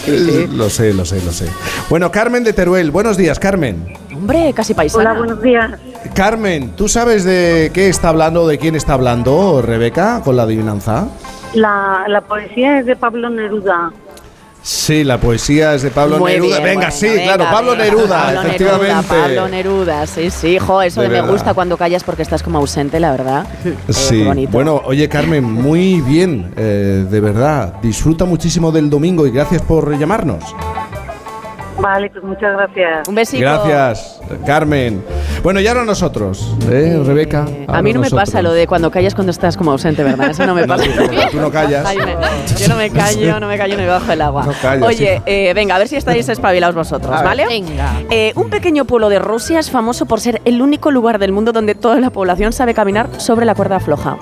[0.52, 1.46] Lo sé, lo sé, lo sé.
[1.88, 3.27] Bueno, Carmen de Teruel, buenos días.
[3.36, 3.92] Carmen.
[4.14, 5.10] Hombre, casi paisana.
[5.10, 5.72] Hola, buenos días.
[6.14, 11.08] Carmen, ¿tú sabes de qué está hablando, de quién está hablando Rebeca con la adivinanza?
[11.54, 13.92] La, poesía es de Pablo Neruda.
[14.62, 16.60] Sí, la poesía es de Pablo Neruda.
[16.60, 19.06] venga, sí, claro, Pablo Neruda, efectivamente.
[19.08, 23.12] Pablo Neruda, sí, sí, hijo, eso me gusta cuando callas porque estás como ausente, la
[23.12, 23.46] verdad.
[23.88, 27.74] Sí, bueno, oye Carmen, muy bien, eh, de verdad.
[27.82, 30.44] Disfruta muchísimo del domingo y gracias por llamarnos.
[31.80, 33.08] Vale, pues muchas gracias.
[33.08, 33.40] Un besito.
[33.42, 35.02] Gracias, Carmen.
[35.42, 37.46] Bueno, y ahora nosotros, ¿eh, Rebeca?
[37.68, 40.30] A mí no me pasa lo de cuando callas cuando estás como ausente, ¿verdad?
[40.30, 40.84] Eso no me pasa.
[41.30, 41.86] Tú no callas.
[42.58, 44.44] Yo no me callo, no me callo ni bajo el agua.
[44.44, 45.22] No callas, Oye, sí.
[45.26, 47.10] eh, venga, a ver si estáis espabilados vosotros.
[47.10, 47.46] ¿vale?
[47.46, 47.92] Venga.
[48.10, 51.52] Eh, un pequeño pueblo de Rusia es famoso por ser el único lugar del mundo
[51.52, 54.16] donde toda la población sabe caminar sobre la cuerda floja.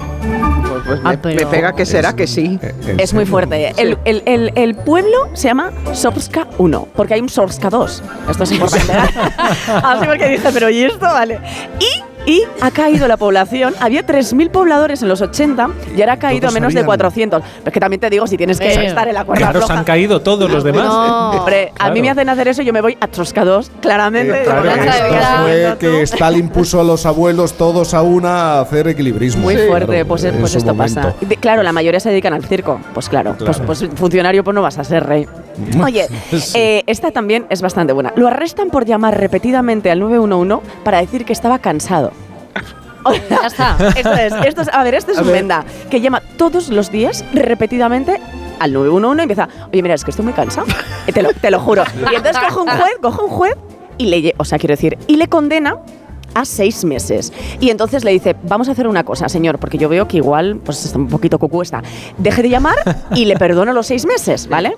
[0.87, 2.59] Pues Ah, me, pero- me pega que será que sí.
[2.99, 3.73] Es muy fuerte.
[3.77, 8.03] El, el- el- el pueblo se llama Sorska 1, porque hay un Sorska 2.
[8.31, 8.93] Esto es importante.
[9.69, 10.99] Así porque dije, pero ¿y esto?
[11.01, 11.41] Vale.
[11.81, 13.75] Y, y ha caído la población.
[13.81, 16.87] Había 3.000 pobladores en los 80 y ahora ha caído Todos a menos de sabían.
[16.87, 17.43] 400.
[17.43, 19.67] Pero es que también te digo, si tienes que Eh, estar en la cuerda Claro,
[19.67, 20.87] se han caído todos los demás.
[20.93, 24.43] Hombre, a mí me hacen hacer eso y yo me voy a Sorska 2, claramente.
[24.43, 28.03] Eh, Claro, Digo, que "Anda, esto fue que Stalin puso a los abuelos todos a
[28.03, 29.43] una a hacer equilibrismo.
[29.43, 31.01] Muy Sí, fuerte, claro, pues, pues esto momento.
[31.01, 31.15] pasa.
[31.21, 32.81] De- claro, la mayoría se dedican al circo.
[32.93, 33.67] Pues claro, pues, Claro.
[33.67, 35.27] pues funcionario pues no vas a ser rey.
[35.85, 36.53] Oye, Sí.
[36.55, 38.13] eh, esta también es bastante buena.
[38.17, 42.13] Lo arrestan por llamar repetidamente al 911 para decir que estaba cansado.
[43.31, 43.77] Ya está.
[43.97, 45.37] Esto es, esto es- a ver, esto es A un ver.
[45.37, 48.21] venda que llama todos los días repetidamente
[48.59, 50.67] al 911 y empieza, oye, mira, es que estoy muy cansado.
[51.13, 51.85] Te, lo, te lo juro.
[52.11, 53.55] Y entonces coge un juez, coge un juez
[53.99, 55.77] y le, o sea, quiero decir, y le condena
[56.35, 57.33] a seis meses.
[57.61, 60.57] Y entonces le dice, vamos a hacer una cosa, señor, porque yo veo que igual,
[60.65, 61.83] pues está un poquito cucú está.
[62.19, 62.75] Deje de llamar
[63.15, 64.77] y le perdono los seis meses, ¿vale?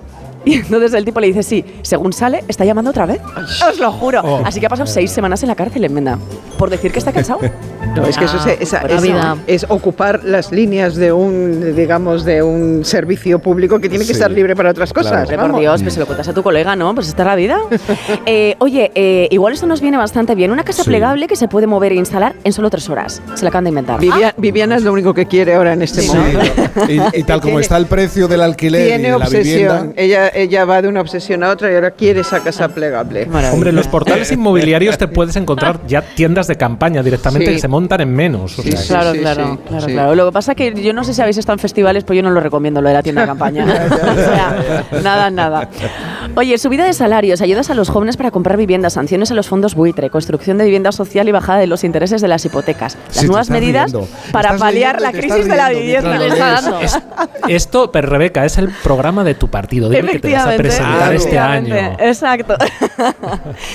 [0.49, 3.21] Y entonces el tipo le dice, sí, según sale, está llamando otra vez.
[3.69, 4.23] Os lo juro.
[4.25, 4.41] Oh.
[4.47, 6.19] Así que ha pasado seis semanas en la cárcel, en Menda,
[6.57, 7.41] por decir que está cansado.
[7.95, 12.43] No, es que eso Ah, es, esa- es- ocupar las líneas de un, digamos, de
[12.43, 14.13] un servicio público que tiene que Sí.
[14.13, 15.23] estar libre para otras cosas.
[15.23, 15.61] Hombre, por vamos.
[15.61, 16.95] Dios, pues se lo cuentas a tu colega, ¿no?
[16.95, 17.59] Pues esta es la vida.
[18.27, 20.51] Eh, oye, eh, igual esto nos viene bastante bien.
[20.51, 20.89] Una casa Sí.
[20.91, 23.23] plegable que se puede mover e instalar en solo tres horas.
[23.35, 24.01] Se la acaban de inventar.
[24.01, 26.41] Vivia- Viviana es lo único que quiere ahora en este Sí, momento.
[26.89, 29.73] Y, y tal como está el precio del alquiler y Tiene de la vivienda.
[29.75, 29.95] obsesión.
[29.97, 33.29] Ella, ella va de una obsesión a otra y ahora quiere esa casa plegable.
[33.53, 37.55] Hombre, en los portales inmobiliarios te puedes encontrar ya tiendas de campaña directamente Sí.
[37.55, 38.59] que se montan en menos.
[38.59, 40.15] o sea, claro, claro, claro, claro.
[40.15, 42.23] Lo que pasa es que yo no sé si habéis estado en festivales, pues yo
[42.23, 43.65] no lo recomiendo lo de la tienda de campaña.
[44.13, 45.69] o sea, nada, nada.
[46.35, 49.75] Oye, subida de salarios, ayudas a los jóvenes para comprar viviendas, sanciones a los fondos
[49.75, 52.97] buitre, construcción de vivienda social y bajada de los intereses de las hipotecas.
[53.09, 54.09] Las Sí, nuevas medidas riendo.
[54.33, 56.15] para paliar la crisis de la vivienda.
[56.27, 56.39] está lees.
[56.39, 56.81] dando.
[57.49, 59.89] Esto, pero Rebeca, es el programa de tu partido.
[59.89, 61.75] Dime que te vas a presentar este año.
[61.99, 62.57] Exacto.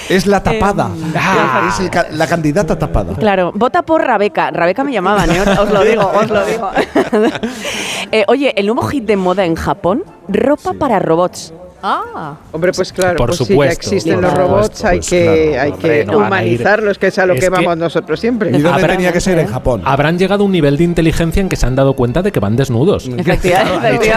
[0.10, 0.90] Es la tapada.
[1.16, 3.14] Ah, es el la candidata tapada.
[3.16, 4.52] Claro, vota por Rabeca.
[4.52, 5.42] Rabeca me llamaban, ¿eh?
[5.42, 6.70] os lo digo, os lo digo.
[8.12, 11.52] Eh, oye, el nuevo hit de moda en Japón, ropa para robots.
[11.86, 12.36] Ah.
[12.53, 15.24] Hombre, pues claro, Por pues supuesto, ya existen por los robots, supuesto, hay pues que,
[15.52, 16.48] claro, hay hombre, que no van a ir.
[16.53, 18.50] humanizarlos, que es a lo Es que que- vamos nosotros siempre.
[18.52, 19.38] ¿Y dónde Habrá- tenía que ser?
[19.38, 19.82] En Japón.
[19.84, 22.40] Habrán llegado a un nivel de inteligencia en que se han dado cuenta de que
[22.40, 23.08] van desnudos.
[23.08, 24.12] Efectivamente.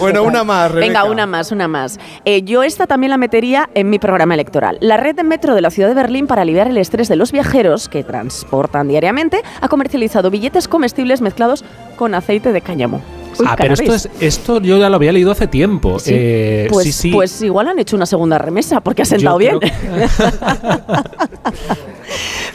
[0.00, 0.86] Bueno, una más, Rebeca.
[0.86, 1.98] Venga, una más, una más.
[2.24, 4.78] Eh, yo esta también la metería en mi programa electoral.
[4.80, 7.30] La red de metro de la ciudad de Berlín para aliviar el estrés de los
[7.32, 11.64] viajeros que transportan diariamente ha comercializado billetes comestibles mezclados
[11.96, 13.00] con aceite de cáñamo.
[13.38, 15.98] Uy, ah, pero esto, es, esto yo ya lo había leído hace tiempo.
[15.98, 16.12] Sí.
[16.14, 17.10] Eh, pues, sí, sí.
[17.10, 19.72] pues igual han hecho una segunda remesa porque ha sentado Yo bien.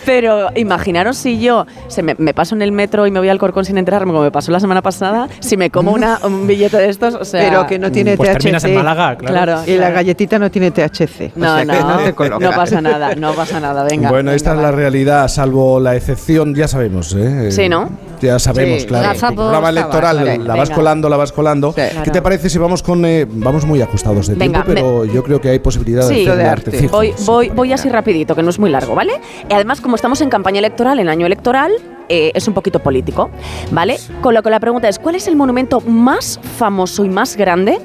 [0.05, 3.37] Pero imaginaros si yo se me, me paso en el metro y me voy al
[3.37, 6.77] corcón sin enterarme, como me pasó la semana pasada, si me como una, un billete
[6.77, 7.47] de estos, o sea...
[7.49, 8.37] Pero que no tiene Pues THC.
[8.37, 9.33] terminas en Málaga, claro.
[9.33, 11.33] Claro, Y la galletita no tiene THC.
[11.35, 12.49] No, o sea que no, no te coloca.
[12.49, 14.09] no pasa nada, no pasa nada, venga.
[14.09, 17.51] bueno, esta es la realidad, salvo la excepción, ya sabemos, ¿eh?
[17.51, 17.89] Sí, ¿no?
[18.21, 19.17] Ya sabemos, Sí, claro.
[19.19, 20.37] Tu programa electoral vale.
[20.37, 20.75] la vas Venga.
[20.75, 21.73] colando, la vas colando.
[21.73, 22.11] ¿Qué Claro.
[22.11, 25.41] te parece si vamos con eh, vamos muy ajustados de Venga, tiempo, pero yo creo
[25.41, 26.69] que hay posibilidad Sí, de hacer de arte.
[26.69, 26.91] artefijos.
[26.91, 29.13] Voy, voy, voy así rapidito, que no es muy largo, ¿vale?
[29.49, 31.71] Y además, como estamos en campaña electoral, en año electoral,
[32.09, 33.29] eh, es un poquito político,
[33.71, 33.97] ¿vale?
[34.21, 37.79] Con lo que la pregunta es, ¿cuál es el monumento más famoso y más grande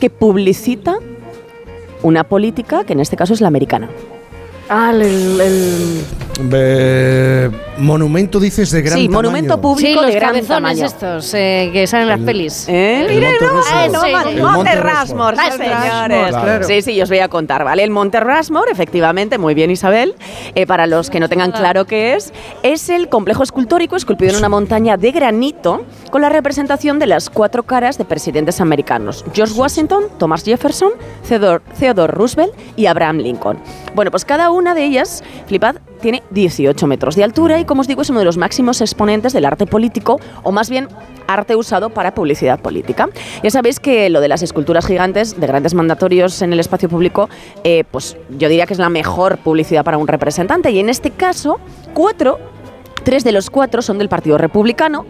[0.00, 0.94] que publicita
[2.02, 3.88] una política, que en este caso es la americana?
[4.68, 5.02] Ah, el,
[5.40, 6.04] el-
[6.52, 9.22] Eh, monumento dices de gran sí, tamaño.
[9.22, 10.84] monumento Sí, público los de gran cabezones tamaño.
[10.84, 12.68] estos eh, que salen en las pelis.
[12.68, 13.06] ¿Eh?
[13.08, 14.70] El Monte no, Sí, Monte, el Monte Monte
[15.06, 16.28] sí, Monte señores.
[16.28, 16.66] Claro.
[16.66, 17.84] Sí, sí, os voy a contar, ¿vale?
[17.84, 20.14] El Monte Rushmore, efectivamente, muy bien Isabel,
[20.54, 24.36] eh, para los que no tengan claro qué es, es el complejo escultórico esculpido en
[24.36, 29.54] una montaña de granito con la representación de las cuatro caras de presidentes americanos, George
[29.54, 30.90] Washington, Thomas Jefferson,
[31.26, 33.58] Theodore, Theodore Roosevelt y Abraham Lincoln.
[33.96, 37.88] Bueno, pues cada una de ellas, flipad, tiene 18 metros de altura y como os
[37.88, 40.88] digo es uno de los máximos exponentes del arte político o más bien
[41.26, 43.08] arte usado para publicidad política.
[43.42, 47.30] Ya sabéis que lo de las esculturas gigantes de grandes mandatorios en el espacio público,
[47.64, 51.10] eh, pues yo diría que es la mejor publicidad para un representante y en este
[51.10, 51.58] caso
[51.94, 52.38] cuatro
[53.06, 55.06] Tres de los cuatro son del Partido Republicano,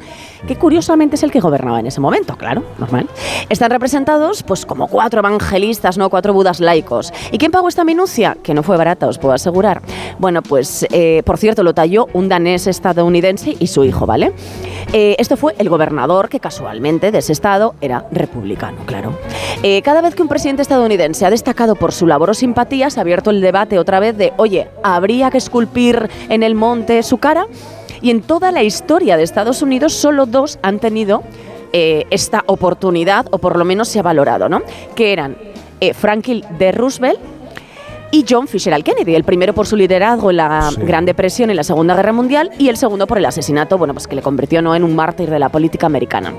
[0.47, 3.09] que curiosamente es el que gobernaba en ese momento, claro, normal.
[3.49, 7.11] Están representados pues como cuatro evangelistas, no cuatro budas laicos.
[7.33, 8.37] ¿Y quién pagó esta minucia?
[8.43, 9.81] Que no fue barata, os puedo asegurar.
[10.19, 14.35] Bueno, pues eh, por cierto lo talló un danés estadounidense y su hijo, ¿vale?
[14.93, 19.19] Eh, esto fue el gobernador que casualmente de ese estado era republicano, claro.
[19.63, 23.01] Eh, cada vez que un presidente estadounidense ha destacado por su labor o simpatía, se
[23.01, 27.17] ha abierto el debate otra vez de, oye, ¿habría que esculpir en el monte su
[27.17, 27.47] cara?
[28.01, 31.23] Y en toda la historia de Estados Unidos solo dos han tenido
[31.73, 34.63] eh, esta oportunidad, o por lo menos se ha valorado, ¿no?
[34.95, 35.37] Que eran
[35.81, 36.73] eh, Franklin D.
[36.73, 37.19] Roosevelt
[38.11, 41.65] y John Fisher Kennedy, el primero por su liderazgo en la Gran Depresión y la
[41.65, 44.75] Segunda Guerra Mundial y el segundo por el asesinato, bueno, pues que le convirtió ¿no?
[44.75, 46.33] en un mártir de la política americana.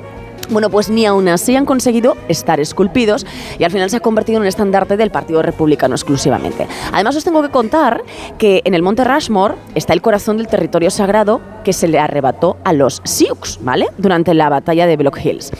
[0.50, 3.26] Bueno, pues ni aún así han conseguido estar esculpidos
[3.60, 6.68] y al final se ha convertido en un estandarte del Partido Republicano exclusivamente.
[6.94, 8.02] Además os tengo que contar
[8.38, 12.56] que en el Monte Rushmore está el corazón del territorio sagrado que se le arrebató
[12.64, 13.88] a los Sioux, ¿vale?
[13.98, 15.52] Durante la batalla de Block Hills.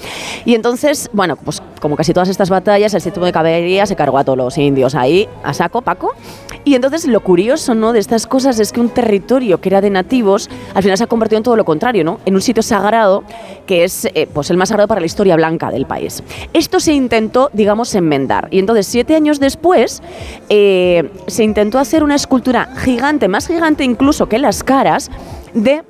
[0.46, 4.18] Y entonces, bueno, pues como casi todas estas batallas, el sistema de caballería se cargó
[4.18, 6.16] a todos los indios ahí, a saco, Paco.
[6.64, 7.92] Y entonces lo curioso, ¿no?
[7.92, 11.08] De estas cosas es que un territorio que era de nativos, al final se ha
[11.08, 12.22] convertido en todo lo contrario, ¿no?
[12.26, 13.26] En un sitio sagrado
[13.66, 16.24] que es, eh, pues el más sagrado para la historia blanca del país.
[16.54, 18.48] Esto se intentó, digamos, enmendar.
[18.52, 20.02] Y entonces, siete años después,
[20.48, 25.12] eh, se intentó hacer una escultura gigante, más gigante incluso que las caras,
[25.54, 25.84] de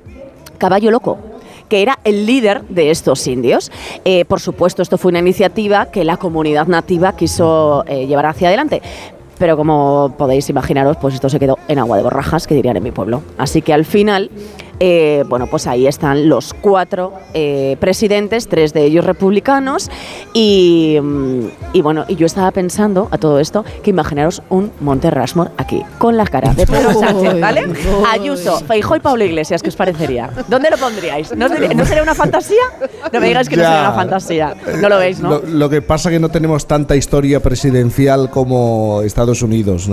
[0.58, 1.18] Caballo Loco
[1.68, 3.70] que era el líder de estos indios.
[4.04, 8.48] Eh, por supuesto, esto fue una iniciativa que la comunidad nativa quiso eh, llevar hacia
[8.48, 8.80] adelante.
[9.38, 12.82] Pero como podéis imaginaros, pues esto se quedó en agua de borrajas, que dirían en
[12.82, 13.22] mi pueblo.
[13.36, 14.30] Así que al final
[14.80, 19.90] eh, bueno, pues ahí están los cuatro eh, presidentes, tres de ellos republicanos,
[20.32, 25.10] y, mm, y, bueno, y yo estaba pensando a todo esto que imaginaros un Monte
[25.10, 27.66] Rushmore aquí, con la cara de Pedro Sánchez, ¿vale?
[28.10, 30.30] Ayuso, Feijóo y Pablo Iglesias, ¿qué os parecería?
[30.48, 31.34] ¿Dónde lo pondríais?
[31.36, 32.62] ¿No, sería una fantasía?
[33.12, 34.54] No me digáis que no sería una fantasía.
[34.80, 35.40] No lo veis, ¿no?
[35.40, 39.88] Lo, que pasa es que no tenemos tanta historia presidencial como Estados Unidos.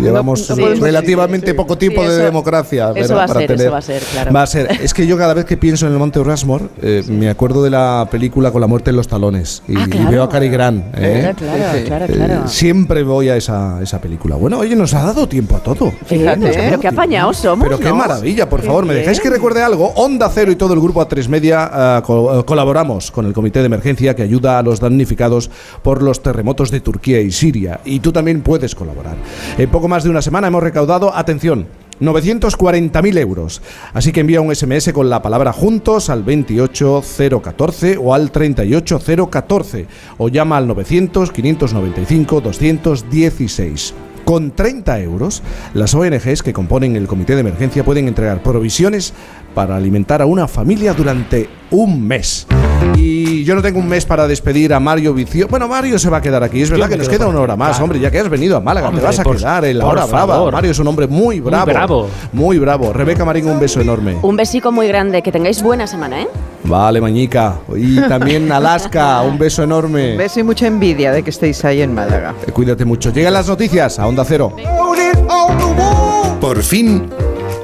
[0.00, 0.48] Llevamos
[0.80, 2.92] relativamente poco tiempo de democracia.
[2.94, 4.29] Eso va a ser, eso va a ser, claro.
[4.34, 4.68] Va a ser.
[4.82, 7.70] Es que yo cada vez que pienso en el Monte Rushmore, eh, me acuerdo de
[7.70, 9.62] la película con la muerte en los talones.
[9.68, 10.84] Y, Ah, veo a Cary Grant.
[10.96, 11.32] ¿eh?
[11.36, 12.48] Claro, claro, Eh, claro.
[12.48, 14.36] siempre voy a esa, esa película.
[14.36, 15.92] Bueno, oye, nos ha dado tiempo a todo.
[16.06, 17.96] Fíjate, pero qué apañados somos, Pero qué ¿no?
[17.96, 18.84] maravilla, por Qué favor.
[18.84, 19.02] ¿Me bien.
[19.02, 19.88] dejáis que recuerde algo?
[19.96, 23.60] Onda Cero y todo el grupo A3 Media ah, co- eh, colaboramos con el Comité
[23.60, 25.50] de Emergencia que ayuda a los damnificados
[25.82, 27.80] por los terremotos de Turquía y Siria.
[27.84, 29.16] Y tú también puedes colaborar.
[29.58, 31.66] En poco más de una semana hemos recaudado, atención,
[32.00, 33.62] 940.000 euros.
[33.92, 39.86] Así que envía un SMS con la palabra juntos al 28014 o al 38014
[40.18, 43.94] o llama al 900 595 216.
[44.24, 45.42] Con 30 euros,
[45.74, 49.12] las ONGs que componen el comité de emergencia pueden entregar provisiones
[49.54, 52.46] para alimentar a una familia durante un mes.
[52.96, 55.46] Y yo no tengo un mes para despedir a Mario Vicio.
[55.48, 56.62] Bueno, Mario se va a quedar aquí.
[56.62, 57.84] Es verdad que nos queda una hora más, claro.
[57.84, 58.00] hombre.
[58.00, 60.04] Ya que has venido a Málaga, Hombre, te vas a por- quedar en la hora
[60.06, 60.34] brava.
[60.34, 60.52] favor.
[60.52, 61.66] Mario es un hombre muy bravo.
[61.66, 62.08] bravo.
[62.32, 62.92] Muy bravo.
[62.92, 64.16] Rebeca Marín, un beso enorme.
[64.22, 66.28] Un besico muy grande, que tengáis buena semana, ¿eh?
[66.64, 67.56] Vale, Mañica.
[67.76, 70.16] Y también Alaska, un beso enorme.
[70.16, 72.34] Beso y mucha envidia de que estéis ahí en Málaga.
[72.46, 73.10] Eh, Cuídate mucho.
[73.12, 74.54] Llegan las noticias a Onda Cero.
[76.40, 77.08] Por fin,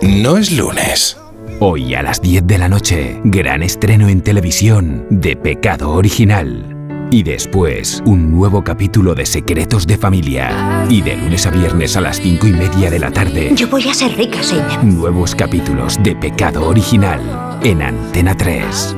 [0.03, 1.17] no es lunes.
[1.59, 6.73] Hoy a las 10 de la noche, gran estreno en televisión de Pecado Original.
[7.11, 10.85] Y después, un nuevo capítulo de Secretos de Familia.
[10.91, 13.89] Y de lunes a viernes a las 5 y media de la tarde, Yo voy
[13.89, 14.85] a ser rica, señor.
[14.85, 18.95] nuevos capítulos de Pecado Original en Antena 3.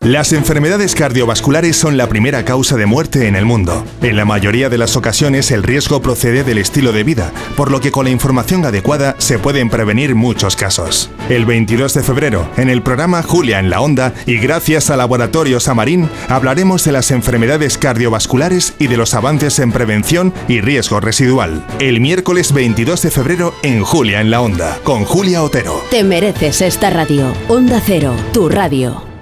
[0.00, 3.84] Las enfermedades cardiovasculares son la primera causa de muerte en el mundo.
[4.00, 7.80] En la mayoría de las ocasiones el riesgo procede del estilo de vida, por lo
[7.80, 11.10] que con la información adecuada se pueden prevenir muchos casos.
[11.28, 15.66] El 22 de febrero, en el programa Julia en la Onda y gracias a Laboratorios
[15.66, 21.66] Amarín, hablaremos de las enfermedades cardiovasculares y de los avances en prevención y riesgo residual.
[21.80, 25.82] El miércoles 22 de febrero en Julia en la Onda, con Julia Otero.
[25.90, 27.32] Te mereces esta radio.
[27.48, 29.17] Onda Cero, tu radio.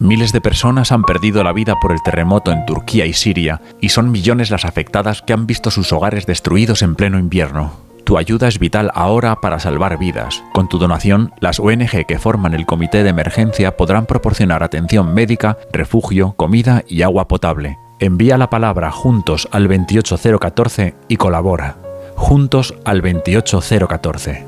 [0.00, 3.88] Miles de personas han perdido la vida por el terremoto en Turquía y Siria, y
[3.88, 7.72] son millones las afectadas que han visto sus hogares destruidos en pleno invierno.
[8.04, 10.42] Tu ayuda es vital ahora para salvar vidas.
[10.52, 15.58] Con tu donación, las ONG que forman el comité de emergencia podrán proporcionar atención médica,
[15.72, 17.76] refugio, comida y agua potable.
[17.98, 21.76] Envía la palabra juntos al 28014 y colabora.
[22.14, 24.46] Juntos al 28014.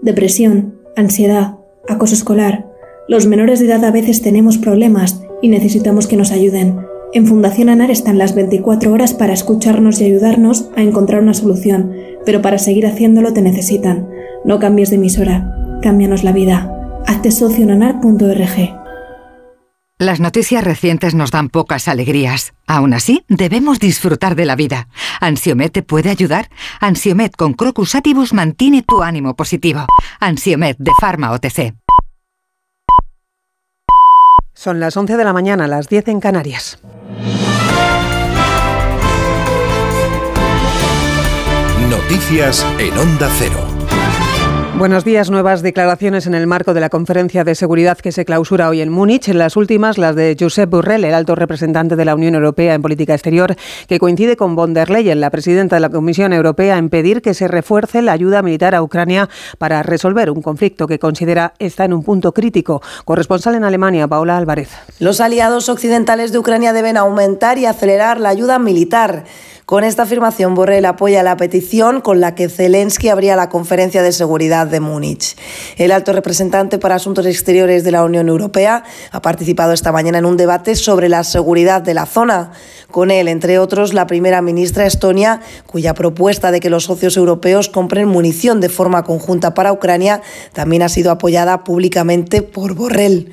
[0.00, 2.69] Depresión, ansiedad, acoso escolar.
[3.10, 6.86] Los menores de edad a veces tenemos problemas y necesitamos que nos ayuden.
[7.12, 11.92] En Fundación ANAR están las 24 horas para escucharnos y ayudarnos a encontrar una solución,
[12.24, 14.08] pero para seguir haciéndolo te necesitan.
[14.44, 15.52] No cambies de emisora.
[15.82, 16.72] Cámbianos la vida.
[17.04, 18.76] Hazte socio en anar.org.
[19.98, 22.54] Las noticias recientes nos dan pocas alegrías.
[22.68, 24.86] Aún así, debemos disfrutar de la vida.
[25.20, 26.48] ¿Ansiomet te puede ayudar?
[26.80, 29.84] Ansiomet con Crocus Atibus mantiene tu ánimo positivo.
[30.20, 31.74] Ansiomet de Pharma OTC.
[34.62, 36.78] Son las 11 de la mañana, las 10 en Canarias.
[41.88, 43.69] Noticias en Onda Cero.
[44.80, 45.28] Buenos días.
[45.28, 48.88] Nuevas declaraciones en el marco de la conferencia de seguridad que se clausura hoy en
[48.88, 49.28] Múnich.
[49.28, 52.80] En las últimas, las de Josep Borrell, el alto representante de la Unión Europea en
[52.80, 53.56] política exterior,
[53.88, 57.34] que coincide con von der Leyen, la presidenta de la Comisión Europea, en pedir que
[57.34, 59.28] se refuerce la ayuda militar a Ucrania
[59.58, 62.80] para resolver un conflicto que considera está en un punto crítico.
[63.04, 64.70] Corresponsal en Alemania, Paola Álvarez.
[64.98, 69.24] Los aliados occidentales de Ucrania deben aumentar y acelerar la ayuda militar.
[69.70, 74.10] Con esta afirmación, Borrell apoya la petición con la que Zelensky abría la conferencia de
[74.10, 75.36] seguridad de Múnich.
[75.76, 78.82] El alto representante para Asuntos Exteriores de la Unión Europea
[79.12, 82.50] ha participado esta mañana en un debate sobre la seguridad de la zona.
[82.90, 87.68] Con él, entre otros, la primera ministra Estonia, cuya propuesta de que los socios europeos
[87.68, 90.20] compren munición de forma conjunta para Ucrania
[90.52, 93.32] también ha sido apoyada públicamente por Borrell.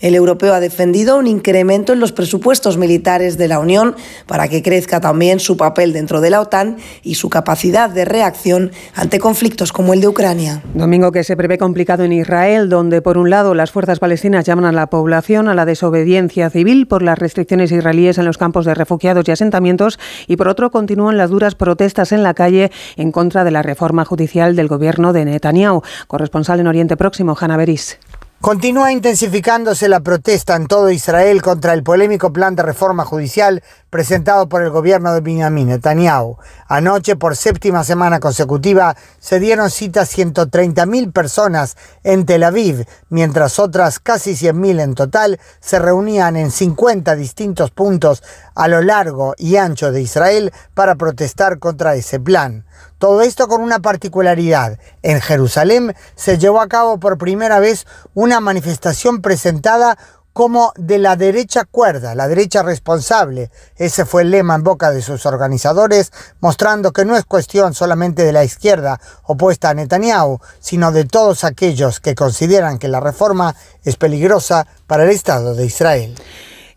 [0.00, 3.94] El europeo ha defendido un incremento en los presupuestos militares de la Unión
[4.26, 8.72] para que crezca también su papel dentro de la OTAN y su capacidad de reacción
[8.94, 10.62] ante conflictos como el de Ucrania.
[10.72, 14.64] Domingo que se prevé complicado en Israel, donde por un lado las fuerzas palestinas llaman
[14.64, 18.74] a la población a la desobediencia civil por las restricciones israelíes en los campos de
[18.74, 23.44] refugiados y asentamientos y por otro continúan las duras protestas en la calle en contra
[23.44, 25.82] de la reforma judicial del gobierno de Netanyahu.
[26.06, 27.98] Corresponsal en Oriente Próximo, Hanna Beris.
[28.40, 34.48] Continúa intensificándose la protesta en todo Israel contra el polémico plan de reforma judicial presentado
[34.48, 36.38] por el gobierno de Benjamin Netanyahu.
[36.66, 43.58] Anoche, por séptima semana consecutiva, se dieron cita a 130.000 personas en Tel Aviv, mientras
[43.58, 48.22] otras casi 100.000 en total se reunían en 50 distintos puntos
[48.54, 52.64] a lo largo y ancho de Israel para protestar contra ese plan.
[53.00, 54.78] Todo esto con una particularidad.
[55.00, 59.96] En Jerusalén se llevó a cabo por primera vez una manifestación presentada
[60.34, 63.50] como de la derecha cuerda, la derecha responsable.
[63.76, 68.22] Ese fue el lema en boca de sus organizadores, mostrando que no es cuestión solamente
[68.22, 73.56] de la izquierda opuesta a Netanyahu, sino de todos aquellos que consideran que la reforma
[73.82, 76.14] es peligrosa para el Estado de Israel.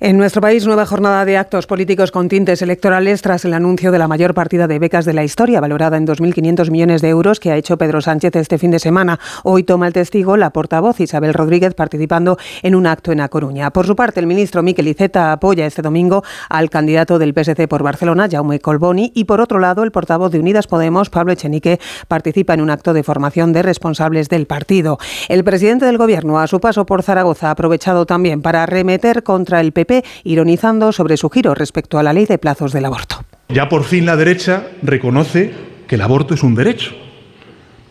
[0.06, 3.99] En nuestro país, nueva jornada de actos políticos con tintes electorales tras el anuncio de
[3.99, 7.53] la mayor partida de becas de la historia, valorada en 2.500 millones de euros, que
[7.53, 9.17] ha hecho Pedro Sánchez este fin de semana.
[9.43, 13.72] Hoy toma el testigo la portavoz Isabel Rodríguez participando en un acto en A Coruña.
[13.72, 17.82] Por su parte, el ministro Miquel Iceta apoya este domingo al candidato del PSC por
[17.82, 22.53] Barcelona, Jaume Colboni, y por otro lado, el portavoz de Unidas Podemos, Pablo Echenique, participa
[22.53, 24.98] en un acto de formación de responsables del partido.
[25.30, 29.61] El presidente del Gobierno, a su paso por Zaragoza, ha aprovechado también para arremeter contra
[29.61, 29.92] el PP
[30.23, 33.23] ironizando sobre su giro respecto a la ley de plazos del aborto.
[33.49, 35.53] Ya por fin la derecha reconoce
[35.88, 36.91] que el aborto es un derecho.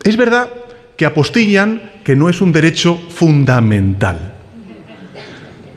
[0.03, 0.49] Es verdad
[0.97, 4.33] que apostillan que no es un derecho fundamental.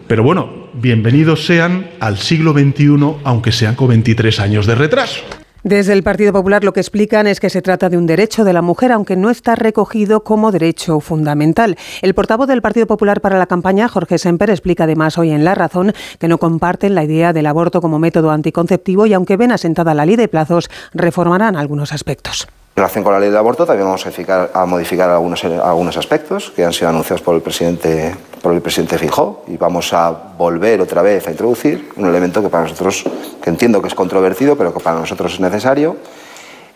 [0.08, 5.22] Pero bueno, bienvenidos sean al siglo XXI, aunque sean con 23 años de retraso.
[5.66, 8.52] Desde el Partido Popular lo que explican es que se trata de un derecho de
[8.52, 11.76] la mujer, aunque no está recogido como derecho fundamental.
[12.02, 15.56] El portavoz del Partido Popular para la campaña, Jorge Semper, explica además hoy en La
[15.56, 19.92] Razón que no comparten la idea del aborto como método anticonceptivo y aunque ven asentada
[19.92, 22.46] la ley de plazos, reformarán algunos aspectos.
[22.76, 25.96] En relación con la ley de aborto, también vamos a modificar, a modificar algunos, algunos
[25.96, 30.10] aspectos que han sido anunciados por el presidente, por el presidente Fijó y vamos a
[30.10, 33.04] volver otra vez a introducir un elemento que para nosotros,
[33.42, 35.96] que entiendo que es controvertido, pero que para nosotros es necesario,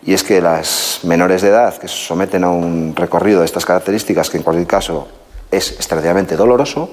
[0.03, 3.67] y es que las menores de edad que se someten a un recorrido de estas
[3.67, 5.07] características, que en cualquier caso
[5.51, 6.89] es extraordinariamente doloroso,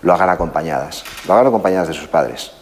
[0.00, 2.52] lo hagan acompañadas, lo hagan acompañadas de sus padres.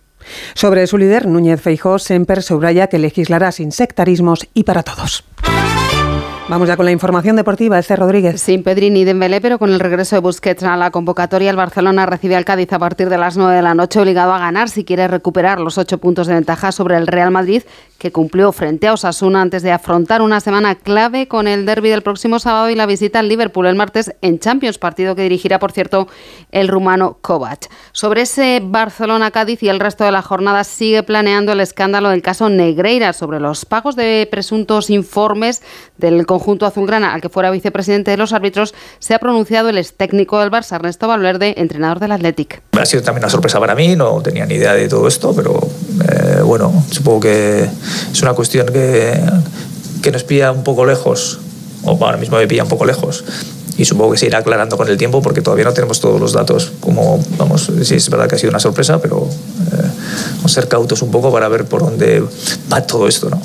[0.55, 5.23] Sobre su líder, Núñez Feijó, Semper subraya que legislará sin sectarismos y para todos.
[6.47, 7.78] Vamos ya con la información deportiva.
[7.78, 8.39] Este Rodríguez.
[8.39, 12.05] Sin Pedri ni Dembélé, pero con el regreso de Busquets a la convocatoria, el Barcelona
[12.05, 14.84] recibe al Cádiz a partir de las 9 de la noche, obligado a ganar si
[14.84, 17.62] quiere recuperar los ocho puntos de ventaja sobre el Real Madrid,
[18.05, 22.02] que cumplió frente a Osasuna antes de afrontar una semana clave con el derby del
[22.02, 25.73] próximo sábado y la visita al Liverpool el martes en Champions, partido que dirigirá, por
[25.73, 26.07] cierto,
[26.52, 27.70] el rumano Kovac.
[27.92, 32.50] Sobre ese Barcelona-Cádiz y el resto de la jornada sigue planeando el escándalo del caso
[32.50, 35.62] Negreira sobre los pagos de presuntos informes
[35.97, 39.94] del conjunto azulgrana al que fuera vicepresidente de los árbitros, se ha pronunciado el ex
[39.94, 42.60] técnico del Barça, Ernesto Valverde, entrenador del Athletic.
[42.73, 45.58] Ha sido también una sorpresa para mí, no tenía ni idea de todo esto, pero
[46.25, 47.69] eh, bueno, supongo que
[48.12, 49.20] es una cuestión que,
[50.03, 51.39] que nos pilla un poco lejos,
[51.85, 53.25] o ahora mismo me pilla un poco lejos.
[53.77, 56.33] y supongo que se irá aclarando con el tiempo porque todavía no tenemos todos los
[56.33, 56.73] datos.
[56.81, 59.28] Como, vamos, sí es verdad que ha sido una sorpresa, pero
[59.73, 59.91] eh,
[60.36, 62.23] vamos a ser cautos un poco para ver por dónde
[62.73, 63.41] va todo esto, ¿no?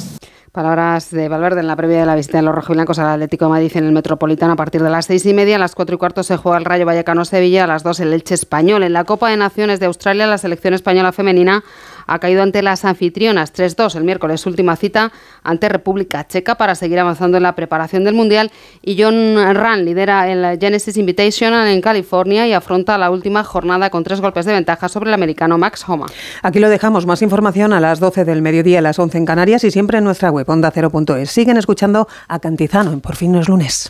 [0.52, 3.50] Palabras de Valverde en la previa de la visita de los rojiblancos al Atlético de
[3.50, 5.58] Madrid en el Metropolitano a partir de las seis y media.
[5.58, 8.34] A las cuatro y cuarto se juega el Rayo Vallecano-Sevilla, a las dos el Elche
[8.34, 8.82] Español.
[8.82, 11.64] En la Copa de Naciones de Australia, la selección española femenina
[12.10, 15.12] ha caído ante las anfitrionas 3-2 el miércoles, última cita
[15.44, 18.52] ante República Checa para seguir avanzando en la preparación del Mundial.
[18.82, 24.04] Y John Run lidera el Genesis Invitational en California y afronta la última jornada con
[24.04, 26.08] tres golpes de ventaja sobre el americano Max Homa.
[26.42, 27.06] Aquí lo dejamos.
[27.06, 30.04] Más información a las 12 del mediodía, a las 11 en Canarias y siempre en
[30.04, 31.30] nuestra web onda0.es.
[31.30, 33.90] Siguen escuchando a Cantizano en Por fin no es lunes.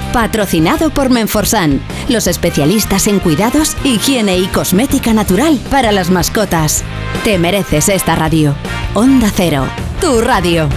[0.13, 6.83] Patrocinado por Menforsan, los especialistas en cuidados, higiene y cosmética natural para las mascotas.
[7.23, 8.53] Te mereces esta radio.
[8.93, 9.65] Onda Cero,
[10.01, 10.67] tu radio.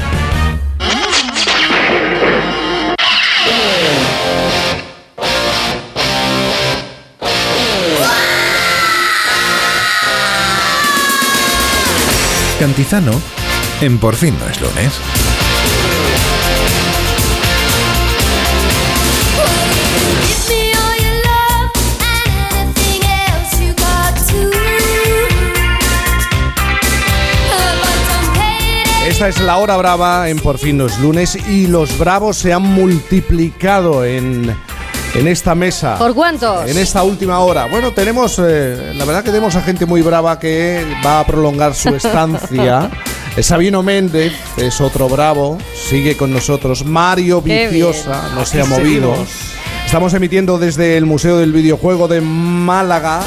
[12.61, 13.21] Cantizano
[13.81, 14.93] en Por fin no es lunes.
[29.15, 32.63] Esta es la hora brava en Por fin los lunes y los bravos se han
[32.63, 34.53] multiplicado en,
[35.15, 35.97] en esta mesa.
[35.99, 36.69] ¿Por cuántos?
[36.69, 37.67] En esta última hora.
[37.67, 41.77] Bueno, tenemos, eh, la verdad que tenemos a gente muy brava que va a prolongar
[41.77, 42.91] su estancia.
[43.41, 46.85] Sabino Méndez es otro bravo, sigue con nosotros.
[46.85, 49.15] Mario Viciosa no se ha movido.
[49.87, 53.21] Estamos emitiendo desde el Museo del Videojuego de Málaga.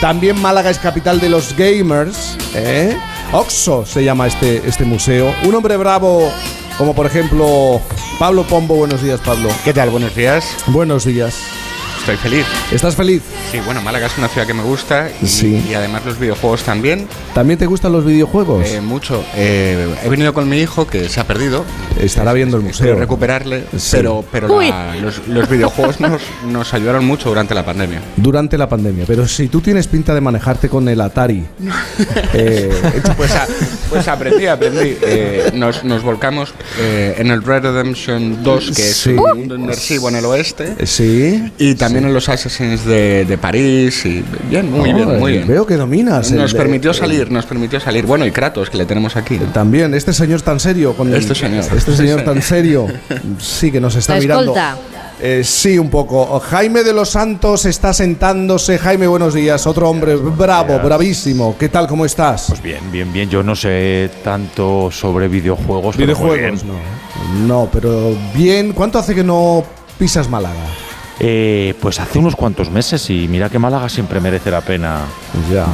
[0.00, 2.38] También Málaga es capital de los gamers.
[2.54, 2.96] ¿eh?
[3.32, 5.34] Oxo se llama este, este museo.
[5.44, 6.32] Un hombre bravo
[6.78, 7.80] como por ejemplo
[8.18, 8.76] Pablo Pombo.
[8.76, 9.50] Buenos días, Pablo.
[9.64, 9.90] ¿Qué tal?
[9.90, 10.56] Buenos días.
[10.68, 11.34] Buenos días.
[12.08, 12.46] Estoy feliz.
[12.72, 13.20] ¿Estás feliz?
[13.52, 15.62] Sí, bueno, Málaga es una ciudad que me gusta y, Sí.
[15.68, 17.06] y además los videojuegos también.
[17.34, 18.66] ¿También te gustan los videojuegos?
[18.66, 19.22] Eh, mucho.
[19.36, 21.66] Eh, he venido con mi hijo que se ha perdido.
[22.00, 22.84] Estará viendo el museo.
[22.86, 23.88] Quiero recuperarle, Sí.
[23.92, 28.00] pero, pero la- los, los videojuegos nos, nos ayudaron mucho durante la pandemia.
[28.16, 29.04] Durante la pandemia.
[29.06, 31.44] Pero si tú tienes pinta de manejarte con el Atari.
[32.32, 32.70] eh,
[33.18, 33.46] Pues, a-
[33.90, 34.96] pues aprendí, aprendí.
[35.02, 39.10] Eh, nos, nos volcamos eh, en el Red Redemption 2, que es Sí.
[39.10, 40.86] un mundo inmersivo en el oeste.
[40.86, 41.52] Sí.
[41.58, 44.04] Y también en los Assassins de, de París.
[44.06, 45.46] Y bien, muy bien, muy bien.
[45.48, 46.30] Veo que dominas.
[46.32, 48.06] Nos el- permitió el- salir, nos permitió salir.
[48.06, 49.38] Bueno, y Kratos, que le tenemos aquí.
[49.52, 50.94] También, este señor tan serio.
[50.94, 51.64] Con Este señor.
[51.76, 52.86] Este señor tan serio.
[53.38, 54.42] Sí, que nos está La mirando.
[54.42, 54.76] escolta.
[55.20, 56.38] Eh, sí, un poco.
[56.38, 58.78] Jaime de los Santos está sentándose.
[58.78, 59.66] Jaime, buenos días.
[59.66, 61.56] Otro hombre bravo, bravísimo.
[61.58, 61.88] ¿Qué tal?
[61.88, 62.44] ¿Cómo estás?
[62.48, 63.28] Pues bien, bien, bien.
[63.28, 65.96] Yo no sé tanto sobre videojuegos.
[65.96, 66.60] Videojuegos, bien.
[66.64, 67.46] no.
[67.64, 68.72] No, pero bien.
[68.72, 69.64] ¿Cuánto hace que no
[69.98, 70.54] pisas Málaga?
[71.20, 75.00] Eh, pues hace unos cuantos meses y mira que Málaga siempre merece la pena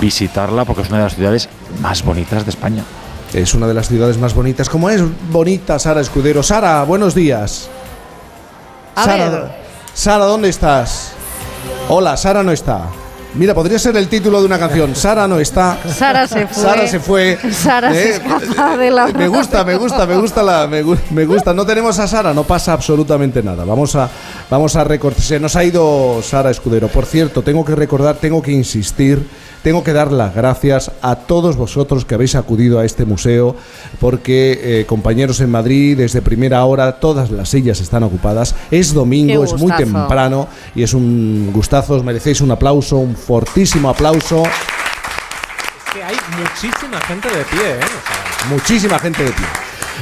[0.00, 1.48] visitarla porque es una de las ciudades
[1.82, 2.82] más bonitas de España.
[3.34, 4.68] Es una de las ciudades más bonitas.
[4.68, 6.42] ¿Cómo es bonita Sara Escudero?
[6.42, 7.68] Sara, buenos días.
[8.94, 9.52] A Sara, ver.
[9.92, 11.12] Sara, ¿dónde estás?
[11.88, 12.86] Hola, Sara no está.
[13.34, 14.94] Mira, podría ser el título de una canción.
[14.94, 15.76] Sara no está.
[15.92, 16.62] Sara se fue.
[16.62, 17.38] Sara se fue.
[17.52, 19.06] Sara se Eh, escapa de la.
[19.08, 21.52] Me gusta, me gusta, me gusta la, me, gu- me gusta.
[21.52, 23.64] No tenemos a Sara, no pasa absolutamente nada.
[23.64, 24.08] Vamos a,
[24.48, 25.22] vamos a recortar.
[25.22, 26.86] Se nos ha ido Sara Escudero.
[26.88, 29.26] Por cierto, tengo que recordar, tengo que insistir,
[29.64, 33.56] tengo que dar las gracias a todos vosotros que habéis acudido a este museo,
[33.98, 38.54] porque eh, compañeros en Madrid, desde primera hora, todas las sillas están ocupadas.
[38.70, 41.94] Es domingo, es muy temprano y es un gustazo.
[41.94, 44.42] Os merecéis un aplauso, un fortísimo aplauso.
[45.94, 47.78] Que hay muchísima gente de pie, ¿eh?
[47.78, 49.46] O sea, Muchísima gente de pie.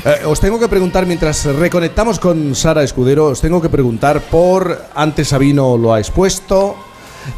[0.05, 4.86] Eh, os tengo que preguntar, mientras reconectamos con Sara Escudero, os tengo que preguntar por,
[4.97, 6.74] antes Sabino lo ha expuesto,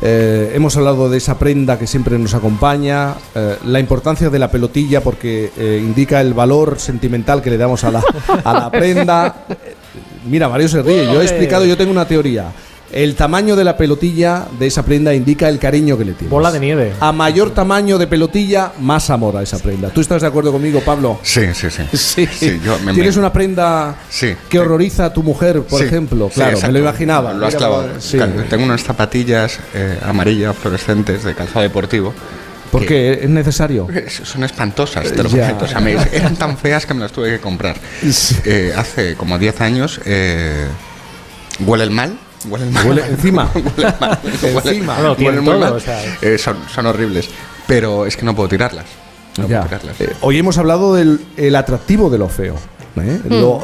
[0.03, 4.51] eh, hemos hablado de esa prenda que siempre nos acompaña, eh, la importancia de la
[4.51, 8.03] pelotilla porque eh, indica el valor sentimental que le damos a la,
[8.45, 9.47] a la prenda.
[10.27, 12.51] Mira, Mario se ríe, yo he explicado, yo tengo una teoría.
[12.95, 16.31] El tamaño de la pelotilla de esa prenda indica el cariño que le tienes.
[16.31, 16.93] Bola de nieve.
[17.01, 19.91] A mayor tamaño de pelotilla, más amor a esa prenda.
[19.91, 21.19] ¿Tú estás de acuerdo conmigo, Pablo?
[21.25, 21.83] Sí, sí, sí.
[22.29, 22.61] Sí.
[22.65, 24.37] yo me- ¿Tienes me- una prenda Sí.
[24.49, 26.29] que horroriza a tu mujer, por Sí, ejemplo?
[26.29, 27.33] sí, Claro, me lo imaginaba.
[27.35, 28.01] Lo has clavado.
[28.01, 28.17] sí.
[28.49, 32.15] Tengo unas zapatillas eh, amarillas fluorescentes de calzado deportivo.
[32.71, 33.25] ¿Por que- qué?
[33.25, 33.89] ¿Es necesario?
[34.23, 35.65] Son espantosas, te lo prometo.
[35.65, 37.75] O sea, me- eran tan feas que me las tuve que comprar.
[38.45, 40.67] Eh, hace como 10 años eh,
[41.67, 42.19] huelen mal.
[42.49, 42.87] Huelen mal.
[42.87, 43.51] Huele encima.
[43.77, 44.19] Huelen mal.
[44.65, 44.95] Encima.
[44.95, 45.73] Bueno, tienen huelen muy todo, mal.
[45.75, 47.29] o sea, Eh, son, son horribles.
[47.67, 48.85] Pero es que no puedo tirarlas.
[49.39, 50.01] No puedo tirarlas.
[50.01, 52.57] Eh, hoy hemos hablado del el atractivo de lo feo.
[53.03, 53.21] ¿Eh?
[53.25, 53.33] Hmm.
[53.41, 53.61] Lo,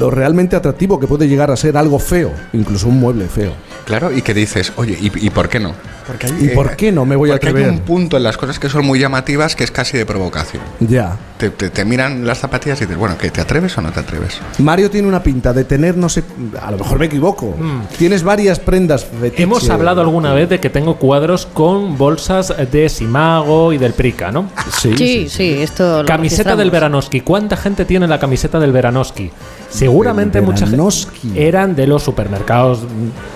[0.00, 3.52] lo realmente atractivo que puede llegar a ser algo feo, incluso un mueble feo.
[3.84, 5.72] Claro, y que dices, oye, ¿y, y por qué no?
[6.06, 7.70] Porque hay, ¿Y por qué no me voy a porque hay atrever?
[7.72, 10.62] un punto en las cosas que son muy llamativas que es casi de provocación.
[10.78, 11.16] Ya.
[11.36, 14.00] Te, te- te miran las zapatillas y dices, bueno, ¿qué, ¿te atreves o no te
[14.00, 14.38] atreves?
[14.58, 16.22] Mario tiene una pinta de tener, no sé,
[16.62, 17.54] a lo mejor me equivoco.
[17.98, 19.42] Tienes varias prendas fetiche.
[19.42, 24.30] Hemos hablado alguna vez de que tengo cuadros con bolsas de Simago y del Prica,
[24.30, 24.48] ¿no?
[24.72, 26.70] Sí, sí, esto lo Camiseta del.
[26.70, 27.20] Veranoski.
[27.22, 29.30] ¿Cuánta gente tiene la camiseta del Veranoski?
[29.68, 31.32] Seguramente Del mucha gente Veranoski.
[31.36, 32.82] eran de los supermercados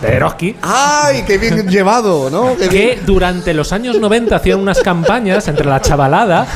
[0.00, 0.56] de Eroski.
[0.62, 2.56] ¡Ay, qué bien llevado, ¿no?
[2.56, 6.46] Qué Que durante los años 90 hacían unas campañas entre la chavalada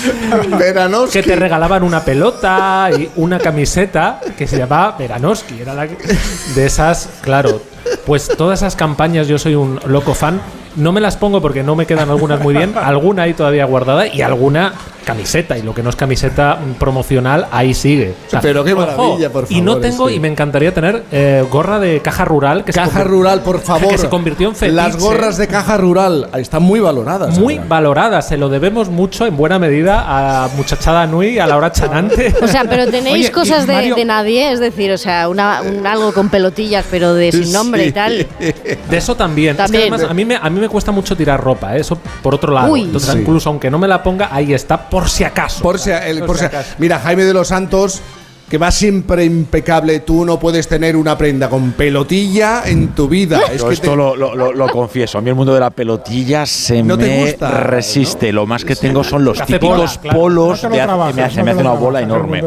[0.58, 1.12] Veranoski.
[1.20, 5.60] que te regalaban una pelota y una camiseta que se llamaba Veranoski.
[5.60, 7.60] Era la de esas, claro.
[8.04, 10.40] Pues todas esas campañas yo soy un loco fan.
[10.76, 12.74] No me las pongo porque no me quedan algunas muy bien.
[12.82, 14.72] Alguna ahí todavía guardada y alguna
[15.04, 15.56] camiseta.
[15.56, 18.14] Y lo que no es camiseta promocional, ahí sigue.
[18.26, 20.16] O sea, Pero qué ojo, maravilla, por Y no tengo, este.
[20.16, 22.64] y me encantaría tener eh, gorra de caja rural.
[22.64, 23.88] Que Caja rural, por favor.
[23.96, 24.74] Que se convirtió en fetiche.
[24.76, 27.38] Las gorras de caja rural están muy valoradas.
[27.38, 27.68] Muy ahora.
[27.68, 30.04] valorada, se lo debemos mucho en buena medida
[30.44, 32.34] a Muchachada Nui, a Laura Chanante.
[32.42, 35.62] O sea, pero tenéis Oye, cosas de, Mario- de nadie, es decir, o sea, una,
[35.62, 38.26] un algo con pelotillas, pero de sin nombre y tal.
[38.38, 39.50] De eso también.
[39.52, 39.82] Es que También.
[39.92, 41.80] además, a mí, me, a mí me cuesta mucho tirar ropa, ¿eh?
[41.80, 42.72] eso por otro lado.
[42.72, 42.82] Uy.
[42.82, 43.18] Entonces, Sí.
[43.20, 45.62] incluso aunque no me la ponga, ahí está, por si acaso.
[45.62, 46.74] Por si, el- Por si- acaso.
[46.78, 48.00] mira, Jaime de los Santos,
[48.48, 50.00] que va siempre impecable.
[50.00, 53.40] Tú no puedes tener una prenda con pelotilla en tu vida.
[53.52, 55.18] Es Yo que esto te- lo, lo- lo- lo confieso.
[55.18, 58.32] A mí el mundo de la pelotilla se No me gusta, resiste.
[58.32, 60.18] Lo más que tengo son los típicos bola, claro.
[60.20, 62.42] polos de hace, trabajes, me hace, no me te hace lo una bola enorme.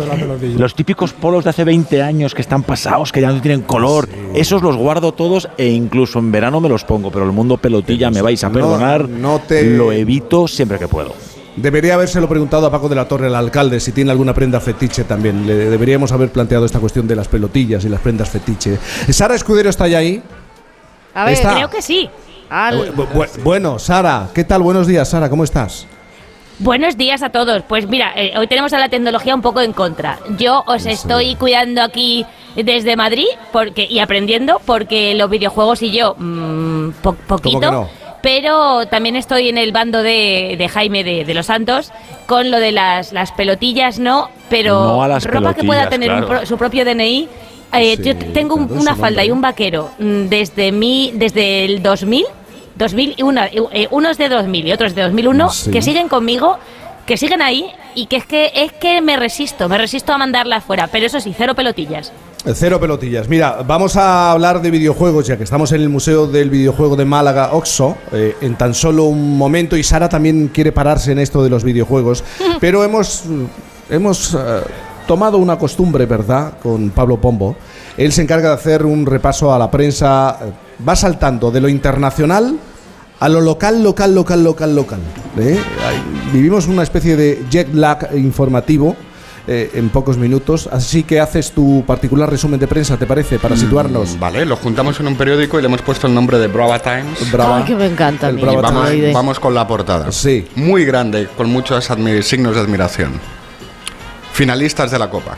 [0.57, 4.07] Los típicos polos de hace 20 años que están pasados, que ya no tienen color.
[4.33, 7.11] Esos los guardo todos e incluso en verano me los pongo.
[7.11, 10.87] Pero el mundo pelotilla, me vais a no- perdonar, no te- lo evito siempre que
[10.87, 11.13] puedo.
[11.55, 15.03] Debería habérselo preguntado a Paco de la Torre, el alcalde, si tiene alguna prenda fetiche
[15.03, 15.45] también.
[15.45, 18.77] Le deberíamos haber planteado esta cuestión de las pelotillas y las prendas fetiche.
[19.09, 20.21] Sara Escudero está ya ahí.
[21.13, 21.55] A ver, Está.
[21.55, 22.09] Creo que sí.
[22.49, 24.61] al- Bu- bu- bueno, Sara, ¿qué tal?
[24.61, 25.85] Buenos días, Sara, ¿cómo estás?
[26.59, 27.63] Buenos días a todos.
[27.67, 30.19] Pues mira, eh, hoy tenemos a la tecnología un poco en contra.
[30.37, 36.15] Yo os estoy cuidando aquí desde Madrid porque y aprendiendo porque los videojuegos y yo
[36.17, 37.89] mm, po- poquito.
[38.21, 41.91] Pero también estoy en el bando de, de Jaime de, de los Santos
[42.27, 46.11] con lo de las, las pelotillas, no, pero No a las ropa que pueda tener
[46.11, 46.39] un claro.
[46.39, 47.27] pro- su propio DNI.
[47.73, 51.81] eh, Sí, yo tengo un- una falda y un vaquero mm, desde mi desde el
[51.81, 52.25] 2000
[52.75, 55.69] 2000 y una, eh, unos de 2000 y otros de 2001 Sí.
[55.71, 56.57] que siguen conmigo,
[57.05, 57.65] que siguen ahí
[57.95, 61.19] y que es que es que me resisto, me resisto a mandarla afuera, pero eso
[61.19, 62.13] sí, cero pelotillas.
[62.45, 63.27] Cero pelotillas.
[63.27, 67.03] Mira, vamos a hablar de videojuegos, ya que estamos en el Museo del Videojuego de
[67.03, 71.43] Málaga, Oxo, eh, en tan solo un momento, y Sara también quiere pararse en esto
[71.43, 72.23] de los videojuegos,
[72.61, 74.61] pero hemos, mm, hemos eh,
[75.05, 77.57] tomado una costumbre, ¿verdad?, con Pablo Pombo.
[77.97, 81.67] Él se encarga de hacer un repaso a la prensa, eh, va saltando de lo
[81.67, 82.57] internacional
[83.19, 84.99] a lo local, local, local, local, local.
[85.37, 85.59] ¿eh?
[86.31, 88.95] Vivimos una especie de jet lag informativo
[89.51, 93.39] eh, en pocos minutos, así que haces tu particular resumen de prensa, ¿te parece?
[93.39, 94.15] Para situarnos.
[94.15, 96.77] Mm, Vale, lo juntamos en un periódico y le hemos puesto el nombre de Brava
[96.77, 97.31] Times.
[97.31, 97.57] Brava.
[97.57, 98.37] Ay, que me encanta El.
[98.37, 100.11] Y Brava vamos, vamos con la portada.
[100.11, 100.47] Sí.
[100.53, 101.89] Muy grande, con muchos
[102.21, 103.13] signos de admiración.
[104.33, 105.35] Finalistas de la Copa.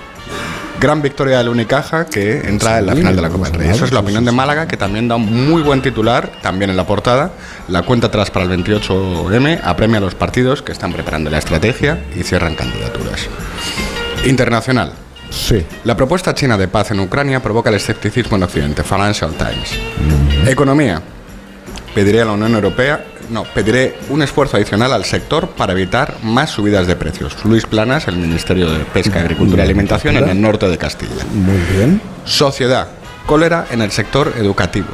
[0.82, 3.70] Gran victoria del Unicaja que entra en la Sí, final de la Copa del Rey.
[3.70, 4.36] Eso es la sí, opinión sí, de sí.
[4.36, 7.32] Málaga, que también da un muy buen titular, también en la portada.
[7.70, 12.04] La cuenta atrás para el 28M apremia a los partidos que están preparando la estrategia
[12.14, 13.30] y cierran candidaturas.
[14.26, 14.94] Internacional.
[15.30, 15.66] Sí.
[15.84, 18.84] La propuesta china de paz en Ucrania provoca el escepticismo en Occidente.
[18.84, 19.80] Financial Times.
[20.48, 21.02] Economía.
[21.96, 26.52] Pediré a la Unión Europea, no, pediré un esfuerzo adicional al sector para evitar más
[26.52, 27.36] subidas de precios.
[27.46, 31.26] Luis Planas, el Ministerio de Pesca, Agricultura y Alimentación en el norte de Castilla.
[31.34, 32.02] Muy bien.
[32.24, 32.88] Sociedad.
[33.26, 34.90] Cólera en el sector educativo.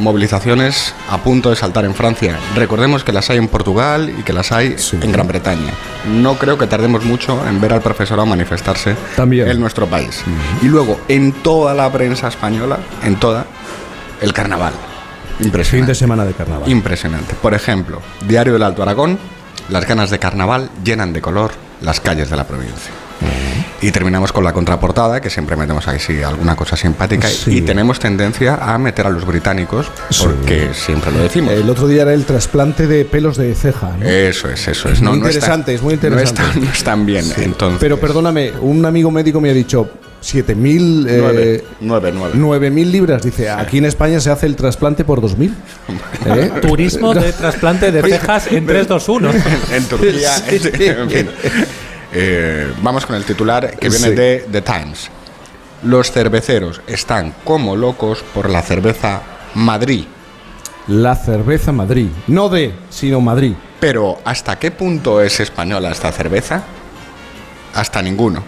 [0.00, 2.38] Movilizaciones a punto de saltar en Francia.
[2.56, 5.72] Recordemos que las hay en Portugal y que las hay en Gran Bretaña.
[6.08, 9.46] No creo que tardemos mucho en ver al profesorado manifestarse También.
[9.48, 10.22] en nuestro país.
[10.62, 13.44] Y luego, en toda la prensa española, en toda,
[14.22, 14.72] el carnaval.
[15.40, 15.76] Impresionante.
[15.76, 16.70] Fin de semana de carnaval.
[16.70, 17.34] Impresionante.
[17.34, 19.18] Por ejemplo, Diario del Alto Aragón,
[19.68, 22.90] las ganas de carnaval llenan de color las calles de la provincia.
[23.82, 27.28] Y terminamos con la contraportada, que siempre metemos ahí sí, alguna cosa simpática.
[27.28, 27.56] Sí.
[27.58, 31.54] Y tenemos tendencia a meter a los británicos, porque siempre lo decimos.
[31.54, 33.96] El otro día era el trasplante de pelos de ceja.
[33.98, 34.04] ¿no?
[34.06, 35.00] Eso es, eso es.
[35.00, 36.42] Muy No, no está- interesante, es muy no interesante.
[36.42, 37.78] está- No están bien, entonces.
[37.80, 39.88] Pero perdóname, un amigo médico me ha dicho
[40.22, 41.06] 7.000...
[41.08, 42.70] eh, Nueve, nueve, nueve.
[42.70, 43.22] 9.000 libras.
[43.22, 45.54] Dice, aquí en España se hace el trasplante por 2.000.
[46.26, 46.50] ¿Eh?
[46.60, 49.30] Turismo de trasplante de cejas en 3, 2, 1.
[49.72, 50.30] en Turquía.
[50.50, 50.60] Sí.
[50.84, 51.30] en fin.
[52.12, 54.14] Eh, vamos con el titular que viene Sí.
[54.14, 55.10] de The Times.
[55.82, 59.22] Los cerveceros están como locos por la cerveza
[59.54, 60.04] Madrid.
[60.88, 62.08] La cerveza Madrid.
[62.26, 63.54] No de, sino Madrid.
[63.78, 66.62] Pero ¿hasta qué punto es española esta cerveza?
[67.74, 68.42] Hasta ninguno.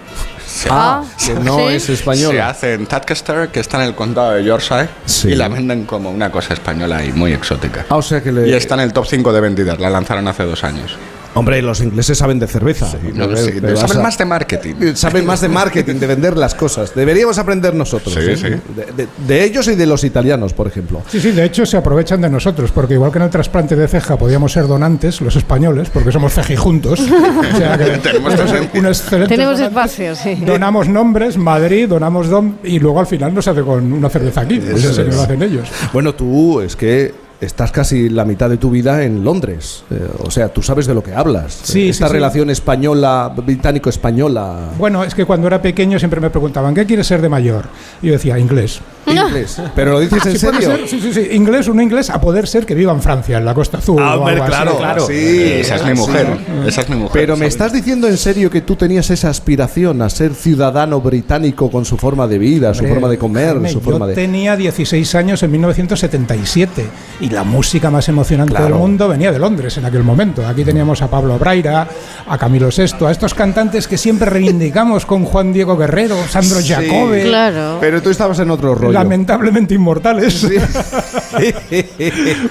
[0.46, 1.02] Se, Ah,
[1.42, 2.32] no es española.
[2.34, 4.88] Se hace en Tadcaster, que está en el condado de Yorkshire,
[5.24, 7.86] y la venden como una cosa española y muy exótica.
[7.88, 8.48] Ah, o sea que le...
[8.48, 10.96] Y está en el top 5 de vendidas, la lanzaron hace dos años.
[11.34, 12.86] Hombre, los ingleses saben de cerveza.
[13.14, 14.74] no, sí, saben a- más de marketing.
[14.94, 16.94] Saben más de marketing, de vender las cosas.
[16.94, 18.14] Deberíamos aprender nosotros.
[18.14, 18.36] Sí, ¿eh?
[18.36, 18.48] sí.
[18.76, 21.02] De, de- de ellos y de los italianos, por ejemplo.
[21.08, 23.88] Sí, sí, de hecho se aprovechan de nosotros, porque igual que en el trasplante de
[23.88, 27.00] ceja podíamos ser donantes, los españoles, porque somos cejijuntos.
[27.00, 30.34] o sea que Tenemos Tenemos espacio, sí.
[30.44, 34.60] Donamos nombres, Madrid, donamos dom y luego al final nos hace con una cerveza aquí,
[34.60, 35.14] pues Eso es.
[35.14, 35.68] lo hacen ellos.
[35.92, 39.84] Bueno, tú es que estás casi la mitad de tu vida en Londres.
[39.90, 41.52] Eh, o sea, tú sabes de lo que hablas.
[41.64, 42.14] Sí, Esta sí, sí.
[42.14, 44.70] relación española, británico-española.
[44.78, 47.66] Bueno, es que cuando era pequeño siempre me preguntaban, ¿qué quieres ser de mayor?
[48.00, 48.80] Y yo decía, inglés.
[49.06, 49.60] Inglés.
[49.74, 50.60] ¿Pero lo dices en Sí, serio?
[50.60, 53.44] ser, sí, sí, sí, inglés, un inglés, a poder ser que viva en Francia, en
[53.44, 54.00] la Costa Azul.
[54.02, 54.52] Ah, o hombre, algo así.
[54.52, 55.06] claro, claro.
[55.06, 56.26] Sí, Esa es mi mujer.
[56.66, 57.12] Esa es mi mujer.
[57.12, 61.70] Pero me estás diciendo en serio que tú tenías esa aspiración a ser ciudadano británico
[61.70, 64.14] con su forma de vida, su Hombre, forma de comer, Jaime, su forma yo de...
[64.14, 66.86] tenía 16 años en 1977
[67.20, 68.66] y la música más emocionante Claro.
[68.66, 70.46] del mundo venía de Londres en aquel momento.
[70.46, 71.86] Aquí teníamos a Pablo Braira,
[72.28, 76.68] a Camilo VI, a estos cantantes que siempre reivindicamos con Juan Diego Guerrero, Sandro Sí,
[76.72, 77.22] Jacobe.
[77.22, 77.78] Claro.
[77.80, 78.91] Pero tú estabas en otro rollo.
[78.92, 80.46] Lamentablemente inmortales.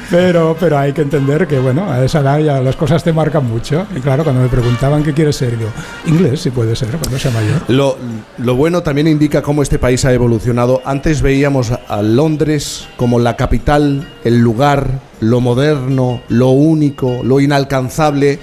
[0.10, 3.48] pero, pero hay que entender que, bueno, a esa edad ya las cosas te marcan
[3.48, 3.86] mucho.
[3.96, 5.68] Y claro, cuando me preguntaban qué quieres ser, yo,
[6.06, 7.62] inglés, si puede ser, cuando sea mayor.
[7.68, 7.98] Lo,
[8.38, 10.82] lo bueno también indica cómo este país ha evolucionado.
[10.86, 18.40] Antes veíamos a Londres como la capital, el lugar, lo moderno, lo único, lo inalcanzable.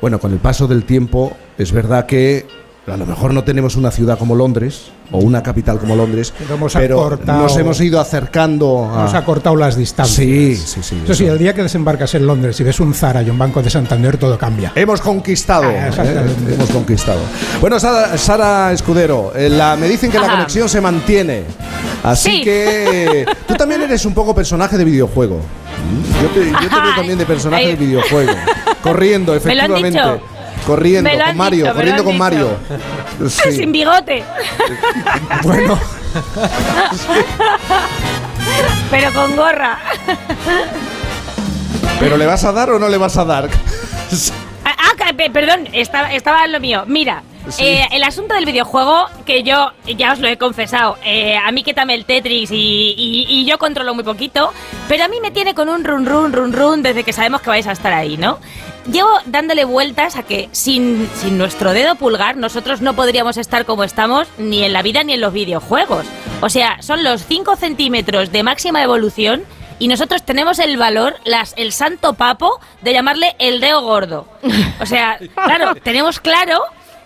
[0.00, 2.46] Bueno, con el paso del tiempo es verdad que
[2.86, 6.54] a lo mejor no tenemos una ciudad como Londres o una capital como Londres, Pero
[6.56, 9.04] hemos pero acortado- nos hemos ido acercando a...
[9.04, 10.16] Nos ha cortado las distancias.
[10.16, 11.00] Sí, sí, sí.
[11.04, 13.62] Eso sí, el día que desembarcas en Londres y ves un Zara y un Banco
[13.62, 14.72] de Santander, todo cambia.
[14.74, 15.64] Hemos conquistado.
[15.64, 15.90] Ah.
[15.96, 16.26] ¿eh?
[16.54, 17.20] Hemos conquistado.
[17.60, 21.44] Bueno, Sara, Sara Escudero, eh, la, me dicen que la conexión se mantiene.
[22.02, 22.40] Así Sí.
[22.42, 25.40] que tú también eres un poco personaje de videojuego.
[26.22, 28.32] Yo te, yo te veo también de personaje de videojuego.
[28.82, 30.24] Corriendo, Me lo han efectivamente.
[30.66, 32.56] Corriendo, Me lo con Mario, dicho, me lo corriendo han con Mario.
[33.28, 33.52] Sí.
[33.52, 34.24] Sin bigote.
[35.42, 35.78] Bueno,
[38.90, 39.78] Pero con gorra.
[41.98, 43.48] pero ¿le vas a dar o no le vas a dar?
[44.64, 46.84] Ah, ah, perdón, estaba, estaba en lo mío.
[46.86, 47.64] Mira, Sí.
[47.64, 51.64] eh, el asunto del videojuego, que yo ya os lo he confesado, eh, a mí
[51.64, 54.52] quítame el Tetris y, y- y yo controlo muy poquito,
[54.88, 57.50] pero a mí me tiene con un run run run run desde que sabemos que
[57.50, 58.38] vais a estar ahí, ¿no?
[58.90, 63.84] Llevo dándole vueltas a que sin, sin nuestro dedo pulgar nosotros no podríamos estar como
[63.84, 66.04] estamos ni en la vida ni en los videojuegos.
[66.40, 69.44] O sea, son los 5 centímetros de máxima evolución
[69.78, 74.28] y nosotros tenemos el valor, las, el santo papo, de llamarle el dedo gordo.
[74.80, 76.60] O sea, claro, tenemos claro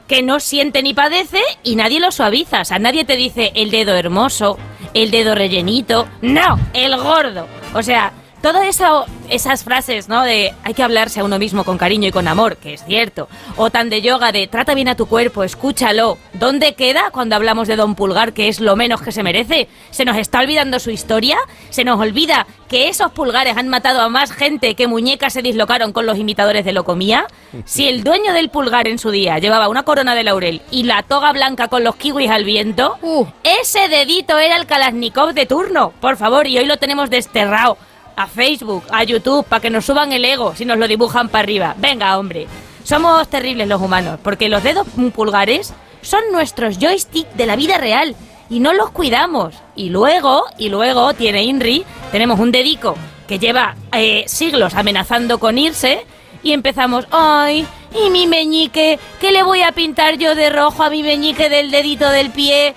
[0.06, 2.60] que no siente ni padece y nadie lo suaviza.
[2.60, 4.58] O sea, nadie te dice el dedo hermoso,
[4.94, 6.06] el dedo rellenito.
[6.22, 7.46] No, el gordo.
[7.74, 8.12] O sea,
[8.46, 10.22] todas eso, esas frases, ¿no?
[10.22, 13.28] De hay que hablarse a uno mismo con cariño y con amor, que es cierto.
[13.56, 16.16] O tan de yoga de trata bien a tu cuerpo, escúchalo.
[16.32, 19.66] ¿Dónde queda cuando hablamos de Don Pulgar, que es lo menos que se merece?
[19.90, 21.38] ¿Se nos está olvidando su historia?
[21.70, 25.92] ¿Se nos olvida que esos pulgares han matado a más gente que muñecas se dislocaron
[25.92, 27.26] con los imitadores de locomía?
[27.64, 31.02] Si el dueño del pulgar en su día llevaba una corona de laurel y la
[31.02, 32.96] toga blanca con los kiwis al viento,
[33.42, 37.76] ese dedito era el Kalashnikov de turno, por favor, y hoy lo tenemos desterrado
[38.16, 41.42] a Facebook, a YouTube, para que nos suban el ego si nos lo dibujan para
[41.42, 41.74] arriba.
[41.78, 42.46] Venga, hombre.
[42.82, 48.14] Somos terribles los humanos, porque los dedos pulgares son nuestros joystick de la vida real
[48.48, 49.54] y no los cuidamos.
[49.74, 52.94] Y luego, y luego, tiene Inri, tenemos un dedico
[53.26, 56.06] que lleva eh, siglos amenazando con irse
[56.42, 60.90] y empezamos, ay, y mi meñique, ¿qué le voy a pintar yo de rojo a
[60.90, 62.74] mi meñique del dedito del pie?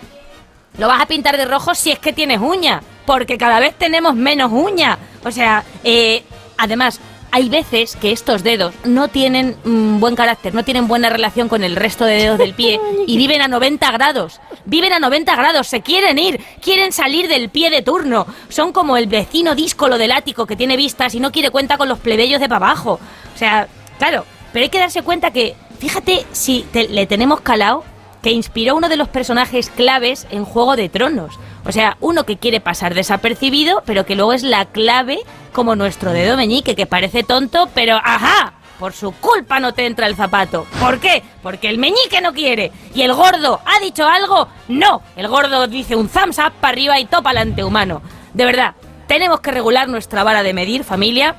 [0.77, 4.13] Lo vas a pintar de rojo si es que tienes uña, porque cada vez tenemos
[4.13, 4.99] menos uña.
[5.25, 6.21] O sea, eh,
[6.59, 6.99] además,
[7.31, 11.63] hay veces que estos dedos no tienen mm, buen carácter, no tienen buena relación con
[11.63, 14.39] el resto de dedos del pie y viven a 90 grados.
[14.65, 18.27] Viven a 90 grados, se quieren ir, quieren salir del pie de turno.
[18.47, 21.89] Son como el vecino díscolo del ático que tiene vistas y no quiere cuenta con
[21.89, 22.99] los plebeyos de para abajo.
[23.33, 24.23] O sea, claro,
[24.53, 27.83] pero hay que darse cuenta que, fíjate si te- le tenemos calado,
[28.21, 31.39] que inspiró uno de los personajes claves en Juego de Tronos.
[31.65, 35.19] O sea, uno que quiere pasar desapercibido, pero que luego es la clave
[35.53, 38.53] como nuestro dedo meñique, que parece tonto, pero ¡ajá!
[38.79, 40.65] Por su culpa no te entra el zapato.
[40.79, 41.21] ¿Por qué?
[41.43, 42.71] Porque el meñique no quiere.
[42.95, 44.47] ¿Y el gordo ha dicho algo?
[44.69, 45.01] No.
[45.17, 48.01] El gordo dice un thumbs up para arriba y topa al antehumano.
[48.33, 48.75] De verdad,
[49.07, 51.35] tenemos que regular nuestra vara de medir, familia,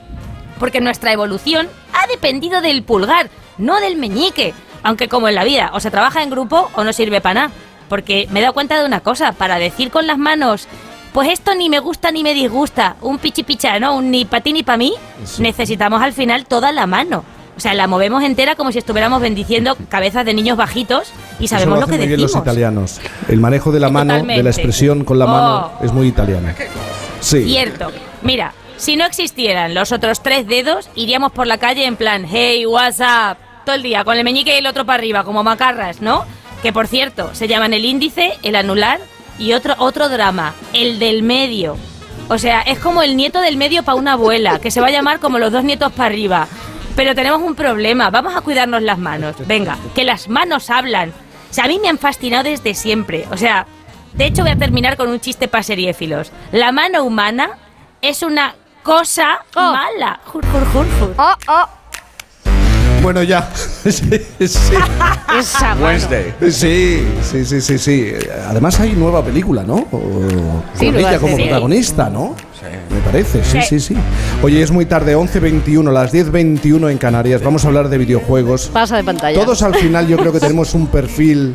[0.58, 4.52] porque nuestra evolución ha dependido del pulgar, no del meñique.
[4.82, 7.52] Aunque como en la vida, o se trabaja en grupo o no sirve para nada.
[7.88, 10.68] Porque me he dado cuenta de una cosa, para decir con las manos,
[11.12, 13.96] pues esto ni me gusta ni me disgusta, un pichipicha, ¿no?
[13.96, 14.94] Un ni para ti ni para mí,
[15.38, 17.24] necesitamos al final toda la mano.
[17.56, 21.56] O sea, la movemos entera como si estuviéramos bendiciendo cabezas de niños bajitos y Eso
[21.56, 22.32] sabemos lo hacen que muy bien decimos.
[22.32, 23.00] los italianos.
[23.28, 25.84] El manejo de la mano, de la expresión con la mano, Oh.
[25.84, 26.48] es muy italiano.
[27.20, 27.44] Sí.
[27.44, 27.90] Cierto.
[28.22, 32.64] Mira, si no existieran los otros tres dedos, iríamos por la calle en plan, hey,
[32.64, 33.36] what's up?
[33.64, 36.24] Todo el día, con el meñique y el otro para arriba, como macarras, ¿no?
[36.62, 39.00] Que por cierto, se llaman el índice, el anular
[39.38, 41.76] y otro, otro drama, el del medio.
[42.28, 44.90] O sea, es como el nieto del medio para una abuela, que se va a
[44.90, 46.46] llamar como los dos nietos para arriba.
[46.94, 49.34] Pero tenemos un problema, vamos a cuidarnos las manos.
[49.46, 51.10] Venga, que las manos hablan.
[51.50, 53.26] O sea, a mí me han fascinado desde siempre.
[53.30, 53.66] O sea,
[54.12, 56.30] de hecho voy a terminar con un chiste para seriéfilos.
[56.52, 57.58] La mano humana
[58.02, 60.20] es una cosa mala.
[60.26, 61.14] Jur, jur, jur, jur.
[61.18, 61.79] Oh, oh.
[63.02, 63.48] Bueno, ya.
[63.84, 63.90] sí,
[64.40, 64.74] sí.
[65.38, 65.86] Esa mano.
[65.86, 66.34] Wednesday.
[66.50, 68.12] Sí, sí, sí, sí, sí.
[68.48, 69.76] Además hay nueva película, ¿no?
[69.90, 71.46] O- Sí, con nueva ella como serie.
[71.48, 72.36] protagonista, ¿no?
[72.90, 73.94] Me parece, sí, sí, Sí.
[73.94, 74.00] sí.
[74.42, 77.42] Oye, es muy tarde, 11.21, las 10.21 en Canarias.
[77.42, 78.68] Vamos a hablar de videojuegos.
[78.72, 79.38] Pasa de pantalla.
[79.40, 81.54] Todos al final yo creo que tenemos un perfil,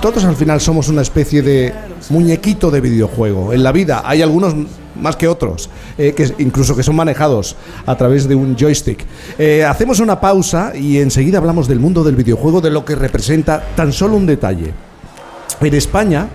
[0.00, 1.74] todos al final somos una especie de
[2.10, 3.52] muñequito de videojuego.
[3.52, 4.54] En la vida hay algunos
[5.00, 9.04] más que otros, eh, que incluso que son manejados a través de un joystick.
[9.38, 13.62] Eh, hacemos una pausa y enseguida hablamos del mundo del videojuego, de lo que representa
[13.74, 14.72] tan solo un detalle.
[15.60, 16.28] En España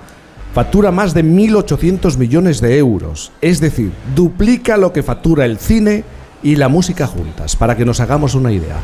[0.53, 6.03] factura más de 1.800 millones de euros, es decir, duplica lo que factura el cine
[6.43, 8.77] y la música juntas, para que nos hagamos una idea.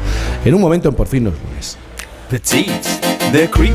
[0.43, 1.77] En un momento en Por fin los lunes.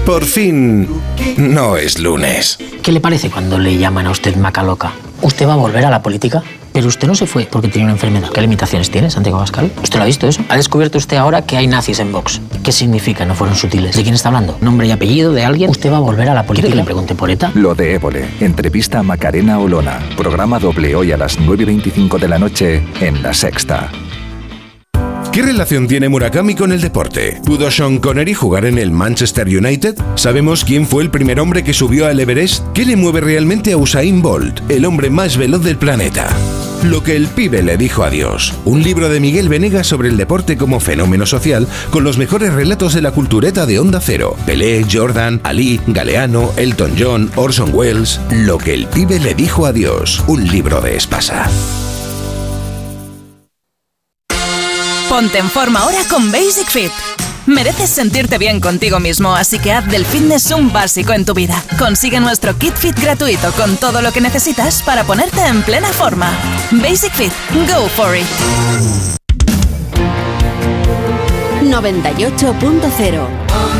[0.05, 0.89] Por fin
[1.37, 2.59] no es lunes.
[2.83, 4.93] ¿Qué le parece cuando le llaman a usted maca loca?
[5.21, 6.43] ¿Usted va a volver a la política?
[6.73, 8.31] Pero usted no se fue porque tenía una enfermedad.
[8.31, 9.73] ¿Qué limitaciones tiene, Santiago Pascal?
[9.83, 10.43] ¿Usted lo ha visto eso?
[10.49, 12.41] ¿Ha descubierto usted ahora que hay nazis en Vox?
[12.63, 13.25] ¿Qué significa?
[13.25, 13.97] No fueron sutiles.
[13.97, 14.57] ¿De quién está hablando?
[14.61, 15.71] ¿Nombre y apellido de alguien?
[15.71, 16.69] ¿Usted va a volver a la política?
[16.69, 17.51] ¿Quiere que le pregunte por ETA?
[17.55, 18.29] Lo de Évole.
[18.41, 19.99] Entrevista a Macarena Olona.
[20.17, 23.91] Programa doble hoy a las 9.25 de la noche en La Sexta.
[25.39, 27.41] ¿Qué relación tiene Murakami con el deporte?
[27.45, 29.95] ¿Pudo Sean Connery jugar en el Manchester United?
[30.17, 32.65] ¿Sabemos quién fue el primer hombre que subió al Everest?
[32.75, 36.29] ¿Qué le mueve realmente a Usain Bolt, el hombre más veloz del planeta?
[36.83, 38.53] Lo que el pibe le dijo a Dios.
[38.65, 42.93] Un libro de Miguel Venegas sobre el deporte como fenómeno social, con los mejores relatos
[42.95, 44.35] de la cultureta de Onda Cero.
[44.45, 48.21] Pelé, Jordan, Ali, Galeano, Elton John, Orson Welles.
[48.33, 50.21] Lo que el pibe le dijo a Dios.
[50.27, 51.49] Un libro de Espasa.
[55.09, 56.93] Ponte en forma ahora con Basic Fit.
[57.47, 61.65] Mereces sentirte bien contigo mismo, así que haz del fitness un básico en tu vida.
[61.79, 66.31] Consigue nuestro kit fit gratuito con todo lo que necesitas para ponerte en plena forma.
[66.73, 68.27] Basic Fit, go for it.
[71.63, 73.78] 98.0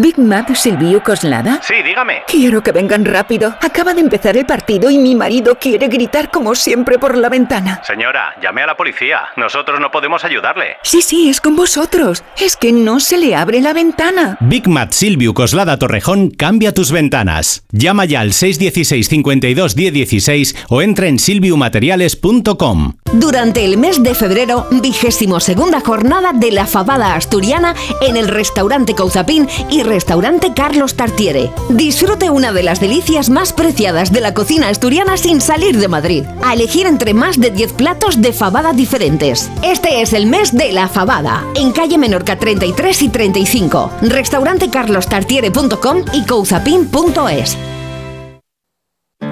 [0.00, 1.60] Big Mac Silvio Coslada.
[1.60, 2.22] Sí, dígame.
[2.28, 3.56] Quiero que vengan rápido.
[3.60, 7.82] Acaba de empezar el partido y mi marido quiere gritar como siempre por la ventana.
[7.84, 9.22] Señora, llame a la policía.
[9.36, 10.76] Nosotros no podemos ayudarle.
[10.84, 12.22] Sí, sí, es con vosotros.
[12.38, 14.36] Es que no se le abre la ventana.
[14.38, 17.64] Big Mat Silviu Coslada Torrejón cambia tus ventanas.
[17.72, 22.92] Llama ya al 616 52 1016 o entra en silviumateriales.com.
[23.14, 28.94] Durante el mes de febrero, vigésimo segunda jornada de la fabada asturiana en el restaurante
[28.94, 31.50] Cauzapín y restaurante Carlos Tartiere.
[31.70, 36.24] Disfrute una de las delicias más preciadas de la cocina asturiana sin salir de Madrid.
[36.42, 39.50] A elegir entre más de 10 platos de fabada diferentes.
[39.62, 43.90] Este es el mes de la fabada, en calle Menorca 33 y 35.
[44.02, 47.77] Restaurante carlostartiere.com y cauzapín.es.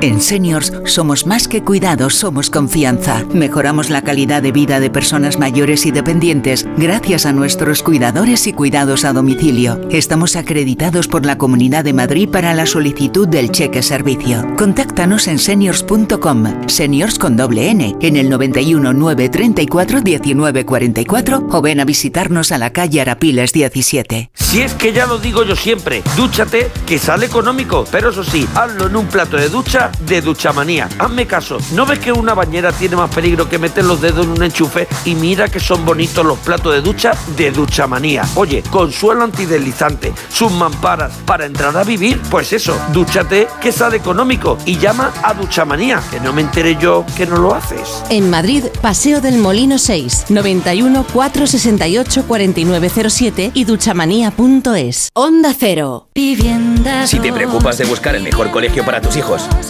[0.07, 3.25] En Seniors somos más que cuidados, somos confianza.
[3.35, 8.53] Mejoramos la calidad de vida de personas mayores y dependientes gracias a nuestros cuidadores y
[8.53, 9.81] cuidados a domicilio.
[9.91, 14.47] Estamos acreditados por la Comunidad de Madrid para la solicitud del cheque servicio.
[14.57, 21.85] Contáctanos en seniors.com, seniors con doble N, en el 91 934 1944 o ven a
[21.85, 24.31] visitarnos a la calle Arapiles 17.
[24.35, 28.47] Si es que ya lo digo yo siempre, dúchate que sale económico, pero eso sí,
[28.55, 30.89] hazlo en un plato de ducha de Duchamanía.
[30.99, 34.33] Hazme caso, ¿no ves que una bañera tiene más peligro que meter los dedos en
[34.33, 34.87] un enchufe?
[35.05, 38.25] Y mira que son bonitos los platos de ducha de Duchamanía.
[38.35, 43.97] Oye, con suelo antideslizante, sus mamparas, para entrar a vivir, pues eso, dúchate que sale
[43.97, 48.03] económico y llama a Duchamanía, que no me enteré yo que no lo haces.
[48.11, 55.11] En Madrid, Paseo del Molino 6, 91 468 4907 y duchamanía.es.
[55.15, 56.09] Onda Cero.
[56.15, 59.49] Si te preocupas de buscar el mejor colegio para tus hijos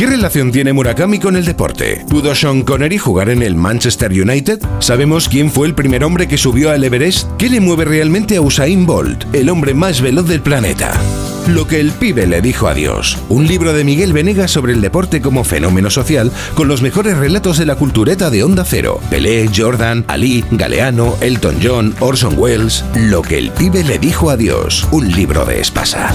[0.00, 2.06] ¿Qué relación tiene Murakami con el deporte?
[2.08, 4.58] ¿Pudo Sean Connery jugar en el Manchester United?
[4.78, 7.28] ¿Sabemos quién fue el primer hombre que subió al Everest?
[7.36, 10.98] ¿Qué le mueve realmente a Usain Bolt, el hombre más veloz del planeta?
[11.48, 13.18] Lo que el pibe le dijo a Dios.
[13.28, 17.58] Un libro de Miguel Venegas sobre el deporte como fenómeno social, con los mejores relatos
[17.58, 19.00] de la cultureta de Onda Cero.
[19.10, 22.86] Pelé, Jordan, Ali, Galeano, Elton John, Orson Welles.
[22.94, 24.88] Lo que el pibe le dijo a Dios.
[24.92, 26.14] Un libro de Espasa.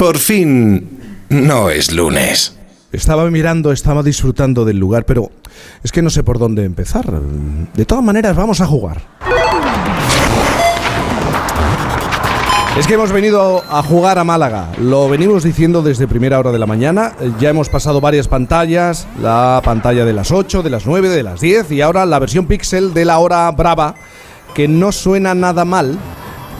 [0.00, 2.56] Por fin, no es lunes.
[2.90, 5.30] Estaba mirando, estaba disfrutando del lugar, pero
[5.84, 7.20] es que no sé por dónde empezar.
[7.74, 9.02] De todas maneras, vamos a jugar.
[12.78, 14.72] Es que hemos venido a jugar a Málaga.
[14.80, 17.12] Lo venimos diciendo desde primera hora de la mañana.
[17.38, 19.06] Ya hemos pasado varias pantallas.
[19.20, 22.46] La pantalla de las 8, de las 9, de las 10 y ahora la versión
[22.46, 23.96] Pixel de la hora brava,
[24.54, 25.98] que no suena nada mal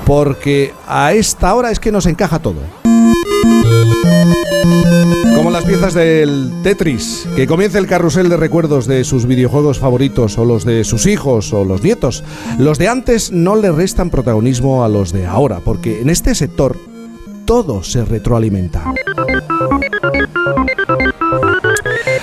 [0.04, 2.79] porque a esta hora es que nos encaja todo.
[5.34, 10.36] Como las piezas del Tetris, que comience el carrusel de recuerdos de sus videojuegos favoritos
[10.38, 12.24] o los de sus hijos o los nietos.
[12.58, 16.76] Los de antes no le restan protagonismo a los de ahora, porque en este sector
[17.46, 18.94] todo se retroalimenta.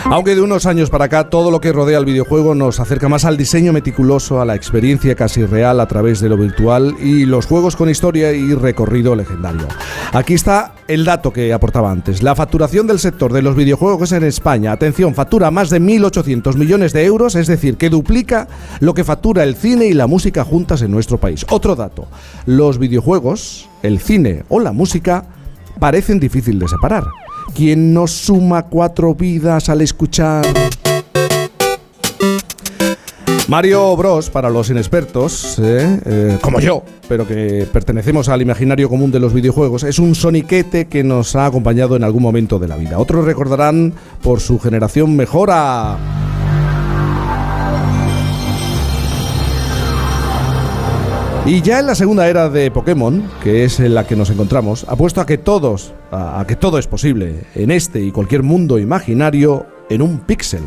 [0.09, 3.25] Aunque de unos años para acá todo lo que rodea al videojuego nos acerca más
[3.25, 7.45] al diseño meticuloso, a la experiencia casi real a través de lo virtual y los
[7.45, 9.67] juegos con historia y recorrido legendario.
[10.13, 12.23] Aquí está el dato que aportaba antes.
[12.23, 16.93] La facturación del sector de los videojuegos en España, atención, factura más de 1.800 millones
[16.93, 18.47] de euros, es decir, que duplica
[18.79, 21.45] lo que factura el cine y la música juntas en nuestro país.
[21.49, 22.07] Otro dato,
[22.45, 25.25] los videojuegos, el cine o la música
[25.79, 27.03] parecen difícil de separar.
[27.53, 30.45] ¿Quién nos suma cuatro vidas al escuchar?
[33.47, 36.01] Mario Bros, para los inexpertos, ¿eh?
[36.05, 40.87] Eh, como yo, pero que pertenecemos al imaginario común de los videojuegos, es un soniquete
[40.87, 42.99] que nos ha acompañado en algún momento de la vida.
[42.99, 46.26] Otros recordarán por su generación mejora.
[51.47, 54.85] Y ya en la segunda era de Pokémon, que es en la que nos encontramos,
[54.89, 59.65] apuesto a que todos, a, que todo es posible en este y cualquier mundo imaginario
[59.89, 60.63] en un píxel.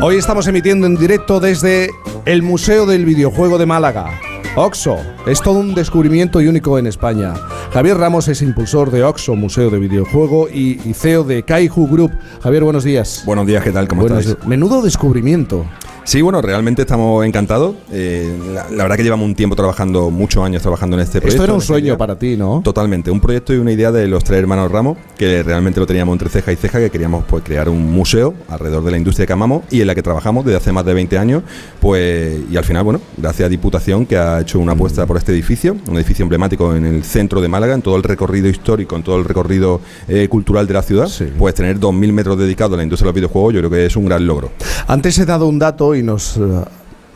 [0.00, 1.90] Hoy estamos emitiendo en directo desde
[2.24, 4.31] el Museo del Videojuego de Málaga.
[4.54, 7.32] Oxo, es todo un descubrimiento y único en España.
[7.72, 12.12] Javier Ramos es impulsor de Oxo, Museo de Videojuego, y, CEO de Kaiju Group.
[12.42, 13.22] Javier, buenos días.
[13.24, 13.88] Buenos días, ¿qué tal?
[13.88, 14.36] ¿Cómo Buenos estáis?
[14.36, 14.46] días.
[14.46, 15.64] Menudo descubrimiento.
[16.04, 17.76] Sí, bueno, realmente estamos encantados.
[17.92, 21.42] Eh, la, la verdad que llevamos un tiempo trabajando, muchos años trabajando en este proyecto.
[21.42, 21.98] Esto era un sueño idea.
[21.98, 22.60] para ti, ¿no?
[22.64, 26.14] Totalmente, un proyecto y una idea de los tres hermanos Ramos, que realmente lo teníamos
[26.14, 29.32] entre ceja y ceja, que queríamos pues, crear un museo alrededor de la industria que
[29.32, 31.42] amamos y en la que trabajamos desde hace más de 20 años.
[31.80, 35.32] Pues, y al final, bueno, gracias a Diputación, que ha hecho una apuesta por este
[35.32, 39.04] edificio, un edificio emblemático en el centro de Málaga, en todo el recorrido histórico, en
[39.04, 41.08] todo el recorrido eh, cultural de la ciudad,
[41.38, 43.96] pues tener 2.000 metros dedicados a la industria de los videojuegos, yo creo que es
[43.96, 44.50] un gran logro.
[44.88, 46.64] Antes he dado un dato y nos, eh,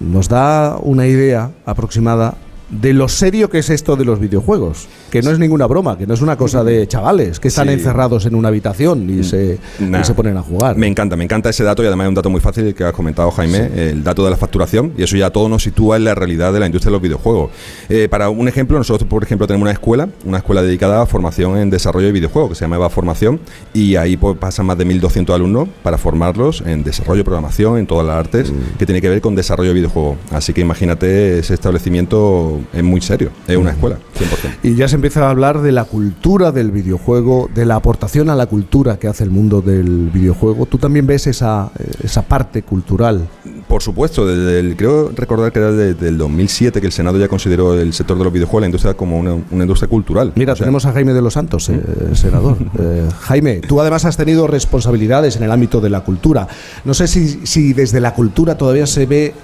[0.00, 2.34] nos da una idea aproximada
[2.68, 4.88] de lo serio que es esto de los videojuegos.
[5.10, 7.74] Que no es ninguna broma, que no es una cosa de chavales que están Sí.
[7.74, 10.76] encerrados en una habitación y, se, y se ponen a jugar.
[10.76, 12.92] Me encanta, me encanta ese dato y además es un dato muy fácil que has
[12.92, 16.14] comentado, Jaime, el dato de la facturación, y eso ya todo nos sitúa en la
[16.14, 17.50] realidad de la industria de los videojuegos.
[17.88, 21.56] Eh, para un ejemplo, nosotros, por ejemplo, tenemos una escuela, una escuela dedicada a formación
[21.58, 23.38] en desarrollo de videojuegos, que se llama Eva Formación,
[23.72, 28.06] y ahí pues, pasan más de 1.200 alumnos para formarlos en desarrollo, programación, en todas
[28.06, 28.78] las artes Mm.
[28.78, 30.16] que tiene que ver con desarrollo de videojuegos.
[30.32, 34.56] Así que imagínate, ese establecimiento es muy serio, es una escuela, 100%.
[34.62, 38.34] Y ya se empieza a hablar de la cultura del videojuego, de la aportación a
[38.34, 40.66] la cultura que hace el mundo del videojuego.
[40.66, 43.26] ¿Tú también ves esa, eh, esa parte cultural?
[43.68, 47.28] Por supuesto, desde el- creo recordar que era desde el 2007 que el Senado ya
[47.28, 50.32] consideró el sector de los videojuegos, la industria, como una, una industria cultural.
[50.36, 51.80] Mira, tenemos a Jaime de los Santos, eh,
[52.14, 52.56] senador.
[52.78, 56.46] Eh, Jaime, tú además has tenido responsabilidades en el ámbito de la cultura.
[56.84, 59.34] No sé si, si desde la cultura todavía se ve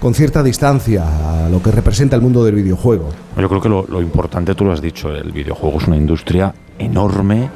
[0.00, 3.10] con cierta distancia a lo que representa el mundo del videojuego.
[3.36, 6.54] Yo creo que lo, lo importante, tú lo has dicho, el videojuego es una industria
[6.78, 7.50] enorme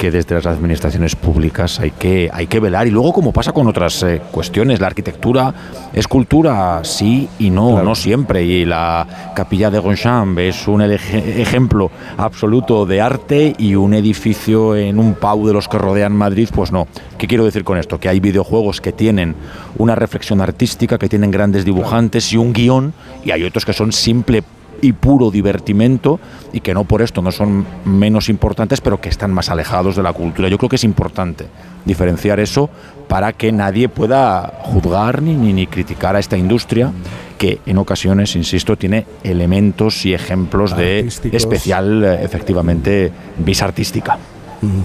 [0.00, 2.86] que desde las administraciones públicas hay que, hay que velar.
[2.86, 5.52] Y luego, como pasa con otras eh, cuestiones, la arquitectura
[5.92, 8.42] es cultura, sí y no, no siempre.
[8.42, 9.06] Y la
[9.36, 15.12] capilla de Gonchamp es un eje- ejemplo absoluto de arte y un edificio en un
[15.16, 16.88] pau de los que rodean Madrid, pues no.
[17.18, 18.00] ¿Qué quiero decir con esto?
[18.00, 19.34] Que hay videojuegos que tienen
[19.76, 23.92] una reflexión artística, que tienen grandes dibujantes y un guion, y hay otros que son
[23.92, 24.42] simple
[24.82, 26.20] y puro divertimento
[26.52, 30.02] y que no por esto no son menos importantes, pero que están más alejados de
[30.02, 30.48] la cultura.
[30.48, 31.46] Yo creo que es importante
[31.84, 32.70] diferenciar eso
[33.08, 36.92] para que nadie pueda juzgar ni, ni, ni criticar a esta industria
[37.40, 41.00] que en ocasiones, insisto, tiene elementos y ejemplos de
[41.32, 44.18] especial, eh, efectivamente, vis artística.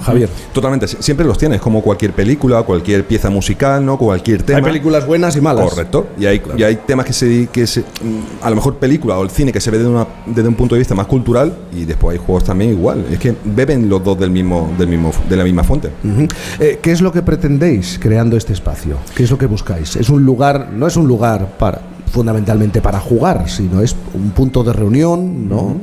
[0.03, 0.29] Javier.
[0.53, 3.97] Totalmente, si- siempre los tienes, como cualquier película, cualquier pieza musical, ¿no?
[3.97, 4.57] Cualquier tema.
[4.59, 5.69] Hay películas buenas y malas.
[5.69, 6.07] Correcto.
[6.17, 7.81] Y hay, y hay temas que se, que se.
[7.81, 7.83] mm,
[8.43, 10.75] A lo mejor película o el cine que se ve desde, una- desde un punto
[10.75, 13.05] de vista más cultural y después hay juegos también igual.
[13.11, 15.89] Es que beben los dos del mismo, del mismo, de la misma fuente.
[16.59, 18.97] Eh, ¿Qué es lo que pretendéis creando este espacio?
[19.15, 19.95] ¿Qué es lo que buscáis?
[19.95, 21.81] Es un lugar, no es un lugar para
[22.11, 25.75] fundamentalmente para jugar, sino es un punto de reunión, ¿no?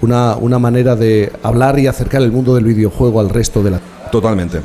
[0.00, 3.80] Una, una manera de hablar y acercar el mundo del videojuego al resto de la
[4.10, 4.60] Totalmente.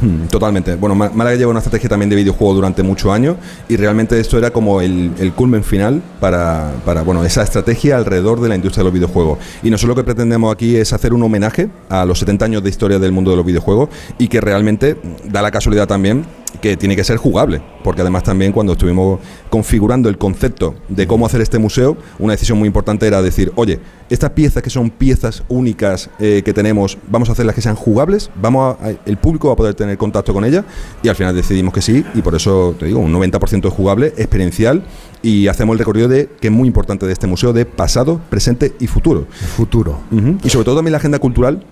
[0.00, 0.76] Hmm, Totalmente.
[0.76, 3.36] Bueno, Málaga lleva una estrategia también de videojuego durante muchos años
[3.68, 8.40] y realmente esto era como el, el culmen final para, para, bueno, esa estrategia alrededor
[8.40, 9.38] de la industria de los videojuegos.
[9.62, 12.70] Y nosotros lo que pretendemos aquí es hacer un homenaje a los 70 años de
[12.70, 13.88] historia del mundo de los videojuegos
[14.18, 16.24] y que realmente da la casualidad también
[16.60, 19.20] que tiene que ser jugable, porque además también cuando estuvimos
[19.50, 23.78] configurando el concepto de cómo hacer este museo, una decisión muy importante era decir, oye,
[24.10, 28.30] estas piezas que son piezas únicas eh, que tenemos, vamos a hacerlas que sean jugables,
[28.40, 30.64] vamos a- el público va a poder tener contacto con ellas
[31.02, 34.12] y al final decidimos que sí y por eso te digo, un 90% es jugable,
[34.16, 34.82] experiencial
[35.22, 38.72] y hacemos el recorrido de, que es muy importante de este museo, de pasado, presente
[38.80, 39.26] y futuro.
[39.56, 39.98] Futuro.
[40.44, 41.64] Y sobre todo también la agenda cultural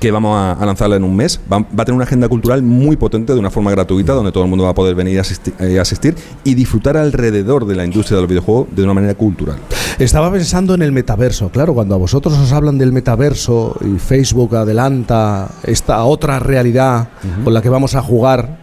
[0.00, 1.40] que vamos a, a lanzarla en un mes.
[1.50, 4.44] Va, va a tener una agenda cultural muy potente de una forma gratuita, donde todo
[4.44, 7.84] el mundo va a poder venir a asisti- eh, asistir y disfrutar alrededor de la
[7.84, 9.56] industria de los videojuegos de una manera cultural.
[9.98, 14.54] Estaba pensando en el metaverso, claro, cuando a vosotros os hablan del metaverso y Facebook
[14.56, 17.08] adelanta esta otra realidad
[17.42, 18.58] con la que vamos a jugar,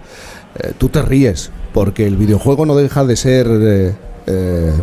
[0.59, 3.47] eh, tú te ríes, porque el videojuego no deja de ser
[4.27, 4.73] eh,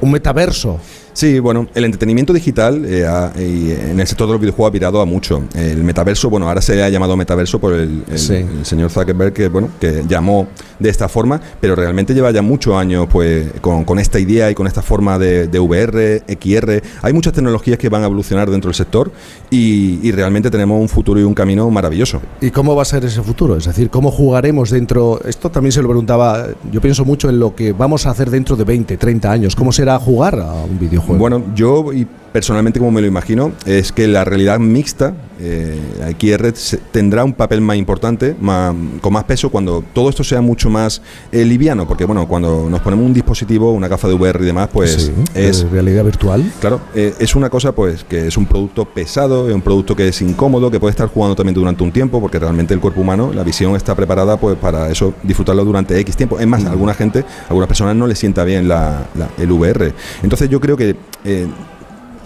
[0.00, 0.78] un metaverso.
[1.14, 4.72] Sí, bueno, el entretenimiento digital eh, ha- y en el sector de los videojuegos ha
[4.72, 5.44] virado a mucho.
[5.54, 8.34] El metaverso, bueno, ahora se ha llamado metaverso por el, el- Sí.
[8.34, 10.48] el señor Zuckerberg, que bueno, que llamó
[10.80, 14.54] de esta forma, pero realmente lleva ya muchos años, pues, con, con esta idea y
[14.56, 16.82] con esta forma de, de VR, XR.
[17.02, 19.12] Hay muchas tecnologías que van a evolucionar dentro del sector
[19.50, 22.20] y, y realmente tenemos un futuro y un camino maravilloso.
[22.40, 23.56] ¿Y cómo va a ser ese futuro?
[23.56, 25.20] Es decir, ¿cómo jugaremos dentro?
[25.24, 28.56] Esto también se lo preguntaba, yo pienso mucho en lo que vamos a hacer dentro
[28.56, 29.54] de 20, 30 años.
[29.54, 31.03] ¿Cómo será jugar a un videojuego?
[31.06, 32.06] Bueno, yo y
[32.38, 35.78] personalmente como me lo imagino, es que la realidad mixta, eh,
[36.18, 40.40] XR, se- tendrá un papel más importante, más- con más peso cuando todo esto sea
[40.40, 44.42] mucho más eh, liviano, porque bueno, cuando nos ponemos un dispositivo, una gafa de VR
[44.42, 46.42] y demás, pues Sí, es realidad virtual.
[46.60, 50.08] Claro, eh, es una cosa pues que es un producto pesado, es un producto que
[50.08, 53.30] es incómodo, que puede estar jugando también durante un tiempo, porque realmente el cuerpo humano,
[53.32, 56.40] la visión está preparada pues para eso, disfrutarlo durante X tiempo.
[56.40, 59.52] Es más, a alguna gente, a algunas personas no les sienta bien la- la- el
[59.52, 59.92] VR.
[60.24, 61.46] Entonces yo creo que eh,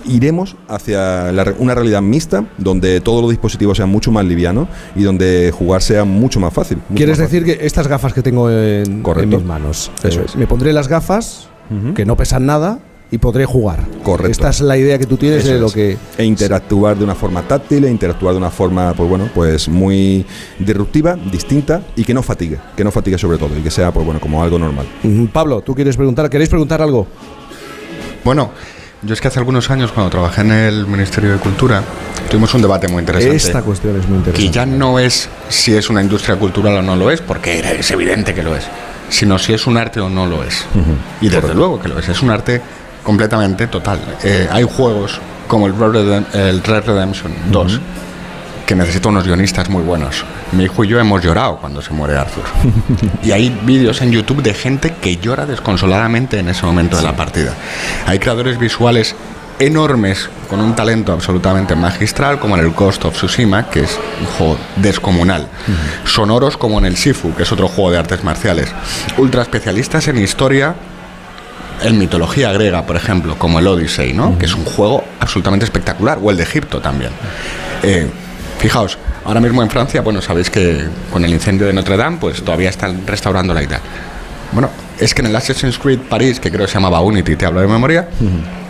[0.07, 4.69] iremos hacia la re- una realidad mixta, donde todos los dispositivos sean mucho más livianos
[4.97, 6.79] y donde jugar sea mucho más fácil.
[6.79, 10.37] mucho ¿Quieres más decir que estas gafas que tengo en, mis manos, Eso eh, es.
[10.37, 11.49] me pondré las gafas
[11.95, 12.79] que no pesan nada
[13.11, 13.81] y podré jugar?
[14.03, 14.31] Correcto.
[14.31, 15.73] Esta es la idea que tú tienes Eso de lo es.
[15.73, 15.97] que...
[16.19, 20.25] e interactuar de una forma táctil e interactuar de una forma pues bueno pues muy
[20.59, 24.05] disruptiva distinta y que no fatigue que no fatigue sobre todo y que sea pues
[24.05, 24.87] bueno como algo normal
[25.33, 26.29] Pablo, ¿tú quieres preguntar?
[26.29, 27.07] ¿Queréis preguntar algo?
[28.25, 28.51] Bueno,
[29.03, 31.83] Yo es que hace algunos años, cuando trabajé en el Ministerio de Cultura,
[32.29, 33.37] tuvimos un debate muy interesante.
[33.37, 34.51] Esta cuestión es muy interesante.
[34.51, 38.35] ya no es si es una industria cultural o no lo es, porque es evidente
[38.35, 38.65] que lo es,
[39.09, 40.65] sino si es un arte o no lo es.
[41.21, 42.61] Y desde luego que lo es, es un arte
[43.05, 44.01] completamente total.
[44.25, 47.81] Eh, hay juegos como el Red, Redem- el Red Redemption 2
[48.69, 50.27] que necesita unos guionistas muy buenos.
[50.53, 52.45] Mi hijo y yo hemos llorado cuando se muere Arthur.
[53.25, 57.17] y hay vídeos en YouTube de gente que llora desconsoladamente en ese momento de la
[57.17, 57.55] partida.
[58.05, 59.15] Hay creadores visuales
[59.59, 64.27] enormes con un talento absolutamente magistral como en el Ghost of Tsushima que es un
[64.27, 65.49] juego descomunal
[66.05, 68.69] sonoros como en el Sifu que es otro juego de artes marciales
[69.17, 70.77] ultra especialistas en historia
[71.83, 74.37] en mitología griega, por ejemplo, como el Odyssey, ¿no?
[74.37, 77.13] Que es un juego absolutamente espectacular, o el de Egipto también.
[77.85, 78.11] Eh,
[78.59, 82.43] fijaos, ahora mismo en Francia, bueno, sabéis que con el incendio de Notre Dame, pues
[82.43, 83.81] todavía están restaurando la idea.
[84.53, 87.47] Bueno, es que en el Assassin's Creed París, que creo que se llamaba Unity, te
[87.47, 88.09] hablo de memoria,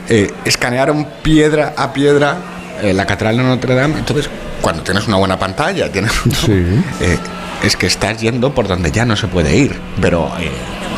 [0.09, 2.37] eh, escanearon piedra a piedra
[2.83, 3.99] eh, la catedral de Notre Dame.
[3.99, 4.29] Entonces,
[4.61, 7.17] cuando tienes una buena pantalla, tienes un- eh,
[7.63, 10.31] es que estás yendo por donde ya no se puede ir, pero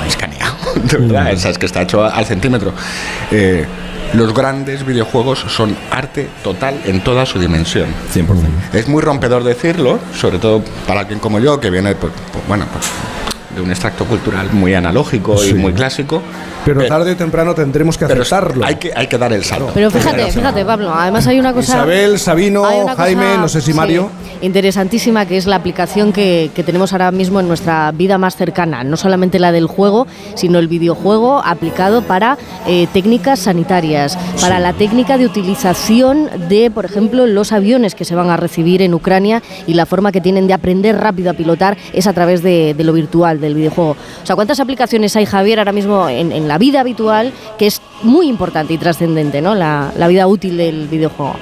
[0.07, 2.73] escaneado, de verdad, o sea, es que está hecho al centímetro.
[4.13, 7.89] Los grandes videojuegos son arte total en toda su dimensión.
[8.13, 8.27] 100%.
[8.73, 12.67] Es muy rompedor decirlo, sobre todo para alguien como yo, que viene, pues, pues, bueno,
[12.73, 12.87] pues,
[13.55, 15.51] de un extracto cultural muy analógico Sí.
[15.51, 16.23] y muy clásico.
[16.65, 18.65] Pero tarde o temprano tendremos que pero aceptarlo.
[18.65, 19.71] Hay que, hay que dar el salto.
[19.73, 21.73] Pero fíjate, fíjate, Pablo, además hay una cosa...
[21.79, 24.11] Isabel, Sabino, cosa, Jaime, no sé si sí, Mario.
[24.43, 28.85] interesantísima que es la aplicación que, que tenemos ahora mismo en nuestra vida más cercana,
[28.85, 34.75] no solamente la del juego, sino el videojuego aplicado para eh, técnicas sanitarias, para la
[34.75, 39.43] técnica de utilización de, por ejemplo, los aviones que se van a recibir en Ucrania
[39.67, 42.85] y la forma que tienen de aprender rápido a pilotar es a través de, de
[42.85, 43.93] lo virtual, del videojuego.
[44.23, 47.81] O sea, ¿cuántas aplicaciones hay, Javier, ahora mismo en, en la vida habitual que es
[48.03, 49.55] muy importante y trascendente, ¿no?
[49.55, 51.35] La, la vida útil del videojuego.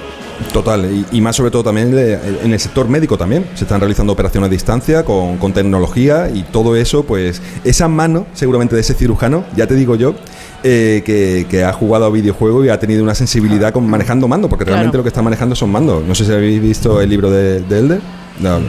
[0.53, 3.45] Total, y, y más sobre todo también en el sector médico también.
[3.55, 8.25] Se están realizando operaciones a distancia con, con tecnología y todo eso, pues esa mano
[8.33, 10.15] seguramente de ese cirujano, ya te digo yo,
[10.63, 14.47] eh, que, que ha jugado a videojuego y ha tenido una sensibilidad con manejando mando,
[14.47, 14.99] porque realmente Claro.
[14.99, 16.05] lo que está manejando son mandos.
[16.05, 18.01] No sé si habéis visto el libro de, de Elder,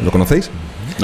[0.05, 0.51] ¿lo conocéis?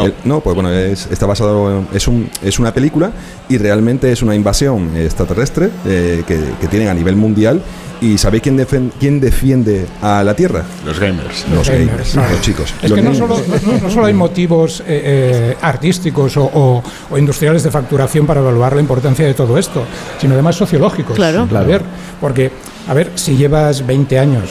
[0.04, 3.10] El- no, pues bueno, es, está basado, en- es, un, es una película
[3.48, 7.60] y realmente es una invasión extraterrestre eh, que, que tienen a nivel mundial.
[7.98, 10.64] ¿Y sabéis quién, defen- quién defiende a la Tierra?
[10.84, 11.46] Los gamers.
[11.48, 12.30] Los, Los gamers, gamers, claro.
[12.32, 12.74] los chicos.
[12.82, 16.82] Es Los que no solo, no- no solo hay motivos eh, eh, artísticos o, o-
[17.10, 19.82] o industriales de facturación para evaluar la importancia de todo esto,
[20.20, 21.16] sino además sociológicos.
[21.16, 21.48] Claro.
[21.54, 21.80] A ver,
[22.20, 22.50] porque,
[22.86, 24.44] a ver, si llevas 20 años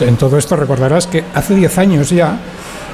[0.00, 2.38] eh, en todo esto, recordarás que hace 10 años ya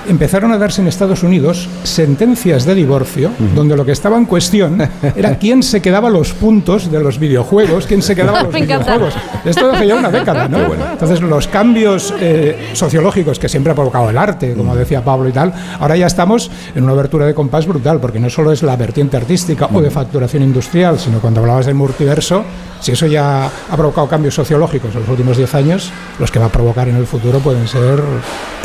[0.09, 4.81] empezaron a darse en Estados Unidos sentencias de divorcio donde lo que estaba en cuestión
[5.17, 9.15] era quién se quedaba los puntos de los videojuegos, quién se quedaba los videojuegos.
[9.45, 10.59] Esto hace ya una década, ¿no?
[10.75, 15.33] Entonces, los cambios eh, sociológicos que siempre ha provocado el arte, como decía Pablo y
[15.33, 18.77] tal, ahora ya estamos en una abertura de compás brutal, porque no solo es la
[18.77, 22.45] vertiente artística o de facturación industrial, sino cuando hablabas del multiverso,
[22.81, 26.47] si eso ya ha provocado cambios sociológicos en los últimos 10 años, los que va
[26.47, 28.01] a provocar en el futuro pueden ser,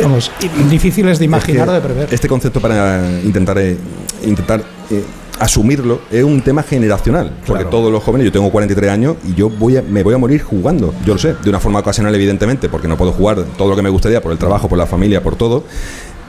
[0.01, 0.31] vamos,
[0.69, 2.13] difíciles de imaginar Es o de prever.
[2.13, 3.77] Este concepto para intentar, eh,
[4.25, 5.03] intentar eh,
[5.39, 7.31] asumirlo es un tema generacional.
[7.45, 10.17] Porque todos los jóvenes, yo tengo 43 años y yo voy a, me voy a
[10.17, 10.93] morir jugando.
[11.05, 13.81] Yo lo sé, de una forma ocasional, evidentemente, porque no puedo jugar todo lo que
[13.81, 15.63] me gustaría por el trabajo, por la familia, por todo.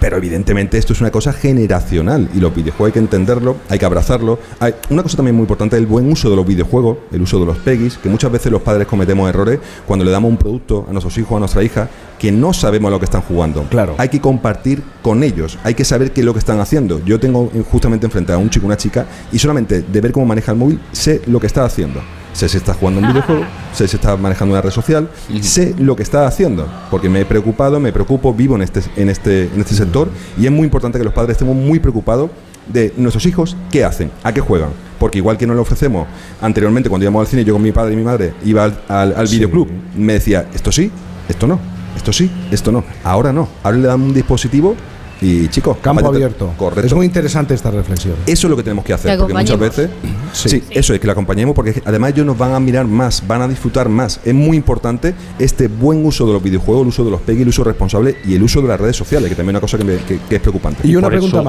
[0.01, 3.87] Pero evidentemente esto es una cosa generacional y los videojuegos hay que entenderlo, hay que
[3.87, 4.39] abrazarlo.
[4.61, 7.47] Hay una cosa también muy importante, el buen uso de los videojuegos, el uso de
[7.47, 10.93] los PEGIs, que muchas veces los padres cometemos errores cuando le damos un producto a
[10.93, 11.89] nuestros hijos, a nuestra hija,
[12.25, 13.65] que no sabemos lo que están jugando.
[13.65, 13.97] Claro.
[13.99, 17.05] Hay que compartir con ellos, hay que saber qué es lo que están haciendo.
[17.05, 20.53] Yo tengo justamente enfrente a un chico, una chica, y solamente de ver cómo maneja
[20.53, 22.01] el móvil, sé lo que está haciendo.
[22.33, 23.45] Sé si está jugando un videojuego,
[23.75, 25.11] sé si está manejando una red social,
[25.43, 29.11] sé lo que está haciendo, porque me he preocupado, me preocupo, vivo en este, en
[29.11, 32.31] este, en este sector, y es muy importante que los padres estemos muy preocupados
[32.73, 34.71] de nuestros hijos, qué hacen, a qué juegan.
[34.99, 36.07] Porque igual que no lo ofrecemos
[36.41, 39.15] anteriormente, cuando íbamos al cine, yo con mi padre y mi madre iba al, al,
[39.15, 40.91] al videoclub, me decía, esto sí,
[41.29, 42.85] esto no, esto sí, esto no.
[43.03, 44.75] Ahora no, ahora le dan un dispositivo
[45.21, 46.53] y chicos, Campo abierto.
[46.59, 46.87] Correcto.
[46.87, 48.15] Es muy interesante esta reflexión.
[48.27, 49.89] Eso es lo que tenemos que hacer, Que porque muchas veces,
[50.35, 50.49] sí.
[50.51, 50.65] Sí.
[50.71, 53.49] eso es que la acompañemos, porque además ellos nos van a mirar más, van a
[53.49, 54.21] disfrutar más.
[54.25, 57.49] Es muy importante este buen uso de los videojuegos, el uso de los PEGI, el
[57.49, 59.85] uso responsable y el uso de las redes sociales, que también es una cosa que,
[59.85, 60.83] me- que- que es preocupante.
[60.83, 61.43] Por eso,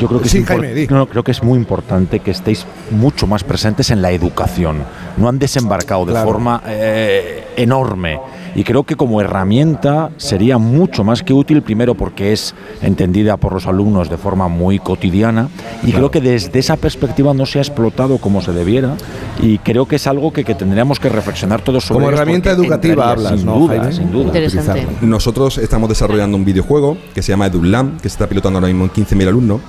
[0.00, 2.64] Yo creo que, Sí, es Jaime, no, no, creo que es muy importante que estéis
[2.92, 4.78] mucho más presentes en la educación.
[5.18, 6.30] No han desembarcado de Claro.
[6.30, 8.18] forma eh, enorme.
[8.54, 13.52] Y creo que como herramienta sería mucho más que útil, primero porque es entendida por
[13.52, 15.48] los alumnos de forma muy cotidiana,
[15.82, 18.96] y creo que desde esa perspectiva no se ha explotado como se debiera,
[19.40, 22.04] Y creo que es algo que, que tendríamos que reflexionar todos sobre.
[22.04, 23.92] Como herramienta educativa hablas, sin ¿no, duda, Jaime?
[23.92, 24.26] sin duda.
[24.26, 24.86] Interesante.
[25.00, 28.84] Nosotros estamos desarrollando un videojuego que se llama EduLam, que se está pilotando ahora mismo
[28.84, 29.60] en 15.000 alumnos,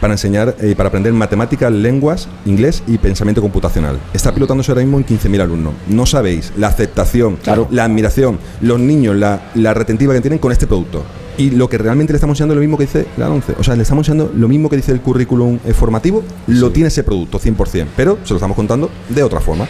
[0.00, 3.98] para enseñar, eh, para aprender matemáticas, lenguas, inglés y pensamiento computacional.
[4.12, 5.74] Está pilotándose ahora mismo en 15.000 alumnos.
[5.88, 7.38] No sabéis la aceptación,
[7.70, 8.25] la admiración,
[8.60, 11.02] los niños, la, la retentiva que tienen con este producto.
[11.38, 13.56] Y lo que realmente le estamos enseñando es lo mismo que dice la 11.
[13.58, 16.88] O sea, le estamos enseñando lo mismo que dice el currículum eh, formativo, lo tiene
[16.88, 19.66] ese producto 100%, pero se lo estamos contando de otra forma.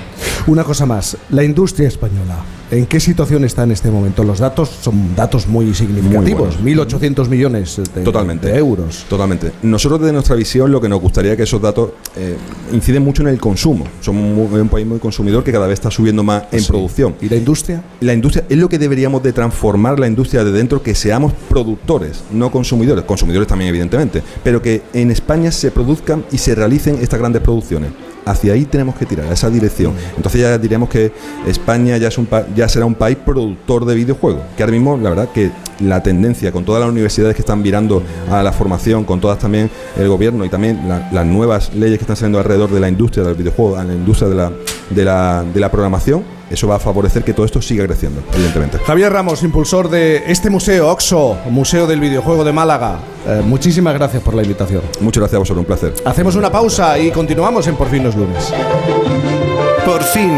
[0.46, 2.36] Una cosa más, la industria española,
[2.70, 4.24] ¿en qué situación está en este momento?
[4.24, 8.48] Los datos son datos muy significativos, Muy 1.800 millones de, Totalmente.
[8.50, 9.04] de euros.
[9.08, 9.52] Totalmente.
[9.62, 12.36] Nosotros desde nuestra visión lo que nos gustaría que esos datos eh,
[12.72, 13.84] inciden mucho en el consumo.
[14.00, 16.68] Somos muy- un país muy consumidor que cada vez está subiendo más en Sí.
[16.68, 17.14] producción.
[17.20, 17.82] ¿Y la industria?
[18.00, 22.22] La industria es lo que deberíamos de transformar la industria de dentro, que seamos productores,
[22.32, 23.04] no consumidores.
[23.04, 24.22] Consumidores también, evidentemente.
[24.42, 27.90] Pero que en España se produzcan y se realicen estas grandes producciones.
[28.26, 29.92] Hacia ahí tenemos que tirar, a esa dirección.
[30.16, 31.12] Entonces ya diríamos que
[31.46, 34.42] España ya, es un pa- ya será un país productor de videojuegos.
[34.56, 38.02] Que ahora mismo, la verdad, que la tendencia con todas las universidades que están virando
[38.30, 42.02] a la formación, con todas también el gobierno y también la- las nuevas leyes que
[42.02, 44.50] están saliendo alrededor de la industria del videojuego, a la industria de la,
[44.90, 48.78] de la, de la programación, eso va a favorecer que todo esto siga creciendo, evidentemente.
[48.78, 52.98] Javier Ramos, impulsor de este museo, OXO, Museo del Videojuego de Málaga.
[53.26, 54.82] Eh, muchísimas gracias por la invitación.
[55.00, 55.94] Muchas gracias a vosotros, un placer.
[56.05, 58.52] Hacemos una pausa y continuamos en Por fin los lunes.
[59.84, 60.32] Por fin,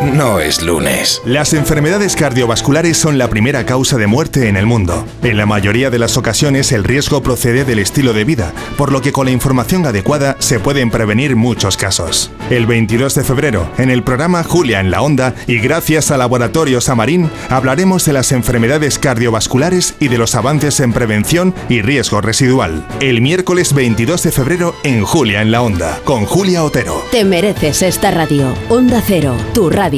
[0.00, 1.20] no es lunes.
[1.26, 5.04] Las enfermedades cardiovasculares son la primera causa de muerte en el mundo.
[5.22, 9.02] En la mayoría de las ocasiones el riesgo procede del estilo de vida, por lo
[9.02, 12.30] que con la información adecuada se pueden prevenir muchos casos.
[12.48, 16.88] El 22 de febrero, en el programa Julia en la Onda y gracias a Laboratorios
[16.88, 22.86] Amarín, hablaremos de las enfermedades cardiovasculares y de los avances en prevención y riesgo residual.
[23.00, 27.04] El miércoles 22 de febrero en Julia en la Onda, con Julia Otero.
[27.10, 28.54] Te mereces esta radio.
[28.70, 29.89] Onda Cero, tu radio.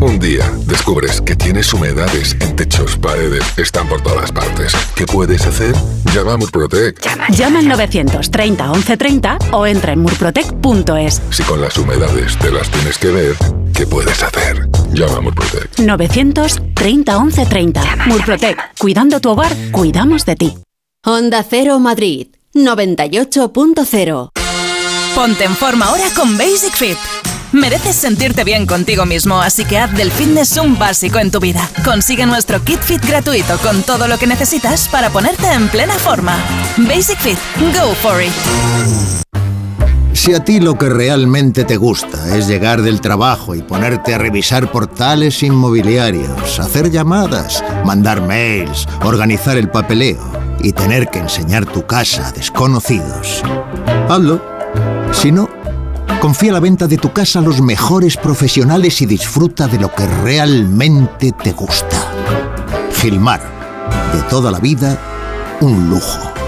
[0.00, 4.72] Un día descubres que tienes humedades en techos, paredes, están por todas partes.
[4.94, 5.74] ¿Qué puedes hacer?
[6.14, 7.00] Llama a Murprotec.
[7.30, 11.20] Llama al 930 1130 o entra en murprotec.es.
[11.30, 13.36] Si con las humedades te las tienes que ver,
[13.74, 14.68] ¿qué puedes hacer?
[14.92, 15.78] Llama a Murprotec.
[15.78, 17.82] 930 1130.
[18.06, 18.78] Murprotec.
[18.78, 20.56] Cuidando tu hogar, cuidamos de ti.
[21.04, 24.30] Onda Cero Madrid, 98.0.
[25.14, 26.98] Ponte en forma ahora con Basic Fit.
[27.52, 31.68] Mereces sentirte bien contigo mismo, así que haz del fitness un básico en tu vida.
[31.84, 36.36] Consigue nuestro kit fit gratuito con todo lo que necesitas para ponerte en plena forma.
[36.76, 37.38] Basic Fit,
[37.74, 38.32] go for it.
[40.12, 44.18] Si a ti lo que realmente te gusta es llegar del trabajo y ponerte a
[44.18, 50.20] revisar portales inmobiliarios, hacer llamadas, mandar mails, organizar el papeleo
[50.60, 53.42] y tener que enseñar tu casa a desconocidos,
[54.08, 54.42] hazlo.
[55.12, 55.48] Si no,
[56.18, 60.06] confía la venta de tu casa a los mejores profesionales y disfruta de lo que
[60.06, 62.12] realmente te gusta.
[62.94, 63.40] Gilmar,
[64.12, 64.98] de toda la vida,
[65.60, 66.47] un lujo.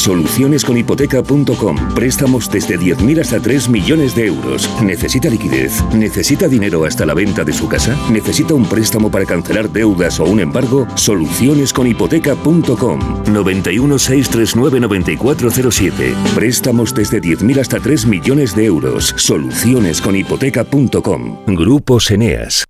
[0.00, 1.94] Solucionesconhipoteca.com.
[1.94, 4.70] Préstamos desde 10.000 hasta 3 millones de euros.
[4.82, 5.84] ¿Necesita liquidez?
[5.92, 7.94] ¿Necesita dinero hasta la venta de su casa?
[8.10, 10.86] ¿Necesita un préstamo para cancelar deudas o un embargo?
[10.94, 13.24] Solucionesconhipoteca.com.
[13.30, 16.14] 91 639 9407.
[16.34, 19.12] Préstamos desde 10.000 hasta 3 millones de euros.
[19.16, 21.44] Solucionesconhipoteca.com.
[21.46, 22.69] Grupos Eneas.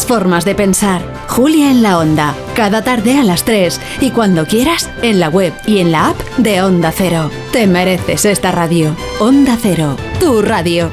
[0.00, 1.02] formas de pensar.
[1.28, 5.52] Julia en la Onda, cada tarde a las 3 y cuando quieras en la web
[5.66, 7.30] y en la app de Onda Cero.
[7.52, 8.96] Te mereces esta radio.
[9.20, 10.90] Onda Cero, tu radio.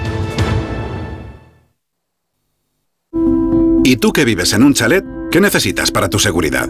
[3.83, 5.03] ¿Y tú que vives en un chalet?
[5.31, 6.69] ¿Qué necesitas para tu seguridad?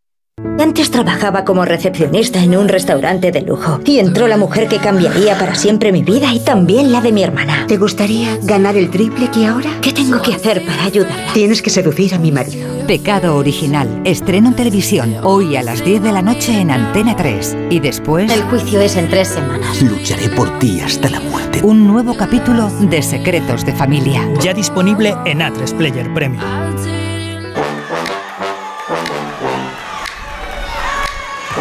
[0.59, 5.37] Antes trabajaba como recepcionista en un restaurante de lujo y entró la mujer que cambiaría
[5.37, 7.65] para siempre mi vida y también la de mi hermana.
[7.67, 9.69] ¿Te gustaría ganar el triple que ahora?
[9.81, 11.33] ¿Qué tengo que hacer para ayudarla?
[11.33, 12.67] Tienes que seducir a mi marido.
[12.85, 14.01] Pecado Original.
[14.03, 17.57] Estreno en televisión hoy a las 10 de la noche en Antena 3.
[17.69, 18.31] Y después...
[18.31, 19.81] El juicio es en tres semanas.
[19.81, 21.61] Lucharé por ti hasta la muerte.
[21.63, 24.27] Un nuevo capítulo de Secretos de Familia.
[24.41, 26.43] Ya disponible en A3 Player Premium.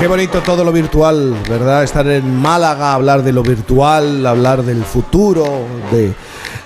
[0.00, 1.84] Qué bonito todo lo virtual, ¿verdad?
[1.84, 6.14] Estar en Málaga, hablar de lo virtual, hablar del futuro, de,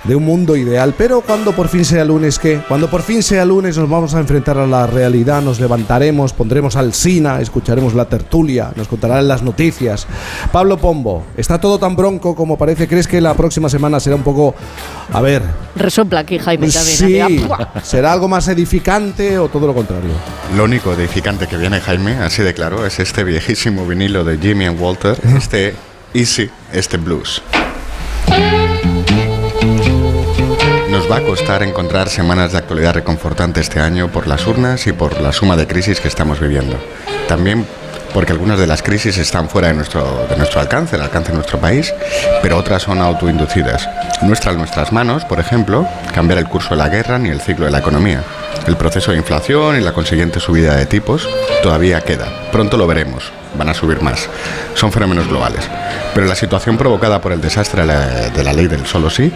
[0.04, 0.94] de un mundo ideal.
[0.96, 2.60] Pero cuando por fin sea lunes, ¿qué?
[2.68, 6.76] Cuando por fin sea lunes nos vamos a enfrentar a la realidad, nos levantaremos, pondremos
[6.76, 10.06] al Sina, escucharemos la tertulia, nos contarán las noticias.
[10.52, 12.88] Pablo Pombo, ¿está todo tan bronco como parece?
[12.88, 14.54] ¿Crees que la próxima semana será un poco...
[15.12, 15.42] A ver...
[15.76, 16.96] Resopla aquí Jaime también.
[16.96, 17.46] Sí.
[17.82, 20.10] ¿será algo más edificante o todo lo contrario?
[20.56, 24.66] Lo único edificante que viene Jaime, así de claro, es este viejísimo vinilo de Jimmy
[24.66, 25.74] and Walter, este
[26.14, 27.42] Easy, este blues.
[31.04, 34.92] Nos va a costar encontrar semanas de actualidad reconfortante este año por las urnas y
[34.92, 36.78] por la suma de crisis que estamos viviendo.
[37.28, 37.66] También
[38.14, 41.36] porque algunas de las crisis están fuera de nuestro, de nuestro alcance, el alcance de
[41.36, 41.92] nuestro país,
[42.40, 43.86] pero otras son autoinducidas.
[44.22, 47.42] No está en nuestras manos, por ejemplo, cambiar el curso de la guerra ni el
[47.42, 48.22] ciclo de la economía.
[48.66, 51.28] El proceso de inflación y la consiguiente subida de tipos
[51.62, 52.50] todavía queda.
[52.50, 53.30] Pronto lo veremos.
[53.56, 54.28] Van a subir más.
[54.74, 55.68] Son fenómenos globales.
[56.14, 59.32] Pero la situación provocada por el desastre de la, ley del solo sí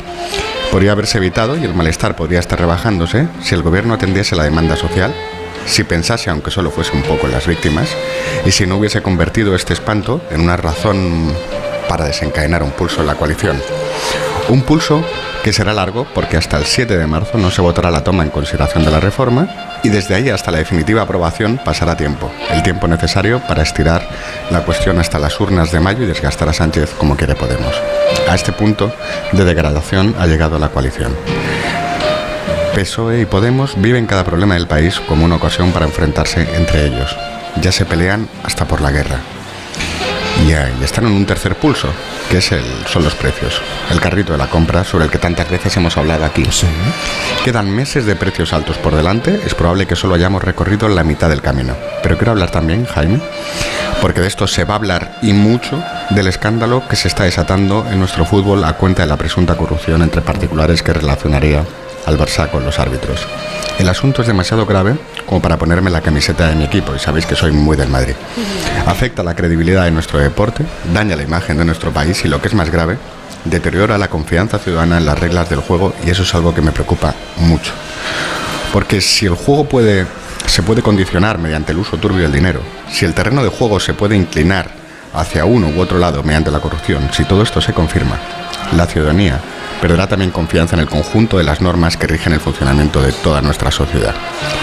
[0.70, 4.76] podría haberse evitado y el malestar podría estar rebajándose si el gobierno atendiese la demanda
[4.76, 5.14] social
[5.66, 7.90] si pensase, aunque solo fuese un poco en las víctimas,
[8.46, 11.30] y si no hubiese convertido este espanto en una razón
[11.88, 13.60] para desencadenar un pulso en la coalición.
[14.48, 15.04] Un pulso
[15.44, 18.30] que será largo porque hasta el 7 de marzo no se votará la toma en
[18.30, 19.46] consideración de la reforma
[19.82, 24.08] y desde ahí hasta la definitiva aprobación pasará tiempo, el tiempo necesario para estirar
[24.50, 27.74] la cuestión hasta las urnas de mayo y desgastar a Sánchez como quiere Podemos.
[28.26, 28.90] A este punto
[29.32, 31.14] de degradación ha llegado la coalición.
[32.74, 37.14] PSOE y Podemos viven cada problema del país como una ocasión para enfrentarse entre ellos.
[37.60, 39.20] Ya se pelean hasta por la guerra.
[40.46, 41.88] Y, eh, y están en un tercer pulso,
[42.30, 43.60] que es el, son los precios.
[43.90, 46.44] El carrito de la compra sobre el que tantas veces hemos hablado aquí.
[47.44, 49.40] Quedan meses de precios altos por delante.
[49.44, 51.74] Es probable que solo hayamos recorrido la mitad del camino.
[52.02, 53.20] Pero quiero hablar también, Jaime,
[54.00, 57.86] porque de esto se va a hablar y mucho del escándalo que se está desatando
[57.90, 61.64] en nuestro fútbol a cuenta de la presunta corrupción entre particulares que relacionaría
[62.06, 63.26] al Barça con los árbitros.
[63.78, 67.26] El asunto es demasiado grave como para ponerme la camiseta de mi equipo y sabéis
[67.26, 68.14] que soy muy del Madrid.
[68.86, 72.48] Afecta la credibilidad de nuestro deporte, daña la imagen de nuestro país y lo que
[72.48, 72.98] es más grave,
[73.44, 76.72] deteriora la confianza ciudadana en las reglas del juego y eso es algo que me
[76.72, 77.72] preocupa mucho.
[78.72, 80.06] Porque si el juego puede,
[80.46, 83.94] se puede condicionar mediante el uso turbio del dinero, si el terreno de juego se
[83.94, 84.72] puede inclinar
[85.14, 88.18] hacia uno u otro lado mediante la corrupción, si todo esto se confirma,
[88.76, 89.40] la ciudadanía
[89.80, 93.40] perderá también confianza en el conjunto de las normas que rigen el funcionamiento de toda
[93.40, 94.14] nuestra sociedad.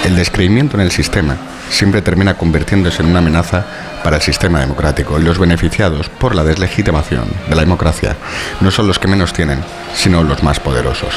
[0.03, 1.37] El descreimiento en el sistema
[1.69, 3.65] siempre termina convirtiéndose en una amenaza
[4.03, 8.15] para el sistema democrático y los beneficiados por la deslegitimación de la democracia
[8.61, 9.59] no son los que menos tienen,
[9.95, 11.15] sino los más poderosos.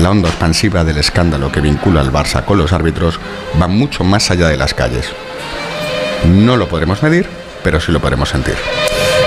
[0.00, 3.20] La onda expansiva del escándalo que vincula al Barça con los árbitros
[3.60, 5.10] va mucho más allá de las calles.
[6.26, 7.28] No lo podremos medir,
[7.62, 8.56] pero sí lo podremos sentir.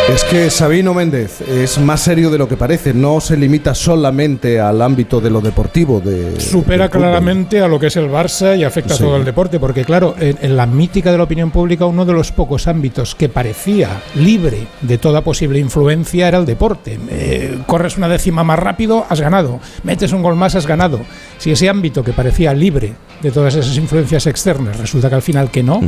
[0.09, 4.57] Es que Sabino Méndez es más serio de lo que parece, no se limita solamente
[4.59, 5.99] al ámbito de lo deportivo.
[5.99, 9.03] De, Supera claramente a lo que es el Barça y afecta Sí.
[9.03, 12.05] a todo el deporte, porque claro, en, en la mítica de la opinión pública uno
[12.05, 16.97] de los pocos ámbitos que parecía libre de toda posible influencia era el deporte.
[17.09, 19.59] Eh, corres una décima más rápido, has ganado.
[19.83, 21.01] Metes un gol más, has ganado.
[21.37, 25.51] Si ese ámbito que parecía libre de todas esas influencias externas resulta que al final
[25.51, 25.81] que no,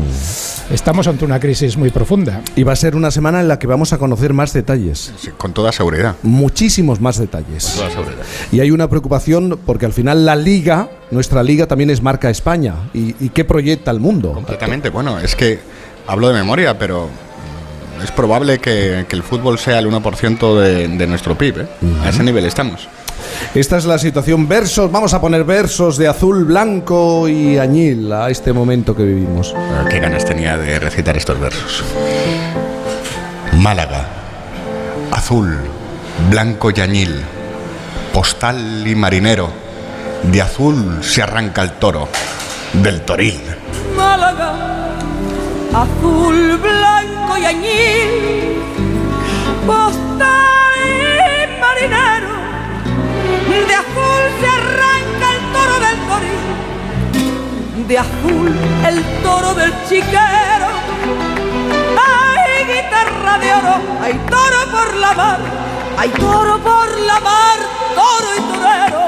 [0.71, 2.41] estamos ante una crisis muy profunda.
[2.57, 5.13] Y va a ser una semana en la que vamos a conocer conocer más detalles.
[5.19, 6.15] Sí, con toda seguridad.
[6.23, 7.65] Muchísimos más detalles.
[7.65, 8.23] Con toda seguridad.
[8.51, 12.73] Y hay una preocupación porque al final la liga, nuestra liga también es marca España.
[12.95, 14.33] ¿Y, y qué proyecta al mundo?
[14.33, 14.89] Completamente.
[14.89, 15.59] Bueno, es que
[16.07, 20.87] hablo de memoria, pero mm, es probable que, que el fútbol sea el 1% de,
[20.87, 21.59] de nuestro PIB.
[21.61, 21.67] ¿eh?
[22.03, 22.87] A ese nivel estamos.
[23.53, 24.47] Esta es la situación.
[24.47, 29.53] Versos, vamos a poner versos de azul, blanco y añil a este momento que vivimos.
[29.53, 31.83] Pero Qué ganas tenía de recitar estos versos.
[33.59, 34.05] Málaga,
[35.11, 35.59] azul,
[36.29, 37.25] blanco y añil,
[38.13, 39.49] postal y marinero,
[40.23, 42.07] de azul se arranca el toro,
[42.71, 43.41] del toril.
[43.97, 44.53] Málaga,
[45.73, 48.63] azul, blanco y añil,
[49.67, 50.79] postal
[51.43, 52.33] y marinero,
[53.67, 58.55] de azul se arranca el toro del toril, de azul
[58.87, 60.78] el toro del chiquero,
[63.37, 65.39] de oro, hay toro por la mar,
[65.97, 67.59] hay toro por la mar,
[67.95, 69.05] toro y torero.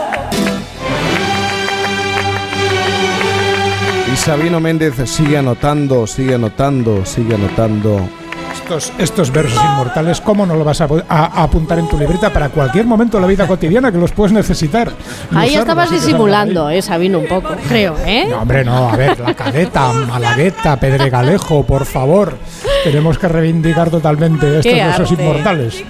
[4.14, 8.21] Y Sabino Méndez sigue anotando, sigue anotando, sigue anotando.
[8.54, 11.98] Estos, estos versos inmortales, ¿cómo no lo vas a, po- a- a apuntar en tu
[11.98, 14.90] libreta para cualquier momento de la vida cotidiana que los puedes necesitar?
[15.32, 18.22] Y Ahí usarlos estabas y disimulando, eh, Sabino, un poco, creo, ¿eh?
[18.24, 18.28] ahí.
[18.30, 22.38] No, hombre, no, a ver, la caleta, Malagueta, Pedregalejo, por favor.
[22.84, 25.24] Tenemos que reivindicar totalmente estos Qué versos arte.
[25.24, 25.84] inmortales.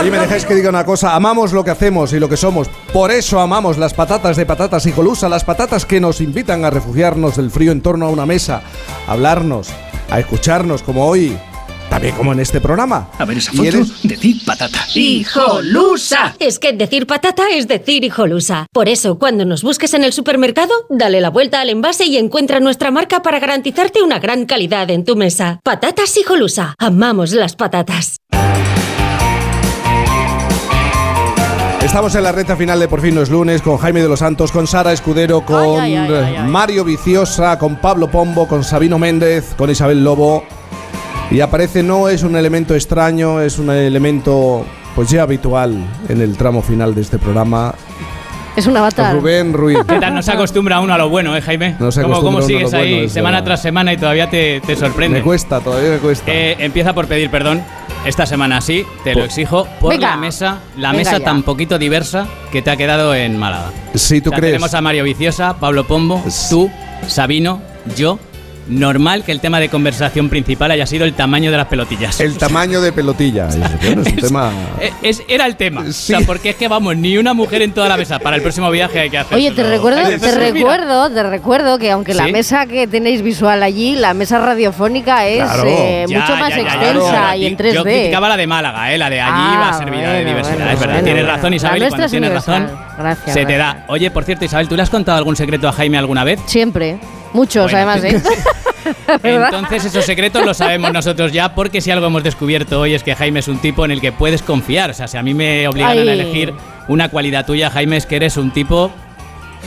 [0.00, 2.68] Oye, me dejáis que diga una cosa, amamos lo que hacemos y lo que somos.
[2.92, 6.70] Por eso amamos las patatas de patatas y Jolusa, las patatas que nos invitan a
[6.70, 8.62] refugiarnos del frío en torno a una mesa,
[9.06, 9.68] a hablarnos,
[10.12, 11.36] a escucharnos como hoy,
[11.88, 13.08] también como en este programa.
[13.18, 14.78] A ver esa foto, eres- decir patata.
[14.94, 16.34] ¡Hijolusa!
[16.38, 18.66] Es que decir patata es decir hijolusa.
[18.72, 22.60] Por eso, cuando nos busques en el supermercado, dale la vuelta al envase y encuentra
[22.60, 25.60] nuestra marca para garantizarte una gran calidad en tu mesa.
[25.64, 26.74] Patatas hijolusa.
[26.78, 28.16] Amamos las patatas.
[31.92, 34.20] Estamos en la recta final de Por fin no es lunes con Jaime de los
[34.20, 36.48] Santos, con Sara Escudero, con Ay, ay, ay, ay, ay.
[36.48, 40.42] Mario Viciosa, con Pablo Pombo, con Sabino Méndez, con Isabel Lobo.
[41.30, 44.64] Y aparece no es un elemento extraño, es un elemento
[44.96, 47.74] pues ya habitual en el tramo final de este programa.
[48.54, 49.14] Es un avatar.
[49.14, 49.78] Rubén Ruiz.
[49.88, 50.14] ¿Qué tal?
[50.14, 51.74] No se acostumbra uno a lo bueno, ¿eh, Jaime?
[51.78, 53.96] No se ¿Cómo, acostumbra cómo uno a sigues lo bueno, ahí semana tras semana y
[53.96, 55.18] todavía te, te sorprende?
[55.18, 56.30] Me cuesta, todavía me cuesta.
[56.30, 57.62] Eh, empieza por pedir perdón.
[58.04, 60.10] Esta semana sí, te lo Por- exijo, por Venga.
[60.10, 61.24] la mesa, la mesa ya.
[61.24, 63.70] tan poquito diversa que te ha quedado en Málaga.
[63.94, 64.52] Si tú O sea, crees.
[64.54, 66.68] Tenemos a Mario Viciosa, Pablo Pombo, tú,
[67.06, 67.62] Sabino,
[67.96, 68.18] yo.
[68.72, 72.20] Normal que el tema de conversación principal haya sido el tamaño de las pelotillas.
[72.20, 73.48] El tamaño de pelotilla.
[73.52, 74.50] Es, bueno, es un tema.
[74.80, 75.82] Eh, es- era el tema.
[75.88, 78.18] O sea, porque es que vamos, ni una mujer en toda la mesa.
[78.18, 79.36] Para el próximo viaje hay que hacer.
[79.36, 82.32] Oye, te recuerdo, te recuerdo, te recuerdo que aunque la ¿Sí?
[82.32, 85.64] mesa que tenéis visual allí, la mesa radiofónica es Claro.
[85.66, 87.82] eh, Ya, mucho más ya, ya, ya, extensa y en Yo 3D.
[87.82, 88.98] criticaba la de Málaga, ¿eh?
[88.98, 90.56] la de allí Ah, va servida de bueno, diversidad.
[90.56, 91.36] bueno, es verdad, bueno, tienes bueno.
[91.36, 92.70] razón, La Isabel, y cuando es tienes razón.
[92.98, 93.84] Gracias, se te da.
[93.88, 96.40] Oye, por cierto, Isabel, ¿tú le has contado algún secreto a Jaime alguna vez?
[96.46, 96.98] Siempre.
[97.32, 97.90] Muchos, Bueno.
[97.90, 98.22] además, ¿eh?
[99.22, 103.14] Entonces esos secretos los sabemos nosotros ya porque si algo hemos descubierto hoy es que
[103.14, 104.90] Jaime es un tipo en el que puedes confiar.
[104.90, 106.08] O sea, si a mí me obligaran Ay.
[106.08, 106.52] a elegir
[106.88, 108.90] una cualidad tuya, Jaime, es que eres un tipo...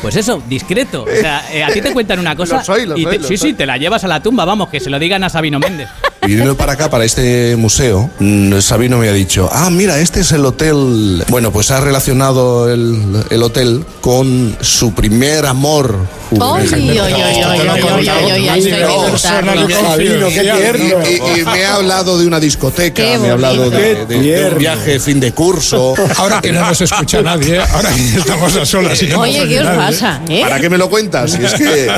[0.02, 1.04] Pues eso, discreto.
[1.04, 3.22] O sea, eh, a ti te cuentan una cosa Lo soy, lo y soy, te-
[3.22, 3.50] lo sí, soy.
[3.52, 5.88] sí, te la llevas a la tumba, vamos, que se lo digan a Sabino Méndez.
[6.26, 8.10] Viniendo para acá, para este museo,
[8.60, 11.24] Sabino me ha dicho, ah, mira, este es el hotel.
[11.30, 15.96] Bueno, pues ha relacionado el, el hotel con su primer amor.
[16.32, 16.38] Y
[21.44, 25.32] me ha hablado de una discoteca, me ha hablado de, de un viaje fin de
[25.32, 25.94] curso.
[26.18, 29.02] Ahora que no nos escucha nadie, ahora estamos a solas.
[29.02, 30.22] Y no Oye, ¿qué os pasa?
[30.30, 30.42] ¿eh?
[30.42, 31.32] ¿Para qué me lo cuentas?
[31.32, 31.92] Si es que...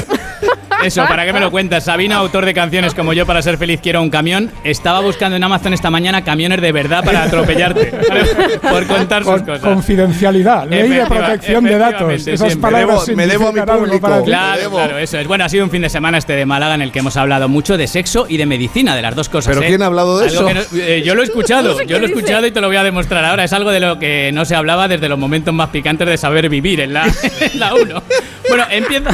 [0.83, 1.85] Eso, ¿para qué me lo cuentas?
[1.85, 5.43] Sabino, autor de canciones como Yo para ser feliz quiero un camión, estaba buscando en
[5.43, 7.91] Amazon esta mañana camiones de verdad para atropellarte.
[8.61, 9.59] Por contar sus Con- cosas.
[9.61, 12.13] confidencialidad, ley de protección de datos.
[12.27, 12.57] Esas siempre.
[12.71, 13.99] palabras Me debo- me debo a mi público.
[14.01, 14.21] para.
[14.23, 15.27] Claro, claro, eso es.
[15.27, 17.47] Bueno, ha sido un fin de semana este de Málaga en el que hemos hablado
[17.49, 19.53] mucho de sexo y de medicina, de las dos cosas.
[19.55, 19.69] ¿Pero ¿eh?
[19.69, 20.53] quién ha hablado de Algo eso?
[20.73, 22.83] no- eh, yo lo he escuchado, yo lo he escuchado y te lo voy a
[22.83, 23.43] demostrar ahora.
[23.43, 26.49] Es algo de lo que no se hablaba desde los momentos más picantes de saber
[26.49, 27.05] vivir en la,
[27.41, 28.03] en la 1.
[28.49, 29.09] Bueno, empiezo,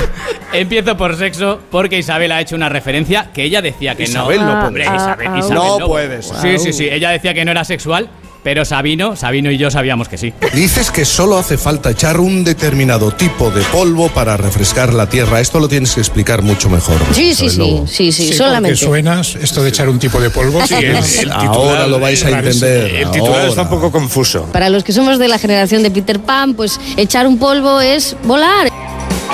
[0.51, 4.45] empiezo por sexo porque Isabel ha hecho una referencia que ella decía que Isabel no.
[4.45, 4.95] no puede Hombre, ser.
[4.95, 5.87] Isabel, Isabel no no.
[5.87, 6.35] puede ser.
[6.41, 6.87] Sí, sí, sí.
[6.89, 8.09] Ella decía que no era sexual,
[8.43, 10.33] pero Sabino, Sabino y yo sabíamos que sí.
[10.53, 15.39] Dices que solo hace falta echar un determinado tipo de polvo para refrescar la tierra.
[15.39, 16.97] Esto lo tienes que explicar mucho mejor.
[17.13, 18.75] Sí, sí, sí, sí, sí, Sí, solamente.
[18.75, 20.59] suenas esto de echar un tipo de polvo.
[20.67, 22.95] Sí, el- el Ahora lo vais a entender.
[22.95, 23.47] El titular ahora.
[23.47, 24.43] está un poco confuso.
[24.51, 28.17] Para los que somos de la generación de Peter Pan, pues echar un polvo es
[28.25, 28.72] volar.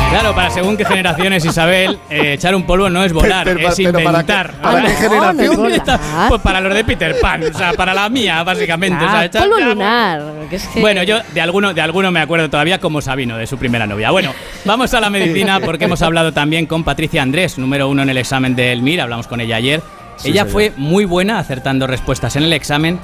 [0.09, 3.69] Claro, para según qué generaciones, Isabel, eh, echar un polvo no es volar, Pero- pero-
[3.69, 4.51] es pero ¿para inventar.
[4.51, 5.99] qué- para qué generación?
[6.29, 9.05] Pues para los de Peter Pan, o sea, para la mía, básicamente.
[9.05, 10.21] o sea, Ah, echar- polvo lunar.
[10.49, 13.45] que es que- Bueno, yo de alguno, de alguno me acuerdo todavía como Sabino, de
[13.45, 14.09] su primera novia.
[14.09, 14.33] Bueno,
[14.65, 18.17] vamos a la medicina porque hemos hablado también con Patricia Andrés, número uno en el
[18.17, 19.81] examen del MIR, hablamos con ella ayer.
[20.17, 20.51] Sí, ella señor.
[20.51, 22.99] fue muy buena acertando respuestas en el examen,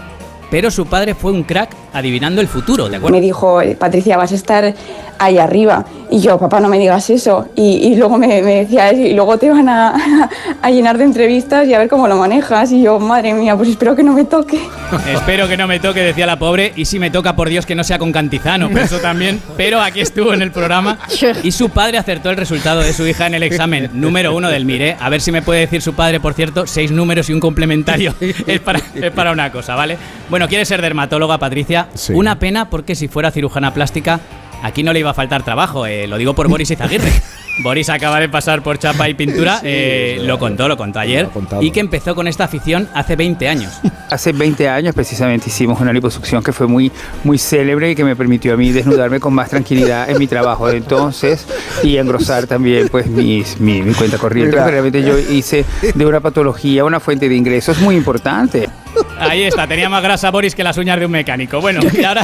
[0.49, 3.15] pero su padre fue un crack adivinando el futuro, ¿de acuerdo?
[3.15, 4.74] Me dijo, eh, Patricia, vas a estar
[5.17, 5.85] ahí arriba.
[6.11, 7.48] Y yo, papá, no me digas eso.
[7.56, 10.30] Y, y luego me, me decía, y luego te van a,
[10.61, 12.72] a llenar de entrevistas y a ver cómo lo manejas.
[12.72, 14.59] Y yo, madre mía, pues espero que no me toque.
[15.11, 17.75] Espero que no me toque, decía la pobre, y si me toca, por Dios, que
[17.75, 19.41] no sea con Cantizano, pero eso también.
[19.57, 20.99] Pero aquí estuvo en el programa
[21.43, 24.65] y su padre acertó el resultado de su hija en el examen número uno del
[24.65, 24.98] MIRE.
[24.99, 28.14] A ver si me puede decir su padre, por cierto, seis números y un complementario.
[28.19, 29.98] Es para, es para una cosa, ¿vale?
[30.30, 31.88] Bueno, quiere ser dermatóloga, Patricia.
[31.94, 32.14] Sí.
[32.14, 34.20] Una pena porque si fuera cirujana plástica,
[34.64, 35.86] aquí no le iba a faltar trabajo.
[35.86, 37.12] eh, lo digo por Boris Izaguirre.
[37.64, 41.30] Boris acaba de pasar por chapa y pintura, eh, lo contó, lo contó ayer,
[41.62, 43.72] y que empezó con esta afición hace 20 años.
[44.10, 46.92] Hace 20 años precisamente hicimos una liposucción que fue muy,
[47.24, 50.68] muy célebre y que me permitió a mí desnudarme con más tranquilidad en mi trabajo
[50.68, 51.48] de entonces
[51.82, 54.58] y engrosar también pues mis- mi, mi cuenta corriente.
[54.64, 55.66] Realmente yo hice
[55.96, 58.70] de una patología una fuente de ingresos muy importante.
[59.19, 61.61] Ahí está, tenía más grasa Boris que las uñas de un mecánico.
[61.61, 62.24] Bueno, y ahora,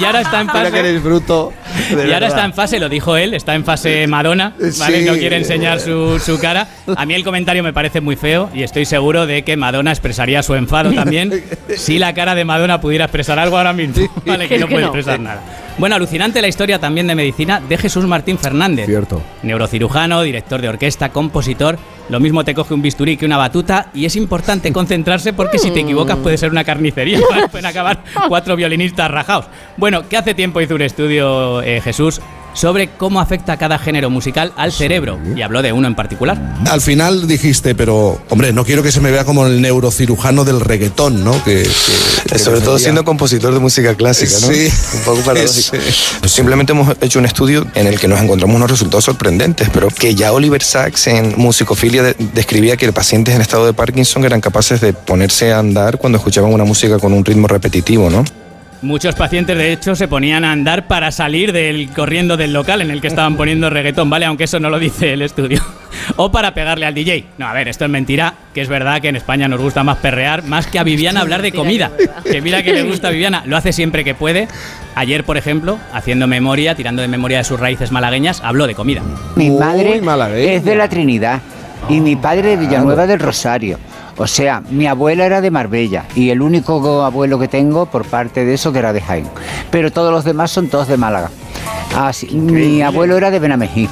[0.00, 0.78] y ahora está en Mira que fase.
[0.80, 1.52] eres bruto.
[1.90, 5.00] Y ahora está en fase, lo dijo él, está en fase Madonna, ¿vale?
[5.00, 5.06] Sí.
[5.06, 6.68] No quiere enseñar su, su cara.
[6.96, 10.42] A mí el comentario me parece muy feo y estoy seguro de que Madonna expresaría
[10.42, 11.44] su enfado también
[11.76, 14.06] si la cara de Madonna pudiera expresar algo ahora mismo.
[14.26, 15.42] Vale, que no que puede expresar nada.
[15.78, 18.86] Bueno, alucinante la historia también de medicina de Jesús Martín Fernández.
[18.86, 19.22] Cierto.
[19.42, 21.78] Neurocirujano, director de orquesta, compositor.
[22.08, 25.70] Lo mismo te coge un bisturí que una batuta y es importante concentrarse porque si
[25.70, 27.20] te equivocas puede ser una carnicería.
[27.50, 29.46] Pueden acabar cuatro violinistas rajados.
[29.76, 32.22] Bueno, que hace tiempo hizo un estudio eh, Jesús
[32.56, 36.56] sobre cómo afecta cada género musical al cerebro y habló de uno en particular.
[36.68, 40.60] Al final dijiste, pero hombre, no quiero que se me vea como el neurocirujano del
[40.60, 41.32] reggaetón, ¿no?
[41.44, 44.48] Que, que- que Sobre todo siendo compositor de música clásica, ¿no?
[44.52, 44.68] Sí.
[44.94, 45.76] Un poco paradójico.
[46.26, 50.14] Simplemente hemos hecho un estudio en el que nos encontramos unos resultados sorprendentes, pero que
[50.14, 54.80] ya Oliver Sacks en Musicofilia de- describía que pacientes en estado de Parkinson eran capaces
[54.80, 58.24] de ponerse a andar cuando escuchaban una música con un ritmo repetitivo, ¿no?
[58.82, 62.90] Muchos pacientes, de hecho, se ponían a andar para salir del corriendo del local en
[62.90, 64.26] el que estaban poniendo reggaetón, ¿vale?
[64.26, 65.62] Aunque eso no lo dice el estudio.
[66.16, 67.24] o para pegarle al DJ.
[67.38, 69.98] No, a ver, esto es mentira, que es verdad que en España nos gusta más
[69.98, 71.90] perrear, más que a Viviana hablar de comida.
[72.30, 74.46] Que mira que le gusta a Viviana, lo hace siempre que puede.
[74.94, 79.02] Ayer, por ejemplo, haciendo memoria, tirando de memoria de sus raíces malagueñas, habló de comida.
[79.36, 80.00] Mi madre
[80.54, 81.40] es de la Trinidad
[81.88, 83.78] y mi padre de Villanueva del Rosario.
[84.18, 88.44] O sea, mi abuela era de Marbella y el único abuelo que tengo por parte
[88.46, 89.28] de eso que era de Jaén.
[89.70, 91.30] Pero todos los demás son todos de Málaga.
[91.94, 93.88] Así, mi abuelo era de Benamejí.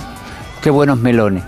[0.62, 1.43] Qué buenos melones.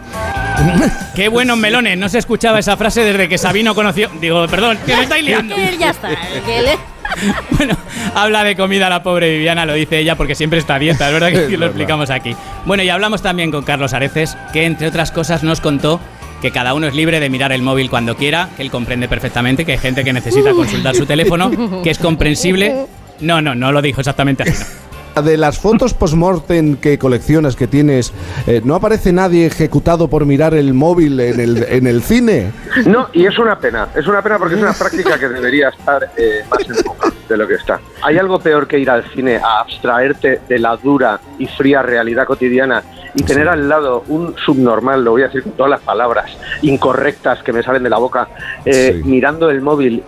[1.15, 1.97] ¡Qué buenos melones!
[1.99, 4.11] No se escuchaba esa frase desde que Sabino conoció.
[4.21, 5.55] Digo, perdón, que me estáis liando.
[5.55, 6.09] Que ya está.
[6.45, 6.79] que le-
[8.15, 11.13] Habla de comida la pobre Viviana, lo dice ella porque siempre está a dieta, es
[11.13, 12.35] verdad que lo explicamos aquí.
[12.65, 16.01] Bueno, y hablamos también con Carlos Areces, que entre otras cosas nos contó
[16.47, 19.65] que cada uno es libre de mirar el móvil cuando quiera, que él comprende perfectamente
[19.65, 21.51] que hay gente que necesita consultar su teléfono,
[21.83, 22.87] que es comprensible.
[23.19, 24.53] No, no, no lo dijo exactamente así.
[24.53, 24.87] no.
[25.25, 28.13] De las fotos post-mortem que coleccionas, que tienes,
[28.47, 32.53] eh, ¿no aparece nadie ejecutado por mirar el móvil en el, en el cine?
[32.85, 36.11] No, y es una pena, es una pena porque es una práctica que debería estar
[36.19, 37.81] eh, más en boca de lo que está.
[38.03, 42.27] ¿Hay algo peor que ir al cine a abstraerte de la dura y fría realidad
[42.27, 42.85] cotidiana
[43.17, 46.31] y tener al lado un subnormal, lo voy a decir con todas las palabras
[46.63, 48.29] incorrectas que me salen de la boca,
[48.65, 50.03] eh, mirando el móvil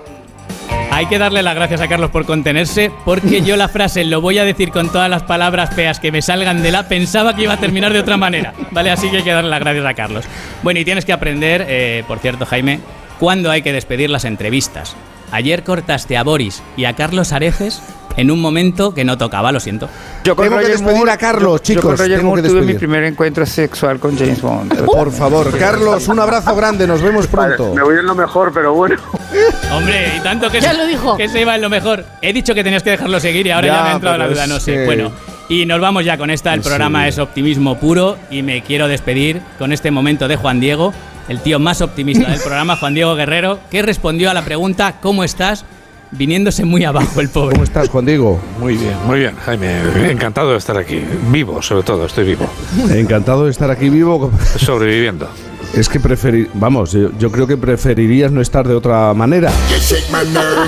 [0.91, 4.39] Hay que darle las gracias a Carlos por contenerse, porque yo la frase lo voy
[4.39, 7.55] a decir con todas las palabras feas que me salgan de la pensaba que iba
[7.55, 8.53] a terminar de otra manera.
[8.73, 8.91] ¿Vale?
[8.91, 10.25] Así que hay que darle las gracias a Carlos.
[10.62, 12.81] Bueno, y tienes que aprender, eh, por cierto, Jaime,
[13.19, 14.97] cuándo hay que despedir las entrevistas.
[15.31, 17.83] Ayer cortaste a Boris y a Carlos Areces
[18.19, 19.89] en un momento que no tocaba, lo siento.
[20.25, 22.43] Yo con Tengo que despedir Moore- a Carlos, yo- yo con chicos, Roger tengo Moore
[22.43, 24.85] que tuve mi primer encuentro sexual con James Bond.
[24.87, 27.73] Por favor, Carlos, un abrazo grande, nos vemos pronto.
[27.75, 28.97] Me voy en lo mejor, pero bueno.
[29.73, 31.17] Hombre, y tanto que, Ya se, lo dijo.
[31.17, 32.05] que se iba en lo mejor.
[32.21, 34.29] He dicho que tenías que dejarlo seguir y ahora ya, Ya, me ha entrado la
[34.29, 34.73] duda, es no sé.
[34.75, 35.13] que- Bueno,
[35.49, 36.53] y nos vamos ya con esta.
[36.55, 36.69] El Sí.
[36.69, 40.93] programa es optimismo puro y me quiero despedir con este momento de Juan Diego,
[41.29, 45.25] el tío más optimista del programa, Juan Diego Guerrero, que respondió a la pregunta ¿Cómo
[45.25, 45.65] estás?
[46.11, 47.55] Viniéndose muy abajo el pobre.
[47.55, 48.41] ¿Cómo estás, Juan Diego?
[48.59, 50.11] Muy bien, muy bien, Jaime.
[50.11, 51.03] Encantado de estar aquí.
[51.31, 52.49] Vivo, sobre todo, estoy vivo.
[52.91, 54.31] Encantado de estar aquí vivo.
[54.57, 55.28] Sobreviviendo.
[55.75, 59.53] Es que preferir, vamos, yo, yo creo que preferirías no estar de otra manera.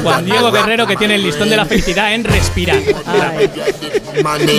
[0.02, 2.78] Juan Diego Guerrero que tiene el listón de la felicidad en respirar.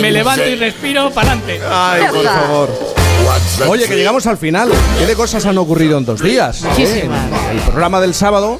[0.00, 1.60] Me levanto y respiro para adelante.
[1.70, 3.01] Ay, por favor.
[3.68, 4.70] Oye, que llegamos al final.
[4.98, 6.62] ¿Qué de cosas han ocurrido en dos días?
[6.62, 7.30] Muchísimas.
[7.52, 8.58] El programa del sábado.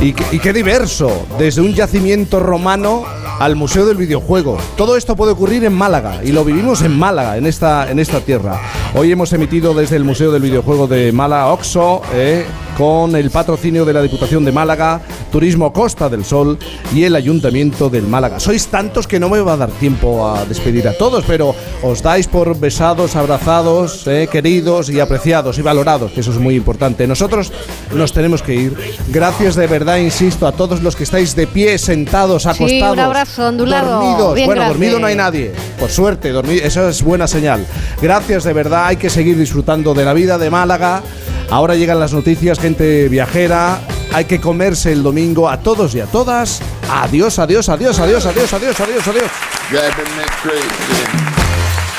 [0.00, 1.26] Y, qué- y qué diverso.
[1.38, 3.04] Desde un yacimiento romano
[3.40, 4.58] al Museo del Videojuego.
[4.76, 6.20] Todo esto puede ocurrir en Málaga.
[6.24, 8.60] Y lo vivimos en Málaga, en esta, en esta tierra.
[8.94, 12.44] Hoy hemos emitido desde el Museo del Videojuego de Málaga, Oxo, eh,
[12.76, 15.00] con el patrocinio de la Diputación de Málaga,
[15.32, 16.58] Turismo Costa del Sol
[16.94, 18.38] y el Ayuntamiento del Málaga.
[18.40, 22.02] Sois tantos que no me va a dar tiempo a despedir a todos, pero os
[22.02, 23.67] dais por besados, abrazados,
[24.06, 27.06] eh, queridos y apreciados y valorados, que eso es muy importante.
[27.06, 27.52] Nosotros
[27.92, 28.76] nos tenemos que ir.
[29.08, 32.70] Gracias de verdad, insisto, a todos los que estáis de pie, sentados, acostados.
[32.70, 34.00] Sí, un abrazo ondulado.
[34.00, 34.34] Dormidos.
[34.34, 34.74] Bien bueno, grande.
[34.74, 35.52] dormido no hay nadie.
[35.78, 37.66] Por suerte, dormido, eso es buena señal.
[38.00, 41.02] Gracias de verdad, hay que seguir disfrutando de la vida de Málaga.
[41.50, 43.80] Ahora llegan las noticias, gente viajera.
[44.12, 46.60] Hay que comerse el domingo a todos y a todas.
[46.90, 51.37] Adiós, adiós, adiós, adiós, adiós, adiós, adiós, adiós.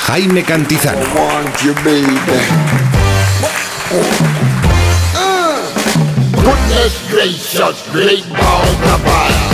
[0.10, 1.06] Jaime Cantizano.
[6.34, 9.50] Goodness gracious, great balls of fire.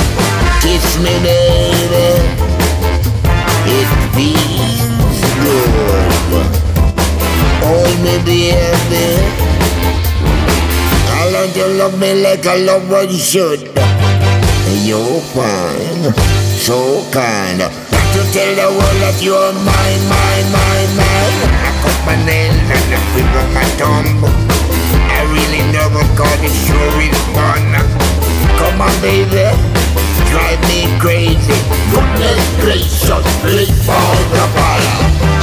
[0.61, 2.07] Kiss me, baby.
[3.67, 6.47] It feels good.
[7.59, 9.07] Hold me, baby.
[11.19, 13.59] I learned to love me like a lover should.
[14.87, 16.13] You're fine,
[16.55, 17.84] so kind.
[18.15, 21.37] to tell the world that you're mine, mine, mine, mine.
[21.51, 24.07] I cut my nail and the flip of my thumb.
[25.11, 27.75] I really never got it, sure is fun
[28.55, 29.51] Come on baby,
[30.31, 31.59] drive me crazy.
[31.91, 35.34] Goodness gracious, flip all the fire.